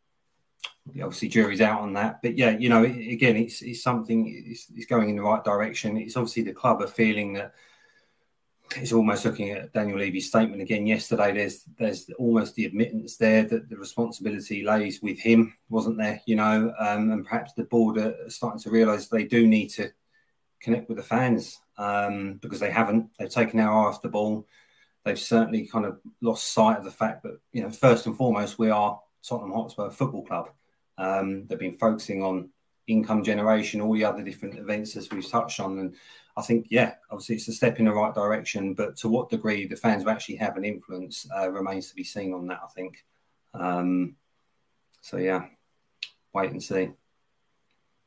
obviously, 1.01 1.29
jury's 1.29 1.61
out 1.61 1.81
on 1.81 1.93
that, 1.93 2.21
but 2.21 2.37
yeah, 2.37 2.57
you 2.57 2.69
know, 2.69 2.83
again, 2.83 3.35
it's, 3.35 3.61
it's 3.61 3.83
something. 3.83 4.43
It's, 4.47 4.67
it's 4.75 4.85
going 4.85 5.09
in 5.09 5.15
the 5.15 5.23
right 5.23 5.43
direction. 5.43 5.97
It's 5.97 6.17
obviously 6.17 6.43
the 6.43 6.53
club 6.53 6.81
are 6.81 6.87
feeling 6.87 7.33
that 7.33 7.53
it's 8.75 8.93
almost 8.93 9.25
looking 9.25 9.49
at 9.49 9.73
Daniel 9.73 9.97
Levy's 9.97 10.27
statement 10.27 10.61
again 10.61 10.85
yesterday. 10.85 11.33
There's 11.33 11.63
there's 11.77 12.09
almost 12.19 12.55
the 12.55 12.65
admittance 12.65 13.17
there 13.17 13.43
that 13.43 13.69
the 13.69 13.77
responsibility 13.77 14.63
lays 14.63 15.01
with 15.01 15.19
him, 15.19 15.53
wasn't 15.69 15.97
there? 15.97 16.21
You 16.25 16.35
know, 16.35 16.73
um, 16.77 17.11
and 17.11 17.25
perhaps 17.25 17.53
the 17.53 17.63
board 17.63 17.97
are 17.97 18.15
starting 18.27 18.59
to 18.61 18.69
realise 18.69 19.07
they 19.07 19.23
do 19.23 19.47
need 19.47 19.69
to 19.71 19.91
connect 20.59 20.87
with 20.87 20.97
the 20.97 21.03
fans 21.03 21.59
um, 21.77 22.35
because 22.35 22.59
they 22.59 22.71
haven't. 22.71 23.09
They've 23.17 23.29
taken 23.29 23.59
our 23.59 23.71
eye 23.71 23.89
off 23.89 24.01
the 24.01 24.09
ball. 24.09 24.47
They've 25.03 25.19
certainly 25.19 25.65
kind 25.65 25.85
of 25.85 25.99
lost 26.21 26.53
sight 26.53 26.77
of 26.77 26.83
the 26.83 26.91
fact 26.91 27.23
that 27.23 27.39
you 27.51 27.63
know 27.63 27.71
first 27.71 28.05
and 28.05 28.15
foremost 28.15 28.59
we 28.59 28.69
are 28.69 28.99
Tottenham 29.23 29.53
Hotspur 29.53 29.89
Football 29.89 30.25
Club. 30.25 30.49
Um, 30.99 31.47
they've 31.47 31.57
been 31.57 31.77
focusing 31.77 32.21
on 32.21 32.49
income 32.87 33.23
generation, 33.23 33.81
all 33.81 33.93
the 33.93 34.05
other 34.05 34.21
different 34.23 34.59
events 34.59 34.95
as 34.95 35.09
we've 35.09 35.27
touched 35.27 35.59
on, 35.59 35.79
and 35.79 35.95
I 36.37 36.41
think, 36.41 36.67
yeah, 36.69 36.93
obviously 37.09 37.35
it's 37.35 37.47
a 37.47 37.53
step 37.53 37.79
in 37.79 37.85
the 37.85 37.91
right 37.91 38.13
direction, 38.13 38.73
but 38.73 38.95
to 38.97 39.09
what 39.09 39.29
degree 39.29 39.67
the 39.67 39.75
fans 39.75 40.03
will 40.03 40.11
actually 40.11 40.37
have 40.37 40.57
an 40.57 40.65
influence 40.65 41.27
uh, 41.35 41.49
remains 41.51 41.89
to 41.89 41.95
be 41.95 42.03
seen 42.03 42.33
on 42.33 42.47
that, 42.47 42.59
I 42.63 42.67
think. 42.67 43.03
Um, 43.53 44.15
so, 45.01 45.17
yeah, 45.17 45.45
wait 46.33 46.51
and 46.51 46.61
see. 46.61 46.91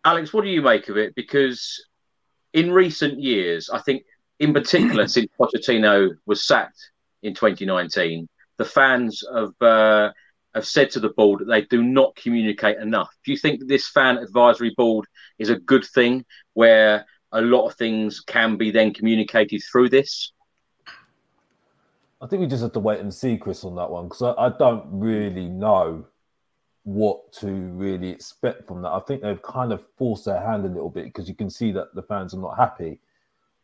Alex, 0.05 0.33
what 0.33 0.45
do 0.45 0.51
you 0.51 0.63
make 0.63 0.89
of 0.89 0.97
it? 0.97 1.15
Because 1.15 1.87
in 2.53 2.73
recent 2.73 3.21
years, 3.21 3.71
I 3.71 3.79
think, 3.79 4.05
in 4.39 4.53
particular, 4.53 5.07
since 5.07 5.31
Pochettino 5.39 6.11
was 6.27 6.45
sacked 6.45 6.91
in 7.23 7.35
2019, 7.35 8.29
the 8.57 8.65
fans 8.65 9.23
have 9.35 9.53
uh, 9.61 10.11
have 10.55 10.67
said 10.67 10.91
to 10.91 11.01
the 11.01 11.11
board 11.11 11.41
that 11.41 11.47
they 11.47 11.63
do 11.63 11.83
not 11.83 12.15
communicate 12.17 12.79
enough. 12.79 13.11
Do 13.25 13.33
you 13.33 13.39
think 13.39 13.67
this 13.67 13.89
fan 13.89 14.19
advisory 14.19 14.75
board 14.77 15.07
is 15.39 15.51
a 15.51 15.59
good 15.59 15.85
thing, 15.85 16.25
where 16.55 17.07
a 17.33 17.41
lot 17.41 17.67
of 17.67 17.75
things 17.77 18.21
can 18.21 18.57
be 18.57 18.71
then 18.71 18.93
communicated 18.93 19.63
through 19.71 19.89
this? 19.89 20.33
I 22.21 22.27
think 22.27 22.41
we 22.41 22.47
just 22.47 22.63
have 22.63 22.73
to 22.73 22.81
wait 22.81 23.01
and 23.01 23.13
see, 23.13 23.37
Chris, 23.37 23.65
on 23.65 23.75
that 23.77 23.91
one 23.91 24.05
because 24.05 24.23
I, 24.23 24.33
I, 24.47 24.49
don't 24.57 24.85
really 24.93 25.49
know 25.49 26.07
what 26.85 27.33
to 27.33 27.49
really 27.49 28.11
expect 28.11 28.69
from 28.69 28.83
that. 28.83 28.91
I 28.91 29.01
think 29.01 29.23
they've 29.23 29.43
kind 29.43 29.73
of 29.73 29.85
forced 29.99 30.27
their 30.27 30.41
hand 30.41 30.65
a 30.65 30.69
little 30.69 30.89
bit 30.89 31.05
because 31.05 31.29
you 31.29 31.35
can 31.35 31.51
see 31.51 31.73
that 31.73 31.93
the 31.97 32.03
fans 32.03 32.33
are 32.33 32.41
not 32.41 32.57
happy, 32.57 33.01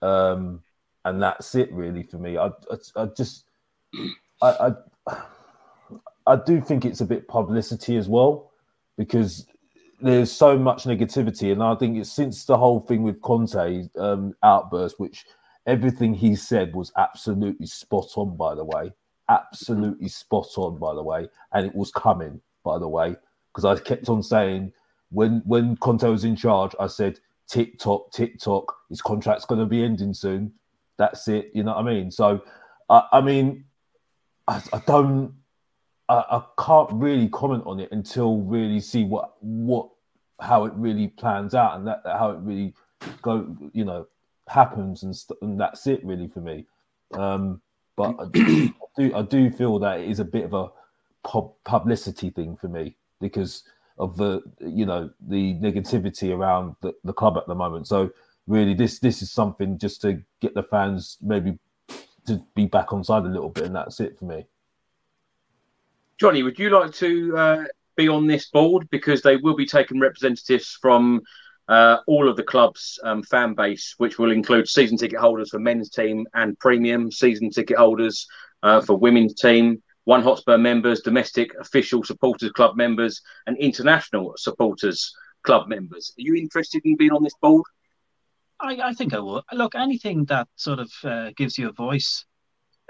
um, 0.03 0.61
and 1.05 1.23
that's 1.23 1.55
it 1.55 1.73
really 1.73 2.03
for 2.03 2.19
me. 2.19 2.37
I, 2.37 2.47
I, 2.47 2.77
I 2.97 3.07
just, 3.17 3.45
I, 4.43 4.73
I, 5.07 5.23
I 6.29 6.37
do 6.37 6.61
think 6.61 6.85
it's 6.85 7.01
a 7.01 7.07
bit 7.07 7.27
publicity 7.27 7.97
as 7.97 8.09
well 8.09 8.53
because 8.97 9.47
there's 10.01 10.31
so 10.31 10.59
much 10.59 10.85
negativity, 10.85 11.51
and 11.51 11.63
I 11.63 11.75
think 11.75 11.97
it's 11.97 12.13
since 12.13 12.45
the 12.45 12.59
whole 12.59 12.81
thing 12.81 13.03
with 13.03 13.21
Conte 13.23 13.89
um, 13.97 14.35
outburst, 14.43 15.01
which 15.01 15.25
everything 15.67 16.15
he 16.15 16.37
said 16.37 16.75
was 16.75 16.93
absolutely 16.97 17.67
spot 17.67 18.11
on. 18.17 18.37
By 18.37 18.55
the 18.55 18.65
way, 18.65 18.93
absolutely 19.29 20.09
spot 20.09 20.49
on. 20.57 20.79
By 20.79 20.95
the 20.95 21.03
way, 21.03 21.29
and 21.53 21.67
it 21.67 21.75
was 21.75 21.91
coming. 21.91 22.41
By 22.65 22.79
the 22.79 22.89
way, 22.89 23.17
because 23.53 23.65
I 23.65 23.83
kept 23.83 24.09
on 24.09 24.23
saying 24.23 24.73
when 25.11 25.43
when 25.47 25.77
Conte 25.77 26.09
was 26.09 26.25
in 26.25 26.37
charge, 26.37 26.75
I 26.79 26.87
said 26.87 27.19
tick 27.49 27.79
tock, 27.79 28.13
tick 28.13 28.39
tock. 28.39 28.77
His 28.89 29.01
contract's 29.01 29.47
going 29.47 29.61
to 29.61 29.67
be 29.67 29.83
ending 29.83 30.15
soon. 30.15 30.53
That's 30.97 31.27
it. 31.29 31.51
You 31.55 31.63
know 31.63 31.75
what 31.75 31.87
I 31.87 31.91
mean? 31.91 32.11
So, 32.11 32.43
I, 32.89 33.03
I 33.13 33.21
mean, 33.21 33.65
I, 34.47 34.63
I 34.73 34.83
don't. 34.87 35.35
I, 36.09 36.25
I 36.31 36.43
can't 36.59 36.91
really 36.93 37.29
comment 37.29 37.65
on 37.67 37.81
it 37.81 37.91
until 37.93 38.39
really 38.39 38.81
see 38.81 39.05
what 39.05 39.35
what 39.41 39.89
how 40.41 40.65
it 40.65 40.73
really 40.75 41.09
plans 41.09 41.55
out 41.55 41.77
and 41.77 41.87
that 41.87 42.03
how 42.05 42.31
it 42.31 42.39
really 42.41 42.75
go 43.23 43.57
you 43.73 43.85
know 43.85 44.07
happens 44.49 45.03
and, 45.03 45.15
st- 45.15 45.39
and 45.43 45.61
that's 45.61 45.87
it 45.87 46.05
really 46.05 46.29
for 46.29 46.41
me. 46.41 46.67
Um, 47.13 47.61
but 47.97 48.15
I 48.19 48.27
do 48.97 49.15
I 49.15 49.23
do 49.23 49.51
feel 49.51 49.79
that 49.81 50.01
it 50.01 50.11
is 50.11 50.21
a 50.21 50.25
bit 50.25 50.45
of 50.45 50.55
a 50.55 50.69
pub- 51.25 51.55
publicity 51.65 52.31
thing 52.31 52.57
for 52.57 52.69
me 52.69 52.97
because 53.21 53.65
of 53.99 54.17
the 54.17 54.43
you 54.61 54.87
know 54.87 55.11
the 55.21 55.55
negativity 55.55 56.35
around 56.35 56.77
the, 56.81 56.95
the 57.05 57.13
club 57.13 57.37
at 57.37 57.47
the 57.47 57.55
moment. 57.55 57.87
So 57.87 58.11
really, 58.47 58.75
this 58.75 58.99
this 58.99 59.23
is 59.23 59.31
something 59.31 59.79
just 59.79 60.01
to 60.03 60.23
get 60.41 60.55
the 60.55 60.63
fans 60.63 61.19
maybe 61.21 61.59
to 62.27 62.43
be 62.55 62.67
back 62.67 62.93
on 62.93 63.05
side 63.05 63.25
a 63.25 63.29
little 63.29 63.51
bit, 63.51 63.65
and 63.65 63.75
that's 63.75 64.01
it 64.01 64.19
for 64.19 64.25
me. 64.25 64.47
Johnny, 66.19 66.43
would 66.43 66.59
you 66.59 66.71
like 66.71 66.93
to 66.95 67.37
uh, 67.37 67.65
be 67.97 68.09
on 68.09 68.27
this 68.27 68.51
board 68.51 68.89
because 68.91 69.23
they 69.23 69.37
will 69.37 69.55
be 69.55 69.67
taking 69.67 70.01
representatives 70.01 70.77
from 70.81 71.21
uh, 71.69 71.99
all 72.07 72.29
of 72.29 72.37
the 72.37 72.43
club's 72.43 72.99
um, 73.05 73.23
fan 73.23 73.55
base, 73.55 73.95
which 73.99 74.19
will 74.19 74.33
include 74.33 74.69
season 74.69 74.97
ticket 74.97 75.21
holders 75.21 75.51
for 75.51 75.61
men's 75.61 75.91
team 75.91 76.27
and 76.35 76.59
premium 76.59 77.13
season 77.13 77.51
ticket 77.51 77.77
holders 77.77 78.27
uh, 78.63 78.81
for 78.81 78.97
women's 78.97 79.35
team, 79.35 79.81
one 80.05 80.23
Hotspur 80.23 80.59
members, 80.59 81.03
domestic 81.03 81.55
official 81.61 82.03
supporters 82.03 82.51
club 82.53 82.77
members, 82.77 83.21
and 83.47 83.57
international 83.59 84.35
supporters 84.37 85.15
club 85.45 85.69
members. 85.69 86.13
Are 86.19 86.23
you 86.23 86.35
interested 86.35 86.83
in 86.85 86.97
being 86.97 87.13
on 87.13 87.23
this 87.23 87.37
board? 87.41 87.65
I, 88.61 88.79
I 88.83 88.93
think 88.93 89.15
I 89.15 89.21
would. 89.21 89.45
Look, 89.53 89.77
anything 89.77 90.25
that 90.25 90.49
sort 90.57 90.81
of 90.81 90.91
uh, 91.05 91.31
gives 91.37 91.59
you 91.59 91.69
a 91.69 91.73
voice. 91.73 92.25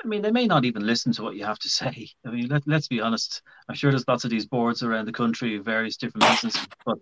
I 0.02 0.06
mean, 0.06 0.22
they 0.22 0.30
may 0.30 0.46
not 0.46 0.64
even 0.64 0.86
listen 0.86 1.12
to 1.12 1.22
what 1.22 1.36
you 1.36 1.44
have 1.44 1.58
to 1.60 1.68
say. 1.68 2.08
I 2.24 2.30
mean, 2.30 2.48
let, 2.48 2.62
let's 2.66 2.88
be 2.88 3.00
honest. 3.00 3.42
I'm 3.68 3.74
sure 3.74 3.90
there's 3.90 4.08
lots 4.08 4.24
of 4.24 4.30
these 4.30 4.46
boards 4.46 4.82
around 4.82 5.06
the 5.06 5.12
country, 5.12 5.58
various 5.58 5.96
different 5.96 6.28
businesses. 6.28 6.66
But 6.86 6.98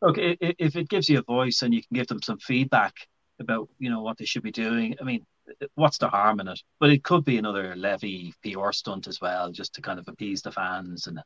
look, 0.00 0.16
if 0.18 0.76
it 0.76 0.88
gives 0.88 1.08
you 1.08 1.18
a 1.18 1.22
voice 1.22 1.62
and 1.62 1.74
you 1.74 1.80
can 1.82 1.94
give 1.94 2.06
them 2.06 2.22
some 2.22 2.38
feedback 2.38 2.94
about, 3.40 3.68
you 3.78 3.90
know, 3.90 4.02
what 4.02 4.18
they 4.18 4.24
should 4.24 4.42
be 4.42 4.52
doing, 4.52 4.94
I 5.00 5.04
mean, 5.04 5.26
what's 5.74 5.98
the 5.98 6.08
harm 6.08 6.40
in 6.40 6.48
it? 6.48 6.60
But 6.80 6.90
it 6.90 7.04
could 7.04 7.24
be 7.24 7.38
another 7.38 7.74
Levy 7.76 8.34
PR 8.42 8.72
stunt 8.72 9.06
as 9.06 9.20
well, 9.20 9.50
just 9.50 9.74
to 9.74 9.82
kind 9.82 9.98
of 9.98 10.08
appease 10.08 10.42
the 10.42 10.52
fans 10.52 11.06
and 11.06 11.20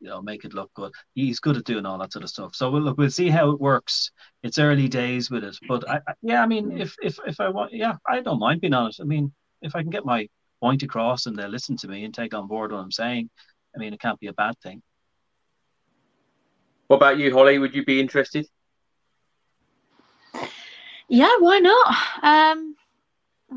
you 0.00 0.08
know 0.08 0.20
make 0.20 0.44
it 0.44 0.54
look 0.54 0.72
good. 0.74 0.92
He's 1.14 1.40
good 1.40 1.56
at 1.56 1.64
doing 1.64 1.86
all 1.86 1.98
that 1.98 2.12
sort 2.12 2.24
of 2.24 2.30
stuff. 2.30 2.54
So 2.54 2.70
we'll 2.70 2.82
look, 2.82 2.98
we'll 2.98 3.10
see 3.10 3.30
how 3.30 3.50
it 3.50 3.60
works. 3.60 4.10
It's 4.42 4.58
early 4.58 4.88
days 4.88 5.30
with 5.30 5.44
it, 5.44 5.56
but 5.68 5.88
I, 5.88 6.00
I, 6.06 6.14
yeah, 6.22 6.42
I 6.42 6.46
mean, 6.46 6.80
if 6.80 6.96
if 7.02 7.18
if 7.26 7.40
I 7.40 7.48
want, 7.48 7.72
yeah, 7.72 7.96
I 8.08 8.20
don't 8.20 8.38
mind 8.40 8.60
being 8.60 8.74
honest. 8.74 9.00
I 9.00 9.04
mean, 9.04 9.32
if 9.62 9.74
I 9.74 9.82
can 9.82 9.90
get 9.90 10.04
my 10.04 10.28
point 10.62 10.84
across 10.84 11.26
and 11.26 11.36
they'll 11.36 11.48
listen 11.48 11.76
to 11.76 11.88
me 11.88 12.04
and 12.04 12.14
take 12.14 12.34
on 12.34 12.46
board 12.46 12.70
what 12.70 12.78
I'm 12.78 12.92
saying, 12.92 13.28
I 13.74 13.78
mean, 13.80 13.92
it 13.92 14.00
can't 14.00 14.20
be 14.20 14.28
a 14.28 14.32
bad 14.32 14.54
thing. 14.62 14.80
What 16.86 16.98
about 16.98 17.18
you, 17.18 17.32
Holly? 17.32 17.58
Would 17.58 17.74
you 17.74 17.84
be 17.84 17.98
interested? 17.98 18.46
Yeah, 21.08 21.34
why 21.40 21.58
not? 21.58 21.96
Um, 22.22 22.76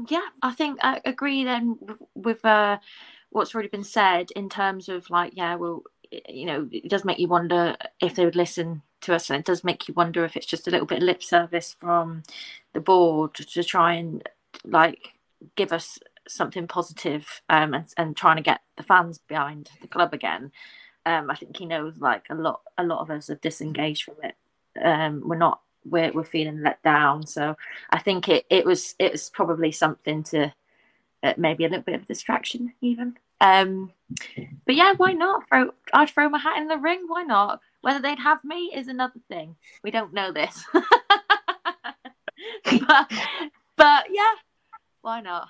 yeah, 0.10 0.28
I 0.42 0.52
think 0.52 0.80
I 0.82 1.00
agree 1.06 1.44
then 1.44 1.78
with 2.16 2.44
uh, 2.44 2.80
what's 3.30 3.54
already 3.54 3.70
been 3.70 3.84
said 3.84 4.32
in 4.36 4.50
terms 4.50 4.90
of 4.90 5.10
like, 5.10 5.34
yeah, 5.36 5.56
well, 5.56 5.84
you 6.28 6.46
know, 6.46 6.68
it 6.72 6.90
does 6.90 7.06
make 7.06 7.20
you 7.20 7.28
wonder 7.28 7.76
if 8.02 8.16
they 8.16 8.26
would 8.26 8.36
listen 8.36 8.82
to 9.02 9.14
us, 9.14 9.30
and 9.30 9.40
it 9.40 9.46
does 9.46 9.64
make 9.64 9.88
you 9.88 9.94
wonder 9.94 10.26
if 10.26 10.36
it's 10.36 10.46
just 10.46 10.68
a 10.68 10.72
little 10.72 10.88
bit 10.88 11.00
of 11.00 11.04
lip 11.04 11.22
service 11.22 11.76
from 11.80 12.24
the 12.74 12.80
board 12.80 13.34
to 13.36 13.64
try 13.64 13.94
and 13.94 14.28
like 14.64 15.14
give 15.56 15.72
us 15.72 16.00
something 16.28 16.68
positive 16.68 17.42
um, 17.50 17.74
and, 17.74 17.86
and 17.98 18.18
trying 18.18 18.38
to 18.38 18.42
get 18.42 18.62
the 18.78 18.84
fans 18.84 19.18
behind 19.18 19.70
the 19.82 19.88
club 19.88 20.14
again. 20.14 20.52
Um, 21.06 21.30
I 21.30 21.36
think 21.36 21.58
he 21.58 21.66
knows 21.66 22.00
like 22.00 22.26
a 22.30 22.36
lot 22.36 22.62
a 22.78 22.84
lot 22.84 23.00
of 23.00 23.12
us 23.12 23.28
have 23.28 23.42
disengaged 23.42 24.04
from 24.04 24.16
it. 24.24 24.36
Um, 24.82 25.22
we're 25.26 25.38
not 25.38 25.62
we're, 25.86 26.12
we're 26.12 26.24
feeling 26.24 26.64
let 26.64 26.82
down. 26.82 27.28
So 27.28 27.56
I 27.92 28.00
think 28.00 28.28
it, 28.28 28.46
it 28.50 28.66
was 28.66 28.96
it 29.00 29.12
was 29.12 29.30
probably 29.30 29.72
something 29.72 30.24
to 30.24 30.52
uh, 31.24 31.34
maybe 31.38 31.66
a 31.66 31.70
little 31.70 31.84
bit 31.84 31.96
of 31.96 32.08
distraction 32.08 32.74
even. 32.82 33.18
Um, 33.42 33.92
but 34.66 34.76
yeah, 34.76 34.94
why 34.98 35.14
not? 35.14 35.48
Throw 35.48 35.72
I'd 35.94 36.10
throw 36.10 36.30
my 36.30 36.40
hat 36.40 36.58
in 36.58 36.68
the 36.68 36.78
ring. 36.78 37.04
Why 37.08 37.24
not? 37.24 37.62
Whether 37.82 38.02
they'd 38.02 38.20
have 38.20 38.44
me 38.44 38.72
is 38.74 38.88
another 38.88 39.20
thing. 39.28 39.56
We 39.84 39.92
don't 39.92 40.14
know 40.14 40.32
this. 40.32 40.64
but, 40.74 40.84
but 43.76 44.06
yeah, 44.12 44.34
why 45.02 45.22
not? 45.22 45.50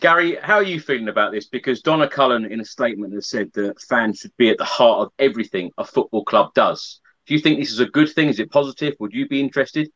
Gary, 0.00 0.36
how 0.42 0.54
are 0.54 0.64
you 0.64 0.80
feeling 0.80 1.08
about 1.08 1.30
this? 1.30 1.46
Because 1.46 1.80
Donna 1.80 2.08
Cullen, 2.08 2.44
in 2.44 2.60
a 2.60 2.64
statement, 2.64 3.14
has 3.14 3.28
said 3.28 3.52
that 3.52 3.80
fans 3.80 4.18
should 4.18 4.36
be 4.36 4.50
at 4.50 4.58
the 4.58 4.64
heart 4.64 5.06
of 5.06 5.12
everything 5.18 5.70
a 5.78 5.84
football 5.84 6.24
club 6.24 6.52
does. 6.54 7.00
Do 7.26 7.34
you 7.34 7.40
think 7.40 7.60
this 7.60 7.70
is 7.70 7.78
a 7.78 7.86
good 7.86 8.10
thing? 8.10 8.28
Is 8.28 8.40
it 8.40 8.50
positive? 8.50 8.94
Would 8.98 9.12
you 9.12 9.28
be 9.28 9.40
interested? 9.40 9.90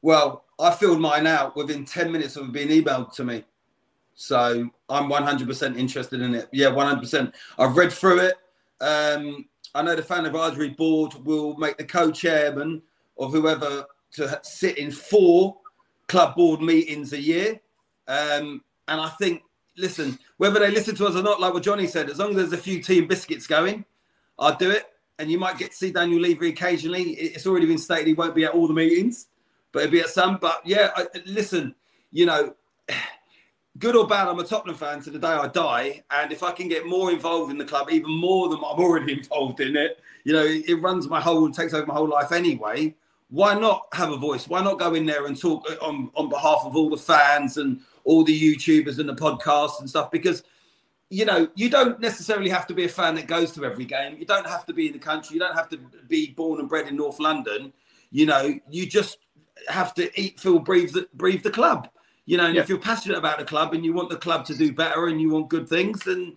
Well, 0.00 0.44
I 0.58 0.70
filled 0.70 1.00
mine 1.00 1.26
out 1.26 1.56
within 1.56 1.84
10 1.84 2.10
minutes 2.10 2.36
of 2.36 2.52
being 2.52 2.68
emailed 2.68 3.12
to 3.14 3.24
me. 3.24 3.44
So 4.14 4.70
I'm 4.88 5.10
100% 5.10 5.76
interested 5.76 6.20
in 6.20 6.34
it. 6.34 6.48
Yeah, 6.52 6.68
100%. 6.68 7.32
I've 7.58 7.76
read 7.76 7.92
through 7.92 8.20
it. 8.20 8.34
Um, 8.80 9.46
I 9.74 9.82
know 9.82 9.94
the 9.94 10.02
fan 10.02 10.26
advisory 10.26 10.70
board 10.70 11.14
will 11.24 11.56
make 11.56 11.76
the 11.78 11.84
co-chairman 11.84 12.82
of 13.18 13.32
whoever 13.32 13.86
to 14.12 14.40
sit 14.42 14.78
in 14.78 14.90
four 14.90 15.56
club 16.08 16.34
board 16.34 16.60
meetings 16.60 17.12
a 17.12 17.20
year. 17.20 17.60
Um, 18.08 18.62
and 18.88 19.00
I 19.00 19.08
think, 19.10 19.42
listen, 19.76 20.18
whether 20.36 20.60
they 20.60 20.70
listen 20.70 20.94
to 20.96 21.06
us 21.06 21.16
or 21.16 21.22
not, 21.22 21.40
like 21.40 21.54
what 21.54 21.62
Johnny 21.62 21.86
said, 21.86 22.10
as 22.10 22.18
long 22.18 22.30
as 22.30 22.36
there's 22.36 22.52
a 22.52 22.58
few 22.58 22.82
team 22.82 23.06
biscuits 23.06 23.46
going, 23.46 23.84
I'll 24.38 24.56
do 24.56 24.70
it 24.70 24.86
and 25.18 25.30
you 25.30 25.38
might 25.38 25.56
get 25.56 25.70
to 25.70 25.76
see 25.76 25.92
Daniel 25.92 26.20
Levy 26.20 26.48
occasionally. 26.48 27.12
It's 27.12 27.46
already 27.46 27.66
been 27.66 27.78
stated 27.78 28.08
he 28.08 28.14
won't 28.14 28.34
be 28.34 28.44
at 28.44 28.52
all 28.52 28.66
the 28.66 28.74
meetings, 28.74 29.28
but 29.70 29.82
he'll 29.82 29.90
be 29.92 30.00
at 30.00 30.08
some. 30.08 30.38
But 30.40 30.62
yeah, 30.64 30.90
I, 30.96 31.06
listen, 31.26 31.76
you 32.10 32.26
know, 32.26 32.54
good 33.78 33.94
or 33.94 34.06
bad, 34.06 34.26
I'm 34.26 34.40
a 34.40 34.44
Tottenham 34.44 34.74
fan 34.74 35.00
to 35.02 35.10
the 35.10 35.20
day 35.20 35.28
I 35.28 35.46
die. 35.48 36.02
And 36.10 36.32
if 36.32 36.42
I 36.42 36.50
can 36.50 36.68
get 36.68 36.86
more 36.86 37.12
involved 37.12 37.52
in 37.52 37.58
the 37.58 37.64
club, 37.64 37.88
even 37.90 38.10
more 38.10 38.48
than 38.48 38.58
I'm 38.58 38.80
already 38.80 39.12
involved 39.18 39.60
in 39.60 39.76
it, 39.76 40.00
you 40.24 40.32
know, 40.32 40.44
it, 40.44 40.68
it 40.68 40.74
runs 40.76 41.08
my 41.08 41.20
whole 41.20 41.48
takes 41.50 41.72
over 41.72 41.86
my 41.86 41.94
whole 41.94 42.08
life 42.08 42.32
anyway. 42.32 42.94
Why 43.28 43.54
not 43.54 43.86
have 43.92 44.10
a 44.10 44.16
voice? 44.16 44.48
Why 44.48 44.62
not 44.62 44.78
go 44.78 44.94
in 44.94 45.06
there 45.06 45.26
and 45.26 45.40
talk 45.40 45.66
on, 45.80 46.10
on 46.16 46.28
behalf 46.28 46.62
of 46.64 46.76
all 46.76 46.90
the 46.90 46.98
fans 46.98 47.56
and 47.56 47.80
all 48.04 48.24
the 48.24 48.56
YouTubers 48.56 48.98
and 48.98 49.08
the 49.08 49.14
podcasts 49.14 49.80
and 49.80 49.88
stuff? 49.88 50.10
Because 50.10 50.42
you 51.12 51.26
know, 51.26 51.46
you 51.54 51.68
don't 51.68 52.00
necessarily 52.00 52.48
have 52.48 52.66
to 52.66 52.72
be 52.72 52.84
a 52.84 52.88
fan 52.88 53.14
that 53.16 53.26
goes 53.26 53.52
to 53.52 53.66
every 53.66 53.84
game. 53.84 54.16
You 54.18 54.24
don't 54.24 54.46
have 54.46 54.64
to 54.64 54.72
be 54.72 54.86
in 54.86 54.94
the 54.94 54.98
country. 54.98 55.34
You 55.34 55.40
don't 55.40 55.54
have 55.54 55.68
to 55.68 55.76
be 56.08 56.30
born 56.30 56.58
and 56.58 56.66
bred 56.66 56.88
in 56.88 56.96
North 56.96 57.20
London. 57.20 57.70
You 58.10 58.24
know, 58.24 58.58
you 58.70 58.86
just 58.86 59.18
have 59.68 59.92
to 59.96 60.10
eat, 60.18 60.40
feel, 60.40 60.58
breathe 60.58 60.92
the, 60.92 61.06
breathe 61.12 61.42
the 61.42 61.50
club. 61.50 61.90
You 62.24 62.38
know, 62.38 62.46
and 62.46 62.54
yeah. 62.54 62.62
if 62.62 62.70
you're 62.70 62.78
passionate 62.78 63.18
about 63.18 63.38
the 63.38 63.44
club 63.44 63.74
and 63.74 63.84
you 63.84 63.92
want 63.92 64.08
the 64.08 64.16
club 64.16 64.46
to 64.46 64.54
do 64.54 64.72
better 64.72 65.08
and 65.08 65.20
you 65.20 65.28
want 65.28 65.50
good 65.50 65.68
things, 65.68 66.00
then 66.00 66.34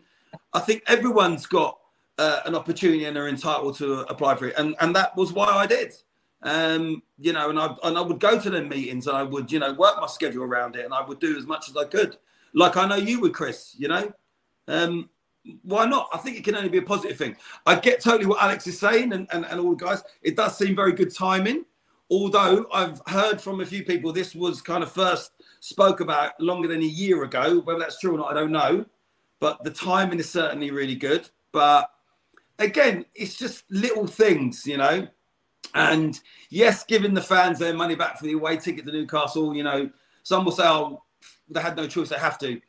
I 0.52 0.60
think 0.60 0.84
everyone's 0.88 1.46
got 1.46 1.80
uh, 2.18 2.42
an 2.46 2.54
opportunity 2.54 3.06
and 3.06 3.16
are 3.16 3.30
entitled 3.30 3.78
to 3.78 4.02
apply 4.12 4.36
for 4.36 4.48
it. 4.48 4.56
And 4.58 4.76
and 4.82 4.94
that 4.94 5.16
was 5.16 5.32
why 5.32 5.46
I 5.46 5.68
did. 5.68 5.94
Um, 6.46 7.02
you 7.18 7.34
know, 7.34 7.50
and 7.50 7.60
I 7.60 7.76
and 7.84 7.98
I 7.98 8.02
would 8.02 8.20
go 8.20 8.40
to 8.40 8.50
them 8.52 8.70
meetings 8.70 9.08
and 9.08 9.18
I 9.18 9.24
would, 9.24 9.52
you 9.52 9.60
know, 9.60 9.74
work 9.74 10.00
my 10.00 10.06
schedule 10.06 10.44
around 10.44 10.76
it 10.76 10.86
and 10.86 10.94
I 10.94 11.04
would 11.04 11.20
do 11.20 11.36
as 11.36 11.48
much 11.48 11.70
as 11.70 11.76
I 11.76 11.86
could. 11.86 12.18
Like 12.54 12.78
I 12.78 12.88
know 12.88 12.96
you 12.96 13.20
would, 13.22 13.34
Chris, 13.34 13.76
you 13.78 13.88
know. 13.88 14.14
Um, 14.68 15.10
why 15.64 15.86
not? 15.86 16.08
I 16.14 16.18
think 16.20 16.38
it 16.38 16.44
can 16.44 16.56
only 16.56 16.70
be 16.70 16.78
a 16.78 16.84
positive 16.84 17.18
thing. 17.18 17.36
I 17.66 17.76
get 17.76 18.00
totally 18.00 18.28
what 18.28 18.42
Alex 18.42 18.68
is 18.68 18.80
saying 18.80 19.14
and, 19.14 19.28
and, 19.32 19.46
and 19.46 19.60
all 19.60 19.72
the 19.76 19.86
guys. 19.86 20.04
It 20.22 20.36
does 20.36 20.58
seem 20.58 20.76
very 20.76 20.94
good 20.94 21.14
timing. 21.14 21.66
Although 22.12 22.68
I've 22.72 23.02
heard 23.08 23.42
from 23.42 23.62
a 23.62 23.66
few 23.66 23.84
people 23.84 24.14
this 24.14 24.36
was 24.36 24.62
kind 24.62 24.84
of 24.84 24.92
first 24.92 25.32
spoke 25.60 26.00
about 26.00 26.40
longer 26.40 26.68
than 26.68 26.82
a 26.82 26.86
year 26.86 27.24
ago. 27.24 27.62
Whether 27.62 27.80
that's 27.80 28.00
true 28.00 28.14
or 28.14 28.18
not, 28.18 28.32
I 28.32 28.36
don't 28.36 28.52
know. 28.52 28.86
But 29.40 29.64
the 29.64 29.72
timing 29.72 30.20
is 30.20 30.30
certainly 30.30 30.70
really 30.70 30.96
good. 30.96 31.28
But 31.52 31.90
again, 32.60 33.06
it's 33.16 33.36
just 33.36 33.64
little 33.72 34.06
things, 34.06 34.68
you 34.68 34.78
know. 34.78 35.08
And 35.76 36.20
yes, 36.50 36.86
giving 36.86 37.14
the 37.14 37.22
fans 37.22 37.60
their 37.60 37.74
money 37.74 37.96
back 37.96 38.18
for 38.18 38.24
the 38.24 38.32
away 38.32 38.58
ticket 38.58 38.86
to 38.86 38.92
Newcastle, 38.92 39.54
you 39.54 39.64
know, 39.64 39.90
some 40.24 40.46
will 40.46 40.54
say, 40.54 40.64
oh, 40.66 41.04
they 41.50 41.62
had 41.62 41.76
no 41.76 41.86
choice, 41.86 42.10
they 42.10 42.18
have 42.18 42.40
to. 42.40 42.60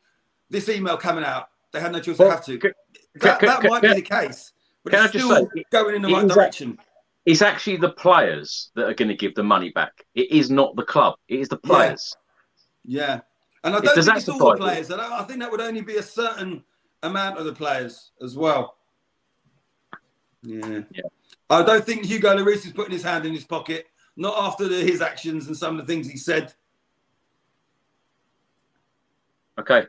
This 0.49 0.67
email 0.69 0.97
coming 0.97 1.23
out, 1.23 1.49
they 1.71 1.79
had 1.79 1.93
no 1.93 1.99
choice. 1.99 2.17
Well, 2.17 2.29
they 2.29 2.35
have 2.35 2.45
to. 2.45 2.57
Can, 2.57 2.71
that, 3.15 3.39
can, 3.39 3.47
that 3.47 3.61
can, 3.61 3.69
might 3.69 3.81
be 3.81 3.93
the 3.93 4.01
case, 4.01 4.51
but 4.83 4.93
it's 4.93 5.09
still 5.09 5.47
say, 5.47 5.63
going 5.71 5.95
in 5.95 6.01
the 6.01 6.09
right 6.09 6.27
direction. 6.27 6.77
It's 7.25 7.41
actually 7.41 7.77
the 7.77 7.89
players 7.89 8.71
that 8.75 8.85
are 8.85 8.93
going 8.93 9.09
to 9.09 9.15
give 9.15 9.35
the 9.35 9.43
money 9.43 9.71
back. 9.71 10.05
It 10.13 10.31
is 10.31 10.49
not 10.49 10.75
the 10.75 10.83
club. 10.83 11.15
It 11.27 11.39
is 11.39 11.49
the 11.49 11.57
players. 11.57 12.13
Yeah, 12.85 13.01
yeah. 13.01 13.19
and 13.63 13.75
I 13.75 13.79
don't 13.79 14.03
think 14.03 14.17
it's 14.17 14.29
all 14.29 14.51
the 14.51 14.57
players. 14.57 14.91
I, 14.91 15.19
I 15.19 15.23
think 15.23 15.39
that 15.39 15.51
would 15.51 15.61
only 15.61 15.81
be 15.81 15.95
a 15.95 16.03
certain 16.03 16.63
amount 17.03 17.37
of 17.37 17.45
the 17.45 17.53
players 17.53 18.11
as 18.21 18.35
well. 18.35 18.77
Yeah. 20.43 20.81
yeah. 20.91 21.01
I 21.49 21.63
don't 21.63 21.85
think 21.85 22.05
Hugo 22.05 22.35
Lloris 22.35 22.65
is 22.65 22.73
putting 22.73 22.91
his 22.91 23.03
hand 23.03 23.25
in 23.25 23.33
his 23.33 23.45
pocket. 23.45 23.87
Not 24.15 24.35
after 24.37 24.67
the, 24.67 24.77
his 24.77 25.01
actions 25.01 25.47
and 25.47 25.55
some 25.55 25.79
of 25.79 25.85
the 25.85 25.93
things 25.93 26.09
he 26.09 26.17
said. 26.17 26.53
Okay. 29.59 29.85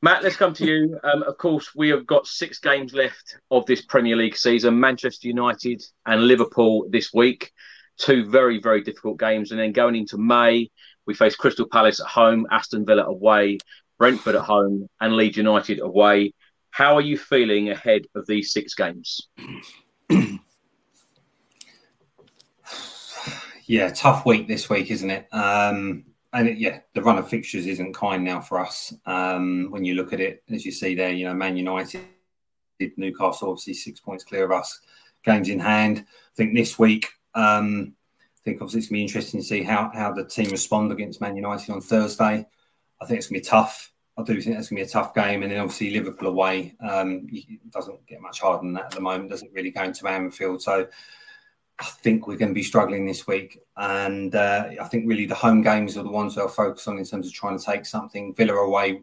Matt, 0.00 0.22
let's 0.22 0.36
come 0.36 0.54
to 0.54 0.64
you. 0.64 0.98
Um, 1.04 1.22
of 1.22 1.36
course, 1.38 1.74
we 1.74 1.88
have 1.90 2.06
got 2.06 2.26
six 2.26 2.58
games 2.58 2.92
left 2.92 3.36
of 3.50 3.66
this 3.66 3.82
Premier 3.82 4.16
League 4.16 4.36
season. 4.36 4.80
Manchester 4.80 5.28
United 5.28 5.82
and 6.06 6.26
Liverpool 6.26 6.86
this 6.90 7.12
week. 7.12 7.52
Two 7.98 8.28
very, 8.28 8.60
very 8.60 8.82
difficult 8.82 9.18
games. 9.18 9.50
And 9.50 9.60
then 9.60 9.72
going 9.72 9.94
into 9.94 10.18
May, 10.18 10.70
we 11.06 11.14
face 11.14 11.36
Crystal 11.36 11.68
Palace 11.68 12.00
at 12.00 12.06
home, 12.06 12.46
Aston 12.50 12.86
Villa 12.86 13.04
away, 13.04 13.58
Brentford 13.98 14.34
at 14.34 14.42
home, 14.42 14.88
and 15.00 15.14
Leeds 15.14 15.36
United 15.36 15.80
away. 15.80 16.32
How 16.70 16.96
are 16.96 17.02
you 17.02 17.18
feeling 17.18 17.70
ahead 17.70 18.02
of 18.14 18.26
these 18.26 18.52
six 18.52 18.74
games? 18.74 19.28
yeah, 23.66 23.90
tough 23.90 24.26
week 24.26 24.48
this 24.48 24.68
week, 24.68 24.90
isn't 24.90 25.10
it? 25.10 25.28
Um, 25.32 26.04
and 26.32 26.48
it, 26.48 26.58
yeah, 26.58 26.80
the 26.94 27.02
run 27.02 27.18
of 27.18 27.28
fixtures 27.28 27.66
isn't 27.66 27.94
kind 27.94 28.24
now 28.24 28.40
for 28.40 28.58
us. 28.58 28.94
Um, 29.06 29.68
when 29.70 29.84
you 29.84 29.94
look 29.94 30.12
at 30.12 30.20
it, 30.20 30.42
as 30.50 30.64
you 30.64 30.72
see 30.72 30.94
there, 30.94 31.10
you 31.10 31.26
know, 31.26 31.34
Man 31.34 31.56
United 31.56 32.02
Newcastle 32.96 33.50
obviously 33.50 33.74
six 33.74 34.00
points 34.00 34.24
clear 34.24 34.44
of 34.44 34.52
us, 34.52 34.80
games 35.24 35.48
in 35.48 35.60
hand. 35.60 36.04
I 36.06 36.34
think 36.36 36.54
this 36.54 36.78
week, 36.78 37.08
um, 37.34 37.94
I 38.18 38.40
think 38.44 38.60
obviously 38.60 38.80
it's 38.80 38.88
going 38.88 38.96
to 38.96 38.98
be 38.98 39.02
interesting 39.02 39.40
to 39.40 39.46
see 39.46 39.62
how 39.62 39.90
how 39.94 40.12
the 40.12 40.24
team 40.24 40.50
respond 40.50 40.90
against 40.90 41.20
Man 41.20 41.36
United 41.36 41.70
on 41.70 41.80
Thursday. 41.80 42.46
I 43.00 43.06
think 43.06 43.18
it's 43.18 43.28
going 43.28 43.40
to 43.40 43.44
be 43.44 43.50
tough. 43.50 43.92
I 44.18 44.22
do 44.22 44.40
think 44.40 44.58
it's 44.58 44.68
going 44.68 44.78
to 44.78 44.84
be 44.84 44.88
a 44.88 44.92
tough 44.92 45.14
game, 45.14 45.42
and 45.42 45.52
then 45.52 45.60
obviously 45.60 45.90
Liverpool 45.90 46.28
away 46.28 46.74
um, 46.80 47.28
doesn't 47.70 48.06
get 48.06 48.20
much 48.20 48.40
harder 48.40 48.62
than 48.62 48.74
that 48.74 48.86
at 48.86 48.90
the 48.92 49.00
moment. 49.00 49.30
Doesn't 49.30 49.52
really 49.52 49.70
go 49.70 49.82
into 49.84 50.06
Anfield, 50.08 50.62
so 50.62 50.86
I 51.78 51.84
think 51.84 52.26
we're 52.26 52.36
going 52.36 52.50
to 52.50 52.54
be 52.54 52.62
struggling 52.62 53.06
this 53.06 53.26
week. 53.26 53.58
And 53.76 54.34
uh, 54.34 54.70
I 54.80 54.84
think 54.84 55.08
really 55.08 55.26
the 55.26 55.34
home 55.34 55.62
games 55.62 55.96
are 55.96 56.02
the 56.02 56.10
ones 56.10 56.34
they'll 56.34 56.48
focus 56.48 56.86
on 56.86 56.98
in 56.98 57.04
terms 57.04 57.26
of 57.26 57.32
trying 57.32 57.58
to 57.58 57.64
take 57.64 57.86
something. 57.86 58.34
Villa 58.34 58.54
away, 58.54 59.02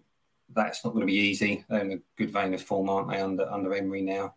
that's 0.54 0.84
not 0.86 0.94
going 0.94 1.06
to 1.06 1.12
be 1.12 1.20
easy. 1.20 1.66
They're 1.70 1.82
in 1.82 1.94
a 1.94 1.98
good 2.16 2.32
vein 2.32 2.54
of 2.54 2.62
form, 2.62 2.90
aren't 2.90 3.10
they, 3.10 3.22
under 3.22 3.50
under 3.52 3.74
Emery 3.74 4.02
now? 4.02 4.36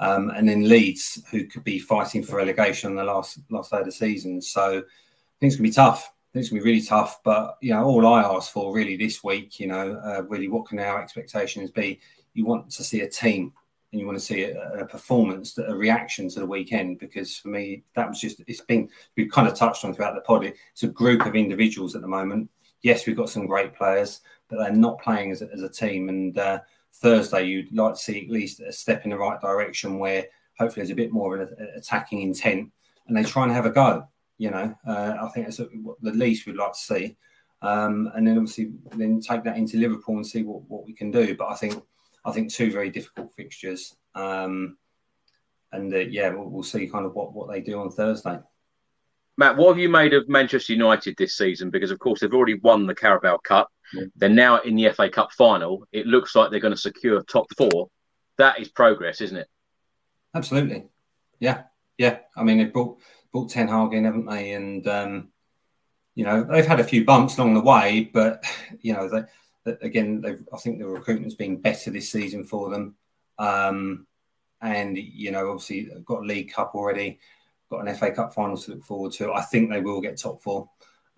Um, 0.00 0.30
and 0.30 0.48
then 0.48 0.68
Leeds, 0.68 1.22
who 1.30 1.46
could 1.46 1.62
be 1.62 1.78
fighting 1.78 2.22
for 2.22 2.36
relegation 2.36 2.90
on 2.90 2.96
the 2.96 3.04
last 3.04 3.38
last 3.50 3.70
day 3.70 3.78
of 3.78 3.84
the 3.84 3.92
season. 3.92 4.42
So 4.42 4.82
going 5.40 5.52
to 5.52 5.62
be 5.62 5.70
tough 5.70 6.10
going 6.34 6.44
to 6.44 6.54
be 6.54 6.60
really 6.60 6.82
tough. 6.82 7.20
But 7.22 7.56
you 7.60 7.72
know, 7.72 7.84
all 7.84 8.06
I 8.06 8.22
ask 8.22 8.52
for 8.52 8.74
really 8.74 8.96
this 8.96 9.22
week, 9.22 9.60
you 9.60 9.68
know, 9.68 10.00
uh, 10.04 10.22
really, 10.24 10.48
what 10.48 10.66
can 10.66 10.78
our 10.80 11.00
expectations 11.00 11.70
be? 11.70 12.00
You 12.34 12.44
want 12.44 12.70
to 12.70 12.84
see 12.84 13.00
a 13.00 13.08
team, 13.08 13.52
and 13.94 14.00
you 14.00 14.06
want 14.06 14.18
to 14.18 14.24
see 14.24 14.42
a, 14.42 14.80
a, 14.80 14.86
performance, 14.86 15.56
a 15.56 15.72
reaction 15.72 16.28
to 16.28 16.40
the 16.40 16.46
weekend. 16.46 16.98
Because 16.98 17.36
for 17.36 17.46
me, 17.46 17.84
that 17.94 18.08
was 18.08 18.20
just 18.20 18.42
it's 18.48 18.60
been 18.60 18.88
we've 19.16 19.30
kind 19.30 19.46
of 19.46 19.54
touched 19.54 19.84
on 19.84 19.94
throughout 19.94 20.16
the 20.16 20.20
pod. 20.22 20.44
It's 20.44 20.82
a 20.82 20.88
group 20.88 21.24
of 21.24 21.36
individuals 21.36 21.94
at 21.94 22.02
the 22.02 22.08
moment. 22.08 22.50
Yes, 22.82 23.06
we've 23.06 23.16
got 23.16 23.30
some 23.30 23.46
great 23.46 23.72
players, 23.72 24.20
but 24.48 24.58
they're 24.58 24.72
not 24.72 25.00
playing 25.00 25.30
as 25.30 25.42
a, 25.42 25.48
as 25.52 25.62
a 25.62 25.68
team. 25.68 26.08
And 26.08 26.36
uh, 26.36 26.58
Thursday, 26.94 27.44
you'd 27.44 27.72
like 27.72 27.94
to 27.94 28.00
see 28.00 28.24
at 28.24 28.30
least 28.30 28.60
a 28.60 28.72
step 28.72 29.04
in 29.04 29.10
the 29.10 29.16
right 29.16 29.40
direction 29.40 30.00
where 30.00 30.26
hopefully 30.58 30.82
there's 30.82 30.90
a 30.90 30.96
bit 30.96 31.12
more 31.12 31.38
of 31.38 31.52
an 31.52 31.68
attacking 31.76 32.22
intent, 32.22 32.72
and 33.06 33.16
they 33.16 33.22
try 33.22 33.44
and 33.44 33.52
have 33.52 33.66
a 33.66 33.70
go. 33.70 34.08
You 34.38 34.50
know, 34.50 34.74
uh, 34.88 35.14
I 35.22 35.28
think 35.28 35.46
that's 35.46 35.58
the 35.58 36.12
least 36.12 36.46
we'd 36.46 36.56
like 36.56 36.72
to 36.72 36.78
see. 36.78 37.16
Um, 37.62 38.10
and 38.14 38.26
then 38.26 38.36
obviously 38.36 38.72
then 38.96 39.20
take 39.20 39.44
that 39.44 39.56
into 39.56 39.78
Liverpool 39.78 40.16
and 40.16 40.26
see 40.26 40.42
what, 40.42 40.68
what 40.68 40.84
we 40.84 40.92
can 40.92 41.12
do. 41.12 41.36
But 41.36 41.48
I 41.48 41.54
think 41.54 41.80
I 42.24 42.32
think 42.32 42.52
two 42.52 42.72
very 42.72 42.90
difficult 42.90 43.32
fixtures. 43.34 43.94
Um, 44.14 44.76
and 45.72 45.92
uh, 45.92 45.98
yeah, 45.98 46.30
we'll, 46.30 46.48
we'll, 46.48 46.62
see 46.62 46.86
kind 46.86 47.04
of 47.04 47.14
what, 47.14 47.32
what 47.32 47.50
they 47.50 47.60
do 47.60 47.80
on 47.80 47.90
Thursday. 47.90 48.38
Matt, 49.36 49.56
what 49.56 49.70
have 49.70 49.78
you 49.78 49.88
made 49.88 50.14
of 50.14 50.28
Manchester 50.28 50.72
United 50.72 51.16
this 51.18 51.36
season? 51.36 51.70
Because 51.70 51.90
of 51.90 51.98
course 51.98 52.20
they've 52.20 52.32
already 52.32 52.54
won 52.54 52.86
the 52.86 52.94
Carabao 52.94 53.38
Cup. 53.38 53.68
Yeah. 53.92 54.04
They're 54.16 54.28
now 54.28 54.60
in 54.60 54.76
the 54.76 54.90
FA 54.90 55.08
Cup 55.08 55.32
final. 55.32 55.86
It 55.92 56.06
looks 56.06 56.34
like 56.36 56.50
they're 56.50 56.60
going 56.60 56.74
to 56.74 56.80
secure 56.80 57.20
top 57.22 57.46
four. 57.56 57.88
That 58.38 58.60
is 58.60 58.68
progress, 58.68 59.20
isn't 59.20 59.36
it? 59.36 59.48
Absolutely. 60.34 60.84
Yeah, 61.40 61.62
yeah. 61.98 62.18
I 62.36 62.44
mean, 62.44 62.58
they 62.58 62.64
brought 62.64 62.98
brought 63.32 63.50
Ten 63.50 63.68
Hag 63.68 63.92
in, 63.92 64.04
haven't 64.04 64.26
they? 64.26 64.52
And 64.52 64.86
um, 64.86 65.28
you 66.14 66.24
know 66.24 66.44
they've 66.44 66.66
had 66.66 66.80
a 66.80 66.84
few 66.84 67.04
bumps 67.04 67.36
along 67.38 67.54
the 67.54 67.60
way, 67.60 68.10
but 68.12 68.44
you 68.80 68.92
know 68.92 69.08
they, 69.08 69.22
again, 69.66 70.24
I 70.52 70.56
think 70.58 70.78
the 70.78 70.86
recruitment's 70.86 71.34
been 71.34 71.60
better 71.60 71.90
this 71.90 72.10
season 72.10 72.44
for 72.44 72.70
them. 72.70 72.94
Um, 73.38 74.06
and 74.60 74.96
you 74.96 75.30
know, 75.30 75.50
obviously, 75.50 75.90
got 76.04 76.22
a 76.22 76.26
League 76.26 76.52
Cup 76.52 76.72
already, 76.74 77.18
got 77.70 77.86
an 77.86 77.94
FA 77.94 78.12
Cup 78.12 78.34
final 78.34 78.56
to 78.56 78.72
look 78.72 78.84
forward 78.84 79.12
to. 79.12 79.32
I 79.32 79.42
think 79.42 79.70
they 79.70 79.80
will 79.80 80.00
get 80.00 80.18
top 80.18 80.42
four. 80.42 80.68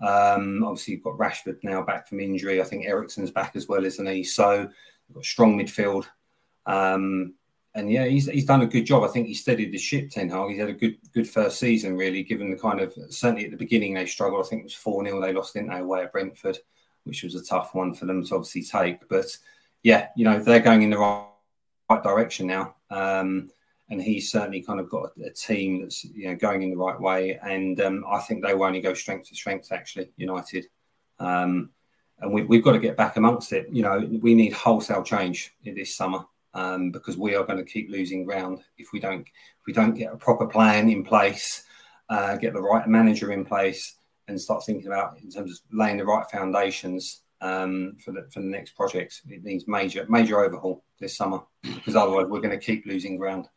Um, 0.00 0.64
obviously, 0.64 0.94
you've 0.94 1.04
got 1.04 1.18
Rashford 1.18 1.58
now 1.62 1.82
back 1.82 2.08
from 2.08 2.20
injury. 2.20 2.60
I 2.60 2.64
think 2.64 2.84
Eriksen's 2.84 3.30
back 3.30 3.52
as 3.54 3.68
well, 3.68 3.84
isn't 3.84 4.06
he? 4.06 4.24
So, 4.24 4.60
you've 4.60 5.14
got 5.14 5.24
strong 5.24 5.58
midfield. 5.58 6.06
Um, 6.66 7.34
and 7.76 7.92
yeah, 7.92 8.06
he's, 8.06 8.26
he's 8.26 8.46
done 8.46 8.62
a 8.62 8.66
good 8.66 8.86
job. 8.86 9.04
I 9.04 9.08
think 9.08 9.26
he 9.26 9.34
steadied 9.34 9.70
the 9.70 9.78
ship, 9.78 10.08
Ten 10.10 10.30
Hag. 10.30 10.48
He's 10.48 10.58
had 10.58 10.70
a 10.70 10.72
good 10.72 10.96
good 11.12 11.28
first 11.28 11.58
season, 11.60 11.94
really, 11.94 12.22
given 12.22 12.50
the 12.50 12.56
kind 12.56 12.80
of 12.80 12.94
certainly 13.10 13.44
at 13.44 13.50
the 13.50 13.56
beginning 13.56 13.94
they 13.94 14.06
struggled. 14.06 14.44
I 14.44 14.48
think 14.48 14.60
it 14.60 14.64
was 14.64 14.74
4 14.74 15.04
0 15.04 15.20
they 15.20 15.34
lost, 15.34 15.52
didn't 15.52 15.70
they, 15.70 15.80
away 15.80 16.02
at 16.02 16.12
Brentford, 16.12 16.58
which 17.06 17.22
was 17.22 17.34
a 17.34 17.44
tough 17.44 17.74
one 17.74 17.94
for 17.94 18.06
them 18.06 18.24
to 18.24 18.34
obviously 18.34 18.62
take. 18.62 19.08
But 19.08 19.26
yeah, 19.82 20.08
you 20.16 20.24
know, 20.24 20.38
they're 20.38 20.60
going 20.60 20.82
in 20.82 20.90
the 20.90 20.98
right, 20.98 21.26
right 21.88 22.02
direction 22.02 22.46
now. 22.46 22.74
Um, 22.90 23.50
and 23.88 24.02
he's 24.02 24.32
certainly 24.32 24.62
kind 24.62 24.80
of 24.80 24.90
got 24.90 25.10
a, 25.24 25.30
team 25.30 25.80
that's 25.80 26.04
you 26.04 26.28
know 26.28 26.34
going 26.34 26.62
in 26.62 26.70
the 26.70 26.76
right 26.76 27.00
way. 27.00 27.38
And 27.42 27.80
um, 27.80 28.04
I 28.10 28.18
think 28.20 28.44
they 28.44 28.52
will 28.54 28.64
only 28.64 28.80
go 28.80 28.94
strength 28.94 29.28
to 29.28 29.34
strength, 29.34 29.70
actually, 29.70 30.10
United. 30.16 30.66
Um, 31.18 31.70
and 32.18 32.32
we, 32.32 32.56
have 32.56 32.64
got 32.64 32.72
to 32.72 32.78
get 32.78 32.96
back 32.96 33.16
amongst 33.16 33.52
it. 33.52 33.68
You 33.70 33.82
know, 33.82 34.08
we 34.20 34.34
need 34.34 34.52
wholesale 34.52 35.02
change 35.02 35.54
this 35.64 35.94
summer 35.94 36.24
um, 36.54 36.90
because 36.90 37.16
we 37.16 37.34
are 37.34 37.44
going 37.44 37.58
to 37.58 37.70
keep 37.70 37.90
losing 37.90 38.24
ground 38.24 38.60
if 38.78 38.92
we 38.92 38.98
don't 38.98 39.20
if 39.20 39.66
we 39.66 39.72
don't 39.72 39.94
get 39.94 40.12
a 40.12 40.16
proper 40.16 40.46
plan 40.46 40.88
in 40.88 41.04
place, 41.04 41.64
uh, 42.08 42.36
get 42.36 42.54
the 42.54 42.62
right 42.62 42.88
manager 42.88 43.32
in 43.32 43.44
place, 43.44 43.95
and 44.28 44.40
start 44.40 44.64
thinking 44.64 44.86
about 44.86 45.18
in 45.22 45.30
terms 45.30 45.52
of 45.52 45.78
laying 45.78 45.96
the 45.96 46.04
right 46.04 46.24
foundations 46.30 47.22
um, 47.40 47.96
for 48.02 48.12
the 48.12 48.26
for 48.32 48.40
the 48.40 48.46
next 48.46 48.72
projects. 48.72 49.22
It 49.28 49.44
needs 49.44 49.66
major 49.68 50.06
major 50.08 50.40
overhaul 50.40 50.84
this 51.00 51.16
summer 51.16 51.40
because 51.62 51.96
otherwise 51.96 52.26
we're 52.26 52.40
going 52.40 52.58
to 52.58 52.64
keep 52.64 52.86
losing 52.86 53.16
ground. 53.16 53.48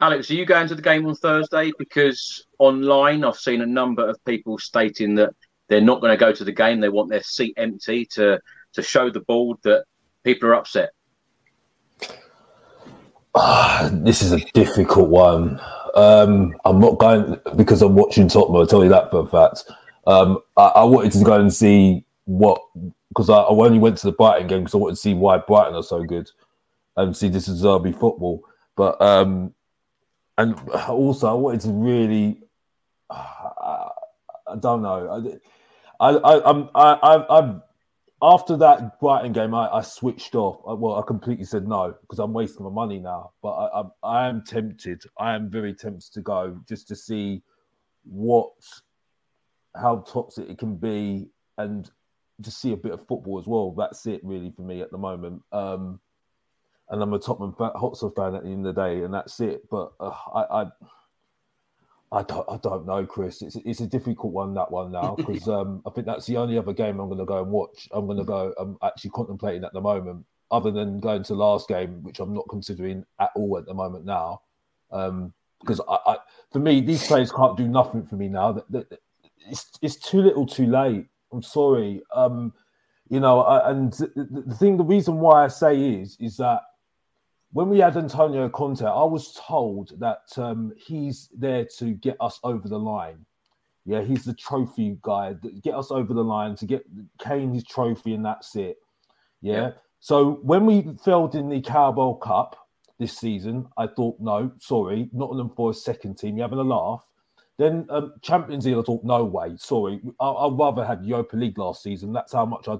Alex, 0.00 0.30
are 0.30 0.34
you 0.34 0.44
going 0.44 0.68
to 0.68 0.74
the 0.74 0.82
game 0.82 1.06
on 1.06 1.14
Thursday? 1.14 1.70
Because 1.78 2.46
online, 2.58 3.24
I've 3.24 3.36
seen 3.36 3.60
a 3.62 3.66
number 3.66 4.06
of 4.06 4.22
people 4.24 4.58
stating 4.58 5.14
that 5.14 5.30
they're 5.68 5.80
not 5.80 6.00
going 6.00 6.12
to 6.12 6.16
go 6.16 6.32
to 6.32 6.44
the 6.44 6.52
game. 6.52 6.80
They 6.80 6.88
want 6.88 7.10
their 7.10 7.22
seat 7.22 7.54
empty 7.56 8.04
to 8.12 8.40
to 8.74 8.82
show 8.82 9.10
the 9.10 9.20
board 9.20 9.58
that 9.62 9.84
people 10.24 10.48
are 10.48 10.54
upset. 10.54 10.90
Ah, 13.34 13.90
this 13.92 14.22
is 14.22 14.32
a 14.32 14.40
difficult 14.52 15.08
one. 15.08 15.60
Um, 15.94 16.54
I'm 16.64 16.80
not 16.80 16.98
going 16.98 17.38
because 17.56 17.82
I'm 17.82 17.94
watching 17.94 18.28
Tottenham. 18.28 18.56
I'll 18.56 18.66
tell 18.66 18.82
you 18.82 18.90
that 18.90 19.10
for 19.10 19.20
a 19.20 19.26
fact. 19.26 19.64
Um, 20.06 20.38
I, 20.56 20.66
I, 20.66 20.84
wanted 20.84 21.12
to 21.12 21.24
go 21.24 21.40
and 21.40 21.52
see 21.52 22.04
what 22.24 22.60
because 23.08 23.30
I, 23.30 23.36
I, 23.36 23.48
only 23.48 23.78
went 23.78 23.96
to 23.98 24.06
the 24.06 24.12
Brighton 24.12 24.48
game 24.48 24.60
because 24.60 24.74
I 24.74 24.78
wanted 24.78 24.94
to 24.94 25.00
see 25.00 25.14
why 25.14 25.38
Brighton 25.38 25.74
are 25.74 25.82
so 25.82 26.02
good 26.02 26.28
and 26.96 27.16
see 27.16 27.28
this 27.28 27.48
is 27.48 27.62
Derby 27.62 27.92
football. 27.92 28.42
But 28.76 29.00
um, 29.00 29.54
and 30.36 30.58
also 30.88 31.30
I 31.30 31.34
wanted 31.34 31.60
to 31.62 31.70
really, 31.70 32.42
I, 33.10 33.88
I 34.48 34.56
don't 34.58 34.82
know. 34.82 35.40
I, 36.00 36.08
I, 36.10 36.50
I'm 36.50 36.68
I, 36.74 36.92
I, 37.02 37.38
I'm 37.38 37.62
after 38.24 38.56
that 38.56 38.98
Brighton 39.00 39.32
game, 39.32 39.54
I, 39.54 39.68
I 39.68 39.82
switched 39.82 40.34
off. 40.34 40.60
I, 40.66 40.72
well, 40.72 40.96
I 40.96 41.02
completely 41.06 41.44
said 41.44 41.68
no 41.68 41.94
because 42.00 42.18
I'm 42.18 42.32
wasting 42.32 42.64
my 42.64 42.70
money 42.70 42.98
now. 42.98 43.32
But 43.42 43.52
I, 43.52 43.80
I, 43.80 43.84
I, 44.02 44.28
am 44.28 44.42
tempted. 44.42 45.02
I 45.18 45.34
am 45.34 45.50
very 45.50 45.74
tempted 45.74 46.10
to 46.14 46.22
go 46.22 46.58
just 46.66 46.88
to 46.88 46.96
see 46.96 47.42
what, 48.04 48.52
how 49.76 50.04
toxic 50.10 50.48
it 50.48 50.58
can 50.58 50.76
be, 50.76 51.28
and 51.58 51.90
just 52.40 52.60
see 52.60 52.72
a 52.72 52.76
bit 52.76 52.92
of 52.92 53.06
football 53.06 53.38
as 53.38 53.46
well. 53.46 53.72
That's 53.76 54.06
it 54.06 54.22
really 54.24 54.52
for 54.56 54.62
me 54.62 54.80
at 54.80 54.90
the 54.90 54.98
moment. 54.98 55.42
Um, 55.52 56.00
and 56.88 57.02
I'm 57.02 57.12
a 57.12 57.18
Tottenham 57.18 57.54
Hotspur 57.58 58.10
fan 58.10 58.34
at 58.34 58.44
the 58.44 58.50
end 58.50 58.66
of 58.66 58.74
the 58.74 58.82
day, 58.82 59.02
and 59.02 59.12
that's 59.12 59.38
it. 59.40 59.68
But 59.70 59.92
uh, 60.00 60.14
I, 60.34 60.62
I 60.62 60.66
I 62.14 62.22
don't, 62.22 62.48
I 62.48 62.56
don't 62.58 62.86
know, 62.86 63.04
Chris. 63.04 63.42
It's 63.42 63.56
it's 63.56 63.80
a 63.80 63.86
difficult 63.86 64.32
one 64.32 64.54
that 64.54 64.70
one 64.70 64.92
now 64.92 65.14
because 65.16 65.48
um, 65.48 65.82
I 65.84 65.90
think 65.90 66.06
that's 66.06 66.26
the 66.26 66.36
only 66.36 66.56
other 66.56 66.72
game 66.72 67.00
I'm 67.00 67.08
going 67.08 67.18
to 67.18 67.24
go 67.24 67.42
and 67.42 67.50
watch. 67.50 67.88
I'm 67.92 68.06
going 68.06 68.18
to 68.18 68.24
go. 68.24 68.54
I'm 68.56 68.78
actually 68.84 69.10
contemplating 69.10 69.64
at 69.64 69.72
the 69.72 69.80
moment, 69.80 70.24
other 70.50 70.70
than 70.70 71.00
going 71.00 71.24
to 71.24 71.32
the 71.32 71.38
last 71.38 71.66
game, 71.66 72.02
which 72.04 72.20
I'm 72.20 72.32
not 72.32 72.48
considering 72.48 73.04
at 73.20 73.30
all 73.34 73.58
at 73.58 73.66
the 73.66 73.74
moment 73.74 74.04
now, 74.04 74.42
because 74.90 75.80
um, 75.80 75.86
I, 75.88 75.98
I, 76.06 76.16
for 76.52 76.60
me 76.60 76.80
these 76.80 77.04
players 77.04 77.32
can't 77.32 77.56
do 77.56 77.66
nothing 77.66 78.06
for 78.06 78.14
me 78.14 78.28
now. 78.28 78.62
It's 79.50 79.72
it's 79.82 79.96
too 79.96 80.22
little, 80.22 80.46
too 80.46 80.66
late. 80.66 81.06
I'm 81.32 81.42
sorry. 81.42 82.00
Um, 82.14 82.52
you 83.10 83.18
know, 83.18 83.40
I, 83.40 83.70
and 83.70 83.92
the, 83.92 84.44
the 84.46 84.54
thing, 84.54 84.76
the 84.76 84.84
reason 84.84 85.18
why 85.18 85.44
I 85.44 85.48
say 85.48 85.78
is 85.94 86.16
is 86.20 86.36
that 86.36 86.60
when 87.54 87.68
we 87.68 87.78
had 87.78 87.96
Antonio 87.96 88.48
Conte, 88.48 88.84
I 88.84 89.04
was 89.04 89.40
told 89.46 89.92
that 90.00 90.24
um, 90.36 90.72
he's 90.76 91.28
there 91.32 91.64
to 91.78 91.92
get 91.92 92.16
us 92.20 92.40
over 92.42 92.68
the 92.68 92.78
line. 92.78 93.24
Yeah, 93.86 94.02
he's 94.02 94.24
the 94.24 94.34
trophy 94.34 94.98
guy, 95.02 95.36
get 95.62 95.74
us 95.74 95.92
over 95.92 96.12
the 96.12 96.24
line 96.24 96.56
to 96.56 96.66
get 96.66 96.84
Kane 97.20 97.54
his 97.54 97.62
trophy, 97.62 98.14
and 98.14 98.24
that's 98.24 98.56
it. 98.56 98.78
Yeah. 99.40 99.52
yeah. 99.52 99.70
So 100.00 100.40
when 100.42 100.66
we 100.66 100.96
failed 101.04 101.36
in 101.36 101.48
the 101.48 101.60
Carabao 101.60 102.14
Cup 102.14 102.56
this 102.98 103.16
season, 103.16 103.68
I 103.76 103.86
thought, 103.86 104.16
no, 104.18 104.50
sorry, 104.58 105.08
Nottingham 105.12 105.50
Forest 105.50 105.84
second 105.84 106.18
team, 106.18 106.36
you're 106.36 106.46
having 106.48 106.58
a 106.58 106.64
laugh. 106.64 107.06
Then 107.56 107.86
um, 107.88 108.14
Champions 108.20 108.66
League, 108.66 108.78
I 108.78 108.82
thought, 108.82 109.04
no 109.04 109.22
way, 109.22 109.52
sorry, 109.58 110.00
I- 110.18 110.46
would 110.46 110.58
rather 110.58 110.84
have 110.84 111.04
Europa 111.04 111.36
League 111.36 111.56
last 111.58 111.84
season. 111.84 112.12
That's 112.12 112.32
how 112.32 112.46
much 112.46 112.66
I 112.66 112.78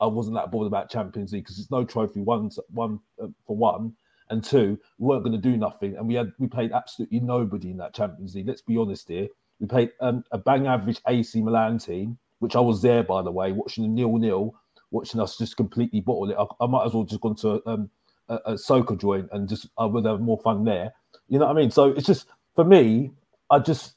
I 0.00 0.06
wasn't 0.06 0.36
that 0.36 0.50
bothered 0.50 0.66
about 0.66 0.90
Champions 0.90 1.32
League 1.32 1.44
because 1.44 1.58
it's 1.58 1.70
no 1.70 1.84
trophy, 1.84 2.20
one, 2.20 2.50
one 2.68 3.00
uh, 3.22 3.28
for 3.46 3.56
one 3.56 3.94
and 4.30 4.42
two, 4.42 4.78
we 4.98 5.06
weren't 5.06 5.24
going 5.24 5.40
to 5.40 5.50
do 5.50 5.56
nothing. 5.56 5.96
And 5.96 6.06
we 6.08 6.14
had 6.14 6.32
we 6.38 6.46
played 6.46 6.72
absolutely 6.72 7.20
nobody 7.20 7.70
in 7.70 7.76
that 7.78 7.94
Champions 7.94 8.34
League. 8.34 8.48
Let's 8.48 8.62
be 8.62 8.76
honest 8.76 9.08
here. 9.08 9.28
We 9.60 9.66
played 9.66 9.92
um, 10.00 10.24
a 10.32 10.38
bang 10.38 10.66
average 10.66 11.00
AC 11.06 11.40
Milan 11.40 11.78
team, 11.78 12.18
which 12.40 12.56
I 12.56 12.60
was 12.60 12.82
there 12.82 13.02
by 13.02 13.22
the 13.22 13.30
way, 13.30 13.52
watching 13.52 13.84
the 13.84 13.88
nil 13.88 14.16
nil, 14.18 14.54
watching 14.90 15.20
us 15.20 15.38
just 15.38 15.56
completely 15.56 16.00
bottle 16.00 16.30
it. 16.30 16.36
I, 16.38 16.64
I 16.64 16.66
might 16.66 16.86
as 16.86 16.94
well 16.94 17.04
just 17.04 17.20
gone 17.20 17.36
to 17.36 17.62
um, 17.68 17.90
a, 18.28 18.54
a 18.54 18.96
joint 18.96 19.28
and 19.32 19.48
just 19.48 19.68
I 19.78 19.86
would 19.86 20.04
have 20.04 20.20
more 20.20 20.38
fun 20.38 20.64
there. 20.64 20.92
You 21.28 21.38
know 21.38 21.46
what 21.46 21.56
I 21.56 21.60
mean? 21.60 21.70
So 21.70 21.90
it's 21.90 22.06
just 22.06 22.26
for 22.54 22.64
me, 22.64 23.12
I 23.50 23.58
just 23.58 23.94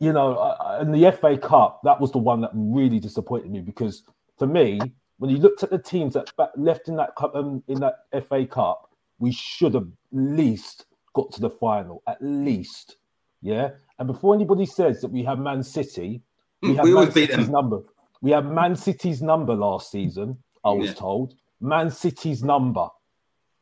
you 0.00 0.12
know, 0.12 0.78
in 0.80 0.92
the 0.92 1.12
FA 1.12 1.38
Cup, 1.38 1.80
that 1.84 2.00
was 2.00 2.12
the 2.12 2.18
one 2.18 2.40
that 2.40 2.50
really 2.52 2.98
disappointed 2.98 3.50
me 3.50 3.60
because 3.60 4.02
for 4.38 4.46
me, 4.46 4.80
when 5.18 5.30
you 5.30 5.38
looked 5.38 5.62
at 5.62 5.70
the 5.70 5.78
teams 5.78 6.14
that 6.14 6.30
left 6.56 6.88
in 6.88 6.96
that 6.96 7.14
cup 7.14 7.34
um, 7.34 7.62
in 7.68 7.80
that 7.80 8.00
FA 8.28 8.44
Cup, 8.46 8.90
we 9.18 9.32
should 9.32 9.74
have 9.74 9.84
at 9.86 9.88
least 10.12 10.86
got 11.14 11.30
to 11.32 11.40
the 11.40 11.50
final, 11.50 12.02
at 12.06 12.18
least, 12.20 12.96
yeah. 13.40 13.70
And 13.98 14.08
before 14.08 14.34
anybody 14.34 14.66
says 14.66 15.00
that 15.02 15.08
we 15.12 15.22
have 15.22 15.38
Man 15.38 15.62
City, 15.62 16.22
we 16.62 16.70
Hmm, 16.70 16.74
have 16.76 16.84
we 16.84 16.94
Man 16.94 17.12
City's 17.12 17.48
number. 17.48 17.82
We 18.22 18.30
have 18.32 18.46
Man 18.46 18.74
City's 18.74 19.22
number 19.22 19.54
last 19.54 19.90
season. 19.90 20.36
I 20.64 20.70
was 20.70 20.88
Yeah. 20.88 20.94
told 20.94 21.34
Man 21.60 21.90
City's 21.90 22.42
number. 22.42 22.88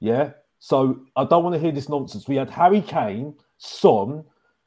Yeah. 0.00 0.32
So 0.60 1.00
I 1.16 1.24
don't 1.24 1.42
want 1.44 1.54
to 1.54 1.60
hear 1.60 1.72
this 1.72 1.88
nonsense. 1.88 2.28
We 2.28 2.36
had 2.36 2.48
Harry 2.50 2.80
Kane, 2.80 3.34
Son, 3.58 4.24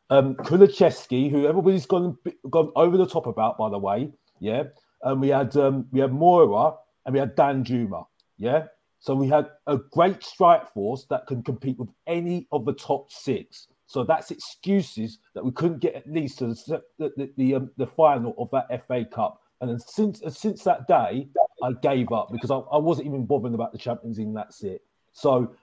um, 0.10 0.36
Kulusevski, 0.36 1.32
who 1.32 1.48
everybody's 1.48 1.86
gone 1.86 2.18
gone 2.49 2.72
over 2.76 2.98
the 2.98 3.07
top 3.07 3.26
about, 3.26 3.57
by 3.57 3.70
the 3.70 3.80
way. 3.80 4.12
Yeah. 4.40 4.64
And 5.02 5.22
we 5.22 5.30
had 5.30 5.56
um, 5.57 5.88
we 5.91 6.02
had 6.02 6.12
Moura 6.12 6.78
and 7.06 7.14
we 7.14 7.20
had 7.20 7.36
Danjuma. 7.36 8.06
Yeah. 8.38 8.68
So 9.06 9.14
we 9.14 9.27
had 9.27 9.52
a 9.68 9.77
great 9.77 10.23
strike 10.23 10.68
force 10.73 11.06
that 11.11 11.27
can 11.27 11.44
compete 11.44 11.77
with 11.77 11.90
any 12.07 12.48
of 12.52 12.65
the 12.65 12.73
top 12.73 13.11
six. 13.11 13.68
So 13.86 14.03
that's 14.03 14.32
excuses 14.32 15.19
that 15.36 15.45
we 15.45 15.52
couldn't 15.52 15.77
get 15.77 15.94
at 15.94 16.11
least 16.11 16.40
to 16.40 16.56
the 16.65 16.82
the 16.98 17.32
the, 17.38 17.53
um, 17.53 17.69
the 17.77 17.86
final 17.86 18.34
of 18.40 18.49
that 18.49 18.88
FA 18.88 19.06
Cup. 19.06 19.44
And 19.61 19.69
then 19.69 19.77
since 19.77 20.23
uh, 20.23 20.32
since 20.32 20.64
that 20.64 20.88
day, 20.88 21.30
I 21.61 21.73
gave 21.84 22.11
up 22.11 22.30
because 22.32 22.49
I, 22.49 22.56
I 22.56 22.80
wasn't 22.80 23.06
even 23.06 23.27
bothering 23.27 23.53
about 23.53 23.73
the 23.73 23.77
Champions 23.77 24.18
League. 24.18 24.34
That's 24.34 24.64
it. 24.64 24.82
So 25.14 25.56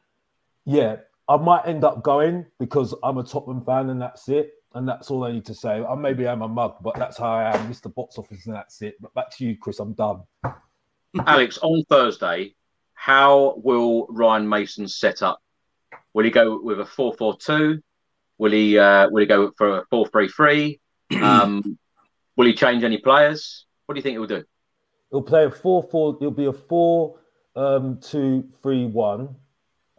yeah, 0.65 0.99
I 1.29 1.37
might 1.37 1.67
end 1.67 1.83
up 1.83 2.05
going 2.05 2.47
because 2.61 2.95
I'm 3.03 3.19
a 3.19 3.25
Tottenham 3.25 3.65
fan 3.65 3.91
and 3.91 4.01
that's 4.01 4.29
it. 4.29 4.53
And 4.75 4.89
that's 4.89 5.11
all 5.11 5.25
I 5.25 5.33
need 5.33 5.47
to 5.47 5.55
say. 5.55 5.83
I 5.85 5.97
maybe 5.97 6.29
I'm 6.29 6.43
a 6.43 6.49
mug, 6.49 6.77
but 6.81 6.95
that's 6.95 7.19
how 7.19 7.33
I 7.33 7.57
am, 7.57 7.69
Mr. 7.69 7.93
Box 7.93 8.19
Office, 8.19 8.47
and 8.47 8.55
that's 8.55 8.81
it. 8.83 8.95
But 9.01 9.13
back 9.15 9.37
to 9.37 9.45
you, 9.45 9.57
Chris. 9.59 9.81
I'm 9.81 9.95
done. 9.95 10.23
Alex, 11.27 11.59
on 11.61 11.85
Thursday, 11.91 12.55
how 12.95 13.55
will 13.63 14.07
Ryan 14.09 14.49
Mason 14.49 14.89
set 14.89 15.23
up? 15.23 15.41
Will 16.15 16.25
he 16.25 16.31
go 16.31 16.61
with 16.63 16.81
a 16.81 16.87
4 16.87 17.15
4 17.15 17.37
2? 17.39 17.83
Will 18.39 18.53
he 18.53 18.79
uh, 18.79 19.09
will 19.11 19.21
he 19.21 19.27
go 19.27 19.53
for 19.57 19.79
a 19.79 19.87
4 19.91 20.07
3 20.09 20.29
3? 20.29 20.81
Um, 21.23 21.79
will 22.37 22.47
he 22.47 22.55
change 22.55 22.85
any 22.85 22.97
players? 22.97 23.67
What 23.85 23.95
do 23.95 23.99
you 23.99 24.03
think 24.03 24.15
he'll 24.15 24.27
do? 24.27 24.45
He'll 25.11 25.23
play 25.23 25.45
a 25.45 25.51
four-four. 25.51 26.17
He'll 26.21 26.31
be 26.31 26.47
a 26.47 26.53
four, 26.53 27.19
um, 27.55 28.01
two, 28.01 28.49
three, 28.63 28.87
one. 28.87 29.37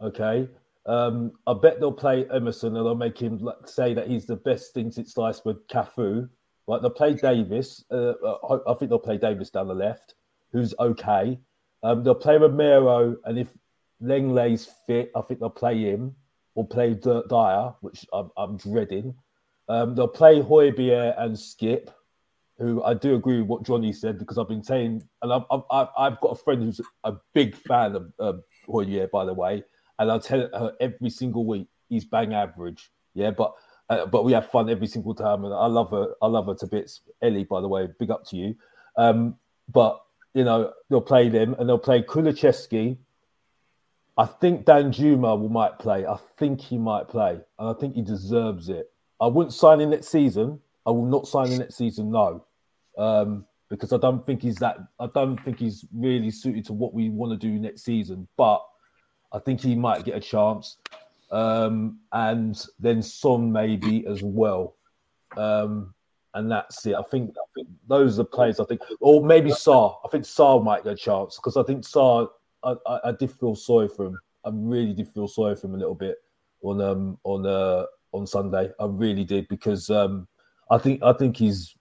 Okay. 0.00 0.48
Um, 0.86 1.32
I 1.46 1.54
bet 1.54 1.78
they'll 1.78 1.92
play 1.92 2.26
Emerson 2.30 2.76
and 2.76 2.84
they'll 2.84 2.96
make 2.96 3.18
him 3.18 3.38
like, 3.38 3.66
say 3.66 3.94
that 3.94 4.08
he's 4.08 4.26
the 4.26 4.36
best 4.36 4.74
thing 4.74 4.90
since 4.90 5.14
sliced 5.14 5.46
with 5.46 5.66
Cafu. 5.68 6.28
Like 6.66 6.80
They'll 6.80 6.90
play 6.90 7.14
Davies. 7.14 7.84
Uh, 7.90 8.14
uh, 8.24 8.58
I 8.66 8.74
think 8.74 8.90
they'll 8.90 8.98
play 8.98 9.18
Davies 9.18 9.50
down 9.50 9.68
the 9.68 9.74
left, 9.74 10.14
who's 10.52 10.74
okay. 10.80 11.38
Um, 11.84 12.02
they'll 12.02 12.14
play 12.14 12.36
Romero, 12.38 13.16
and 13.24 13.38
if 13.38 13.48
Lenglet's 14.00 14.68
fit, 14.86 15.12
I 15.14 15.20
think 15.20 15.38
they'll 15.38 15.50
play 15.50 15.78
him 15.78 16.16
or 16.56 16.66
play 16.66 16.94
D- 16.94 17.22
Dier, 17.28 17.74
which 17.80 18.04
I'm, 18.12 18.30
I'm 18.36 18.56
dreading. 18.56 19.14
Um, 19.68 19.94
they'll 19.94 20.08
play 20.08 20.40
Hojbjerg 20.40 21.14
and 21.16 21.38
Skip 21.38 21.90
who 22.58 22.82
I 22.84 22.94
do 22.94 23.14
agree 23.14 23.40
with 23.40 23.48
what 23.48 23.62
Johnny 23.64 23.92
said 23.92 24.18
because 24.18 24.38
I've 24.38 24.48
been 24.48 24.62
saying, 24.62 25.02
and 25.22 25.32
I've, 25.32 25.42
I've- 25.50 25.90
I've, 25.98 26.20
got 26.20 26.28
a 26.28 26.42
friend 26.42 26.62
who's 26.62 26.80
a 27.04 27.14
big 27.32 27.56
fan 27.56 27.96
of 27.96 28.12
uh, 28.18 28.34
Hoyer, 28.66 29.08
by 29.08 29.24
the 29.24 29.34
way, 29.34 29.64
and 29.98 30.10
I'll 30.10 30.20
tell 30.20 30.40
her 30.40 30.72
every 30.80 31.10
single 31.10 31.46
week 31.46 31.68
he's 31.88 32.04
bang 32.04 32.32
average, 32.34 32.90
yeah, 33.14 33.30
but 33.30 33.54
uh, 33.90 34.06
but 34.06 34.24
we 34.24 34.32
have 34.32 34.50
fun 34.50 34.70
every 34.70 34.86
single 34.86 35.14
time, 35.14 35.44
and 35.44 35.52
I 35.52 35.66
love 35.66 35.90
her, 35.90 36.14
I 36.22 36.26
love 36.26 36.46
her 36.46 36.54
to 36.54 36.66
bits. 36.66 37.02
Ellie, 37.20 37.44
by 37.44 37.60
the 37.60 37.68
way, 37.68 37.86
big 37.98 38.10
up 38.10 38.24
to 38.28 38.36
you. 38.36 38.54
Um, 38.96 39.36
but 39.70 40.00
you 40.34 40.44
know 40.44 40.72
they'll 40.90 41.00
play 41.00 41.28
them, 41.28 41.54
and 41.58 41.68
they'll 41.68 41.78
play 41.78 42.02
Kulusevski. 42.02 42.98
I 44.16 44.26
think 44.26 44.64
Danjuma 44.64 45.38
will 45.40 45.48
might 45.48 45.78
play. 45.78 46.06
I 46.06 46.18
think 46.36 46.60
he 46.60 46.78
might 46.78 47.08
play, 47.08 47.40
and 47.58 47.68
I 47.68 47.72
think 47.72 47.94
he 47.94 48.02
deserves 48.02 48.68
it. 48.68 48.90
I 49.20 49.26
wouldn't 49.26 49.54
sign 49.54 49.80
in 49.80 49.90
next 49.90 50.08
season. 50.08 50.60
I 50.86 50.90
will 50.90 51.06
not 51.06 51.26
sign 51.26 51.50
in 51.50 51.58
next 51.58 51.76
season. 51.76 52.10
No, 52.10 52.44
um, 52.98 53.46
because 53.70 53.92
I 53.92 53.96
don't 53.96 54.24
think 54.26 54.42
he's 54.42 54.56
that. 54.56 54.78
I 55.00 55.08
don't 55.14 55.42
think 55.44 55.58
he's 55.58 55.84
really 55.92 56.30
suited 56.30 56.64
to 56.66 56.72
what 56.72 56.94
we 56.94 57.08
want 57.10 57.32
to 57.32 57.38
do 57.38 57.58
next 57.58 57.82
season. 57.84 58.28
But 58.36 58.64
I 59.32 59.38
think 59.38 59.60
he 59.60 59.74
might 59.74 60.04
get 60.04 60.16
a 60.16 60.20
chance, 60.20 60.78
um, 61.30 62.00
and 62.12 62.60
then 62.78 63.02
Son 63.02 63.50
maybe 63.52 64.06
as 64.06 64.22
well. 64.22 64.76
Um, 65.36 65.93
and 66.34 66.50
that's 66.50 66.84
it. 66.86 66.94
I 66.94 67.02
think, 67.02 67.30
I 67.30 67.46
think 67.54 67.68
those 67.88 68.14
are 68.14 68.22
the 68.22 68.24
players. 68.26 68.60
I 68.60 68.64
think, 68.64 68.80
or 69.00 69.24
maybe 69.24 69.50
Sarr. 69.50 69.96
I 70.04 70.08
think 70.08 70.24
Sarr 70.24 70.62
might 70.62 70.84
get 70.84 70.92
a 70.92 70.96
chance 70.96 71.36
because 71.36 71.56
I 71.56 71.62
think 71.62 71.84
Sarr. 71.84 72.28
I, 72.62 72.74
I, 72.86 72.98
I 73.04 73.12
did 73.12 73.30
feel 73.30 73.54
sorry 73.54 73.88
for 73.88 74.06
him. 74.06 74.18
I 74.44 74.50
really 74.52 74.92
did 74.94 75.08
feel 75.08 75.28
sorry 75.28 75.54
for 75.56 75.66
him 75.66 75.74
a 75.74 75.78
little 75.78 75.94
bit 75.94 76.16
on 76.62 76.80
um 76.80 77.18
on 77.24 77.46
uh 77.46 77.84
on 78.12 78.26
Sunday. 78.26 78.70
I 78.80 78.86
really 78.86 79.24
did 79.24 79.48
because 79.48 79.90
um 79.90 80.26
I 80.70 80.78
think 80.78 81.02
I 81.02 81.12
think 81.12 81.36
he's 81.36 81.76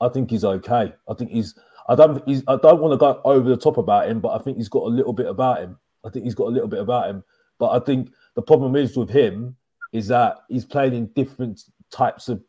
I 0.00 0.08
think 0.08 0.30
he's 0.30 0.44
okay. 0.44 0.94
I 1.08 1.14
think 1.14 1.30
he's 1.30 1.58
I 1.88 1.94
don't 1.94 2.22
he's 2.28 2.42
I 2.46 2.56
don't 2.56 2.80
want 2.80 2.92
to 2.92 2.98
go 2.98 3.20
over 3.24 3.48
the 3.48 3.56
top 3.56 3.78
about 3.78 4.08
him, 4.08 4.20
but 4.20 4.38
I 4.38 4.42
think 4.42 4.56
he's 4.56 4.68
got 4.68 4.84
a 4.84 4.88
little 4.88 5.12
bit 5.12 5.26
about 5.26 5.60
him. 5.60 5.78
I 6.04 6.10
think 6.10 6.24
he's 6.24 6.34
got 6.34 6.48
a 6.48 6.50
little 6.50 6.68
bit 6.68 6.80
about 6.80 7.08
him. 7.08 7.24
But 7.58 7.70
I 7.70 7.84
think 7.84 8.12
the 8.34 8.42
problem 8.42 8.76
is 8.76 8.96
with 8.96 9.10
him 9.10 9.56
is 9.92 10.08
that 10.08 10.38
he's 10.48 10.64
playing 10.64 10.94
in 10.94 11.06
different 11.08 11.62
types 11.90 12.28
of 12.28 12.42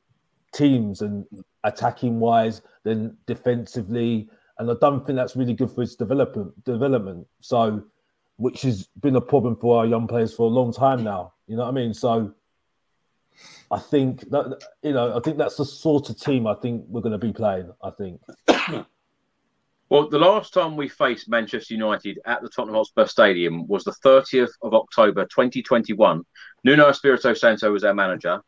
teams 0.53 1.02
and 1.02 1.26
attacking 1.64 2.19
wise 2.19 2.61
than 2.84 3.18
defensively. 3.26 4.30
And 4.57 4.69
I 4.69 4.76
don't 4.82 5.06
think 5.06 5.15
that's 5.15 5.36
really 5.36 5.53
good 5.53 5.72
for 5.72 5.82
his 5.82 5.95
development 5.95 6.64
development. 6.64 7.28
So 7.40 7.84
which 8.38 8.64
has 8.64 8.88
been 8.99 9.15
a 9.15 9.22
problem 9.22 9.56
for 9.56 9.80
our 9.80 9.86
young 9.86 10.07
players 10.07 10.34
for 10.34 10.44
a 10.44 10.53
long 10.53 10.73
time 10.73 11.03
now. 11.03 11.34
You 11.48 11.56
know 11.56 11.64
what 11.64 11.69
I 11.69 11.73
mean? 11.73 11.94
So 11.94 12.34
I 13.69 13.78
think 13.78 14.30
that 14.32 14.61
you 14.82 14.94
know, 14.94 15.15
I 15.15 15.19
think 15.19 15.38
that's 15.38 15.57
the 15.57 15.65
sort 15.65 16.10
of 16.10 16.19
team 16.19 16.48
I 16.48 16.56
think 16.56 16.86
we're 16.88 17.02
going 17.02 17.11
to 17.11 17.18
be 17.18 17.34
playing. 17.34 17.72
I 17.84 17.91
think. 17.91 18.22
Well, 19.91 20.07
the 20.07 20.19
last 20.19 20.53
time 20.53 20.78
we 20.78 20.88
faced 20.88 21.28
Manchester 21.28 21.73
United 21.73 22.18
at 22.26 22.41
the 22.41 22.48
Tottenham 22.48 22.76
Hotspur 22.76 23.07
Stadium 23.07 23.68
was 23.68 23.84
the 23.84 23.91
30th 24.06 24.53
of 24.61 24.73
October 24.73 25.26
2021. 25.26 26.23
Nuno 26.64 26.88
Espirito 26.88 27.34
Santo 27.34 27.69
was 27.73 27.84
our 27.84 27.94
manager. 27.94 28.41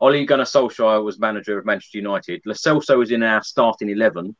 Ole 0.00 0.24
Gunnar 0.24 0.44
Solskjaer 0.44 1.02
was 1.02 1.18
manager 1.18 1.58
of 1.58 1.64
Manchester 1.64 1.98
United. 1.98 2.42
Lo 2.44 2.54
Celso 2.54 2.98
was 2.98 3.10
in 3.10 3.22
our 3.22 3.42
starting 3.42 3.88
11. 3.88 4.36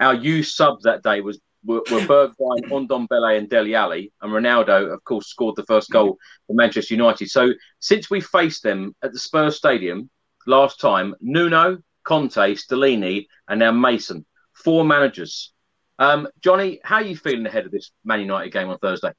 Our 0.00 0.14
youth 0.14 0.46
subs 0.46 0.84
that 0.84 1.02
day 1.02 1.20
was 1.20 1.40
were, 1.64 1.82
were 1.90 2.00
Bergwijn, 2.00 2.64
Ndombele 2.68 3.38
and 3.38 3.48
Dele 3.48 3.74
Alli. 3.74 4.12
And 4.22 4.32
Ronaldo, 4.32 4.92
of 4.92 5.02
course, 5.04 5.28
scored 5.28 5.56
the 5.56 5.64
first 5.64 5.90
goal 5.90 6.18
for 6.46 6.54
Manchester 6.54 6.94
United. 6.94 7.28
So 7.28 7.52
since 7.80 8.10
we 8.10 8.20
faced 8.20 8.62
them 8.62 8.94
at 9.02 9.12
the 9.12 9.18
Spurs 9.18 9.56
Stadium 9.56 10.08
last 10.46 10.80
time, 10.80 11.14
Nuno, 11.20 11.78
Conte, 12.04 12.54
Stellini 12.54 13.26
and 13.48 13.60
now 13.60 13.72
Mason, 13.72 14.24
four 14.54 14.84
managers. 14.84 15.52
Um, 15.98 16.28
Johnny, 16.42 16.80
how 16.84 16.96
are 16.96 17.02
you 17.02 17.16
feeling 17.16 17.46
ahead 17.46 17.66
of 17.66 17.72
this 17.72 17.90
Man 18.04 18.20
United 18.20 18.52
game 18.52 18.68
on 18.68 18.78
Thursday? 18.78 19.12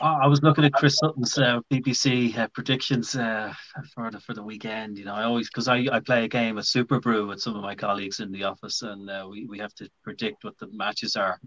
I 0.00 0.26
was 0.26 0.42
looking 0.42 0.64
at 0.64 0.72
Chris 0.72 0.96
Sutton's 0.96 1.38
uh, 1.38 1.60
BBC 1.70 2.36
uh, 2.36 2.48
predictions 2.48 3.14
uh, 3.14 3.52
for 3.94 4.10
the 4.10 4.20
for 4.20 4.34
the 4.34 4.42
weekend. 4.42 4.98
You 4.98 5.04
know, 5.04 5.14
I 5.14 5.24
always 5.24 5.48
because 5.48 5.68
I, 5.68 5.86
I 5.92 6.00
play 6.00 6.24
a 6.24 6.28
game 6.28 6.58
of 6.58 6.64
Superbru 6.64 7.28
with 7.28 7.40
some 7.40 7.56
of 7.56 7.62
my 7.62 7.74
colleagues 7.74 8.20
in 8.20 8.32
the 8.32 8.44
office, 8.44 8.82
and 8.82 9.08
uh, 9.08 9.26
we 9.30 9.46
we 9.46 9.58
have 9.58 9.74
to 9.74 9.88
predict 10.02 10.44
what 10.44 10.58
the 10.58 10.68
matches 10.72 11.16
are. 11.16 11.38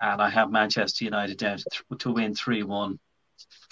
And 0.00 0.20
I 0.20 0.30
have 0.30 0.50
Manchester 0.50 1.04
United 1.04 1.38
down 1.38 1.58
to, 1.58 1.64
th- 1.70 2.00
to 2.00 2.12
win 2.12 2.34
three 2.34 2.62
one, 2.62 2.98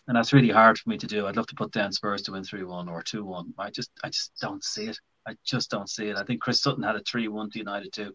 and 0.06 0.16
that's 0.16 0.32
really 0.32 0.50
hard 0.50 0.78
for 0.78 0.88
me 0.88 0.98
to 0.98 1.06
do. 1.06 1.26
I'd 1.26 1.36
love 1.36 1.46
to 1.48 1.54
put 1.54 1.72
down 1.72 1.92
Spurs 1.92 2.22
to 2.22 2.32
win 2.32 2.44
three 2.44 2.64
one 2.64 2.88
or 2.88 3.02
two 3.02 3.24
one. 3.24 3.52
I 3.58 3.70
just 3.70 3.90
I 4.02 4.08
just 4.08 4.32
don't 4.40 4.64
see 4.64 4.86
it. 4.86 4.98
I 5.26 5.36
just 5.44 5.70
don't 5.70 5.90
see 5.90 6.08
it. 6.08 6.16
I 6.16 6.24
think 6.24 6.40
Chris 6.40 6.62
Sutton 6.62 6.82
had 6.82 6.96
a 6.96 7.02
three 7.02 7.28
one 7.28 7.50
to 7.50 7.58
United 7.58 7.92
too. 7.92 8.14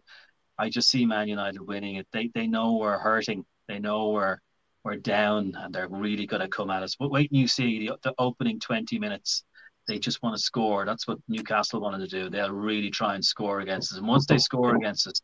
I 0.58 0.70
just 0.70 0.90
see 0.90 1.06
Man 1.06 1.28
United 1.28 1.60
winning 1.60 1.96
it. 1.96 2.06
They 2.12 2.30
they 2.34 2.46
know 2.46 2.74
we're 2.74 2.98
hurting. 2.98 3.44
They 3.68 3.78
know 3.78 4.10
we're 4.10 4.38
we're 4.84 4.96
down 4.96 5.54
and 5.56 5.74
they're 5.74 5.88
really 5.88 6.26
going 6.26 6.42
to 6.42 6.48
come 6.48 6.70
at 6.70 6.82
us. 6.82 6.96
But 6.96 7.10
wait 7.10 7.30
and 7.30 7.40
you 7.40 7.48
see 7.48 7.88
the, 7.88 7.96
the 8.02 8.14
opening 8.18 8.60
20 8.60 8.98
minutes, 8.98 9.44
they 9.88 9.98
just 9.98 10.22
want 10.22 10.36
to 10.36 10.42
score. 10.42 10.84
That's 10.84 11.08
what 11.08 11.18
Newcastle 11.28 11.80
wanted 11.80 12.08
to 12.08 12.22
do. 12.22 12.30
They'll 12.30 12.52
really 12.52 12.90
try 12.90 13.14
and 13.14 13.24
score 13.24 13.60
against 13.60 13.92
us. 13.92 13.98
And 13.98 14.06
once 14.06 14.26
they 14.26 14.38
score 14.38 14.76
against 14.76 15.06
us, 15.06 15.20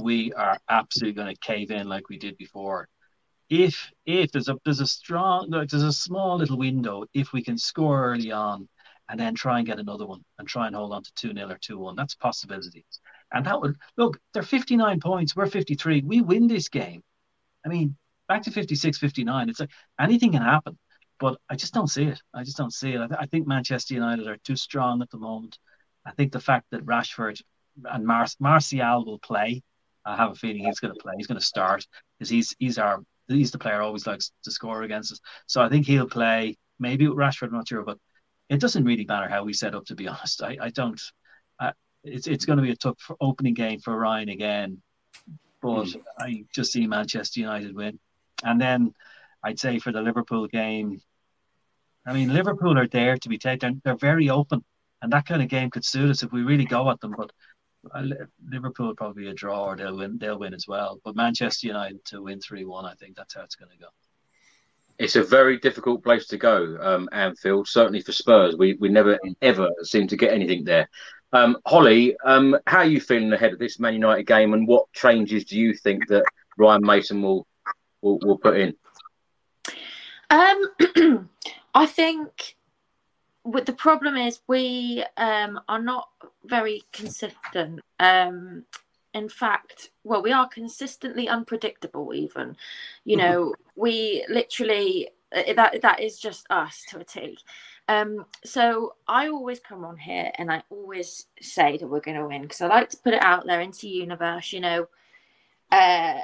we 0.00 0.32
are 0.34 0.58
absolutely 0.68 1.14
going 1.14 1.34
to 1.34 1.40
cave 1.40 1.70
in 1.70 1.88
like 1.88 2.08
we 2.08 2.18
did 2.18 2.36
before. 2.36 2.88
If 3.48 3.90
if 4.04 4.30
there's 4.30 4.50
a 4.50 4.58
there's 4.64 4.80
a 4.80 4.86
strong 4.86 5.48
there's 5.50 5.72
a 5.72 5.90
small 5.90 6.36
little 6.36 6.58
window 6.58 7.04
if 7.14 7.32
we 7.32 7.42
can 7.42 7.56
score 7.56 8.04
early 8.04 8.30
on 8.30 8.68
and 9.08 9.18
then 9.18 9.34
try 9.34 9.56
and 9.56 9.66
get 9.66 9.78
another 9.78 10.06
one 10.06 10.22
and 10.38 10.46
try 10.46 10.66
and 10.66 10.76
hold 10.76 10.92
on 10.92 11.02
to 11.02 11.12
2 11.14 11.32
0 11.32 11.48
or 11.48 11.58
2 11.58 11.78
1. 11.78 11.96
That's 11.96 12.14
possibility. 12.14 12.84
And 13.32 13.46
that 13.46 13.60
would 13.60 13.76
look, 13.96 14.18
they're 14.32 14.42
59 14.42 15.00
points, 15.00 15.34
we're 15.34 15.46
53. 15.46 16.02
We 16.02 16.20
win 16.20 16.46
this 16.46 16.68
game. 16.68 17.02
I 17.64 17.68
mean, 17.68 17.96
back 18.28 18.42
to 18.42 18.50
56, 18.50 18.98
59. 18.98 19.48
It's 19.48 19.60
like 19.60 19.70
anything 19.98 20.32
can 20.32 20.42
happen, 20.42 20.78
but 21.18 21.38
I 21.48 21.56
just 21.56 21.74
don't 21.74 21.88
see 21.88 22.04
it. 22.04 22.20
I 22.34 22.44
just 22.44 22.56
don't 22.56 22.72
see 22.72 22.92
it. 22.92 23.00
I, 23.00 23.06
th- 23.06 23.20
I 23.20 23.26
think 23.26 23.46
Manchester 23.46 23.94
United 23.94 24.26
are 24.26 24.36
too 24.38 24.56
strong 24.56 25.02
at 25.02 25.10
the 25.10 25.18
moment. 25.18 25.58
I 26.06 26.12
think 26.12 26.32
the 26.32 26.40
fact 26.40 26.66
that 26.70 26.84
Rashford 26.84 27.40
and 27.84 28.06
Mar- 28.06 28.26
Martial 28.38 29.04
will 29.04 29.18
play, 29.18 29.62
I 30.04 30.16
have 30.16 30.32
a 30.32 30.34
feeling 30.34 30.64
he's 30.64 30.80
going 30.80 30.94
to 30.94 31.00
play. 31.00 31.14
He's 31.16 31.26
going 31.26 31.40
to 31.40 31.44
start 31.44 31.86
because 32.18 32.30
he's 32.30 32.54
he's 32.58 32.78
our 32.78 33.02
he's 33.28 33.50
the 33.50 33.58
player 33.58 33.82
always 33.82 34.06
likes 34.06 34.32
to 34.44 34.50
score 34.50 34.82
against 34.82 35.12
us. 35.12 35.20
So 35.46 35.60
I 35.60 35.68
think 35.68 35.86
he'll 35.86 36.08
play. 36.08 36.56
Maybe 36.78 37.08
with 37.08 37.18
Rashford, 37.18 37.48
I'm 37.48 37.54
not 37.54 37.68
sure, 37.68 37.82
but 37.82 37.98
it 38.48 38.60
doesn't 38.60 38.84
really 38.84 39.04
matter 39.04 39.28
how 39.28 39.44
we 39.44 39.52
set 39.52 39.74
up. 39.74 39.84
To 39.86 39.94
be 39.94 40.08
honest, 40.08 40.42
I, 40.42 40.56
I 40.60 40.70
don't. 40.70 41.00
I, 41.60 41.72
it's 42.04 42.26
it's 42.26 42.44
going 42.44 42.58
to 42.58 42.62
be 42.62 42.70
a 42.70 42.76
tough 42.76 43.10
opening 43.20 43.54
game 43.54 43.80
for 43.80 43.98
Ryan 43.98 44.28
again, 44.28 44.82
but 45.60 45.86
mm. 45.86 46.02
I 46.18 46.44
just 46.54 46.72
see 46.72 46.86
Manchester 46.86 47.40
United 47.40 47.74
win, 47.74 47.98
and 48.44 48.60
then 48.60 48.94
I'd 49.42 49.58
say 49.58 49.78
for 49.78 49.92
the 49.92 50.02
Liverpool 50.02 50.46
game. 50.46 51.00
I 52.06 52.12
mean, 52.12 52.32
Liverpool 52.32 52.78
are 52.78 52.88
there 52.88 53.18
to 53.18 53.28
be 53.28 53.38
taken. 53.38 53.82
They're 53.84 53.96
very 53.96 54.30
open, 54.30 54.64
and 55.02 55.12
that 55.12 55.26
kind 55.26 55.42
of 55.42 55.48
game 55.48 55.70
could 55.70 55.84
suit 55.84 56.10
us 56.10 56.22
if 56.22 56.32
we 56.32 56.42
really 56.42 56.64
go 56.64 56.90
at 56.90 57.00
them. 57.00 57.14
But 57.16 57.30
uh, 57.92 58.04
Liverpool 58.50 58.94
probably 58.96 59.28
a 59.28 59.34
draw, 59.34 59.66
or 59.66 59.76
they'll 59.76 59.96
win. 59.96 60.18
They'll 60.18 60.38
win 60.38 60.54
as 60.54 60.66
well. 60.66 61.00
But 61.04 61.16
Manchester 61.16 61.66
United 61.66 62.04
to 62.06 62.22
win 62.22 62.40
three 62.40 62.64
one, 62.64 62.86
I 62.86 62.94
think 62.94 63.16
that's 63.16 63.34
how 63.34 63.42
it's 63.42 63.56
going 63.56 63.70
to 63.70 63.78
go. 63.78 63.88
It's 64.98 65.16
a 65.16 65.22
very 65.22 65.58
difficult 65.58 66.02
place 66.02 66.26
to 66.28 66.36
go, 66.36 66.76
um, 66.80 67.08
Anfield. 67.12 67.68
Certainly 67.68 68.00
for 68.00 68.12
Spurs, 68.12 68.56
we 68.56 68.74
we 68.74 68.88
never 68.88 69.18
ever 69.42 69.70
seem 69.82 70.08
to 70.08 70.16
get 70.16 70.32
anything 70.32 70.64
there. 70.64 70.88
Um, 71.32 71.58
Holly, 71.66 72.16
um, 72.24 72.56
how 72.66 72.78
are 72.78 72.86
you 72.86 73.00
feeling 73.00 73.32
ahead 73.32 73.52
of 73.52 73.58
this 73.58 73.78
Man 73.78 73.94
United 73.94 74.26
game, 74.26 74.54
and 74.54 74.66
what 74.66 74.90
changes 74.92 75.44
do 75.44 75.58
you 75.58 75.74
think 75.74 76.08
that 76.08 76.24
Ryan 76.56 76.84
Mason 76.84 77.22
will 77.22 77.46
will, 78.00 78.18
will 78.18 78.38
put 78.38 78.58
in? 78.58 78.74
Um, 80.30 81.28
I 81.74 81.86
think 81.86 82.56
with 83.44 83.64
the 83.64 83.72
problem 83.72 84.16
is 84.16 84.40
we 84.46 85.04
um, 85.16 85.60
are 85.68 85.80
not 85.80 86.08
very 86.44 86.82
consistent. 86.92 87.80
Um, 87.98 88.64
in 89.14 89.28
fact, 89.28 89.90
well, 90.04 90.22
we 90.22 90.32
are 90.32 90.48
consistently 90.48 91.28
unpredictable. 91.28 92.12
Even, 92.14 92.56
you 93.04 93.16
mm-hmm. 93.16 93.26
know, 93.26 93.54
we 93.74 94.24
literally 94.28 95.08
uh, 95.34 95.52
that 95.54 95.80
that 95.82 96.00
is 96.00 96.18
just 96.18 96.46
us 96.50 96.84
to 96.88 96.98
a 96.98 97.04
T. 97.04 97.38
Um, 97.88 98.26
so 98.44 98.96
I 99.06 99.28
always 99.28 99.60
come 99.60 99.84
on 99.84 99.96
here 99.96 100.30
and 100.34 100.52
I 100.52 100.62
always 100.68 101.26
say 101.40 101.78
that 101.78 101.88
we're 101.88 102.00
going 102.00 102.18
to 102.18 102.26
win 102.26 102.42
because 102.42 102.60
I 102.60 102.66
like 102.66 102.90
to 102.90 102.98
put 102.98 103.14
it 103.14 103.22
out 103.22 103.46
there 103.46 103.62
into 103.62 103.88
universe. 103.88 104.52
You 104.52 104.60
know, 104.60 104.88
uh, 105.70 106.14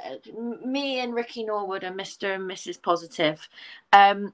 me 0.65 0.99
and 0.99 1.13
Ricky 1.13 1.43
Norwood 1.43 1.83
are 1.83 1.91
Mr. 1.91 2.35
and 2.35 2.49
Mrs. 2.49 2.81
Positive. 2.81 3.47
Um, 3.93 4.33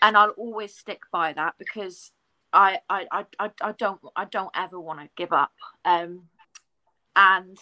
and 0.00 0.16
I'll 0.16 0.30
always 0.30 0.74
stick 0.74 1.02
by 1.10 1.32
that 1.32 1.54
because 1.58 2.12
I 2.52 2.80
I, 2.88 3.06
I, 3.38 3.50
I 3.60 3.72
don't 3.72 4.00
I 4.14 4.24
don't 4.26 4.50
ever 4.54 4.78
want 4.78 5.00
to 5.00 5.08
give 5.16 5.32
up. 5.32 5.52
Um, 5.84 6.22
and 7.16 7.58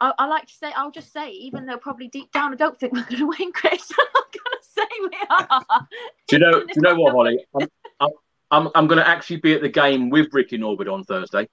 I, 0.00 0.12
I, 0.18 0.26
like 0.26 0.46
to 0.46 0.54
say 0.54 0.72
I'll 0.76 0.90
just 0.90 1.12
say 1.12 1.30
even 1.30 1.66
though 1.66 1.76
probably 1.76 2.08
deep 2.08 2.30
down 2.32 2.52
I 2.52 2.56
don't 2.56 2.78
think 2.78 2.92
we're 2.92 3.04
going 3.04 3.18
to 3.18 3.28
win, 3.38 3.52
Chris. 3.52 3.90
I'm 3.98 4.22
going 4.22 4.60
to 4.60 4.68
say 4.68 4.82
we 5.00 5.18
are. 5.30 5.86
do 6.28 6.36
you 6.36 6.38
know? 6.38 6.60
do 6.60 6.66
you 6.74 6.82
know 6.82 6.94
what, 6.94 7.12
Holly? 7.12 7.44
I'm, 7.60 7.68
I'm, 8.00 8.10
I'm, 8.50 8.68
I'm 8.74 8.86
going 8.86 8.98
to 8.98 9.08
actually 9.08 9.36
be 9.36 9.54
at 9.54 9.62
the 9.62 9.68
game 9.68 10.10
with 10.10 10.28
Ricky 10.32 10.58
Norwood 10.58 10.88
on 10.88 11.04
Thursday. 11.04 11.48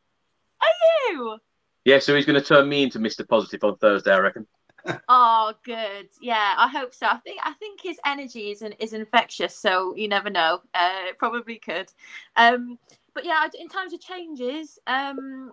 Are 0.62 1.12
you? 1.12 1.38
Yeah, 1.86 2.00
so 2.00 2.16
he's 2.16 2.26
going 2.26 2.40
to 2.40 2.46
turn 2.46 2.68
me 2.68 2.84
into 2.84 3.00
Mr. 3.00 3.28
Positive 3.28 3.64
on 3.64 3.78
Thursday, 3.78 4.12
I 4.12 4.20
reckon 4.20 4.46
oh, 5.10 5.54
good. 5.64 6.10
Yeah, 6.22 6.54
I 6.58 6.68
hope 6.68 6.94
so. 6.94 7.08
I 7.08 7.18
think 7.18 7.40
I 7.44 7.54
think 7.54 7.82
his 7.82 8.00
energy 8.06 8.52
is 8.52 8.64
is 8.80 8.94
infectious, 8.94 9.56
so 9.56 9.96
you 9.96 10.08
never 10.08 10.30
know. 10.30 10.62
Uh, 10.74 11.14
probably 11.18 11.58
could. 11.58 11.92
Um, 12.36 12.78
but 13.14 13.26
yeah, 13.26 13.48
in 13.60 13.68
terms 13.68 13.94
of 13.94 14.00
changes, 14.00 14.80
um, 14.88 15.52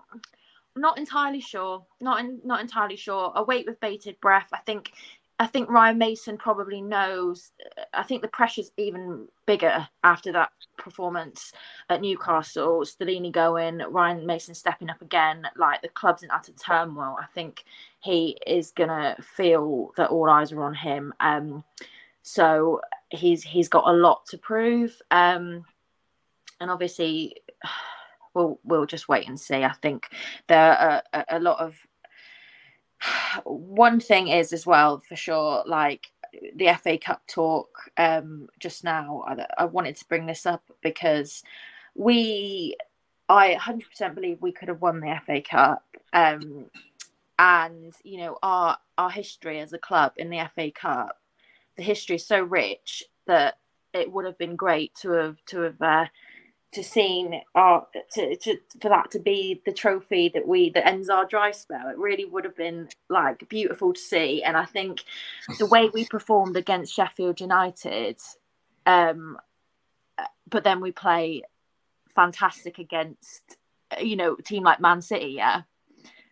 not 0.77 0.99
entirely 0.99 1.41
sure. 1.41 1.85
Not 2.01 2.21
in, 2.21 2.41
not 2.45 2.61
entirely 2.61 2.97
sure. 2.97 3.33
I 3.35 3.43
wait 3.43 3.67
with 3.67 3.81
bated 3.81 4.21
breath. 4.21 4.49
I 4.53 4.59
think 4.59 4.93
I 5.39 5.47
think 5.47 5.69
Ryan 5.69 5.99
Mason 5.99 6.39
probably 6.39 6.81
knows. 6.81 7.51
I 7.93 8.03
think 8.05 8.23
the 8.23 8.29
pressure's 8.29 8.71
even 8.79 9.29
bigger 9.45 9.87
after 10.03 10.33
that 10.33 10.51
performance 10.79 11.53
at 11.91 12.01
Newcastle. 12.01 12.81
Stellini 12.85 13.31
going, 13.31 13.83
Ryan 13.91 14.25
Mason 14.25 14.55
stepping 14.55 14.89
up 14.89 15.03
again. 15.03 15.47
Like 15.57 15.83
the 15.83 15.89
club's 15.89 16.23
in 16.23 16.31
utter 16.31 16.53
turmoil. 16.53 17.17
I 17.21 17.27
think 17.35 17.65
he 18.07 18.39
is 18.47 18.71
gonna 18.71 19.17
feel 19.21 19.91
that 19.97 20.11
all 20.11 20.31
eyes 20.31 20.53
are 20.53 20.63
on 20.63 20.75
him. 20.75 21.13
Um, 21.19 21.65
so 22.23 22.81
he's 23.11 23.43
he's 23.43 23.69
got 23.69 23.89
a 23.89 23.93
lot 23.93 24.27
to 24.27 24.39
prove. 24.39 25.01
Um, 25.11 25.65
and 26.61 26.71
obviously, 26.71 27.43
we'll 28.35 28.61
we'll 28.63 28.87
just 28.87 29.09
wait 29.09 29.29
and 29.29 29.39
see. 29.39 29.65
I 29.65 29.73
think 29.83 30.09
there 30.47 30.79
are 30.79 31.03
a, 31.13 31.25
a 31.31 31.41
lot 31.41 31.59
of 31.59 31.75
one 33.45 33.99
thing 33.99 34.29
is 34.29 34.53
as 34.53 34.65
well 34.65 35.01
for 35.01 35.17
sure 35.17 35.65
like 35.67 36.07
the 36.55 36.73
FA 36.81 36.99
Cup 36.99 37.27
talk 37.27 37.69
um, 37.97 38.49
just 38.61 38.85
now 38.85 39.25
I, 39.27 39.47
I, 39.59 39.65
wanted 39.65 39.97
to 39.97 40.09
bring 40.09 40.27
this 40.27 40.45
up 40.45 40.63
because 40.83 41.43
we 41.95 42.77
I 43.29 43.55
100% 43.55 44.15
believe 44.15 44.43
we 44.43 44.53
could 44.53 44.69
have 44.69 44.83
won 44.83 45.01
the 45.01 45.19
FA 45.25 45.41
Cup 45.41 45.83
um, 46.13 46.67
and 47.39 47.95
you 48.03 48.19
know 48.19 48.39
our 48.43 48.79
our 48.99 49.11
history 49.11 49.61
as 49.61 49.73
a 49.73 49.79
club 49.79 50.13
in 50.17 50.31
the 50.31 50.49
FA 50.55 50.71
Cup. 50.71 51.19
The 51.77 51.83
history 51.83 52.17
is 52.17 52.27
so 52.27 52.43
rich 52.43 53.05
that 53.27 53.59
it 53.93 54.11
would 54.11 54.25
have 54.25 54.39
been 54.39 54.57
great 54.57 54.95
to 55.03 55.11
have 55.11 55.37
to 55.47 55.61
have 55.61 55.83
uh, 55.83 56.07
to 56.73 56.83
seen 56.83 57.41
our 57.55 57.87
to, 58.13 58.37
to 58.37 58.59
for 58.81 58.89
that 58.89 59.11
to 59.11 59.19
be 59.19 59.61
the 59.65 59.73
trophy 59.73 60.31
that 60.35 60.47
we 60.47 60.71
that 60.71 60.87
ends 60.87 61.09
our 61.09 61.27
dry 61.27 61.51
spell. 61.51 61.89
It 61.89 61.99
really 61.99 62.25
would 62.25 62.45
have 62.45 62.57
been 62.57 62.89
like 63.09 63.49
beautiful 63.49 63.93
to 63.93 64.01
see. 64.01 64.43
And 64.43 64.57
i 64.57 64.65
think 64.65 65.05
the 65.59 65.67
way 65.67 65.91
we 65.93 66.07
performed 66.07 66.57
against 66.57 66.95
sheffield 66.95 67.41
united 67.41 68.21
um 68.85 69.39
but 70.49 70.65
then 70.65 70.81
we 70.81 70.93
play 70.93 71.43
fantastic 72.15 72.79
against 72.79 73.57
you 74.01 74.17
know 74.17 74.37
a 74.39 74.43
team 74.43 74.63
like 74.63 74.81
man 74.81 75.03
city 75.03 75.35
yeah 75.37 75.63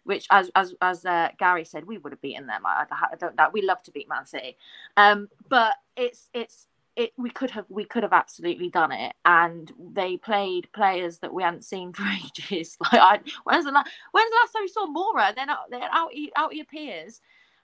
which 0.05 0.27
as 0.31 0.51
as 0.55 0.75
as 0.81 1.05
uh, 1.05 1.29
Gary 1.39 1.65
said, 1.65 1.87
we 1.87 1.99
would 1.99 2.13
have 2.13 2.23
beaten 2.23 2.47
them. 2.47 2.65
I, 2.65 2.87
I 2.91 3.17
don't 3.17 3.37
know. 3.37 3.49
We 3.53 3.63
love 3.63 3.83
to 3.85 3.91
beat 3.91 4.09
Man 4.09 4.27
City, 4.27 4.57
um, 4.97 5.29
but 5.49 5.75
it's 5.97 6.29
it's 6.33 6.67
it 6.97 7.13
we 7.17 7.31
could 7.31 7.51
have 7.51 7.65
we 7.69 7.85
could 7.85 8.03
have 8.03 8.13
absolutely 8.13 8.69
done 8.69 8.93
it. 8.93 9.15
And 9.25 9.73
they 9.79 10.17
played 10.17 10.71
players 10.73 11.19
that 11.19 11.33
we 11.33 11.43
hadn't 11.43 11.65
seen 11.65 11.93
for 11.93 12.05
ages. 12.25 12.77
Like 12.81 13.01
I, 13.01 13.21
when's 13.45 13.65
the 13.65 13.73
last 13.73 13.91
when's 14.13 14.31
the 14.31 14.37
last 14.43 14.53
time 14.53 14.63
you 14.63 14.69
saw 14.69 14.87
Moura 14.87 15.35
they're 15.35 15.47
not 15.47 15.71
they're 15.71 15.89
out 15.93 16.11
out 16.37 16.55
your 16.55 16.67
peers 16.67 17.21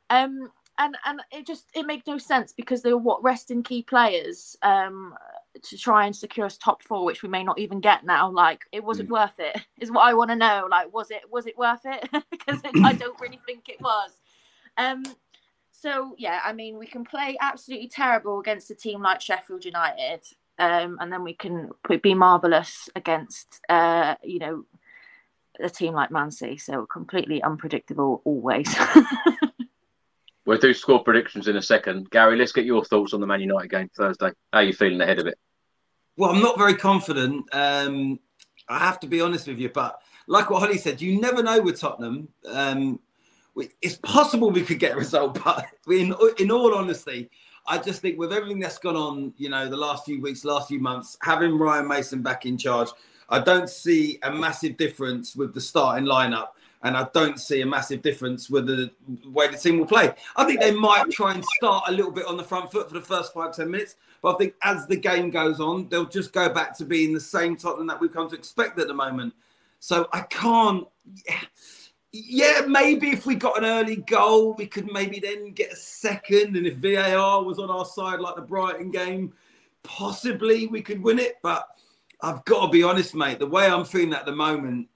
um 0.09 0.51
and 0.79 0.97
and 1.05 1.21
it 1.31 1.47
just 1.47 1.67
it 1.75 1.87
made 1.87 2.03
no 2.07 2.19
sense 2.19 2.53
because 2.53 2.83
they 2.83 2.93
were 2.93 2.99
what 2.99 3.23
resting 3.23 3.63
key 3.63 3.83
players. 3.83 4.57
Um 4.63 5.15
to 5.63 5.77
try 5.77 6.07
and 6.07 6.15
secure 6.15 6.47
us 6.47 6.57
top 6.57 6.83
four 6.83 7.05
which 7.05 7.23
we 7.23 7.29
may 7.29 7.43
not 7.43 7.59
even 7.59 7.81
get 7.81 8.05
now 8.05 8.31
like 8.31 8.63
it 8.73 8.85
wasn't 8.85 9.09
mm. 9.09 9.13
worth 9.13 9.39
it 9.39 9.61
is 9.81 9.91
what 9.91 10.03
I 10.03 10.15
want 10.15 10.31
to 10.31 10.37
know 10.37 10.69
like 10.71 10.93
was 10.93 11.11
it 11.11 11.23
was 11.31 11.47
it 11.47 11.59
worth 11.59 11.81
it 11.85 12.09
because 12.31 12.61
I 12.85 12.93
don't 12.93 13.21
really 13.21 13.41
think 13.47 13.69
it 13.69 13.81
was 13.81 14.11
um 14.77 15.03
so 15.81 16.15
yeah, 16.19 16.41
I 16.45 16.53
mean, 16.53 16.79
we 16.79 16.87
can 16.87 17.05
play 17.05 17.39
absolutely 17.41 17.89
terrible 17.89 18.39
against 18.39 18.71
a 18.71 18.75
team 18.75 19.01
like 19.01 19.23
Sheffield 19.23 19.65
United, 19.65 20.21
um, 20.59 20.99
and 21.01 21.11
then 21.11 21.25
we 21.25 21.33
can 21.33 21.71
be 22.03 22.13
marvelous 22.13 22.91
against, 22.95 23.61
uh, 23.71 24.17
you 24.23 24.41
know, 24.41 24.65
a 25.59 25.71
team 25.71 25.95
like 25.95 26.11
Man 26.11 26.31
City. 26.31 26.59
So 26.59 26.85
completely 26.85 27.43
unpredictable 27.43 28.21
always. 28.27 28.75
we'll 30.51 30.59
do 30.59 30.75
score 30.75 31.05
predictions 31.05 31.47
in 31.47 31.57
a 31.57 31.63
second. 31.63 32.11
Gary, 32.11 32.37
let's 32.37 32.51
get 32.51 32.65
your 32.65 32.85
thoughts 32.85 33.15
on 33.15 33.21
the 33.21 33.27
Man 33.27 33.41
United 33.41 33.71
game 33.71 33.89
Thursday. 33.97 34.33
How 34.53 34.59
are 34.59 34.65
you 34.65 34.73
feeling 34.73 35.01
ahead 35.01 35.21
of 35.21 35.29
it? 35.29 35.39
Well, 36.17 36.31
I'm 36.31 36.43
not 36.43 36.59
very 36.59 36.75
confident. 36.75 37.45
Um, 37.53 38.19
I 38.69 38.81
have 38.81 38.99
to 39.01 39.07
be 39.07 39.21
honest 39.21 39.47
with 39.47 39.61
you, 39.61 39.69
but 39.69 40.01
like 40.27 40.51
what 40.51 40.59
Holly 40.59 40.77
said, 40.77 41.01
you 41.01 41.21
never 41.21 41.41
know 41.41 41.61
with 41.63 41.79
Tottenham. 41.81 42.29
Um, 42.49 42.99
it's 43.81 43.95
possible 43.97 44.51
we 44.51 44.63
could 44.63 44.81
get 44.81 44.95
a 44.95 44.97
result, 44.97 45.39
but 45.45 45.67
in 45.89 46.17
in 46.41 46.51
all 46.51 46.75
honesty, 46.75 47.31
I 47.69 47.79
just 47.79 48.03
think 48.03 48.19
with 48.19 48.33
everything 48.33 48.59
that's 48.59 48.79
gone 48.79 48.97
on, 48.97 49.33
you 49.37 49.51
know, 49.51 49.69
the 49.69 49.77
last 49.77 50.05
few 50.05 50.21
weeks, 50.21 50.45
last 50.45 50.67
few 50.67 50.81
months, 50.81 51.17
having 51.23 51.59
Ryan 51.59 51.87
Mason 51.87 52.23
back 52.23 52.45
in 52.45 52.59
charge, 52.59 52.89
I 53.29 53.39
don't 53.39 53.71
see 53.71 54.19
a 54.25 54.33
massive 54.33 54.77
difference 54.77 55.37
with 55.37 55.55
the 55.55 55.61
starting 55.61 56.07
lineup. 56.07 56.49
And 56.83 56.97
I 56.97 57.09
don't 57.13 57.39
see 57.39 57.61
a 57.61 57.67
massive 57.67 58.01
difference 58.01 58.49
with 58.49 58.67
the 58.67 58.91
way 59.27 59.49
the 59.49 59.59
team 59.59 59.79
will 59.79 59.87
play. 59.87 60.15
I 60.37 60.45
think 60.45 60.61
they 60.61 60.73
might 60.73 61.11
try 61.11 61.35
and 61.35 61.45
start 61.57 61.85
a 61.89 61.93
little 61.93 62.11
bit 62.11 62.27
on 62.27 62.39
the 62.39 62.45
front 62.45 62.73
foot 62.73 62.89
for 62.89 62.95
the 62.95 63.05
first 63.05 63.35
five, 63.35 63.55
ten 63.55 63.71
minutes. 63.71 63.97
But 64.23 64.35
I 64.35 64.39
think 64.39 64.55
as 64.63 64.87
the 64.87 64.97
game 64.97 65.31
goes 65.31 65.61
on, 65.61 65.89
they'll 65.89 66.07
just 66.07 66.33
go 66.33 66.49
back 66.49 66.77
to 66.79 66.85
being 66.85 67.13
the 67.13 67.21
same 67.21 67.57
Tottenham 67.57 67.87
that 67.89 68.01
we've 68.01 68.13
come 68.13 68.31
to 68.31 68.35
expect 68.35 68.79
at 68.79 68.89
the 68.89 68.95
moment. 68.95 69.35
So 69.79 70.09
I 70.13 70.21
can't. 70.23 70.87
Yeah 71.29 71.41
yeah, 72.13 72.63
maybe 72.67 73.11
if 73.11 73.25
we 73.25 73.37
got 73.37 73.59
an 73.59 73.65
early 73.65 73.97
goal, 73.97 74.55
we 74.55 74.67
could 74.67 74.91
maybe 74.93 75.21
then 75.21 75.53
get 75.53 75.73
a 75.73 75.77
second. 75.77 76.57
And 76.57 76.67
if 76.67 76.77
VAR 76.77 77.43
was 77.43 77.59
on 77.59 77.71
our 77.71 77.85
side, 77.85 78.21
like 78.21 78.35
the 78.35 78.43
Brighton 78.43 78.91
game, 78.91 79.33
possibly 79.83 80.67
we 80.67 80.83
could 80.83 81.01
win 81.01 81.19
it. 81.19 81.39
But 81.43 81.69
I've 82.23 82.45
got 82.45 82.67
to 82.67 82.71
be 82.71 82.83
honest, 82.83 83.15
mate. 83.15 83.39
The 83.39 83.47
way 83.47 83.67
I'm 83.67 83.85
feeling 83.85 84.13
at 84.13 84.27
the 84.27 84.35
moment, 84.35 84.89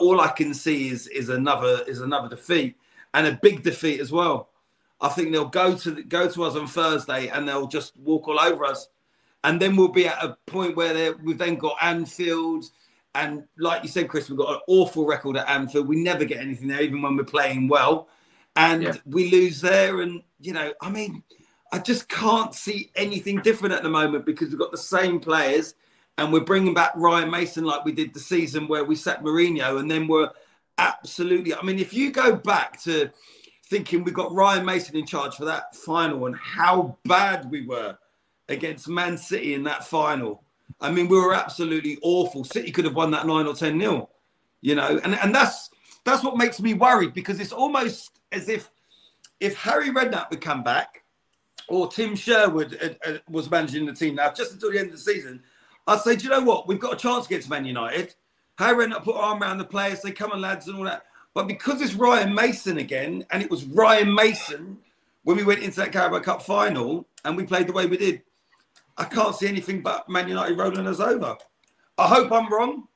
all 0.00 0.20
I 0.20 0.28
can 0.28 0.52
see 0.54 0.88
is 0.88 1.06
is 1.08 1.28
another 1.28 1.82
is 1.86 2.00
another 2.00 2.28
defeat 2.28 2.76
and 3.14 3.26
a 3.26 3.38
big 3.42 3.62
defeat 3.62 4.00
as 4.00 4.10
well. 4.10 4.50
I 5.00 5.08
think 5.08 5.32
they'll 5.32 5.46
go 5.46 5.76
to 5.76 6.02
go 6.04 6.28
to 6.28 6.44
us 6.44 6.56
on 6.56 6.66
Thursday 6.66 7.28
and 7.28 7.48
they'll 7.48 7.66
just 7.66 7.96
walk 7.96 8.28
all 8.28 8.40
over 8.40 8.64
us, 8.64 8.88
and 9.44 9.60
then 9.60 9.76
we'll 9.76 9.88
be 9.88 10.06
at 10.06 10.22
a 10.22 10.36
point 10.46 10.76
where 10.76 11.14
we've 11.16 11.38
then 11.38 11.56
got 11.56 11.76
Anfield 11.80 12.64
and 13.14 13.44
like 13.58 13.82
you 13.82 13.88
said, 13.88 14.08
Chris, 14.08 14.28
we've 14.28 14.38
got 14.38 14.54
an 14.54 14.60
awful 14.68 15.04
record 15.04 15.36
at 15.36 15.48
Anfield. 15.48 15.86
We 15.86 16.02
never 16.02 16.24
get 16.24 16.40
anything 16.40 16.68
there, 16.68 16.80
even 16.80 17.02
when 17.02 17.16
we're 17.16 17.24
playing 17.24 17.68
well. 17.68 18.08
And 18.56 18.82
yeah. 18.82 18.94
we 19.06 19.30
lose 19.30 19.60
there. 19.60 20.00
And, 20.00 20.22
you 20.40 20.52
know, 20.52 20.72
I 20.80 20.90
mean, 20.90 21.22
I 21.72 21.78
just 21.78 22.08
can't 22.08 22.54
see 22.54 22.90
anything 22.96 23.40
different 23.42 23.74
at 23.74 23.82
the 23.82 23.88
moment 23.88 24.24
because 24.24 24.48
we've 24.48 24.58
got 24.58 24.72
the 24.72 24.78
same 24.78 25.20
players 25.20 25.74
and 26.18 26.32
we're 26.32 26.40
bringing 26.40 26.74
back 26.74 26.92
Ryan 26.94 27.30
Mason 27.30 27.64
like 27.64 27.84
we 27.84 27.92
did 27.92 28.14
the 28.14 28.20
season 28.20 28.68
where 28.68 28.84
we 28.84 28.94
set 28.94 29.22
Mourinho. 29.22 29.80
And 29.80 29.90
then 29.90 30.06
we're 30.06 30.30
absolutely, 30.78 31.54
I 31.54 31.62
mean, 31.62 31.78
if 31.78 31.94
you 31.94 32.10
go 32.10 32.34
back 32.34 32.80
to 32.82 33.10
thinking 33.66 34.04
we 34.04 34.12
got 34.12 34.32
Ryan 34.32 34.64
Mason 34.64 34.96
in 34.96 35.06
charge 35.06 35.36
for 35.36 35.46
that 35.46 35.74
final 35.74 36.26
and 36.26 36.36
how 36.36 36.98
bad 37.04 37.50
we 37.50 37.66
were 37.66 37.96
against 38.48 38.88
Man 38.88 39.16
City 39.16 39.54
in 39.54 39.62
that 39.64 39.86
final 39.86 40.44
I 40.82 40.90
mean, 40.90 41.08
we 41.08 41.16
were 41.16 41.34
absolutely 41.34 41.98
awful. 42.02 42.44
City 42.44 42.70
could 42.72 42.84
have 42.84 42.96
won 42.96 43.12
that 43.12 43.26
nine 43.26 43.46
or 43.46 43.54
ten 43.54 43.78
nil, 43.78 44.10
you 44.60 44.74
know, 44.74 45.00
and 45.02 45.14
and 45.14 45.34
that's 45.34 45.70
that's 46.04 46.24
what 46.24 46.36
makes 46.36 46.60
me 46.60 46.74
worried 46.74 47.14
because 47.14 47.40
it's 47.40 47.52
almost 47.52 48.18
as 48.32 48.48
if 48.48 48.70
if 49.40 49.56
Harry 49.56 49.90
Redknapp 49.90 50.30
would 50.30 50.40
come 50.40 50.62
back 50.62 51.04
or 51.68 51.88
Tim 51.88 52.16
Sherwood 52.16 52.78
uh, 52.82 53.08
uh, 53.08 53.18
was 53.30 53.50
managing 53.50 53.86
the 53.86 53.92
team 53.92 54.16
now 54.16 54.32
just 54.32 54.52
until 54.52 54.72
the 54.72 54.78
end 54.78 54.88
of 54.88 54.92
the 54.92 54.98
season, 54.98 55.42
I'd 55.86 56.00
say, 56.00 56.16
do 56.16 56.24
you 56.24 56.30
know 56.30 56.42
what? 56.42 56.68
We've 56.68 56.78
got 56.78 56.94
a 56.94 56.96
chance 56.96 57.26
against 57.26 57.50
Man 57.50 57.64
United. 57.64 58.14
Harry 58.58 58.86
Redknapp 58.86 59.04
put 59.04 59.16
arm 59.16 59.42
around 59.42 59.58
the 59.58 59.64
players, 59.64 60.02
say, 60.02 60.12
come 60.12 60.32
on, 60.32 60.40
lads, 60.40 60.68
and 60.68 60.76
all 60.78 60.84
that. 60.84 61.06
But 61.34 61.48
because 61.48 61.80
it's 61.80 61.94
Ryan 61.94 62.34
Mason 62.34 62.78
again, 62.78 63.24
and 63.30 63.42
it 63.42 63.50
was 63.50 63.64
Ryan 63.64 64.14
Mason 64.14 64.78
when 65.24 65.36
we 65.36 65.44
went 65.44 65.60
into 65.60 65.76
that 65.80 65.92
Carabao 65.92 66.20
Cup 66.20 66.42
final 66.42 67.06
and 67.24 67.36
we 67.36 67.44
played 67.44 67.66
the 67.66 67.72
way 67.72 67.86
we 67.86 67.96
did, 67.96 68.22
I 68.96 69.04
can't 69.04 69.34
see 69.34 69.48
anything 69.48 69.80
but 69.80 70.08
Man 70.08 70.28
United 70.28 70.58
rolling 70.58 70.86
us 70.86 71.00
over. 71.00 71.36
I 71.96 72.08
hope 72.08 72.30
I'm 72.30 72.52
wrong. 72.52 72.88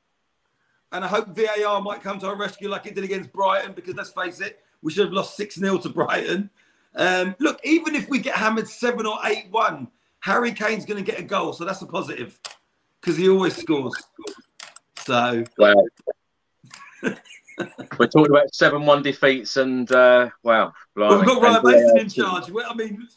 And 0.92 1.04
I 1.04 1.08
hope 1.08 1.36
VAR 1.36 1.80
might 1.82 2.02
come 2.02 2.18
to 2.20 2.28
our 2.28 2.36
rescue 2.36 2.68
like 2.68 2.86
it 2.86 2.94
did 2.94 3.04
against 3.04 3.32
Brighton, 3.32 3.72
because 3.72 3.94
let's 3.94 4.10
face 4.10 4.40
it, 4.40 4.60
we 4.82 4.92
should 4.92 5.06
have 5.06 5.12
lost 5.12 5.36
6 5.36 5.56
0 5.56 5.78
to 5.78 5.88
Brighton. 5.88 6.48
Um, 6.94 7.34
look, 7.38 7.60
even 7.64 7.94
if 7.94 8.08
we 8.08 8.18
get 8.18 8.36
hammered 8.36 8.68
7 8.68 9.04
or 9.04 9.18
8 9.24 9.48
1, 9.50 9.88
Harry 10.20 10.52
Kane's 10.52 10.84
going 10.84 11.02
to 11.02 11.10
get 11.10 11.20
a 11.20 11.24
goal. 11.24 11.52
So 11.52 11.64
that's 11.64 11.82
a 11.82 11.86
positive 11.86 12.38
because 13.06 13.18
he 13.18 13.28
always 13.28 13.56
scores. 13.56 13.92
So. 14.98 15.44
Wow. 15.58 15.74
We're 17.98 18.08
talking 18.08 18.30
about 18.30 18.52
7 18.52 18.84
1 18.84 19.02
defeats, 19.02 19.56
and 19.56 19.90
uh, 19.92 20.30
wow. 20.42 20.72
Well, 20.96 21.18
we've 21.18 21.26
got 21.26 21.40
Ryan 21.40 21.62
Mason 21.64 21.98
in 21.98 22.08
charge. 22.08 22.50
I 22.50 22.74
mean, 22.74 23.08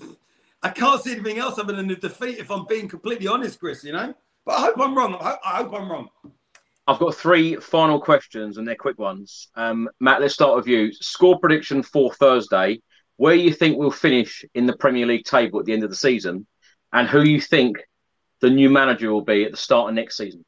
I 0.61 0.69
can't 0.69 1.01
see 1.01 1.13
anything 1.13 1.39
else 1.39 1.57
other 1.57 1.75
than 1.75 1.89
a 1.89 1.95
defeat. 1.95 2.37
If 2.37 2.51
I'm 2.51 2.65
being 2.65 2.87
completely 2.87 3.27
honest, 3.27 3.59
Chris, 3.59 3.83
you 3.83 3.91
know. 3.91 4.13
But 4.45 4.59
I 4.59 4.61
hope 4.61 4.75
I'm 4.79 4.95
wrong. 4.95 5.15
I 5.15 5.23
hope, 5.23 5.39
I 5.43 5.57
hope 5.57 5.73
I'm 5.73 5.91
wrong. 5.91 6.09
I've 6.87 6.99
got 6.99 7.15
three 7.15 7.55
final 7.57 7.99
questions, 7.99 8.57
and 8.57 8.67
they're 8.67 8.75
quick 8.75 8.99
ones. 8.99 9.49
Um, 9.55 9.89
Matt, 9.99 10.21
let's 10.21 10.35
start 10.35 10.55
with 10.55 10.67
you. 10.67 10.93
Score 10.93 11.39
prediction 11.39 11.83
for 11.83 12.13
Thursday. 12.13 12.81
Where 13.17 13.35
you 13.35 13.51
think 13.51 13.77
we'll 13.77 13.91
finish 13.91 14.45
in 14.53 14.67
the 14.67 14.77
Premier 14.77 15.05
League 15.05 15.25
table 15.25 15.59
at 15.59 15.65
the 15.65 15.73
end 15.73 15.83
of 15.83 15.89
the 15.89 15.95
season, 15.95 16.47
and 16.93 17.09
who 17.09 17.23
you 17.23 17.41
think 17.41 17.79
the 18.41 18.49
new 18.49 18.69
manager 18.69 19.11
will 19.11 19.21
be 19.21 19.43
at 19.45 19.51
the 19.51 19.57
start 19.57 19.89
of 19.89 19.95
next 19.95 20.17
season. 20.17 20.45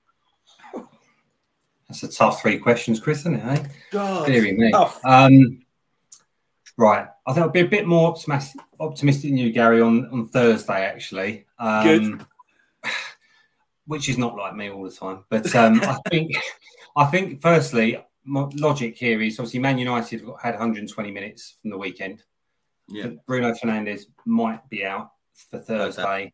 That's 1.88 2.03
a 2.03 2.11
tough 2.11 2.41
three 2.41 2.57
questions, 2.57 2.99
Chris, 2.99 3.19
isn't 3.19 3.35
it? 3.35 3.45
Eh? 3.45 3.68
God, 3.91 4.30
me. 4.30 4.73
Um, 5.03 5.61
Right. 6.81 7.07
I 7.27 7.34
think 7.34 7.45
I'll 7.45 7.51
be 7.51 7.59
a 7.59 7.68
bit 7.68 7.85
more 7.85 8.15
optimistic 8.80 9.30
than 9.30 9.38
you, 9.38 9.51
Gary, 9.51 9.81
on, 9.81 10.07
on 10.07 10.27
Thursday, 10.27 10.84
actually. 10.85 11.45
Um, 11.59 11.84
Good. 11.84 12.26
Which 13.85 14.09
is 14.09 14.18
not 14.18 14.35
like 14.35 14.55
me 14.55 14.72
all 14.72 14.84
the 14.84 14.91
time. 14.91 15.23
But 15.30 15.53
um, 15.55 15.80
I 15.81 15.99
think, 16.09 16.31
I 16.95 17.05
think, 17.05 17.39
firstly, 17.39 18.03
my 18.23 18.47
logic 18.55 18.97
here 18.97 19.22
is 19.22 19.38
obviously 19.39 19.59
Man 19.59 19.77
United 19.77 20.23
had 20.41 20.55
120 20.55 21.11
minutes 21.11 21.57
from 21.61 21.69
the 21.69 21.77
weekend. 21.77 22.23
Yeah. 22.88 23.11
Bruno 23.27 23.53
Fernandes 23.53 24.05
might 24.26 24.68
be 24.69 24.84
out 24.84 25.11
for 25.51 25.59
Thursday. 25.59 26.34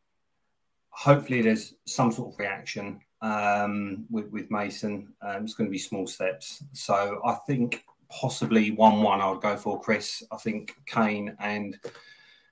Hopefully, 0.97 1.43
there's 1.43 1.75
some 1.85 2.11
sort 2.11 2.33
of 2.33 2.39
reaction 2.39 2.99
um, 3.21 4.05
with, 4.09 4.31
with 4.31 4.49
Mason. 4.49 5.13
Um, 5.21 5.43
it's 5.43 5.53
going 5.53 5.69
to 5.69 5.71
be 5.71 5.77
small 5.77 6.07
steps. 6.07 6.63
So 6.73 7.21
I 7.23 7.33
think 7.45 7.83
possibly 8.09 8.71
1 8.71 9.01
1, 9.03 9.21
I 9.21 9.29
would 9.29 9.41
go 9.41 9.55
for 9.57 9.79
Chris. 9.79 10.23
I 10.31 10.37
think 10.37 10.75
Kane 10.87 11.35
and 11.39 11.77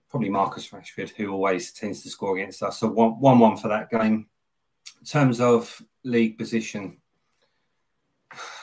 probably 0.10 0.30
Marcus 0.30 0.70
Rashford, 0.70 1.10
who 1.10 1.32
always 1.32 1.72
tends 1.72 2.04
to 2.04 2.10
score 2.10 2.38
against 2.38 2.62
us. 2.62 2.80
So 2.80 2.88
1 2.88 3.20
1, 3.20 3.40
one 3.40 3.58
for 3.58 3.68
that 3.70 3.90
game. 3.90 4.28
In 5.00 5.06
terms 5.06 5.42
of 5.42 5.82
league 6.04 6.38
position, 6.38 6.98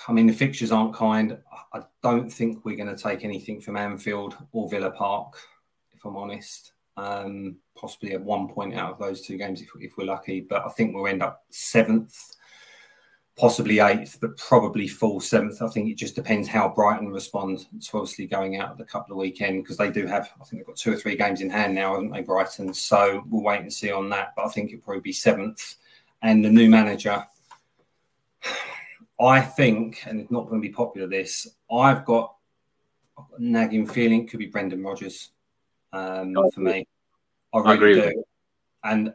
I 0.07 0.13
mean, 0.13 0.27
the 0.27 0.33
fixtures 0.33 0.73
aren't 0.73 0.95
kind. 0.95 1.39
I 1.73 1.83
don't 2.03 2.31
think 2.31 2.65
we're 2.65 2.77
going 2.77 2.95
to 2.95 3.03
take 3.03 3.25
anything 3.25 3.61
from 3.61 3.77
Anfield 3.77 4.37
or 4.53 4.69
Villa 4.69 4.91
Park, 4.91 5.39
if 5.93 6.05
I'm 6.05 6.17
honest. 6.17 6.72
Um, 6.97 7.57
possibly 7.75 8.13
at 8.13 8.21
one 8.21 8.49
point 8.49 8.75
out 8.75 8.93
of 8.93 8.99
those 8.99 9.23
two 9.23 9.39
games 9.39 9.63
if, 9.63 9.69
if 9.81 9.97
we're 9.97 10.05
lucky. 10.05 10.41
But 10.41 10.65
I 10.67 10.69
think 10.69 10.95
we'll 10.95 11.07
end 11.07 11.23
up 11.23 11.45
seventh 11.51 12.37
possibly 13.37 13.81
eighth, 13.81 14.19
but 14.21 14.37
probably 14.37 14.87
full 14.87 15.21
seventh. 15.21 15.63
I 15.63 15.69
think 15.69 15.91
it 15.91 15.97
just 15.97 16.15
depends 16.15 16.49
how 16.49 16.69
Brighton 16.69 17.09
respond 17.09 17.67
to 17.81 17.99
obviously 17.99 18.27
going 18.27 18.59
out 18.59 18.77
the 18.77 18.85
couple 18.85 19.15
of 19.15 19.19
weekend 19.19 19.63
because 19.63 19.77
they 19.77 19.91
do 19.91 20.07
have, 20.07 20.31
I 20.41 20.45
think 20.45 20.61
they've 20.61 20.67
got 20.67 20.77
two 20.77 20.93
or 20.93 20.97
three 20.97 21.17
games 21.17 21.41
in 21.41 21.51
hand 21.51 21.75
now, 21.75 21.95
haven't 21.95 22.11
they, 22.11 22.23
Brighton? 22.23 22.75
So 22.75 23.25
we'll 23.29 23.43
wait 23.43 23.61
and 23.61 23.73
see 23.73 23.91
on 23.91 24.11
that. 24.11 24.35
But 24.37 24.47
I 24.47 24.49
think 24.49 24.71
it'll 24.71 24.85
probably 24.85 25.01
be 25.01 25.13
seventh. 25.13 25.77
And 26.21 26.45
the 26.45 26.51
new 26.51 26.69
manager, 26.69 27.25
I 29.21 29.41
think, 29.41 30.07
and 30.07 30.21
it's 30.21 30.31
not 30.31 30.49
going 30.49 30.61
to 30.61 30.69
be 30.69 30.73
popular, 30.73 31.09
this, 31.09 31.49
I've 31.71 32.05
got 32.05 32.35
a 33.19 33.23
nagging 33.39 33.87
feeling 33.87 34.25
it 34.25 34.31
could 34.31 34.39
be 34.39 34.47
Brendan 34.47 34.83
Rodgers 34.85 35.31
um, 35.93 36.35
for 36.53 36.61
me. 36.61 36.87
I 37.55 37.59
really 37.59 37.71
I 37.71 37.75
agree 37.75 37.95
do. 37.95 38.25
And 38.85 39.15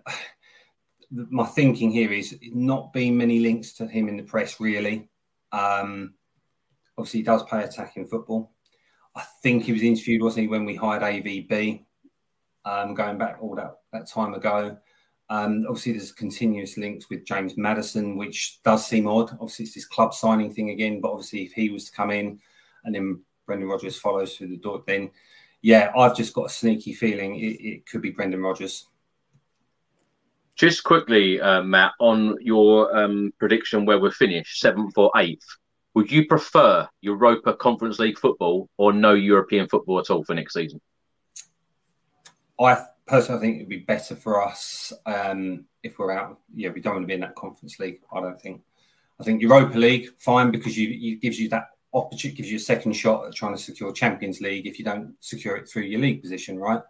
my 1.12 1.45
thinking 1.45 1.91
here 1.91 2.12
is 2.12 2.38
not 2.52 2.94
being 2.94 3.18
many 3.18 3.40
links 3.40 3.74
to 3.74 3.88
him 3.88 4.10
in 4.10 4.18
the 4.18 4.24
press, 4.24 4.60
really. 4.60 5.10
Um, 5.52 6.14
obviously, 6.98 7.22
he 7.22 7.26
does 7.26 7.44
play 7.44 7.64
attacking 7.64 8.08
football. 8.08 8.52
I 9.16 9.24
think 9.41 9.64
he 9.64 9.74
was 9.74 9.82
interviewed, 9.82 10.22
wasn't 10.22 10.44
he, 10.44 10.48
when 10.48 10.66
we 10.66 10.76
hired 10.76 11.02
AVB, 11.02 11.86
um, 12.66 12.94
going 12.94 13.18
back 13.18 13.38
all 13.41 13.56
that, 13.56 13.78
that 13.91 14.08
time 14.08 14.34
ago. 14.34 14.78
Um, 15.30 15.66
obviously, 15.68 15.94
there's 15.94 16.12
continuous 16.12 16.78
links 16.78 17.10
with 17.10 17.26
James 17.26 17.58
Maddison, 17.58 18.16
which 18.16 18.60
does 18.64 18.86
seem 18.86 19.08
odd. 19.08 19.32
Obviously, 19.34 19.66
it's 19.66 19.74
this 19.74 19.88
club 19.88 20.14
signing 20.14 20.54
thing 20.54 20.70
again, 20.70 21.02
but 21.02 21.12
obviously, 21.12 21.44
if 21.44 21.52
he 21.54 21.70
was 21.70 21.86
to 21.86 21.91
come 21.91 22.12
in 22.12 22.40
and 22.86 22.94
then 22.94 23.22
Brendan 23.45 23.68
Rodgers 23.68 23.99
follows 23.99 24.36
through 24.36 24.49
the 24.49 24.58
door, 24.58 24.84
then 24.88 25.10
yeah, 25.62 25.92
I've 25.98 26.16
just 26.16 26.34
got 26.34 26.46
a 26.46 26.50
sneaky 26.50 26.94
feeling 26.94 27.36
it, 27.36 27.62
it 27.62 27.86
could 27.86 28.02
be 28.02 28.12
Brendan 28.12 28.42
Rodgers. 28.42 28.88
Just 30.56 30.84
quickly, 30.84 31.40
uh, 31.40 31.62
Matt, 31.62 31.94
on 32.00 32.36
your 32.42 32.96
um, 32.98 33.32
prediction 33.38 33.86
where 33.86 34.00
we're 34.00 34.12
finished, 34.12 34.60
seventh 34.60 34.98
or 34.98 35.12
eighth, 35.16 35.46
would 35.94 36.12
you 36.12 36.26
prefer 36.26 36.88
Europa 37.02 37.54
Conference 37.56 38.00
League 38.00 38.20
football 38.20 38.70
or 38.78 38.94
no 38.94 39.14
European 39.14 39.68
football 39.68 40.00
at 40.00 40.10
all 40.10 40.24
for 40.24 40.34
next 40.34 40.54
season? 40.54 40.82
I 42.60 42.86
personally 43.06 43.42
think 43.42 43.56
it 43.56 43.60
would 43.62 43.70
be 43.70 43.78
better 43.80 44.16
for 44.16 44.46
us 44.48 44.94
um, 45.06 45.66
if 45.84 45.98
we're 46.00 46.12
out. 46.12 46.40
Yeah, 46.56 46.70
we 46.70 46.82
don't 46.82 46.94
want 46.94 47.04
to 47.04 47.08
be 47.08 47.14
in 47.14 47.22
that 47.22 47.36
Conference 47.36 47.80
League. 47.80 48.00
I 48.14 48.22
don't 48.22 48.40
think. 48.40 48.62
I 49.20 49.24
think 49.24 49.42
Europa 49.42 49.78
League 49.78 50.10
fine 50.20 50.52
because 50.52 50.78
you 50.78 51.14
it 51.14 51.22
gives 51.22 51.40
you 51.40 51.50
that 51.50 51.70
opportunity, 51.93 52.38
gives 52.38 52.51
you 52.51 52.57
a 52.57 52.61
second 52.61 52.93
shot 52.93 53.26
at 53.26 53.35
trying 53.35 53.55
to 53.55 53.61
secure 53.61 53.91
Champions 53.91 54.41
League 54.41 54.68
if 54.68 54.77
you 54.80 54.85
don't 54.85 55.15
secure 55.19 55.55
it 55.55 55.69
through 55.69 55.84
your 55.84 56.01
league 56.01 56.22
position, 56.22 56.59
right? 56.59 56.81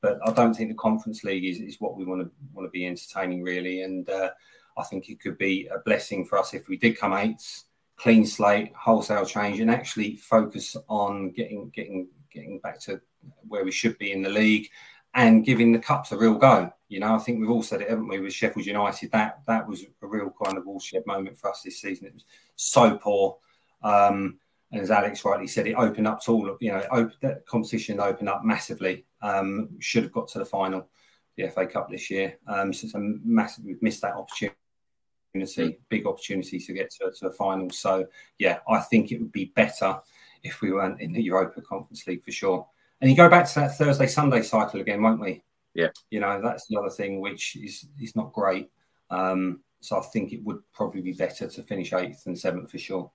But 0.00 0.18
I 0.24 0.32
don't 0.32 0.54
think 0.54 0.70
the 0.70 0.76
Conference 0.76 1.24
League 1.24 1.44
is, 1.44 1.60
is 1.60 1.80
what 1.80 1.96
we 1.96 2.04
want 2.04 2.22
to 2.22 2.30
want 2.52 2.66
to 2.66 2.70
be 2.70 2.86
entertaining 2.86 3.42
really. 3.42 3.82
And 3.82 4.08
uh, 4.08 4.30
I 4.76 4.84
think 4.84 5.08
it 5.08 5.20
could 5.20 5.38
be 5.38 5.66
a 5.66 5.80
blessing 5.80 6.24
for 6.24 6.38
us 6.38 6.54
if 6.54 6.68
we 6.68 6.76
did 6.76 6.98
come 6.98 7.12
eighth, 7.14 7.64
clean 7.96 8.24
slate, 8.24 8.72
wholesale 8.76 9.26
change, 9.26 9.58
and 9.60 9.70
actually 9.70 10.16
focus 10.16 10.76
on 10.88 11.30
getting 11.32 11.70
getting 11.70 12.08
getting 12.30 12.60
back 12.60 12.80
to 12.82 13.00
where 13.48 13.64
we 13.64 13.72
should 13.72 13.98
be 13.98 14.12
in 14.12 14.22
the 14.22 14.28
league 14.28 14.68
and 15.14 15.44
giving 15.44 15.72
the 15.72 15.78
cups 15.78 16.12
a 16.12 16.16
real 16.16 16.34
go. 16.34 16.72
You 16.88 17.00
know, 17.00 17.14
I 17.14 17.18
think 17.18 17.40
we've 17.40 17.50
all 17.50 17.62
said 17.62 17.82
it, 17.82 17.90
haven't 17.90 18.08
we, 18.08 18.20
with 18.20 18.32
Sheffield 18.32 18.66
United? 18.66 19.10
That 19.10 19.40
that 19.46 19.66
was 19.66 19.84
a 20.02 20.06
real 20.06 20.32
kind 20.42 20.56
of 20.56 20.64
watershed 20.64 21.04
moment 21.06 21.36
for 21.36 21.50
us 21.50 21.62
this 21.62 21.80
season. 21.80 22.06
It 22.06 22.14
was 22.14 22.24
so 22.56 22.96
poor. 22.96 23.38
Um, 23.82 24.38
and 24.70 24.82
as 24.82 24.90
Alex 24.90 25.24
rightly 25.24 25.46
said, 25.46 25.66
it 25.66 25.74
opened 25.74 26.06
up 26.06 26.22
to 26.24 26.32
all 26.32 26.50
of 26.50 26.58
you 26.60 26.72
know, 26.72 26.82
open, 26.90 27.14
that 27.22 27.46
competition 27.46 28.00
opened 28.00 28.28
up 28.28 28.44
massively. 28.44 29.06
Um, 29.22 29.70
should 29.78 30.02
have 30.02 30.12
got 30.12 30.28
to 30.28 30.38
the 30.38 30.44
final, 30.44 30.88
the 31.36 31.48
FA 31.48 31.66
Cup 31.66 31.90
this 31.90 32.10
year. 32.10 32.38
Um, 32.46 32.72
so 32.72 32.84
it's 32.84 32.94
a 32.94 32.98
massive, 33.00 33.64
we've 33.64 33.82
missed 33.82 34.02
that 34.02 34.14
opportunity, 34.14 35.78
big 35.88 36.06
opportunity 36.06 36.58
to 36.58 36.72
get 36.72 36.90
to, 36.92 37.10
to 37.10 37.28
a 37.28 37.32
final. 37.32 37.70
So 37.70 38.06
yeah, 38.38 38.58
I 38.68 38.80
think 38.80 39.10
it 39.10 39.20
would 39.20 39.32
be 39.32 39.46
better 39.56 39.98
if 40.42 40.60
we 40.60 40.72
weren't 40.72 41.00
in 41.00 41.12
the 41.12 41.22
Europa 41.22 41.62
Conference 41.62 42.06
League 42.06 42.24
for 42.24 42.32
sure. 42.32 42.66
And 43.00 43.10
you 43.10 43.16
go 43.16 43.28
back 43.28 43.48
to 43.48 43.54
that 43.60 43.76
Thursday 43.76 44.06
Sunday 44.06 44.42
cycle 44.42 44.80
again, 44.80 45.02
won't 45.02 45.20
we? 45.20 45.42
Yeah. 45.74 45.88
You 46.10 46.20
know, 46.20 46.40
that's 46.42 46.66
the 46.66 46.76
other 46.76 46.90
thing 46.90 47.20
which 47.20 47.56
is 47.56 47.86
is 48.00 48.16
not 48.16 48.32
great. 48.32 48.70
Um, 49.10 49.60
so 49.80 49.98
I 49.98 50.02
think 50.02 50.32
it 50.32 50.44
would 50.44 50.60
probably 50.72 51.00
be 51.00 51.12
better 51.12 51.48
to 51.48 51.62
finish 51.62 51.92
eighth 51.92 52.26
and 52.26 52.38
seventh 52.38 52.70
for 52.70 52.78
sure. 52.78 53.10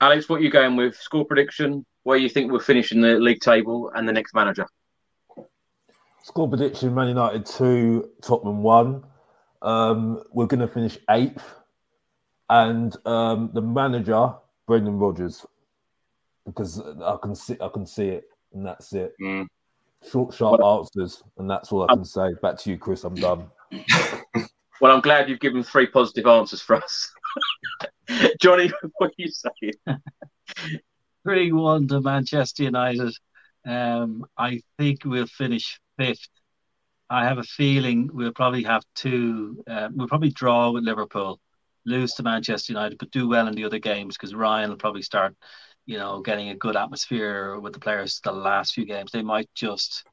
Alex, 0.00 0.28
what 0.28 0.36
are 0.36 0.44
you 0.44 0.50
going 0.50 0.76
with? 0.76 0.96
Score 0.96 1.24
prediction? 1.24 1.84
Where 2.04 2.16
you 2.16 2.28
think 2.28 2.50
we'll 2.50 2.60
finish 2.60 2.92
in 2.92 3.00
the 3.00 3.18
league 3.18 3.40
table 3.40 3.90
and 3.94 4.08
the 4.08 4.12
next 4.12 4.32
manager? 4.32 4.66
Score 6.22 6.48
prediction: 6.48 6.94
Man 6.94 7.08
United 7.08 7.44
two, 7.44 8.10
Tottenham 8.22 8.62
one. 8.62 9.04
Um, 9.60 10.22
we're 10.32 10.46
going 10.46 10.60
to 10.60 10.68
finish 10.68 10.98
eighth, 11.10 11.54
and 12.48 12.96
um, 13.06 13.50
the 13.54 13.60
manager 13.60 14.34
Brendan 14.68 14.98
Rodgers, 14.98 15.44
because 16.46 16.80
I 16.80 17.16
can 17.20 17.34
see 17.34 17.56
I 17.60 17.68
can 17.68 17.84
see 17.84 18.08
it, 18.08 18.24
and 18.52 18.64
that's 18.64 18.92
it. 18.92 19.14
Mm. 19.20 19.46
Short, 20.08 20.32
sharp 20.32 20.62
answers, 20.62 21.24
and 21.38 21.50
that's 21.50 21.72
all 21.72 21.82
I 21.82 21.92
can 21.92 22.04
say. 22.04 22.28
Back 22.40 22.56
to 22.58 22.70
you, 22.70 22.78
Chris. 22.78 23.02
I'm 23.02 23.16
done. 23.16 23.46
well, 24.80 24.94
I'm 24.94 25.00
glad 25.00 25.28
you've 25.28 25.40
given 25.40 25.64
three 25.64 25.88
positive 25.88 26.26
answers 26.26 26.60
for 26.60 26.76
us. 26.76 27.12
Johnny, 28.40 28.70
what 28.96 29.10
are 29.10 29.14
you 29.16 29.28
saying? 29.30 29.74
3 31.24 31.52
1 31.52 31.88
to 31.88 32.00
Manchester 32.00 32.62
United. 32.64 33.14
Um, 33.66 34.24
I 34.36 34.62
think 34.78 35.04
we'll 35.04 35.26
finish 35.26 35.78
fifth. 35.98 36.28
I 37.10 37.24
have 37.24 37.38
a 37.38 37.42
feeling 37.42 38.10
we'll 38.12 38.32
probably 38.32 38.62
have 38.64 38.82
two. 38.94 39.62
Uh, 39.68 39.88
we'll 39.92 40.08
probably 40.08 40.30
draw 40.30 40.70
with 40.70 40.84
Liverpool, 40.84 41.40
lose 41.84 42.14
to 42.14 42.22
Manchester 42.22 42.72
United, 42.72 42.98
but 42.98 43.10
do 43.10 43.28
well 43.28 43.48
in 43.48 43.54
the 43.54 43.64
other 43.64 43.78
games 43.78 44.16
because 44.16 44.34
Ryan 44.34 44.70
will 44.70 44.76
probably 44.76 45.02
start, 45.02 45.34
you 45.86 45.98
know, 45.98 46.20
getting 46.20 46.50
a 46.50 46.54
good 46.54 46.76
atmosphere 46.76 47.58
with 47.60 47.72
the 47.72 47.80
players 47.80 48.20
the 48.22 48.32
last 48.32 48.74
few 48.74 48.84
games. 48.84 49.10
They 49.10 49.22
might 49.22 49.48
just 49.54 50.04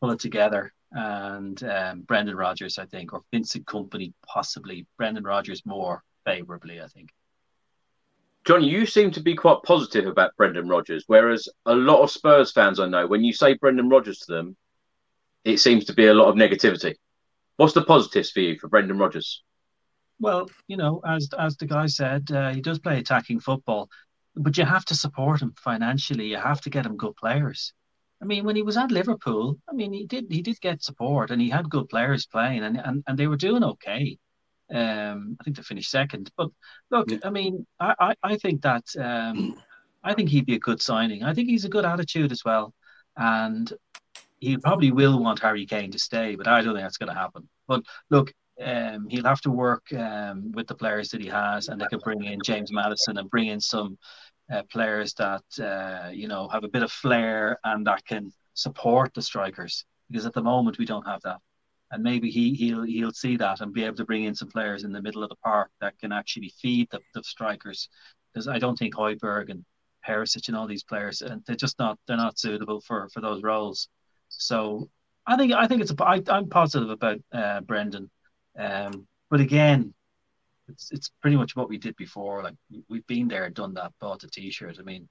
pull 0.00 0.10
it 0.10 0.20
together. 0.20 0.72
And 0.92 1.62
um, 1.62 2.02
Brendan 2.02 2.36
Rodgers, 2.36 2.78
I 2.78 2.86
think, 2.86 3.12
or 3.12 3.22
Vincent 3.32 3.64
Kompany, 3.64 4.12
possibly. 4.26 4.86
Brendan 4.98 5.24
Rodgers 5.24 5.62
more 5.64 6.02
favorably, 6.24 6.80
I 6.80 6.86
think. 6.88 7.10
Johnny, 8.44 8.68
you 8.68 8.86
seem 8.86 9.10
to 9.12 9.20
be 9.20 9.34
quite 9.34 9.62
positive 9.64 10.06
about 10.06 10.36
Brendan 10.36 10.68
Rodgers, 10.68 11.04
whereas 11.06 11.48
a 11.66 11.74
lot 11.74 12.02
of 12.02 12.10
Spurs 12.10 12.52
fans 12.52 12.80
I 12.80 12.86
know, 12.86 13.06
when 13.06 13.22
you 13.22 13.32
say 13.32 13.54
Brendan 13.54 13.88
Rodgers 13.88 14.20
to 14.20 14.32
them, 14.32 14.56
it 15.44 15.58
seems 15.58 15.84
to 15.86 15.94
be 15.94 16.06
a 16.06 16.14
lot 16.14 16.28
of 16.28 16.36
negativity. 16.36 16.94
What's 17.56 17.74
the 17.74 17.84
positives 17.84 18.30
for 18.30 18.40
you 18.40 18.58
for 18.58 18.68
Brendan 18.68 18.98
Rodgers? 18.98 19.42
Well, 20.18 20.50
you 20.66 20.76
know, 20.76 21.00
as 21.06 21.28
as 21.38 21.56
the 21.56 21.66
guy 21.66 21.86
said, 21.86 22.30
uh, 22.30 22.52
he 22.52 22.60
does 22.60 22.78
play 22.78 22.98
attacking 22.98 23.40
football, 23.40 23.88
but 24.34 24.56
you 24.56 24.64
have 24.64 24.84
to 24.86 24.94
support 24.94 25.40
him 25.42 25.54
financially. 25.56 26.26
You 26.26 26.36
have 26.36 26.60
to 26.62 26.70
get 26.70 26.86
him 26.86 26.96
good 26.96 27.16
players. 27.16 27.72
I 28.22 28.26
mean, 28.26 28.44
when 28.44 28.56
he 28.56 28.62
was 28.62 28.76
at 28.76 28.90
Liverpool, 28.90 29.58
I 29.68 29.72
mean, 29.72 29.92
he 29.92 30.06
did 30.06 30.26
he 30.30 30.42
did 30.42 30.60
get 30.60 30.82
support 30.82 31.30
and 31.30 31.40
he 31.40 31.48
had 31.48 31.70
good 31.70 31.88
players 31.88 32.26
playing, 32.26 32.64
and 32.64 32.76
and, 32.78 33.02
and 33.06 33.18
they 33.18 33.26
were 33.26 33.36
doing 33.36 33.64
okay. 33.64 34.18
Um, 34.72 35.36
I 35.40 35.44
think 35.44 35.56
they 35.56 35.62
finished 35.62 35.90
second. 35.90 36.30
But 36.36 36.50
look, 36.90 37.10
yeah. 37.10 37.18
I 37.24 37.30
mean, 37.30 37.66
I, 37.78 37.94
I, 38.00 38.14
I 38.22 38.36
think 38.36 38.62
that 38.62 38.84
um, 38.98 39.60
I 40.04 40.14
think 40.14 40.28
he'd 40.28 40.46
be 40.46 40.54
a 40.54 40.60
good 40.60 40.80
signing. 40.80 41.22
I 41.22 41.34
think 41.34 41.48
he's 41.48 41.64
a 41.64 41.70
good 41.70 41.84
attitude 41.84 42.32
as 42.32 42.44
well, 42.44 42.74
and 43.16 43.72
he 44.40 44.56
probably 44.56 44.90
will 44.90 45.22
want 45.22 45.40
Harry 45.40 45.66
Kane 45.66 45.90
to 45.90 45.98
stay, 45.98 46.34
but 46.34 46.48
I 46.48 46.62
don't 46.62 46.74
think 46.74 46.84
that's 46.84 46.96
going 46.96 47.12
to 47.12 47.18
happen. 47.18 47.48
But 47.68 47.82
look, 48.08 48.32
um, 48.62 49.08
he'll 49.08 49.24
have 49.24 49.40
to 49.42 49.50
work 49.50 49.92
um, 49.92 50.52
with 50.52 50.66
the 50.66 50.74
players 50.74 51.10
that 51.10 51.20
he 51.20 51.28
has, 51.28 51.68
and 51.68 51.80
they 51.80 51.86
can 51.86 52.00
bring 52.00 52.24
in 52.24 52.40
James 52.44 52.72
Maddison 52.72 53.18
and 53.18 53.30
bring 53.30 53.48
in 53.48 53.60
some 53.60 53.98
uh, 54.52 54.62
players 54.70 55.14
that 55.14 55.44
uh, 55.60 56.10
you 56.10 56.28
know 56.28 56.48
have 56.48 56.64
a 56.64 56.68
bit 56.68 56.82
of 56.82 56.90
flair 56.90 57.58
and 57.64 57.86
that 57.86 58.04
can 58.06 58.32
support 58.54 59.12
the 59.14 59.22
strikers. 59.22 59.84
Because 60.10 60.26
at 60.26 60.32
the 60.32 60.42
moment 60.42 60.78
we 60.78 60.86
don't 60.86 61.06
have 61.06 61.20
that 61.22 61.38
and 61.90 62.02
maybe 62.02 62.30
he 62.30 62.54
he'll 62.54 62.82
he'll 62.82 63.12
see 63.12 63.36
that 63.36 63.60
and 63.60 63.72
be 63.72 63.84
able 63.84 63.96
to 63.96 64.04
bring 64.04 64.24
in 64.24 64.34
some 64.34 64.48
players 64.48 64.84
in 64.84 64.92
the 64.92 65.02
middle 65.02 65.22
of 65.22 65.28
the 65.28 65.36
park 65.36 65.70
that 65.80 65.98
can 65.98 66.12
actually 66.12 66.52
feed 66.60 66.88
the, 66.90 67.00
the 67.14 67.22
strikers. 67.22 67.88
Because 68.32 68.46
I 68.46 68.58
don't 68.58 68.78
think 68.78 68.94
Højbjerg 68.94 69.50
and 69.50 69.64
Perisic 70.06 70.48
and 70.48 70.56
all 70.56 70.66
these 70.66 70.84
players, 70.84 71.20
and 71.22 71.42
they're 71.46 71.56
just 71.56 71.78
not 71.78 71.98
they're 72.06 72.16
not 72.16 72.38
suitable 72.38 72.80
for 72.80 73.08
for 73.12 73.20
those 73.20 73.42
roles. 73.42 73.88
So 74.28 74.88
I 75.26 75.36
think 75.36 75.52
I 75.52 75.66
think 75.66 75.82
it's 75.82 75.90
a 75.90 76.04
I, 76.04 76.22
I'm 76.28 76.48
positive 76.48 76.90
about 76.90 77.18
uh, 77.32 77.60
Brendan, 77.60 78.10
um, 78.58 79.06
but 79.30 79.40
again, 79.40 79.92
it's 80.68 80.90
it's 80.92 81.10
pretty 81.20 81.36
much 81.36 81.56
what 81.56 81.68
we 81.68 81.78
did 81.78 81.96
before. 81.96 82.42
Like 82.42 82.54
we've 82.88 83.06
been 83.06 83.28
there, 83.28 83.50
done 83.50 83.74
that, 83.74 83.92
bought 84.00 84.24
a 84.24 84.28
T-shirt. 84.28 84.76
I 84.78 84.82
mean, 84.82 85.08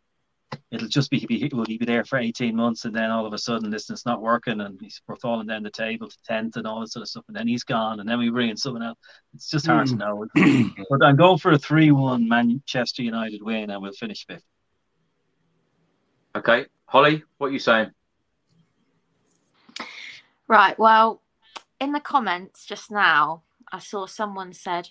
it'll 0.71 0.87
just 0.87 1.09
be, 1.09 1.25
be 1.25 1.49
will 1.53 1.65
he 1.65 1.77
be 1.77 1.85
there 1.85 2.03
for 2.03 2.17
18 2.17 2.55
months 2.55 2.85
and 2.85 2.95
then 2.95 3.09
all 3.09 3.25
of 3.25 3.33
a 3.33 3.37
sudden 3.37 3.69
this 3.69 3.89
is 3.89 4.05
not 4.05 4.21
working 4.21 4.61
and 4.61 4.79
he's, 4.81 5.01
we're 5.07 5.15
falling 5.15 5.47
down 5.47 5.63
the 5.63 5.69
table 5.69 6.07
to 6.07 6.17
10th 6.29 6.55
and 6.55 6.67
all 6.67 6.81
this 6.81 6.93
sort 6.93 7.01
of 7.01 7.09
stuff 7.09 7.25
and 7.27 7.35
then 7.35 7.47
he's 7.47 7.63
gone 7.63 7.99
and 7.99 8.07
then 8.07 8.19
we 8.19 8.29
bring 8.29 8.49
in 8.49 8.57
someone 8.57 8.83
else. 8.83 8.97
It's 9.33 9.49
just 9.49 9.67
hard 9.67 9.87
mm. 9.87 9.91
to 9.91 9.95
know. 9.97 10.75
But 10.89 11.03
I'm 11.03 11.15
going 11.15 11.37
for 11.37 11.51
a 11.51 11.57
3-1 11.57 12.27
Manchester 12.27 13.03
United 13.03 13.41
win 13.43 13.69
and 13.69 13.81
we'll 13.81 13.91
finish 13.93 14.25
fifth. 14.25 14.43
Okay. 16.35 16.65
Holly 16.85 17.23
what 17.37 17.47
are 17.47 17.53
you 17.53 17.59
saying? 17.59 17.91
Right. 20.47 20.77
Well 20.77 21.21
in 21.79 21.91
the 21.91 21.99
comments 21.99 22.65
just 22.65 22.91
now 22.91 23.43
I 23.71 23.79
saw 23.79 24.05
someone 24.05 24.53
said 24.53 24.89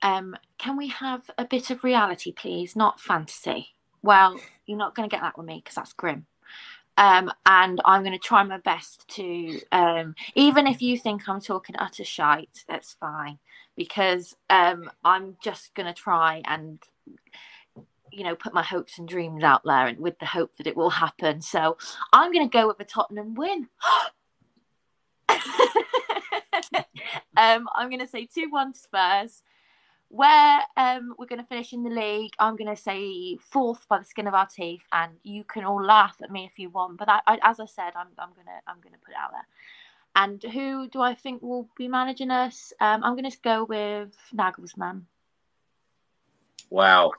um, 0.00 0.36
can 0.58 0.76
we 0.76 0.88
have 0.88 1.28
a 1.36 1.44
bit 1.44 1.70
of 1.70 1.82
reality 1.82 2.32
please? 2.32 2.76
Not 2.76 3.00
fantasy 3.00 3.74
well, 4.02 4.38
you're 4.66 4.78
not 4.78 4.94
going 4.94 5.08
to 5.08 5.14
get 5.14 5.22
that 5.22 5.36
with 5.36 5.46
me 5.46 5.60
because 5.62 5.74
that's 5.74 5.92
grim. 5.92 6.26
Um, 6.96 7.30
and 7.46 7.80
I'm 7.84 8.02
going 8.02 8.12
to 8.12 8.18
try 8.18 8.42
my 8.42 8.58
best 8.58 9.06
to, 9.10 9.60
um, 9.70 10.16
even 10.34 10.66
if 10.66 10.82
you 10.82 10.98
think 10.98 11.28
I'm 11.28 11.40
talking 11.40 11.76
utter 11.78 12.04
shite, 12.04 12.64
that's 12.68 12.94
fine 12.94 13.38
because 13.76 14.34
um, 14.50 14.90
I'm 15.04 15.36
just 15.40 15.74
going 15.74 15.86
to 15.86 15.92
try 15.92 16.42
and, 16.44 16.82
you 18.10 18.24
know, 18.24 18.34
put 18.34 18.52
my 18.52 18.64
hopes 18.64 18.98
and 18.98 19.06
dreams 19.06 19.44
out 19.44 19.62
there 19.64 19.86
and 19.86 20.00
with 20.00 20.18
the 20.18 20.26
hope 20.26 20.56
that 20.56 20.66
it 20.66 20.76
will 20.76 20.90
happen. 20.90 21.40
So 21.40 21.76
I'm 22.12 22.32
going 22.32 22.48
to 22.48 22.52
go 22.52 22.66
with 22.66 22.80
a 22.80 22.84
Tottenham 22.84 23.34
win. 23.34 23.68
um, 27.36 27.68
I'm 27.76 27.90
going 27.90 28.00
to 28.00 28.08
say 28.08 28.26
2 28.26 28.48
1 28.50 28.74
Spurs 28.74 29.42
where 30.08 30.60
um, 30.76 31.14
we're 31.18 31.26
going 31.26 31.40
to 31.40 31.46
finish 31.46 31.72
in 31.72 31.82
the 31.82 31.90
league, 31.90 32.32
I'm 32.38 32.56
going 32.56 32.74
to 32.74 32.80
say 32.80 33.36
fourth 33.36 33.86
by 33.88 33.98
the 33.98 34.04
skin 34.04 34.26
of 34.26 34.34
our 34.34 34.46
teeth, 34.46 34.82
and 34.92 35.12
you 35.22 35.44
can 35.44 35.64
all 35.64 35.82
laugh 35.82 36.16
at 36.22 36.30
me 36.30 36.46
if 36.50 36.58
you 36.58 36.70
want. 36.70 36.98
But 36.98 37.08
I, 37.08 37.20
I, 37.26 37.38
as 37.42 37.60
I 37.60 37.66
said, 37.66 37.92
I'm, 37.94 38.08
I'm 38.18 38.30
gonna 38.34 38.58
I'm 38.66 38.80
gonna 38.82 38.96
put 39.04 39.12
it 39.12 39.18
out 39.18 39.32
there. 39.32 39.46
And 40.16 40.42
who 40.42 40.88
do 40.88 41.00
I 41.00 41.14
think 41.14 41.42
will 41.42 41.68
be 41.76 41.86
managing 41.86 42.30
us? 42.30 42.72
Um, 42.80 43.04
I'm 43.04 43.14
going 43.16 43.30
to 43.30 43.38
go 43.42 43.64
with 43.64 44.16
Nagelsmann. 44.34 45.02
Wow, 46.70 47.12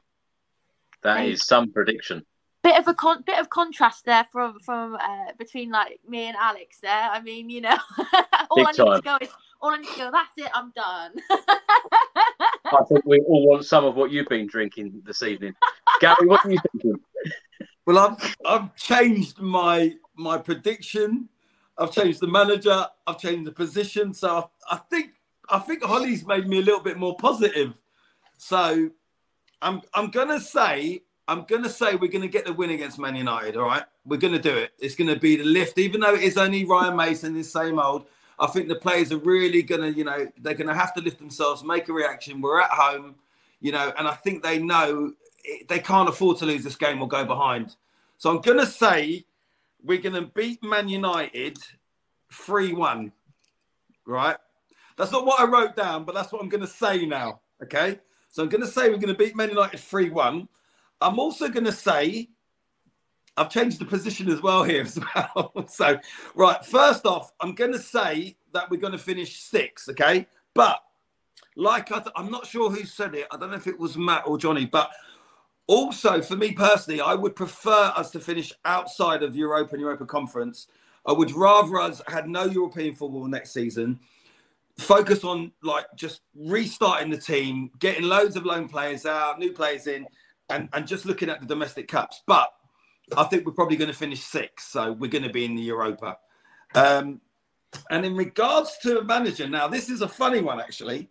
that 1.04 1.26
is 1.26 1.44
some 1.46 1.72
prediction. 1.72 2.26
Bit 2.62 2.78
of 2.78 2.88
a 2.88 2.94
con- 2.94 3.24
bit 3.26 3.40
of 3.40 3.50
contrast 3.50 4.06
there 4.06 4.28
from 4.32 4.60
from 4.60 4.96
uh, 4.96 5.32
between 5.38 5.72
like 5.72 6.00
me 6.08 6.26
and 6.26 6.36
Alex. 6.38 6.80
There, 6.82 6.92
I 6.92 7.22
mean, 7.22 7.50
you 7.50 7.62
know, 7.62 7.78
all 8.52 8.58
Big 8.58 8.68
I 8.68 8.72
need 8.72 8.78
time. 8.78 8.96
to 8.98 9.02
go 9.02 9.18
is 9.22 9.30
all 9.62 9.72
I 9.72 9.78
need 9.78 9.88
to 9.88 9.98
go. 9.98 10.12
That's 10.12 10.38
it. 10.38 10.52
I'm 10.54 10.72
done. 10.72 11.14
I 12.72 12.84
think 12.84 13.06
we 13.06 13.20
all 13.22 13.48
want 13.48 13.66
some 13.66 13.86
of 13.86 13.96
what 13.96 14.12
you've 14.12 14.28
been 14.28 14.48
drinking 14.48 15.02
this 15.06 15.24
evening. 15.24 15.54
Gary, 16.00 16.26
what 16.26 16.46
are 16.46 16.52
you 16.52 16.60
thinking? 16.72 17.00
Well, 17.86 17.98
I've 17.98 18.36
I've 18.46 18.76
changed 18.76 19.40
my 19.40 19.94
my 20.16 20.38
prediction. 20.38 21.30
I've 21.78 21.92
changed 21.92 22.20
the 22.20 22.28
manager. 22.28 22.86
I've 23.08 23.18
changed 23.20 23.48
the 23.48 23.52
position. 23.52 24.14
So 24.14 24.50
I, 24.70 24.76
I 24.76 24.78
think 24.90 25.12
I 25.50 25.60
think 25.60 25.84
Holly's 25.84 26.26
made 26.26 26.48
me 26.48 26.60
a 26.60 26.62
little 26.62 26.82
bit 26.82 26.98
more 26.98 27.16
positive. 27.18 27.74
So 28.38 28.90
I'm 29.62 29.82
I'm 29.94 30.12
gonna 30.12 30.40
say 30.40 31.02
I'm 31.28 31.46
gonna 31.46 31.70
say 31.70 31.96
we're 31.96 32.12
gonna 32.12 32.28
get 32.28 32.46
the 32.46 32.54
win 32.54 32.70
against 32.70 33.00
Man 33.00 33.16
United. 33.16 33.58
All 33.58 33.68
right, 33.68 33.84
we're 34.06 34.18
gonna 34.18 34.40
do 34.40 34.56
it. 34.56 34.72
It's 34.78 34.96
gonna 34.96 35.18
be 35.18 35.38
the 35.38 35.44
lift, 35.44 35.78
even 35.80 36.02
though 36.02 36.14
it 36.14 36.24
is 36.24 36.38
only 36.38 36.66
Ryan 36.66 36.96
Mason, 36.96 37.34
the 37.34 37.44
same 37.44 37.80
old. 37.80 38.06
I 38.40 38.48
think 38.48 38.68
the 38.68 38.76
players 38.76 39.12
are 39.12 39.18
really 39.18 39.62
going 39.62 39.82
to, 39.82 39.98
you 39.98 40.06
know, 40.06 40.28
they're 40.40 40.54
going 40.54 40.68
to 40.68 40.74
have 40.74 40.94
to 40.94 41.02
lift 41.02 41.20
themselves, 41.20 41.64
make 41.64 41.90
a 41.90 41.94
reaction. 41.94 42.42
We're 42.42 42.62
at 42.62 42.72
home, 42.72 43.16
you 43.60 43.72
know, 43.72 43.92
and 43.98 44.08
I 44.08 44.14
think 44.14 44.44
they 44.44 44.60
know 44.60 45.14
they 45.68 45.80
can't 45.80 46.08
afford 46.08 46.38
to 46.38 46.46
lose 46.46 46.64
this 46.64 46.76
game 46.76 47.02
or 47.02 47.08
go 47.08 47.26
behind. 47.26 47.76
So 48.18 48.30
I'm 48.30 48.42
going 48.42 48.60
to 48.60 48.66
say 48.66 49.26
we're 49.84 50.02
going 50.02 50.16
to 50.16 50.28
beat 50.28 50.64
Man 50.64 50.88
United 50.88 51.58
3 52.32 52.74
1. 52.74 53.12
Right? 54.06 54.38
That's 54.98 55.12
not 55.12 55.26
what 55.26 55.40
I 55.40 55.46
wrote 55.46 55.76
down, 55.76 56.04
but 56.04 56.16
that's 56.16 56.32
what 56.32 56.42
I'm 56.42 56.50
going 56.50 56.62
to 56.62 56.68
say 56.68 57.06
now. 57.06 57.42
Okay? 57.62 58.00
So 58.30 58.44
I'm 58.44 58.50
going 58.50 58.62
to 58.62 58.68
say 58.68 58.90
we're 58.90 58.98
going 58.98 59.14
to 59.14 59.14
beat 59.14 59.36
Man 59.36 59.50
United 59.50 59.80
3 59.80 60.10
1. 60.10 60.48
I'm 61.02 61.20
also 61.20 61.50
going 61.50 61.66
to 61.66 61.72
say 61.72 62.30
I've 63.40 63.50
changed 63.50 63.80
the 63.80 63.86
position 63.86 64.30
as 64.30 64.42
well 64.42 64.64
here 64.64 64.82
as 64.82 65.00
well. 65.16 65.54
so, 65.70 65.98
right, 66.36 66.64
first 66.66 67.06
off, 67.06 67.32
I'm 67.40 67.56
going 67.56 67.72
to 67.72 67.80
say 67.80 68.36
that 68.54 68.70
we're 68.70 68.82
going 68.82 68.94
to 68.94 69.00
finish 69.00 69.40
six, 69.40 69.88
okay? 69.90 70.28
But 70.54 70.82
like 71.56 71.92
I 71.92 72.00
th- 72.00 72.14
I'm 72.16 72.30
not 72.30 72.46
sure 72.46 72.70
who 72.70 72.86
said 72.86 73.16
it. 73.16 73.28
I 73.32 73.38
don't 73.38 73.52
know 73.52 73.56
if 73.56 73.68
it 73.68 73.80
was 73.80 73.98
Matt 73.98 74.24
or 74.26 74.38
Johnny, 74.38 74.66
but 74.66 74.92
also 75.68 76.22
for 76.22 76.36
me 76.36 76.52
personally, 76.52 77.00
I 77.00 77.14
would 77.14 77.36
prefer 77.36 77.94
us 77.96 78.12
to 78.12 78.20
finish 78.20 78.52
outside 78.66 79.24
of 79.24 79.36
Europa 79.36 79.76
and 79.76 79.82
Europa 79.82 80.06
Conference. 80.06 80.68
I 81.06 81.14
would 81.14 81.32
rather 81.32 81.80
us 81.80 82.02
had 82.08 82.28
no 82.28 82.44
European 82.44 82.94
football 82.94 83.26
next 83.28 83.52
season. 83.52 84.00
Focus 84.78 85.24
on 85.24 85.52
like 85.64 85.86
just 85.96 86.22
restarting 86.36 87.10
the 87.10 87.18
team, 87.18 87.72
getting 87.80 88.04
loads 88.04 88.36
of 88.36 88.46
loan 88.46 88.68
players 88.68 89.06
out, 89.06 89.40
new 89.40 89.52
players 89.54 89.88
in, 89.88 90.06
and, 90.50 90.70
and 90.74 90.88
just 90.88 91.06
looking 91.06 91.30
at 91.30 91.40
the 91.40 91.46
domestic 91.46 91.88
cups. 91.88 92.22
But 92.26 92.52
I 93.18 93.24
think 93.26 93.46
we're 93.46 93.54
probably 93.54 93.78
going 93.78 93.92
to 93.92 93.98
finish 93.98 94.22
sixth, 94.22 94.70
so 94.70 94.92
we're 94.92 95.10
going 95.10 95.24
to 95.24 95.30
be 95.30 95.46
in 95.46 95.56
the 95.56 95.62
Europa. 95.62 96.18
Um, 96.76 97.22
and 97.90 98.06
in 98.06 98.16
regards 98.16 98.78
to 98.84 99.00
a 99.00 99.04
manager, 99.04 99.48
now 99.48 99.68
this 99.68 99.90
is 99.90 100.02
a 100.02 100.08
funny 100.08 100.42
one 100.42 100.60
actually, 100.60 101.10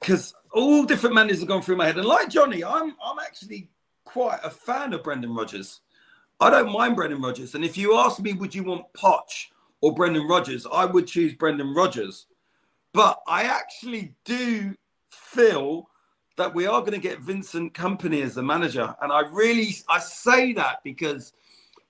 because 0.00 0.34
all 0.52 0.84
different 0.84 1.14
managers 1.14 1.40
have 1.40 1.48
gone 1.48 1.62
through 1.62 1.76
my 1.76 1.86
head. 1.86 1.98
And 1.98 2.06
like 2.06 2.28
Johnny, 2.28 2.64
I'm 2.64 2.94
I'm 3.04 3.18
actually 3.24 3.70
quite 4.04 4.40
a 4.42 4.50
fan 4.50 4.92
of 4.92 5.02
Brendan 5.02 5.34
Rodgers. 5.34 5.80
I 6.40 6.50
don't 6.50 6.72
mind 6.72 6.96
Brendan 6.96 7.22
Rodgers. 7.22 7.54
And 7.54 7.64
if 7.64 7.76
you 7.76 7.96
ask 7.96 8.20
me, 8.20 8.32
would 8.32 8.54
you 8.54 8.64
want 8.64 8.92
Poch 8.92 9.46
or 9.80 9.94
Brendan 9.94 10.26
Rodgers? 10.26 10.66
I 10.70 10.84
would 10.84 11.06
choose 11.06 11.34
Brendan 11.34 11.74
Rodgers. 11.74 12.26
But 12.92 13.20
I 13.26 13.44
actually 13.44 14.14
do 14.24 14.74
feel 15.10 15.88
that 16.36 16.54
we 16.54 16.66
are 16.66 16.80
going 16.80 16.92
to 16.92 16.98
get 16.98 17.20
Vincent 17.20 17.74
Kompany 17.74 18.22
as 18.22 18.34
the 18.34 18.42
manager. 18.42 18.94
And 19.00 19.12
I 19.12 19.20
really 19.30 19.74
I 19.88 19.98
say 20.00 20.52
that 20.54 20.82
because 20.82 21.32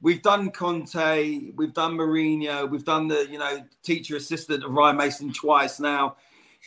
we've 0.03 0.23
done 0.23 0.51
Conte, 0.51 1.51
we've 1.57 1.73
done 1.73 1.97
Mourinho, 1.97 2.69
we've 2.69 2.85
done 2.85 3.09
the 3.09 3.27
you 3.31 3.39
know 3.39 3.65
teacher 3.83 4.17
assistant 4.17 4.65
of 4.65 4.73
Ryan 4.73 4.97
Mason 4.97 5.33
twice 5.33 5.81
now. 5.81 6.17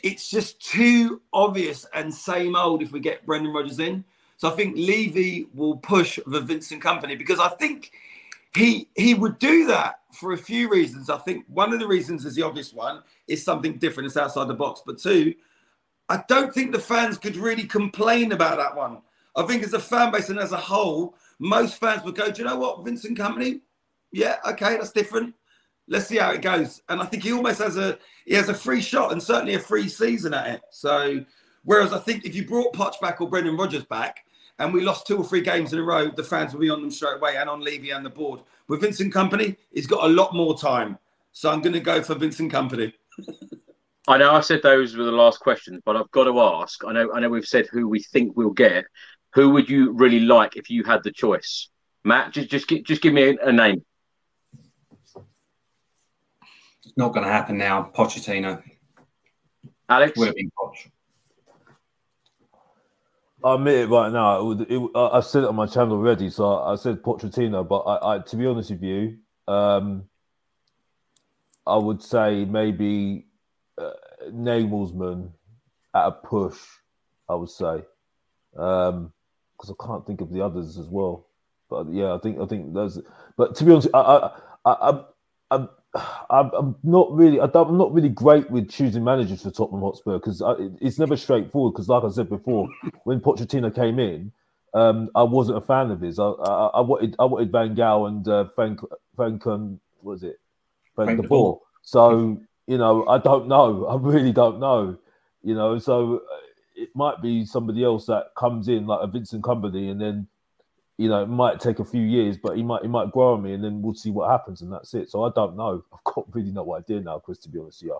It's 0.03 0.29
just 0.29 0.59
too 0.59 1.21
obvious 1.33 1.85
and 1.93 2.13
same 2.13 2.55
old 2.55 2.81
if 2.83 2.91
we 2.91 2.99
get 2.99 3.25
Brendan 3.25 3.53
Rodgers 3.53 3.79
in. 3.79 4.03
So 4.37 4.47
I 4.47 4.51
think 4.51 4.75
Levy 4.77 5.47
will 5.55 5.77
push 5.77 6.19
the 6.27 6.39
Vincent 6.39 6.83
Kompany 6.83 7.17
because 7.17 7.39
I 7.39 7.49
think 7.49 7.91
he 8.55 8.87
he 8.95 9.13
would 9.13 9.39
do 9.39 9.67
that 9.67 9.99
for 10.11 10.33
a 10.33 10.37
few 10.37 10.69
reasons. 10.69 11.09
I 11.09 11.17
think 11.17 11.45
one 11.47 11.73
of 11.73 11.79
the 11.79 11.87
reasons 11.87 12.25
is 12.25 12.35
the 12.35 12.43
obvious 12.43 12.73
one 12.73 13.01
is 13.27 13.43
something 13.43 13.77
different. 13.77 14.07
It's 14.07 14.17
outside 14.17 14.47
the 14.47 14.53
box. 14.53 14.81
But 14.85 14.97
two, 14.97 15.33
I 16.09 16.23
don't 16.27 16.53
think 16.53 16.71
the 16.71 16.79
fans 16.79 17.17
could 17.17 17.35
really 17.35 17.65
complain 17.65 18.31
about 18.31 18.57
that 18.57 18.75
one. 18.75 18.99
I 19.35 19.43
think 19.43 19.63
as 19.63 19.73
a 19.73 19.79
fan 19.79 20.11
base 20.11 20.29
and 20.29 20.39
as 20.39 20.51
a 20.51 20.57
whole, 20.57 21.15
most 21.39 21.79
fans 21.79 22.03
would 22.03 22.15
go, 22.15 22.31
Do 22.31 22.41
you 22.41 22.47
know 22.47 22.57
what, 22.57 22.83
Vincent 22.83 23.17
Kompany? 23.17 23.61
Yeah, 24.11 24.37
okay, 24.47 24.77
that's 24.77 24.91
different. 24.91 25.35
Let's 25.87 26.07
see 26.07 26.17
how 26.17 26.31
it 26.31 26.41
goes. 26.41 26.81
And 26.89 27.01
I 27.01 27.05
think 27.05 27.23
he 27.23 27.31
almost 27.31 27.59
has 27.59 27.77
a 27.77 27.97
he 28.25 28.33
has 28.35 28.49
a 28.49 28.53
free 28.53 28.81
shot 28.81 29.11
and 29.11 29.21
certainly 29.21 29.55
a 29.55 29.59
free 29.59 29.87
season 29.87 30.33
at 30.33 30.47
it. 30.47 30.61
So 30.71 31.23
whereas 31.63 31.93
I 31.93 31.99
think 31.99 32.25
if 32.25 32.35
you 32.35 32.45
brought 32.45 32.73
Poch 32.73 32.99
back 32.99 33.21
or 33.21 33.29
Brendan 33.29 33.55
Rodgers 33.55 33.85
back 33.85 34.25
and 34.59 34.73
we 34.73 34.81
lost 34.81 35.07
two 35.07 35.17
or 35.17 35.23
three 35.23 35.41
games 35.41 35.71
in 35.71 35.79
a 35.79 35.83
row, 35.83 36.09
the 36.09 36.23
fans 36.23 36.53
will 36.53 36.61
be 36.61 36.69
on 36.69 36.81
them 36.81 36.91
straight 36.91 37.17
away 37.17 37.37
and 37.37 37.49
on 37.49 37.61
Levy 37.61 37.91
and 37.91 38.05
the 38.05 38.09
board. 38.09 38.41
With 38.67 38.81
Vincent 38.81 39.13
Kompany, 39.13 39.55
he's 39.71 39.87
got 39.87 40.03
a 40.03 40.07
lot 40.07 40.33
more 40.33 40.57
time. 40.57 40.97
So 41.31 41.49
I'm 41.51 41.61
gonna 41.61 41.79
go 41.79 42.01
for 42.01 42.15
Vincent 42.15 42.51
Kompany. 42.51 42.93
I 44.07 44.17
know 44.17 44.31
I 44.31 44.39
said 44.39 44.61
those 44.63 44.95
were 44.95 45.03
the 45.03 45.11
last 45.11 45.39
questions, 45.41 45.81
but 45.83 45.97
I've 45.97 46.09
got 46.11 46.25
to 46.25 46.39
ask. 46.39 46.85
I 46.85 46.93
know 46.93 47.11
I 47.13 47.19
know 47.19 47.29
we've 47.29 47.45
said 47.45 47.67
who 47.71 47.89
we 47.89 48.01
think 48.01 48.37
we'll 48.37 48.51
get. 48.51 48.85
Who 49.33 49.49
would 49.51 49.69
you 49.69 49.91
really 49.91 50.21
like 50.21 50.55
if 50.55 50.69
you 50.69 50.83
had 50.83 51.03
the 51.03 51.11
choice? 51.11 51.69
Matt, 52.05 52.31
just 52.31 52.49
just 52.49 52.69
just 52.85 53.01
give 53.01 53.13
me 53.13 53.23
a, 53.23 53.47
a 53.47 53.51
name. 53.51 53.83
It's 56.85 56.95
not 56.95 57.13
going 57.13 57.25
to 57.25 57.31
happen 57.31 57.57
now. 57.57 57.91
Pochettino. 57.93 58.63
Alex 59.89 60.17
would 60.17 60.27
have 60.27 60.35
been 60.35 60.51
Poch. 60.57 60.89
I 63.43 63.55
admit 63.55 63.75
it 63.75 63.89
right 63.89 64.11
now. 64.11 64.39
It 64.39 64.43
would, 64.45 64.71
it, 64.71 64.89
I, 64.95 65.17
I 65.17 65.19
said 65.19 65.43
it 65.43 65.49
on 65.49 65.55
my 65.55 65.67
channel 65.67 65.97
already, 65.97 66.29
so 66.29 66.53
I, 66.53 66.73
I 66.73 66.75
said 66.75 67.03
Pochettino. 67.03 67.67
But 67.67 67.79
I, 67.81 68.15
I, 68.15 68.19
to 68.19 68.35
be 68.35 68.45
honest 68.45 68.71
with 68.71 68.83
you, 68.83 69.17
um, 69.47 70.05
I 71.65 71.75
would 71.75 72.01
say 72.01 72.45
maybe 72.45 73.26
uh, 73.77 73.91
Nagelsmann 74.29 75.31
at 75.93 76.07
a 76.07 76.11
push. 76.11 76.59
I 77.29 77.35
would 77.35 77.49
say 77.49 77.83
because 78.51 78.89
um, 78.89 79.75
I 79.79 79.85
can't 79.85 80.05
think 80.07 80.21
of 80.21 80.31
the 80.31 80.41
others 80.41 80.77
as 80.77 80.87
well. 80.87 81.27
But 81.69 81.91
yeah, 81.91 82.13
I 82.13 82.19
think 82.19 82.39
I 82.39 82.45
think 82.45 82.73
those. 82.73 83.01
But 83.35 83.55
to 83.55 83.63
be 83.63 83.71
honest, 83.71 83.89
I 83.93 84.31
I 84.65 84.71
I 84.71 85.03
I'm 85.51 85.69
I'm, 86.29 86.51
I'm 86.53 86.75
not 86.83 87.11
really 87.15 87.39
I 87.39 87.45
am 87.45 87.77
not 87.77 87.93
really 87.93 88.09
great 88.09 88.49
with 88.49 88.69
choosing 88.69 89.03
managers 89.03 89.43
for 89.43 89.51
Tottenham 89.51 89.81
Hotspur 89.81 90.17
because 90.19 90.41
it's 90.81 90.99
never 90.99 91.17
straightforward. 91.17 91.73
Because 91.73 91.89
like 91.89 92.03
I 92.03 92.09
said 92.09 92.29
before, 92.29 92.69
when 93.03 93.19
Pochettino 93.19 93.73
came 93.73 93.99
in, 93.99 94.31
um, 94.73 95.09
I 95.15 95.23
wasn't 95.23 95.57
a 95.57 95.61
fan 95.61 95.91
of 95.91 96.01
his. 96.01 96.19
I, 96.19 96.27
I, 96.27 96.67
I 96.67 96.81
wanted 96.81 97.15
I 97.19 97.25
wanted 97.25 97.51
Van 97.51 97.75
Gaal 97.75 98.07
and 98.07 98.27
uh, 98.27 98.45
Frank 98.55 98.79
Frank 99.15 99.45
um, 99.47 99.79
was 100.01 100.23
it 100.23 100.39
Frank, 100.95 101.09
Frank 101.09 101.21
de 101.21 101.27
Boer. 101.27 101.61
So 101.81 102.39
you 102.67 102.77
know, 102.77 103.07
I 103.07 103.17
don't 103.17 103.47
know. 103.47 103.85
I 103.85 103.95
really 103.95 104.33
don't 104.33 104.59
know. 104.59 104.97
You 105.41 105.55
know, 105.55 105.79
so 105.79 106.17
uh, 106.17 106.37
it 106.75 106.89
might 106.93 107.21
be 107.21 107.45
somebody 107.45 107.83
else 107.83 108.05
that 108.07 108.35
comes 108.35 108.67
in 108.67 108.85
like 108.85 108.99
a 109.01 109.07
Vincent 109.07 109.43
Kompany, 109.43 109.89
and 109.89 109.99
then 109.99 110.27
you 110.97 111.07
know 111.07 111.23
it 111.23 111.27
might 111.27 111.59
take 111.59 111.79
a 111.79 111.85
few 111.85 112.01
years, 112.01 112.37
but 112.37 112.57
he 112.57 112.63
might 112.63 112.81
he 112.81 112.89
might 112.89 113.11
grow 113.11 113.33
on 113.33 113.43
me, 113.43 113.53
and 113.53 113.63
then 113.63 113.81
we'll 113.81 113.93
see 113.93 114.11
what 114.11 114.29
happens, 114.29 114.61
and 114.61 114.71
that's 114.71 114.93
it. 114.93 115.09
So 115.09 115.23
I 115.23 115.31
don't 115.33 115.55
know. 115.55 115.83
I've 115.93 116.03
got 116.03 116.35
really 116.35 116.51
no 116.51 116.75
idea 116.75 116.99
now, 116.99 117.19
Chris. 117.19 117.39
To 117.39 117.49
be 117.49 117.59
honest, 117.59 117.81
yeah. 117.81 117.93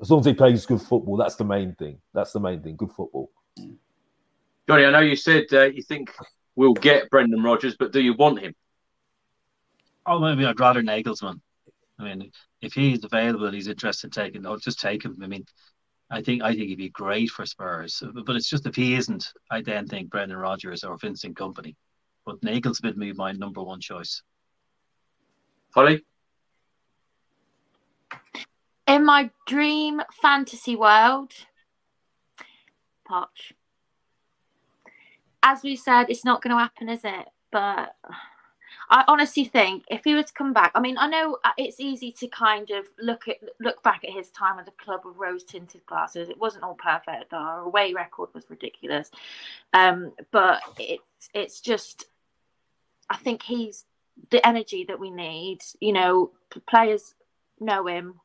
As 0.00 0.10
long 0.10 0.20
as 0.20 0.26
he 0.26 0.34
plays 0.34 0.66
good 0.66 0.82
football, 0.82 1.16
that's 1.16 1.36
the 1.36 1.44
main 1.44 1.74
thing. 1.76 1.98
That's 2.12 2.32
the 2.32 2.40
main 2.40 2.60
thing. 2.60 2.76
Good 2.76 2.90
football. 2.90 3.30
Johnny, 4.68 4.84
I 4.84 4.90
know 4.90 5.00
you 5.00 5.16
said 5.16 5.44
uh, 5.52 5.64
you 5.64 5.82
think 5.82 6.10
we'll 6.56 6.74
get 6.74 7.08
Brendan 7.10 7.42
Rodgers, 7.42 7.76
but 7.78 7.92
do 7.92 8.00
you 8.00 8.12
want 8.14 8.40
him? 8.40 8.54
Oh, 10.04 10.18
maybe 10.18 10.44
I'd 10.44 10.60
rather 10.60 10.82
Nagelsmann. 10.82 11.40
I 11.98 12.04
mean, 12.04 12.30
if 12.60 12.74
he's 12.74 13.04
available 13.04 13.46
and 13.46 13.54
he's 13.54 13.68
interested 13.68 14.08
in 14.08 14.10
taking, 14.10 14.46
I'll 14.46 14.56
just 14.56 14.80
take 14.80 15.04
him. 15.04 15.16
I 15.22 15.26
mean, 15.26 15.44
I 16.10 16.22
think 16.22 16.42
I 16.42 16.54
think 16.54 16.68
he'd 16.68 16.78
be 16.78 16.88
great 16.88 17.30
for 17.30 17.46
Spurs. 17.46 18.02
But 18.26 18.36
it's 18.36 18.48
just 18.48 18.66
if 18.66 18.74
he 18.74 18.94
isn't, 18.94 19.32
I 19.50 19.62
then 19.62 19.86
think 19.86 20.10
Brendan 20.10 20.38
Rodgers 20.38 20.84
or 20.84 20.96
Vincent 20.98 21.36
Kompany. 21.36 21.76
But 22.26 22.40
Nagelsmann 22.40 22.98
be 22.98 23.12
my 23.12 23.32
number 23.32 23.62
one 23.62 23.80
choice. 23.80 24.22
Holly? 25.74 26.04
In 28.86 29.04
my 29.04 29.30
dream 29.46 30.02
fantasy 30.22 30.76
world, 30.76 31.32
Poch. 33.08 33.52
As 35.42 35.62
we 35.62 35.76
said, 35.76 36.06
it's 36.08 36.24
not 36.24 36.42
going 36.42 36.54
to 36.54 36.62
happen, 36.62 36.88
is 36.88 37.04
it? 37.04 37.28
But 37.50 37.94
I 38.94 39.02
honestly 39.08 39.44
think 39.44 39.82
if 39.90 40.04
he 40.04 40.14
were 40.14 40.22
to 40.22 40.32
come 40.32 40.52
back, 40.52 40.70
I 40.76 40.80
mean, 40.80 40.96
I 40.98 41.08
know 41.08 41.38
uh, 41.42 41.50
it's 41.58 41.80
easy 41.80 42.12
to 42.12 42.28
kind 42.28 42.70
of 42.70 42.84
look 42.96 43.26
at 43.26 43.38
look 43.58 43.82
back 43.82 44.04
at 44.04 44.10
his 44.10 44.30
time 44.30 44.60
at 44.60 44.66
the 44.66 44.70
club 44.70 45.00
with 45.04 45.16
rose 45.16 45.42
tinted 45.42 45.84
glasses. 45.84 46.28
It 46.28 46.38
wasn't 46.38 46.62
all 46.62 46.76
perfect. 46.76 47.32
Our 47.32 47.62
away 47.62 47.92
record 47.92 48.28
was 48.34 48.48
ridiculous, 48.48 49.10
um, 49.72 50.12
but 50.30 50.60
it's 50.78 51.28
it's 51.34 51.60
just, 51.60 52.04
I 53.10 53.16
think 53.16 53.42
he's 53.42 53.84
the 54.30 54.46
energy 54.46 54.84
that 54.84 55.00
we 55.00 55.10
need. 55.10 55.58
You 55.80 55.92
know, 55.92 56.30
players 56.68 57.16
know 57.58 57.88
him. 57.88 58.20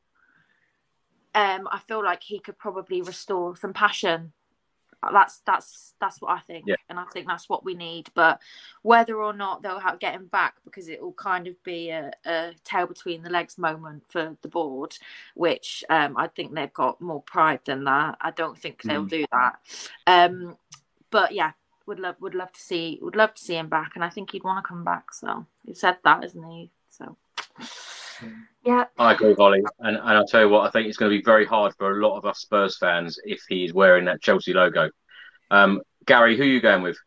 Um, 1.34 1.66
I 1.72 1.80
feel 1.80 2.04
like 2.04 2.22
he 2.22 2.38
could 2.38 2.58
probably 2.58 3.02
restore 3.02 3.56
some 3.56 3.72
passion 3.72 4.32
that's 5.12 5.40
that's 5.46 5.94
that's 6.00 6.20
what 6.20 6.30
I 6.30 6.40
think, 6.40 6.64
yeah. 6.66 6.76
and 6.88 6.98
I 6.98 7.04
think 7.12 7.26
that's 7.26 7.48
what 7.48 7.64
we 7.64 7.74
need. 7.74 8.10
But 8.14 8.40
whether 8.82 9.16
or 9.16 9.32
not 9.32 9.62
they'll 9.62 9.78
have, 9.78 9.98
get 9.98 10.14
him 10.14 10.26
back, 10.26 10.56
because 10.64 10.88
it 10.88 11.00
will 11.00 11.12
kind 11.12 11.46
of 11.46 11.62
be 11.62 11.90
a, 11.90 12.12
a, 12.26 12.52
tail 12.64 12.86
between 12.86 13.22
the 13.22 13.30
legs 13.30 13.58
moment 13.58 14.04
for 14.08 14.36
the 14.42 14.48
board, 14.48 14.98
which 15.34 15.84
um, 15.88 16.16
I 16.16 16.28
think 16.28 16.54
they've 16.54 16.72
got 16.72 17.00
more 17.00 17.22
pride 17.22 17.60
than 17.64 17.84
that. 17.84 18.18
I 18.20 18.30
don't 18.30 18.58
think 18.58 18.82
they'll 18.82 19.06
mm. 19.06 19.10
do 19.10 19.24
that. 19.32 19.58
Um, 20.06 20.56
but 21.10 21.32
yeah, 21.32 21.52
would 21.86 21.98
love 21.98 22.16
would 22.20 22.34
love 22.34 22.52
to 22.52 22.60
see 22.60 22.98
would 23.00 23.16
love 23.16 23.34
to 23.34 23.42
see 23.42 23.56
him 23.56 23.68
back, 23.68 23.92
and 23.94 24.04
I 24.04 24.10
think 24.10 24.32
he'd 24.32 24.44
want 24.44 24.62
to 24.62 24.68
come 24.68 24.84
back. 24.84 25.14
So 25.14 25.46
he 25.66 25.74
said 25.74 25.98
that, 26.04 26.24
isn't 26.24 26.44
he? 26.44 26.70
So. 26.90 27.16
Yeah. 28.64 28.84
I 28.98 29.12
agree, 29.12 29.34
Holly. 29.34 29.62
And, 29.78 29.96
and 29.96 30.08
I'll 30.08 30.26
tell 30.26 30.42
you 30.42 30.48
what, 30.48 30.66
I 30.66 30.70
think 30.70 30.86
it's 30.86 30.96
going 30.96 31.10
to 31.10 31.18
be 31.18 31.24
very 31.24 31.46
hard 31.46 31.74
for 31.78 31.98
a 31.98 32.06
lot 32.06 32.16
of 32.16 32.26
us 32.26 32.40
Spurs 32.40 32.76
fans 32.78 33.18
if 33.24 33.42
he's 33.48 33.72
wearing 33.72 34.04
that 34.04 34.20
Chelsea 34.20 34.52
logo. 34.52 34.90
Um, 35.50 35.80
Gary, 36.06 36.36
who 36.36 36.42
are 36.42 36.46
you 36.46 36.60
going 36.60 36.82
with? 36.82 36.98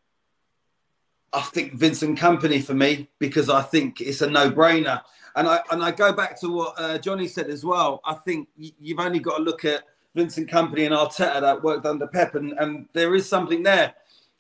I 1.32 1.42
think 1.42 1.74
Vincent 1.74 2.18
Kompany 2.20 2.64
for 2.64 2.74
me 2.74 3.10
because 3.20 3.50
I 3.50 3.62
think 3.62 4.02
it's 4.02 4.22
a 4.22 4.30
no-brainer. 4.30 5.02
And 5.36 5.48
I 5.48 5.62
and 5.72 5.84
I 5.84 5.90
go 5.90 6.14
back 6.14 6.40
to 6.42 6.50
what 6.50 6.76
uh, 6.78 7.00
Johnny 7.00 7.28
said 7.28 7.48
as 7.50 7.66
well. 7.66 8.02
I 8.06 8.14
think 8.14 8.50
you've 8.56 9.00
only 9.00 9.20
got 9.20 9.38
to 9.38 9.44
look 9.44 9.66
at 9.66 9.84
Vincent 10.14 10.48
Kompany 10.48 10.86
and 10.86 10.94
Arteta 10.94 11.42
that 11.42 11.64
worked 11.64 11.88
under 11.88 12.06
Pep, 12.06 12.36
and, 12.36 12.54
and 12.60 12.88
there 12.94 13.16
is 13.16 13.28
something 13.28 13.64
there. 13.64 13.96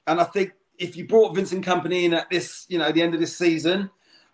And 0.05 0.21
I 0.21 0.23
think 0.25 0.51
if 0.77 0.95
you 0.95 1.07
brought 1.07 1.35
Vincent 1.35 1.65
Kompany 1.65 2.03
in 2.03 2.13
at 2.13 2.29
this, 2.29 2.67
you 2.69 2.77
know, 2.77 2.91
the 2.91 3.01
end 3.01 3.15
of 3.15 3.19
this 3.19 3.35
season, 3.35 3.89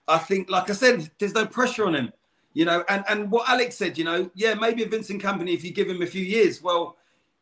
I 0.05 0.17
think, 0.17 0.49
like 0.49 0.69
I 0.69 0.73
said, 0.73 1.09
there's 1.17 1.33
no 1.33 1.45
pressure 1.45 1.85
on 1.85 1.95
him. 1.95 2.11
You 2.53 2.65
know, 2.65 2.83
and, 2.89 3.03
and 3.07 3.31
what 3.31 3.47
Alex 3.47 3.75
said, 3.75 3.97
you 3.97 4.03
know, 4.03 4.29
yeah, 4.33 4.55
maybe 4.55 4.83
Vincent 4.83 5.21
Kompany, 5.21 5.53
if 5.53 5.63
you 5.63 5.71
give 5.71 5.89
him 5.89 6.01
a 6.01 6.07
few 6.07 6.23
years. 6.23 6.61
Well, 6.61 6.97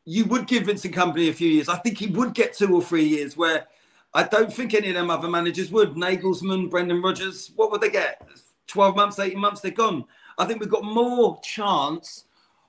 you 0.06 0.26
would 0.26 0.48
give 0.48 0.66
Vincent 0.66 0.96
Kompany 0.96 1.30
a 1.30 1.34
few 1.34 1.50
years. 1.50 1.70
I 1.70 1.78
think 1.78 1.98
he 1.98 2.08
would 2.08 2.34
get 2.34 2.54
two 2.54 2.74
or 2.74 2.82
three 2.82 3.06
years 3.06 3.36
where 3.36 3.68
I 4.14 4.24
don't 4.24 4.52
think 4.52 4.74
any 4.74 4.90
of 4.90 4.96
them 4.96 5.10
other 5.10 5.28
managers 5.28 5.72
would. 5.72 5.96
Nagelsmann, 5.96 6.70
Brendan 6.70 7.02
Rodgers, 7.02 7.52
what 7.56 7.72
would 7.72 7.82
they 7.82 7.90
get? 7.90 8.28
12 8.68 8.96
months, 8.96 9.20
18 9.20 9.40
months, 9.40 9.62
they're 9.62 9.72
gone. 9.72 10.06
I 10.38 10.46
think 10.46 10.60
we've 10.60 10.70
got 10.70 10.84
more 10.84 11.40
chance 11.42 12.26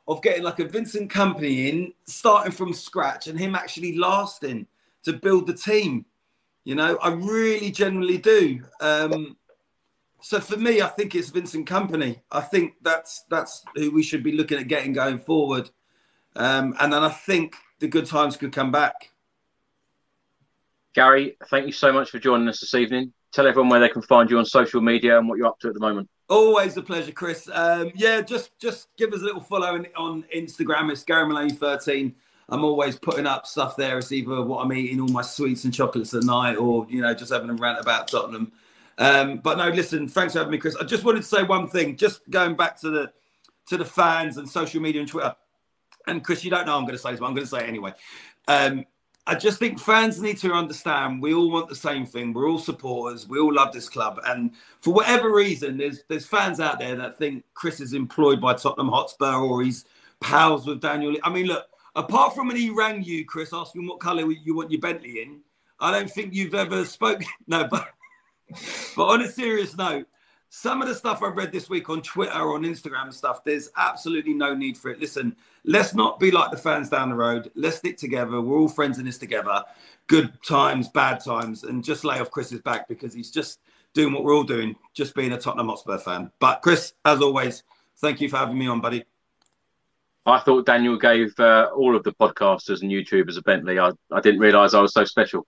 of 0.06 0.22
getting 0.22 0.42
like 0.42 0.58
a 0.58 0.64
Vincent 0.64 1.12
Kompany 1.12 1.68
in, 1.68 1.92
starting 2.06 2.52
from 2.52 2.72
scratch, 2.72 3.26
and 3.26 3.38
him 3.38 3.54
actually 3.54 3.96
lasting 3.96 4.66
to 5.04 5.12
build 5.12 5.46
the 5.46 5.54
team. 5.54 6.04
You 6.64 6.74
know, 6.74 6.98
I 7.02 7.12
really 7.12 7.70
generally 7.70 8.18
do. 8.18 8.62
Um, 8.80 9.36
so 10.20 10.40
for 10.40 10.56
me, 10.56 10.82
I 10.82 10.88
think 10.88 11.14
it's 11.14 11.30
Vincent 11.30 11.68
Kompany. 11.68 12.20
I 12.30 12.40
think 12.40 12.74
that's 12.82 13.24
that's 13.30 13.64
who 13.74 13.90
we 13.90 14.02
should 14.02 14.22
be 14.22 14.32
looking 14.32 14.58
at 14.58 14.68
getting 14.68 14.92
going 14.92 15.18
forward. 15.18 15.70
Um, 16.36 16.74
and 16.80 16.92
then 16.92 17.02
I 17.02 17.08
think 17.08 17.56
the 17.78 17.88
good 17.88 18.06
times 18.06 18.36
could 18.36 18.52
come 18.52 18.70
back. 18.70 19.10
Gary, 20.94 21.36
thank 21.48 21.66
you 21.66 21.72
so 21.72 21.92
much 21.92 22.10
for 22.10 22.18
joining 22.18 22.48
us 22.48 22.60
this 22.60 22.74
evening. 22.74 23.12
Tell 23.32 23.46
everyone 23.46 23.68
where 23.68 23.80
they 23.80 23.88
can 23.88 24.02
find 24.02 24.30
you 24.30 24.38
on 24.38 24.44
social 24.44 24.80
media 24.80 25.18
and 25.18 25.28
what 25.28 25.38
you're 25.38 25.46
up 25.46 25.60
to 25.60 25.68
at 25.68 25.74
the 25.74 25.80
moment. 25.80 26.08
Always 26.28 26.76
a 26.76 26.82
pleasure, 26.82 27.12
Chris. 27.12 27.48
Um, 27.52 27.92
yeah, 27.94 28.20
just 28.20 28.58
just 28.58 28.88
give 28.96 29.12
us 29.12 29.20
a 29.20 29.24
little 29.24 29.40
follow 29.40 29.82
on 29.96 30.24
Instagram. 30.34 30.90
It's 30.90 31.04
Gary 31.04 31.26
Maloney 31.26 31.52
13. 31.52 32.14
I'm 32.50 32.64
always 32.64 32.98
putting 32.98 33.26
up 33.26 33.46
stuff 33.46 33.76
there. 33.76 33.98
It's 33.98 34.10
either 34.10 34.42
what 34.42 34.64
I'm 34.64 34.72
eating, 34.72 35.00
all 35.00 35.08
my 35.08 35.22
sweets 35.22 35.64
and 35.64 35.72
chocolates 35.72 36.14
at 36.14 36.24
night, 36.24 36.56
or 36.56 36.86
you 36.88 37.02
know, 37.02 37.14
just 37.14 37.32
having 37.32 37.50
a 37.50 37.54
rant 37.54 37.78
about 37.78 38.08
Tottenham. 38.08 38.52
Um, 38.98 39.38
but 39.38 39.58
no, 39.58 39.68
listen, 39.70 40.08
thanks 40.08 40.32
for 40.32 40.40
having 40.40 40.52
me, 40.52 40.58
Chris. 40.58 40.76
I 40.76 40.84
just 40.84 41.04
wanted 41.04 41.22
to 41.22 41.28
say 41.28 41.44
one 41.44 41.68
thing, 41.68 41.96
just 41.96 42.28
going 42.28 42.56
back 42.56 42.78
to 42.80 42.90
the 42.90 43.12
to 43.66 43.76
the 43.76 43.84
fans 43.84 44.36
and 44.38 44.48
social 44.48 44.80
media 44.80 45.00
and 45.00 45.08
Twitter. 45.08 45.34
And 46.06 46.24
Chris, 46.24 46.42
you 46.42 46.50
don't 46.50 46.66
know 46.66 46.76
I'm 46.76 46.84
going 46.84 46.94
to 46.94 46.98
say 46.98 47.10
this, 47.10 47.20
but 47.20 47.26
I'm 47.26 47.34
going 47.34 47.46
to 47.46 47.50
say 47.50 47.60
it 47.60 47.68
anyway. 47.68 47.92
Um, 48.48 48.86
I 49.26 49.34
just 49.34 49.58
think 49.58 49.78
fans 49.78 50.22
need 50.22 50.38
to 50.38 50.52
understand 50.52 51.20
we 51.20 51.34
all 51.34 51.50
want 51.50 51.68
the 51.68 51.74
same 51.74 52.06
thing. 52.06 52.32
We're 52.32 52.48
all 52.48 52.58
supporters. 52.58 53.28
We 53.28 53.38
all 53.38 53.52
love 53.52 53.74
this 53.74 53.86
club. 53.86 54.18
And 54.24 54.52
for 54.80 54.94
whatever 54.94 55.34
reason, 55.34 55.76
there's 55.76 56.02
there's 56.08 56.26
fans 56.26 56.60
out 56.60 56.78
there 56.78 56.96
that 56.96 57.18
think 57.18 57.44
Chris 57.54 57.78
is 57.80 57.92
employed 57.92 58.40
by 58.40 58.54
Tottenham 58.54 58.88
Hotspur 58.88 59.34
or 59.34 59.62
he's 59.62 59.84
pals 60.20 60.66
with 60.66 60.80
Daniel. 60.80 61.14
I 61.22 61.30
mean, 61.30 61.46
look, 61.46 61.66
apart 61.94 62.34
from 62.34 62.48
when 62.48 62.56
he 62.56 62.70
rang 62.70 63.02
you, 63.02 63.26
Chris, 63.26 63.52
asking 63.52 63.86
what 63.86 64.00
colour 64.00 64.30
you 64.32 64.56
want 64.56 64.70
your 64.70 64.80
Bentley 64.80 65.20
in, 65.20 65.40
I 65.78 65.92
don't 65.92 66.10
think 66.10 66.34
you've 66.34 66.54
ever 66.54 66.84
spoken. 66.84 67.26
No, 67.46 67.68
but 67.68 67.86
but 68.96 69.04
on 69.04 69.22
a 69.22 69.28
serious 69.28 69.76
note, 69.76 70.06
some 70.50 70.80
of 70.80 70.88
the 70.88 70.94
stuff 70.94 71.22
I've 71.22 71.36
read 71.36 71.52
this 71.52 71.68
week 71.68 71.90
on 71.90 72.00
Twitter, 72.00 72.32
on 72.32 72.62
Instagram 72.62 73.12
stuff, 73.12 73.44
there's 73.44 73.70
absolutely 73.76 74.32
no 74.32 74.54
need 74.54 74.78
for 74.78 74.90
it. 74.90 74.98
Listen, 74.98 75.36
let's 75.64 75.94
not 75.94 76.18
be 76.18 76.30
like 76.30 76.50
the 76.50 76.56
fans 76.56 76.88
down 76.88 77.10
the 77.10 77.14
road. 77.14 77.50
Let's 77.54 77.76
stick 77.76 77.98
together. 77.98 78.40
We're 78.40 78.58
all 78.58 78.68
friends 78.68 78.98
in 78.98 79.04
this 79.04 79.18
together. 79.18 79.62
Good 80.06 80.32
times, 80.42 80.88
bad 80.88 81.22
times, 81.22 81.64
and 81.64 81.84
just 81.84 82.02
lay 82.02 82.18
off 82.18 82.30
Chris's 82.30 82.62
back 82.62 82.88
because 82.88 83.12
he's 83.12 83.30
just 83.30 83.60
doing 83.92 84.12
what 84.14 84.24
we're 84.24 84.34
all 84.34 84.44
doing, 84.44 84.76
just 84.94 85.14
being 85.14 85.32
a 85.32 85.38
Tottenham 85.38 85.68
Hotspur 85.68 85.98
fan. 85.98 86.30
But 86.38 86.62
Chris, 86.62 86.94
as 87.04 87.20
always, 87.20 87.62
thank 87.98 88.20
you 88.20 88.30
for 88.30 88.38
having 88.38 88.58
me 88.58 88.68
on, 88.68 88.80
buddy. 88.80 89.04
I 90.24 90.38
thought 90.40 90.66
Daniel 90.66 90.96
gave 90.96 91.38
uh, 91.40 91.70
all 91.74 91.96
of 91.96 92.04
the 92.04 92.12
podcasters 92.12 92.82
and 92.82 92.90
YouTubers 92.90 93.38
a 93.38 93.42
Bentley. 93.42 93.78
I, 93.78 93.92
I 94.12 94.20
didn't 94.20 94.40
realise 94.40 94.74
I 94.74 94.80
was 94.80 94.92
so 94.92 95.04
special. 95.04 95.46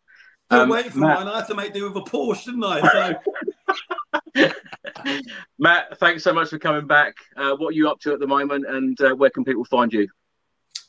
Couldn't 0.51 0.65
um, 0.65 0.69
wait 0.71 0.93
for 0.93 0.99
Matt, 0.99 1.21
mine. 1.21 1.29
I 1.29 1.37
had 1.39 1.47
to 1.47 1.55
make 1.55 1.73
do 1.73 1.89
with 1.89 1.97
a 1.97 2.11
Porsche, 2.11 2.47
didn't 2.47 2.65
I? 2.65 3.15
So. 4.35 4.53
Matt, 5.61 5.97
thanks 5.99 6.25
so 6.25 6.33
much 6.33 6.49
for 6.49 6.59
coming 6.59 6.89
back. 6.89 7.15
Uh, 7.37 7.55
what 7.55 7.69
are 7.69 7.77
you 7.77 7.89
up 7.89 8.01
to 8.01 8.13
at 8.13 8.19
the 8.19 8.27
moment, 8.27 8.67
and 8.67 9.01
uh, 9.01 9.15
where 9.15 9.31
can 9.31 9.45
people 9.45 9.65
find 9.65 9.93
you? 9.93 10.09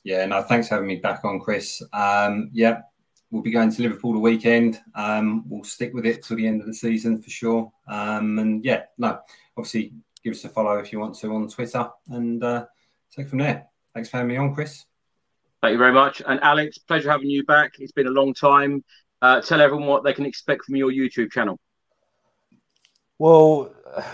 Yeah, 0.03 0.25
no, 0.25 0.41
thanks 0.41 0.67
for 0.67 0.75
having 0.75 0.87
me 0.87 0.95
back 0.95 1.23
on, 1.25 1.39
Chris. 1.39 1.79
Um, 1.93 2.49
yeah, 2.53 2.81
we'll 3.29 3.43
be 3.43 3.51
going 3.51 3.71
to 3.71 3.81
Liverpool 3.83 4.13
the 4.13 4.19
weekend. 4.19 4.79
Um, 4.95 5.47
we'll 5.47 5.63
stick 5.63 5.93
with 5.93 6.07
it 6.07 6.23
till 6.23 6.37
the 6.37 6.47
end 6.47 6.61
of 6.61 6.67
the 6.67 6.73
season 6.73 7.21
for 7.21 7.29
sure. 7.29 7.71
Um, 7.87 8.39
and 8.39 8.65
yeah, 8.65 8.85
no, 8.97 9.19
obviously 9.55 9.93
give 10.23 10.33
us 10.33 10.43
a 10.43 10.49
follow 10.49 10.79
if 10.79 10.91
you 10.91 10.99
want 10.99 11.15
to 11.19 11.35
on 11.35 11.47
Twitter, 11.47 11.87
and 12.09 12.43
uh, 12.43 12.65
take 13.15 13.27
from 13.27 13.39
there. 13.39 13.67
Thanks 13.93 14.09
for 14.09 14.17
having 14.17 14.29
me 14.29 14.37
on, 14.37 14.55
Chris. 14.55 14.85
Thank 15.61 15.73
you 15.73 15.77
very 15.77 15.93
much. 15.93 16.23
And 16.25 16.39
Alex, 16.41 16.79
pleasure 16.79 17.11
having 17.11 17.29
you 17.29 17.43
back. 17.43 17.73
It's 17.77 17.91
been 17.91 18.07
a 18.07 18.11
long 18.11 18.33
time. 18.33 18.83
Uh, 19.21 19.39
tell 19.39 19.61
everyone 19.61 19.87
what 19.87 20.03
they 20.03 20.13
can 20.13 20.25
expect 20.25 20.65
from 20.65 20.75
your 20.75 20.91
YouTube 20.91 21.31
channel. 21.31 21.59
Well, 23.19 23.71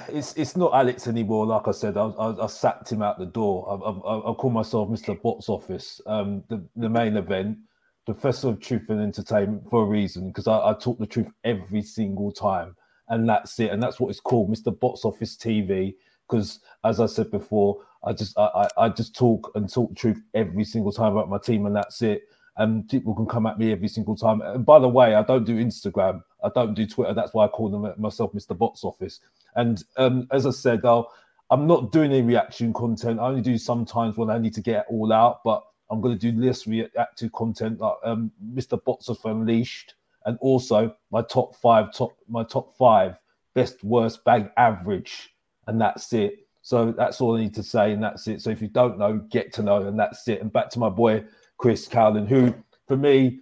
it's 0.09 0.33
it's 0.35 0.57
not 0.57 0.73
Alex 0.73 1.07
anymore. 1.07 1.45
Like 1.45 1.67
I 1.67 1.71
said, 1.71 1.95
I, 1.95 2.07
I, 2.07 2.43
I 2.43 2.47
sacked 2.47 2.91
him 2.91 3.01
out 3.01 3.17
the 3.17 3.25
door. 3.25 3.65
I, 3.69 3.89
I, 3.89 4.31
I 4.31 4.33
call 4.33 4.49
myself 4.49 4.89
Mr. 4.89 5.19
Box 5.21 5.47
Office. 5.47 6.01
Um, 6.05 6.43
the, 6.49 6.61
the 6.75 6.89
main 6.89 7.15
event, 7.15 7.57
Professor 8.05 8.49
of 8.49 8.59
Truth 8.59 8.89
and 8.89 9.01
Entertainment, 9.01 9.69
for 9.69 9.83
a 9.83 9.85
reason 9.85 10.27
because 10.27 10.47
I, 10.47 10.71
I 10.71 10.73
talk 10.73 10.99
the 10.99 11.05
truth 11.05 11.31
every 11.45 11.81
single 11.81 12.33
time, 12.33 12.75
and 13.07 13.29
that's 13.29 13.57
it. 13.61 13.71
And 13.71 13.81
that's 13.81 13.99
what 13.99 14.09
it's 14.09 14.19
called, 14.19 14.51
Mr. 14.51 14.77
Box 14.77 15.05
Office 15.05 15.37
TV. 15.37 15.95
Because 16.27 16.59
as 16.83 16.99
I 16.99 17.05
said 17.05 17.31
before, 17.31 17.85
I 18.03 18.11
just 18.11 18.37
I, 18.37 18.67
I 18.77 18.89
just 18.89 19.15
talk 19.15 19.53
and 19.55 19.71
talk 19.71 19.89
the 19.89 19.95
truth 19.95 20.21
every 20.33 20.65
single 20.65 20.91
time 20.91 21.13
about 21.13 21.29
my 21.29 21.37
team, 21.37 21.65
and 21.65 21.75
that's 21.75 22.01
it 22.01 22.23
and 22.57 22.87
people 22.89 23.13
can 23.13 23.25
come 23.25 23.45
at 23.45 23.59
me 23.59 23.71
every 23.71 23.87
single 23.87 24.15
time. 24.15 24.41
And 24.41 24.65
by 24.65 24.79
the 24.79 24.89
way, 24.89 25.15
I 25.15 25.23
don't 25.23 25.45
do 25.45 25.63
Instagram, 25.63 26.23
I 26.43 26.49
don't 26.53 26.73
do 26.73 26.85
Twitter. 26.85 27.13
That's 27.13 27.33
why 27.33 27.45
I 27.45 27.47
call 27.47 27.69
them 27.69 27.93
myself 27.97 28.33
Mr. 28.33 28.57
Box 28.57 28.83
Office. 28.83 29.19
And 29.55 29.83
um, 29.97 30.27
as 30.31 30.45
I 30.45 30.51
said, 30.51 30.83
I'll, 30.83 31.11
I'm 31.49 31.67
not 31.67 31.91
doing 31.91 32.11
any 32.11 32.23
reaction 32.23 32.73
content. 32.73 33.19
I 33.19 33.27
only 33.27 33.41
do 33.41 33.57
sometimes 33.57 34.17
when 34.17 34.29
I 34.29 34.37
need 34.37 34.53
to 34.55 34.61
get 34.61 34.81
it 34.81 34.85
all 34.89 35.13
out, 35.13 35.43
but 35.43 35.63
I'm 35.89 36.01
going 36.01 36.17
to 36.17 36.31
do 36.31 36.37
less 36.39 36.67
reactive 36.67 37.31
content 37.31 37.79
like 37.79 37.95
um, 38.03 38.31
Mr. 38.53 38.83
Box 38.83 39.07
Office 39.07 39.25
Unleashed, 39.25 39.93
and 40.25 40.37
also 40.41 40.93
my 41.11 41.21
top 41.21 41.55
five, 41.55 41.93
top 41.93 42.17
my 42.27 42.43
top 42.43 42.75
five 42.77 43.17
best 43.53 43.83
worst 43.83 44.23
bag 44.25 44.51
average, 44.57 45.33
and 45.67 45.79
that's 45.79 46.11
it. 46.11 46.47
So 46.61 46.91
that's 46.91 47.21
all 47.21 47.37
I 47.37 47.41
need 47.41 47.55
to 47.55 47.63
say, 47.63 47.93
and 47.93 48.03
that's 48.03 48.27
it. 48.27 48.41
So 48.41 48.49
if 48.49 48.61
you 48.61 48.67
don't 48.67 48.97
know, 48.97 49.17
get 49.29 49.53
to 49.53 49.63
know, 49.63 49.83
and 49.87 49.97
that's 49.97 50.27
it. 50.27 50.41
And 50.41 50.51
back 50.51 50.69
to 50.71 50.79
my 50.79 50.89
boy 50.89 51.23
Chris 51.57 51.87
Cowlin, 51.87 52.27
who 52.27 52.53
for 52.87 52.97
me 52.97 53.39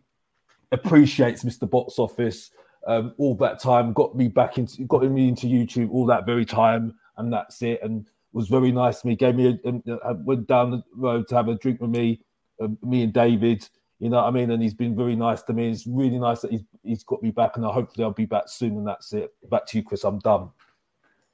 appreciates 0.72 1.44
Mr. 1.44 1.70
Box 1.70 2.00
Office 2.00 2.52
um, 2.88 3.14
all 3.18 3.36
that 3.36 3.60
time, 3.60 3.94
got 3.94 4.16
me 4.16 4.28
back 4.28 4.58
into, 4.58 4.84
got 4.84 5.04
me 5.04 5.28
into 5.28 5.48
YouTube 5.48 5.92
all 5.92 6.06
that 6.06 6.26
very 6.26 6.46
time, 6.46 6.96
and 7.18 7.32
that's 7.32 7.62
it. 7.62 7.82
And 7.82 8.08
was 8.36 8.48
very 8.50 8.72
nice 8.72 9.02
to 9.02 9.08
me. 9.08 9.16
Gave 9.16 9.36
me 9.36 9.60
a, 9.64 9.70
a, 9.70 9.96
a 10.10 10.14
went 10.14 10.48
down 10.48 10.72
the 10.72 10.84
road 10.94 11.28
to 11.30 11.36
have 11.36 11.48
a 11.48 11.56
drink 11.56 11.80
with 11.80 11.90
me, 11.90 12.22
uh, 12.62 12.68
me 12.84 13.04
and 13.04 13.14
David. 13.14 13.68
You 14.00 14.10
know 14.10 14.18
what 14.18 14.28
I 14.28 14.32
mean? 14.32 14.52
And 14.52 14.62
he's 14.62 14.74
been 14.74 14.96
very 14.96 15.16
nice 15.16 15.42
to 15.44 15.54
me. 15.54 15.70
It's 15.70 15.88
really 15.88 16.20
nice 16.20 16.42
that 16.42 16.52
he's 16.52 16.64
he's 16.84 17.04
got 17.04 17.24
me 17.24 17.32
back, 17.32 17.56
and 17.56 17.66
I 17.66 17.72
hopefully 17.72 18.04
I'll 18.04 18.12
be 18.12 18.26
back 18.26 18.50
soon. 18.50 18.78
And 18.78 18.88
that's 18.88 19.14
it. 19.14 19.34
Back 19.50 19.66
to 19.68 19.78
you, 19.78 19.84
Chris. 19.84 20.04
I'm 20.04 20.20
done. 20.20 20.50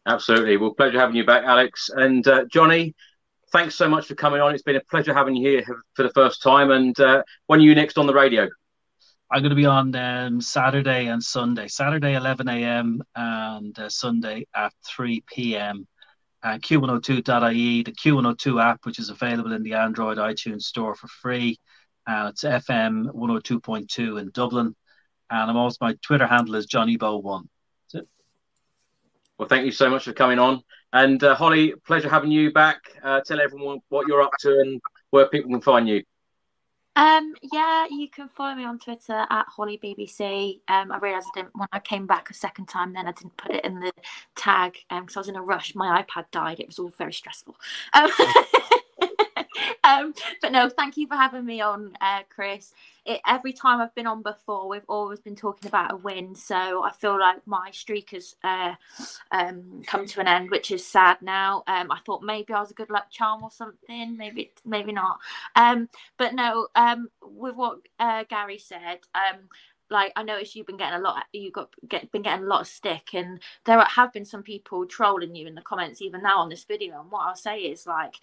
Absolutely. 0.06 0.58
Well, 0.58 0.74
pleasure 0.74 1.00
having 1.00 1.16
you 1.16 1.26
back, 1.26 1.44
Alex 1.44 1.90
and 1.94 2.28
uh, 2.28 2.46
Johnny 2.46 2.96
thanks 3.52 3.76
so 3.76 3.88
much 3.88 4.08
for 4.08 4.16
coming 4.16 4.42
on. 4.42 4.54
It's 4.54 4.64
been 4.64 4.76
a 4.76 4.82
pleasure 4.82 5.14
having 5.14 5.36
you 5.36 5.48
here 5.48 5.84
for 5.94 6.04
the 6.04 6.10
first 6.10 6.42
time. 6.42 6.72
And 6.72 6.98
uh, 7.00 7.24
when 7.48 7.60
are 7.60 7.64
you 7.64 7.76
next 7.76 7.98
on 7.98 8.08
the 8.08 8.14
radio? 8.14 8.48
I'm 9.30 9.42
going 9.42 9.52
to 9.52 9.56
be 9.56 9.66
on 9.66 9.96
um, 9.96 10.42
Saturday 10.42 11.08
and 11.08 11.24
Sunday. 11.24 11.68
Saturday 11.68 12.16
11 12.16 12.50
a.m. 12.50 13.02
and 13.16 13.78
uh, 13.80 13.90
Sunday 13.90 14.46
at 14.54 14.74
3 14.86 15.24
p.m. 15.28 15.88
Uh, 16.44 16.58
Q102.ie, 16.58 17.84
the 17.84 17.92
Q102 17.92 18.62
app, 18.62 18.86
which 18.86 19.00
is 19.00 19.10
available 19.10 19.54
in 19.54 19.64
the 19.64 19.74
Android 19.74 20.18
iTunes 20.18 20.64
store 20.64 20.96
for 20.96 21.08
free. 21.08 21.60
Uh, 22.08 22.32
it's 22.32 22.44
FM 22.44 23.06
102.2 23.14 24.20
in 24.20 24.32
Dublin. 24.34 24.76
And 25.30 25.50
I'm 25.50 25.56
also, 25.56 25.78
my 25.80 25.96
Twitter 26.02 26.28
handle 26.28 26.56
is 26.56 26.66
Johnny 26.66 26.98
Bow1. 26.98 27.44
Well, 29.38 29.48
thank 29.48 29.66
you 29.66 29.72
so 29.72 29.90
much 29.90 30.04
for 30.04 30.14
coming 30.14 30.38
on. 30.38 30.62
And 30.94 31.24
uh, 31.24 31.36
Holly, 31.36 31.74
pleasure 31.86 32.10
having 32.10 32.32
you 32.32 32.52
back. 32.52 32.92
Uh, 33.04 33.22
tell 33.22 33.40
everyone 33.40 33.80
what 33.90 34.08
you're 34.08 34.22
up 34.22 34.34
to 34.42 34.60
and 34.60 34.82
where 35.12 35.28
people 35.28 35.50
can 35.52 35.62
find 35.62 35.88
you. 35.88 36.04
Um, 36.98 37.34
yeah, 37.54 37.88
you 37.90 38.10
can 38.10 38.28
follow 38.28 38.54
me 38.54 38.66
on 38.66 38.78
Twitter 38.78 39.26
at 39.30 39.46
Holly 39.48 39.80
BBC. 39.82 40.60
Um, 40.68 40.92
I 40.92 40.98
realised 40.98 41.28
I 41.34 41.40
didn't 41.40 41.56
when 41.56 41.70
I 41.72 41.80
came 41.80 42.06
back 42.06 42.30
a 42.30 42.34
second 42.34 42.66
time. 42.66 42.92
Then 42.94 43.08
I 43.08 43.14
didn't 43.14 43.38
put 43.38 43.56
it 43.56 43.64
in 43.64 43.80
the 43.80 43.94
tag 44.36 44.74
because 44.90 45.16
um, 45.16 45.20
I 45.20 45.20
was 45.20 45.30
in 45.30 45.38
a 45.38 45.42
rush. 45.42 45.74
My 45.74 46.04
iPad 46.04 46.26
died. 46.32 46.60
It 46.60 46.68
was 46.68 46.80
all 46.80 46.92
very 46.98 47.14
stressful. 47.14 47.56
Um, 49.92 50.14
but 50.42 50.52
no, 50.52 50.70
thank 50.70 50.96
you 50.96 51.08
for 51.08 51.16
having 51.16 51.44
me 51.44 51.60
on, 51.60 51.98
uh, 52.02 52.22
Chris. 52.30 52.72
It, 53.04 53.20
every 53.28 53.52
time 53.52 53.82
I've 53.82 53.96
been 53.96 54.06
on 54.06 54.22
before, 54.22 54.70
we've 54.70 54.86
always 54.88 55.20
been 55.20 55.36
talking 55.36 55.68
about 55.68 55.92
a 55.92 55.96
win. 55.98 56.36
So 56.36 56.84
I 56.84 56.92
feel 56.92 57.20
like 57.20 57.46
my 57.48 57.72
streak 57.72 58.12
has 58.12 58.36
uh, 58.44 58.76
um, 59.32 59.82
come 59.88 60.06
to 60.06 60.20
an 60.22 60.28
end, 60.28 60.52
which 60.52 60.70
is 60.72 60.86
sad 60.86 61.18
now. 61.24 61.64
Um, 61.66 61.92
I 61.92 61.98
thought 62.06 62.22
maybe 62.22 62.54
I 62.54 62.60
was 62.60 62.70
a 62.72 62.76
good 62.76 62.92
luck 62.92 63.10
charm 63.10 63.44
or 63.44 63.50
something. 63.50 64.18
Maybe, 64.18 64.52
maybe 64.64 64.92
not. 64.92 65.18
Um, 65.56 65.90
but 66.18 66.36
no, 66.36 66.68
um, 66.76 67.10
with 67.24 67.56
what 67.56 67.80
uh, 68.00 68.24
Gary 68.30 68.60
said, 68.60 69.00
um, 69.16 69.50
like 69.90 70.14
I 70.16 70.24
noticed 70.24 70.56
you've 70.56 70.68
been 70.68 70.78
getting 70.78 71.00
a 71.00 71.04
lot. 71.04 71.26
You 71.34 71.52
got 71.52 71.74
get 71.88 72.12
been 72.12 72.22
getting 72.22 72.46
a 72.46 72.48
lot 72.48 72.62
of 72.62 72.68
stick, 72.68 73.14
and 73.14 73.42
there 73.66 73.80
have 73.82 74.14
been 74.14 74.26
some 74.26 74.44
people 74.44 74.86
trolling 74.86 75.36
you 75.36 75.48
in 75.48 75.56
the 75.56 75.62
comments 75.62 76.02
even 76.02 76.22
now 76.24 76.40
on 76.40 76.50
this 76.50 76.64
video. 76.64 77.02
And 77.02 77.12
what 77.12 77.26
I'll 77.28 77.36
say 77.36 77.60
is 77.60 77.86
like, 77.86 78.16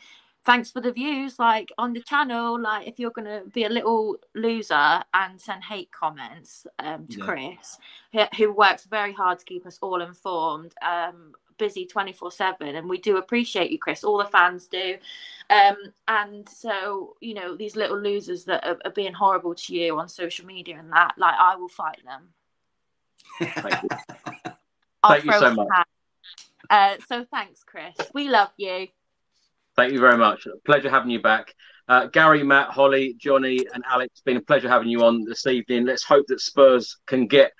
thanks 0.48 0.70
for 0.70 0.80
the 0.80 0.90
views, 0.90 1.38
like 1.38 1.70
on 1.76 1.92
the 1.92 2.00
channel. 2.00 2.58
Like 2.58 2.88
if 2.88 2.98
you're 2.98 3.10
gonna 3.10 3.42
be 3.52 3.64
a 3.64 3.68
little 3.68 4.16
loser 4.34 5.02
and 5.12 5.38
send 5.38 5.62
hate 5.62 5.92
comments 5.92 6.66
um, 6.78 7.06
to 7.08 7.18
Yeah. 7.18 7.24
Chris, 7.26 7.78
who, 8.14 8.24
who 8.36 8.52
works 8.54 8.86
very 8.86 9.12
hard 9.12 9.38
to 9.40 9.44
keep 9.44 9.66
us 9.66 9.78
all 9.82 10.00
informed. 10.00 10.72
Um, 10.80 11.34
busy 11.58 11.84
24 11.86 12.30
7 12.30 12.76
and 12.76 12.88
we 12.88 12.98
do 12.98 13.16
appreciate 13.16 13.72
you 13.72 13.80
chris 13.80 14.04
all 14.04 14.16
the 14.18 14.24
fans 14.26 14.68
do 14.68 14.96
um 15.50 15.74
and 16.06 16.48
so 16.48 17.16
you 17.20 17.34
know 17.34 17.56
these 17.56 17.74
little 17.74 17.98
losers 17.98 18.44
that 18.44 18.64
are, 18.64 18.78
are 18.84 18.92
being 18.92 19.12
horrible 19.12 19.56
to 19.56 19.74
you 19.74 19.98
on 19.98 20.08
social 20.08 20.46
media 20.46 20.78
and 20.78 20.92
that 20.92 21.14
like 21.18 21.34
i 21.36 21.56
will 21.56 21.68
fight 21.68 21.98
them 22.04 22.28
I'll 25.02 25.14
Thank 25.14 25.24
you 25.24 25.32
so 25.32 25.52
much. 25.52 25.68
uh 26.70 26.94
so 27.08 27.24
thanks 27.24 27.64
chris 27.64 27.96
we 28.14 28.28
love 28.28 28.52
you 28.56 28.86
Thank 29.78 29.92
you 29.92 30.00
very 30.00 30.18
much. 30.18 30.48
Pleasure 30.66 30.90
having 30.90 31.12
you 31.12 31.22
back. 31.22 31.54
Uh, 31.86 32.06
Gary, 32.06 32.42
Matt, 32.42 32.70
Holly, 32.70 33.14
Johnny, 33.16 33.60
and 33.72 33.84
Alex, 33.88 34.10
it's 34.10 34.22
been 34.22 34.36
a 34.36 34.40
pleasure 34.40 34.68
having 34.68 34.88
you 34.88 35.04
on 35.04 35.22
this 35.22 35.46
evening. 35.46 35.86
Let's 35.86 36.02
hope 36.02 36.26
that 36.26 36.40
Spurs 36.40 36.96
can 37.06 37.28
get 37.28 37.52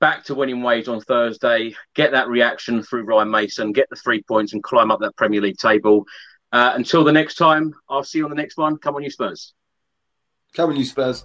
back 0.00 0.24
to 0.24 0.34
winning 0.34 0.64
ways 0.64 0.88
on 0.88 1.00
Thursday, 1.00 1.76
get 1.94 2.10
that 2.10 2.26
reaction 2.26 2.82
through 2.82 3.04
Ryan 3.04 3.30
Mason, 3.30 3.70
get 3.70 3.88
the 3.90 3.94
three 3.94 4.24
points, 4.24 4.54
and 4.54 4.62
climb 4.62 4.90
up 4.90 4.98
that 5.02 5.14
Premier 5.14 5.40
League 5.40 5.58
table. 5.58 6.04
Uh, 6.50 6.72
until 6.74 7.04
the 7.04 7.12
next 7.12 7.36
time, 7.36 7.72
I'll 7.88 8.02
see 8.02 8.18
you 8.18 8.24
on 8.24 8.30
the 8.30 8.36
next 8.36 8.56
one. 8.56 8.78
Come 8.78 8.96
on, 8.96 9.04
you 9.04 9.10
Spurs. 9.10 9.54
Come 10.52 10.70
on, 10.70 10.76
you 10.76 10.84
Spurs. 10.84 11.24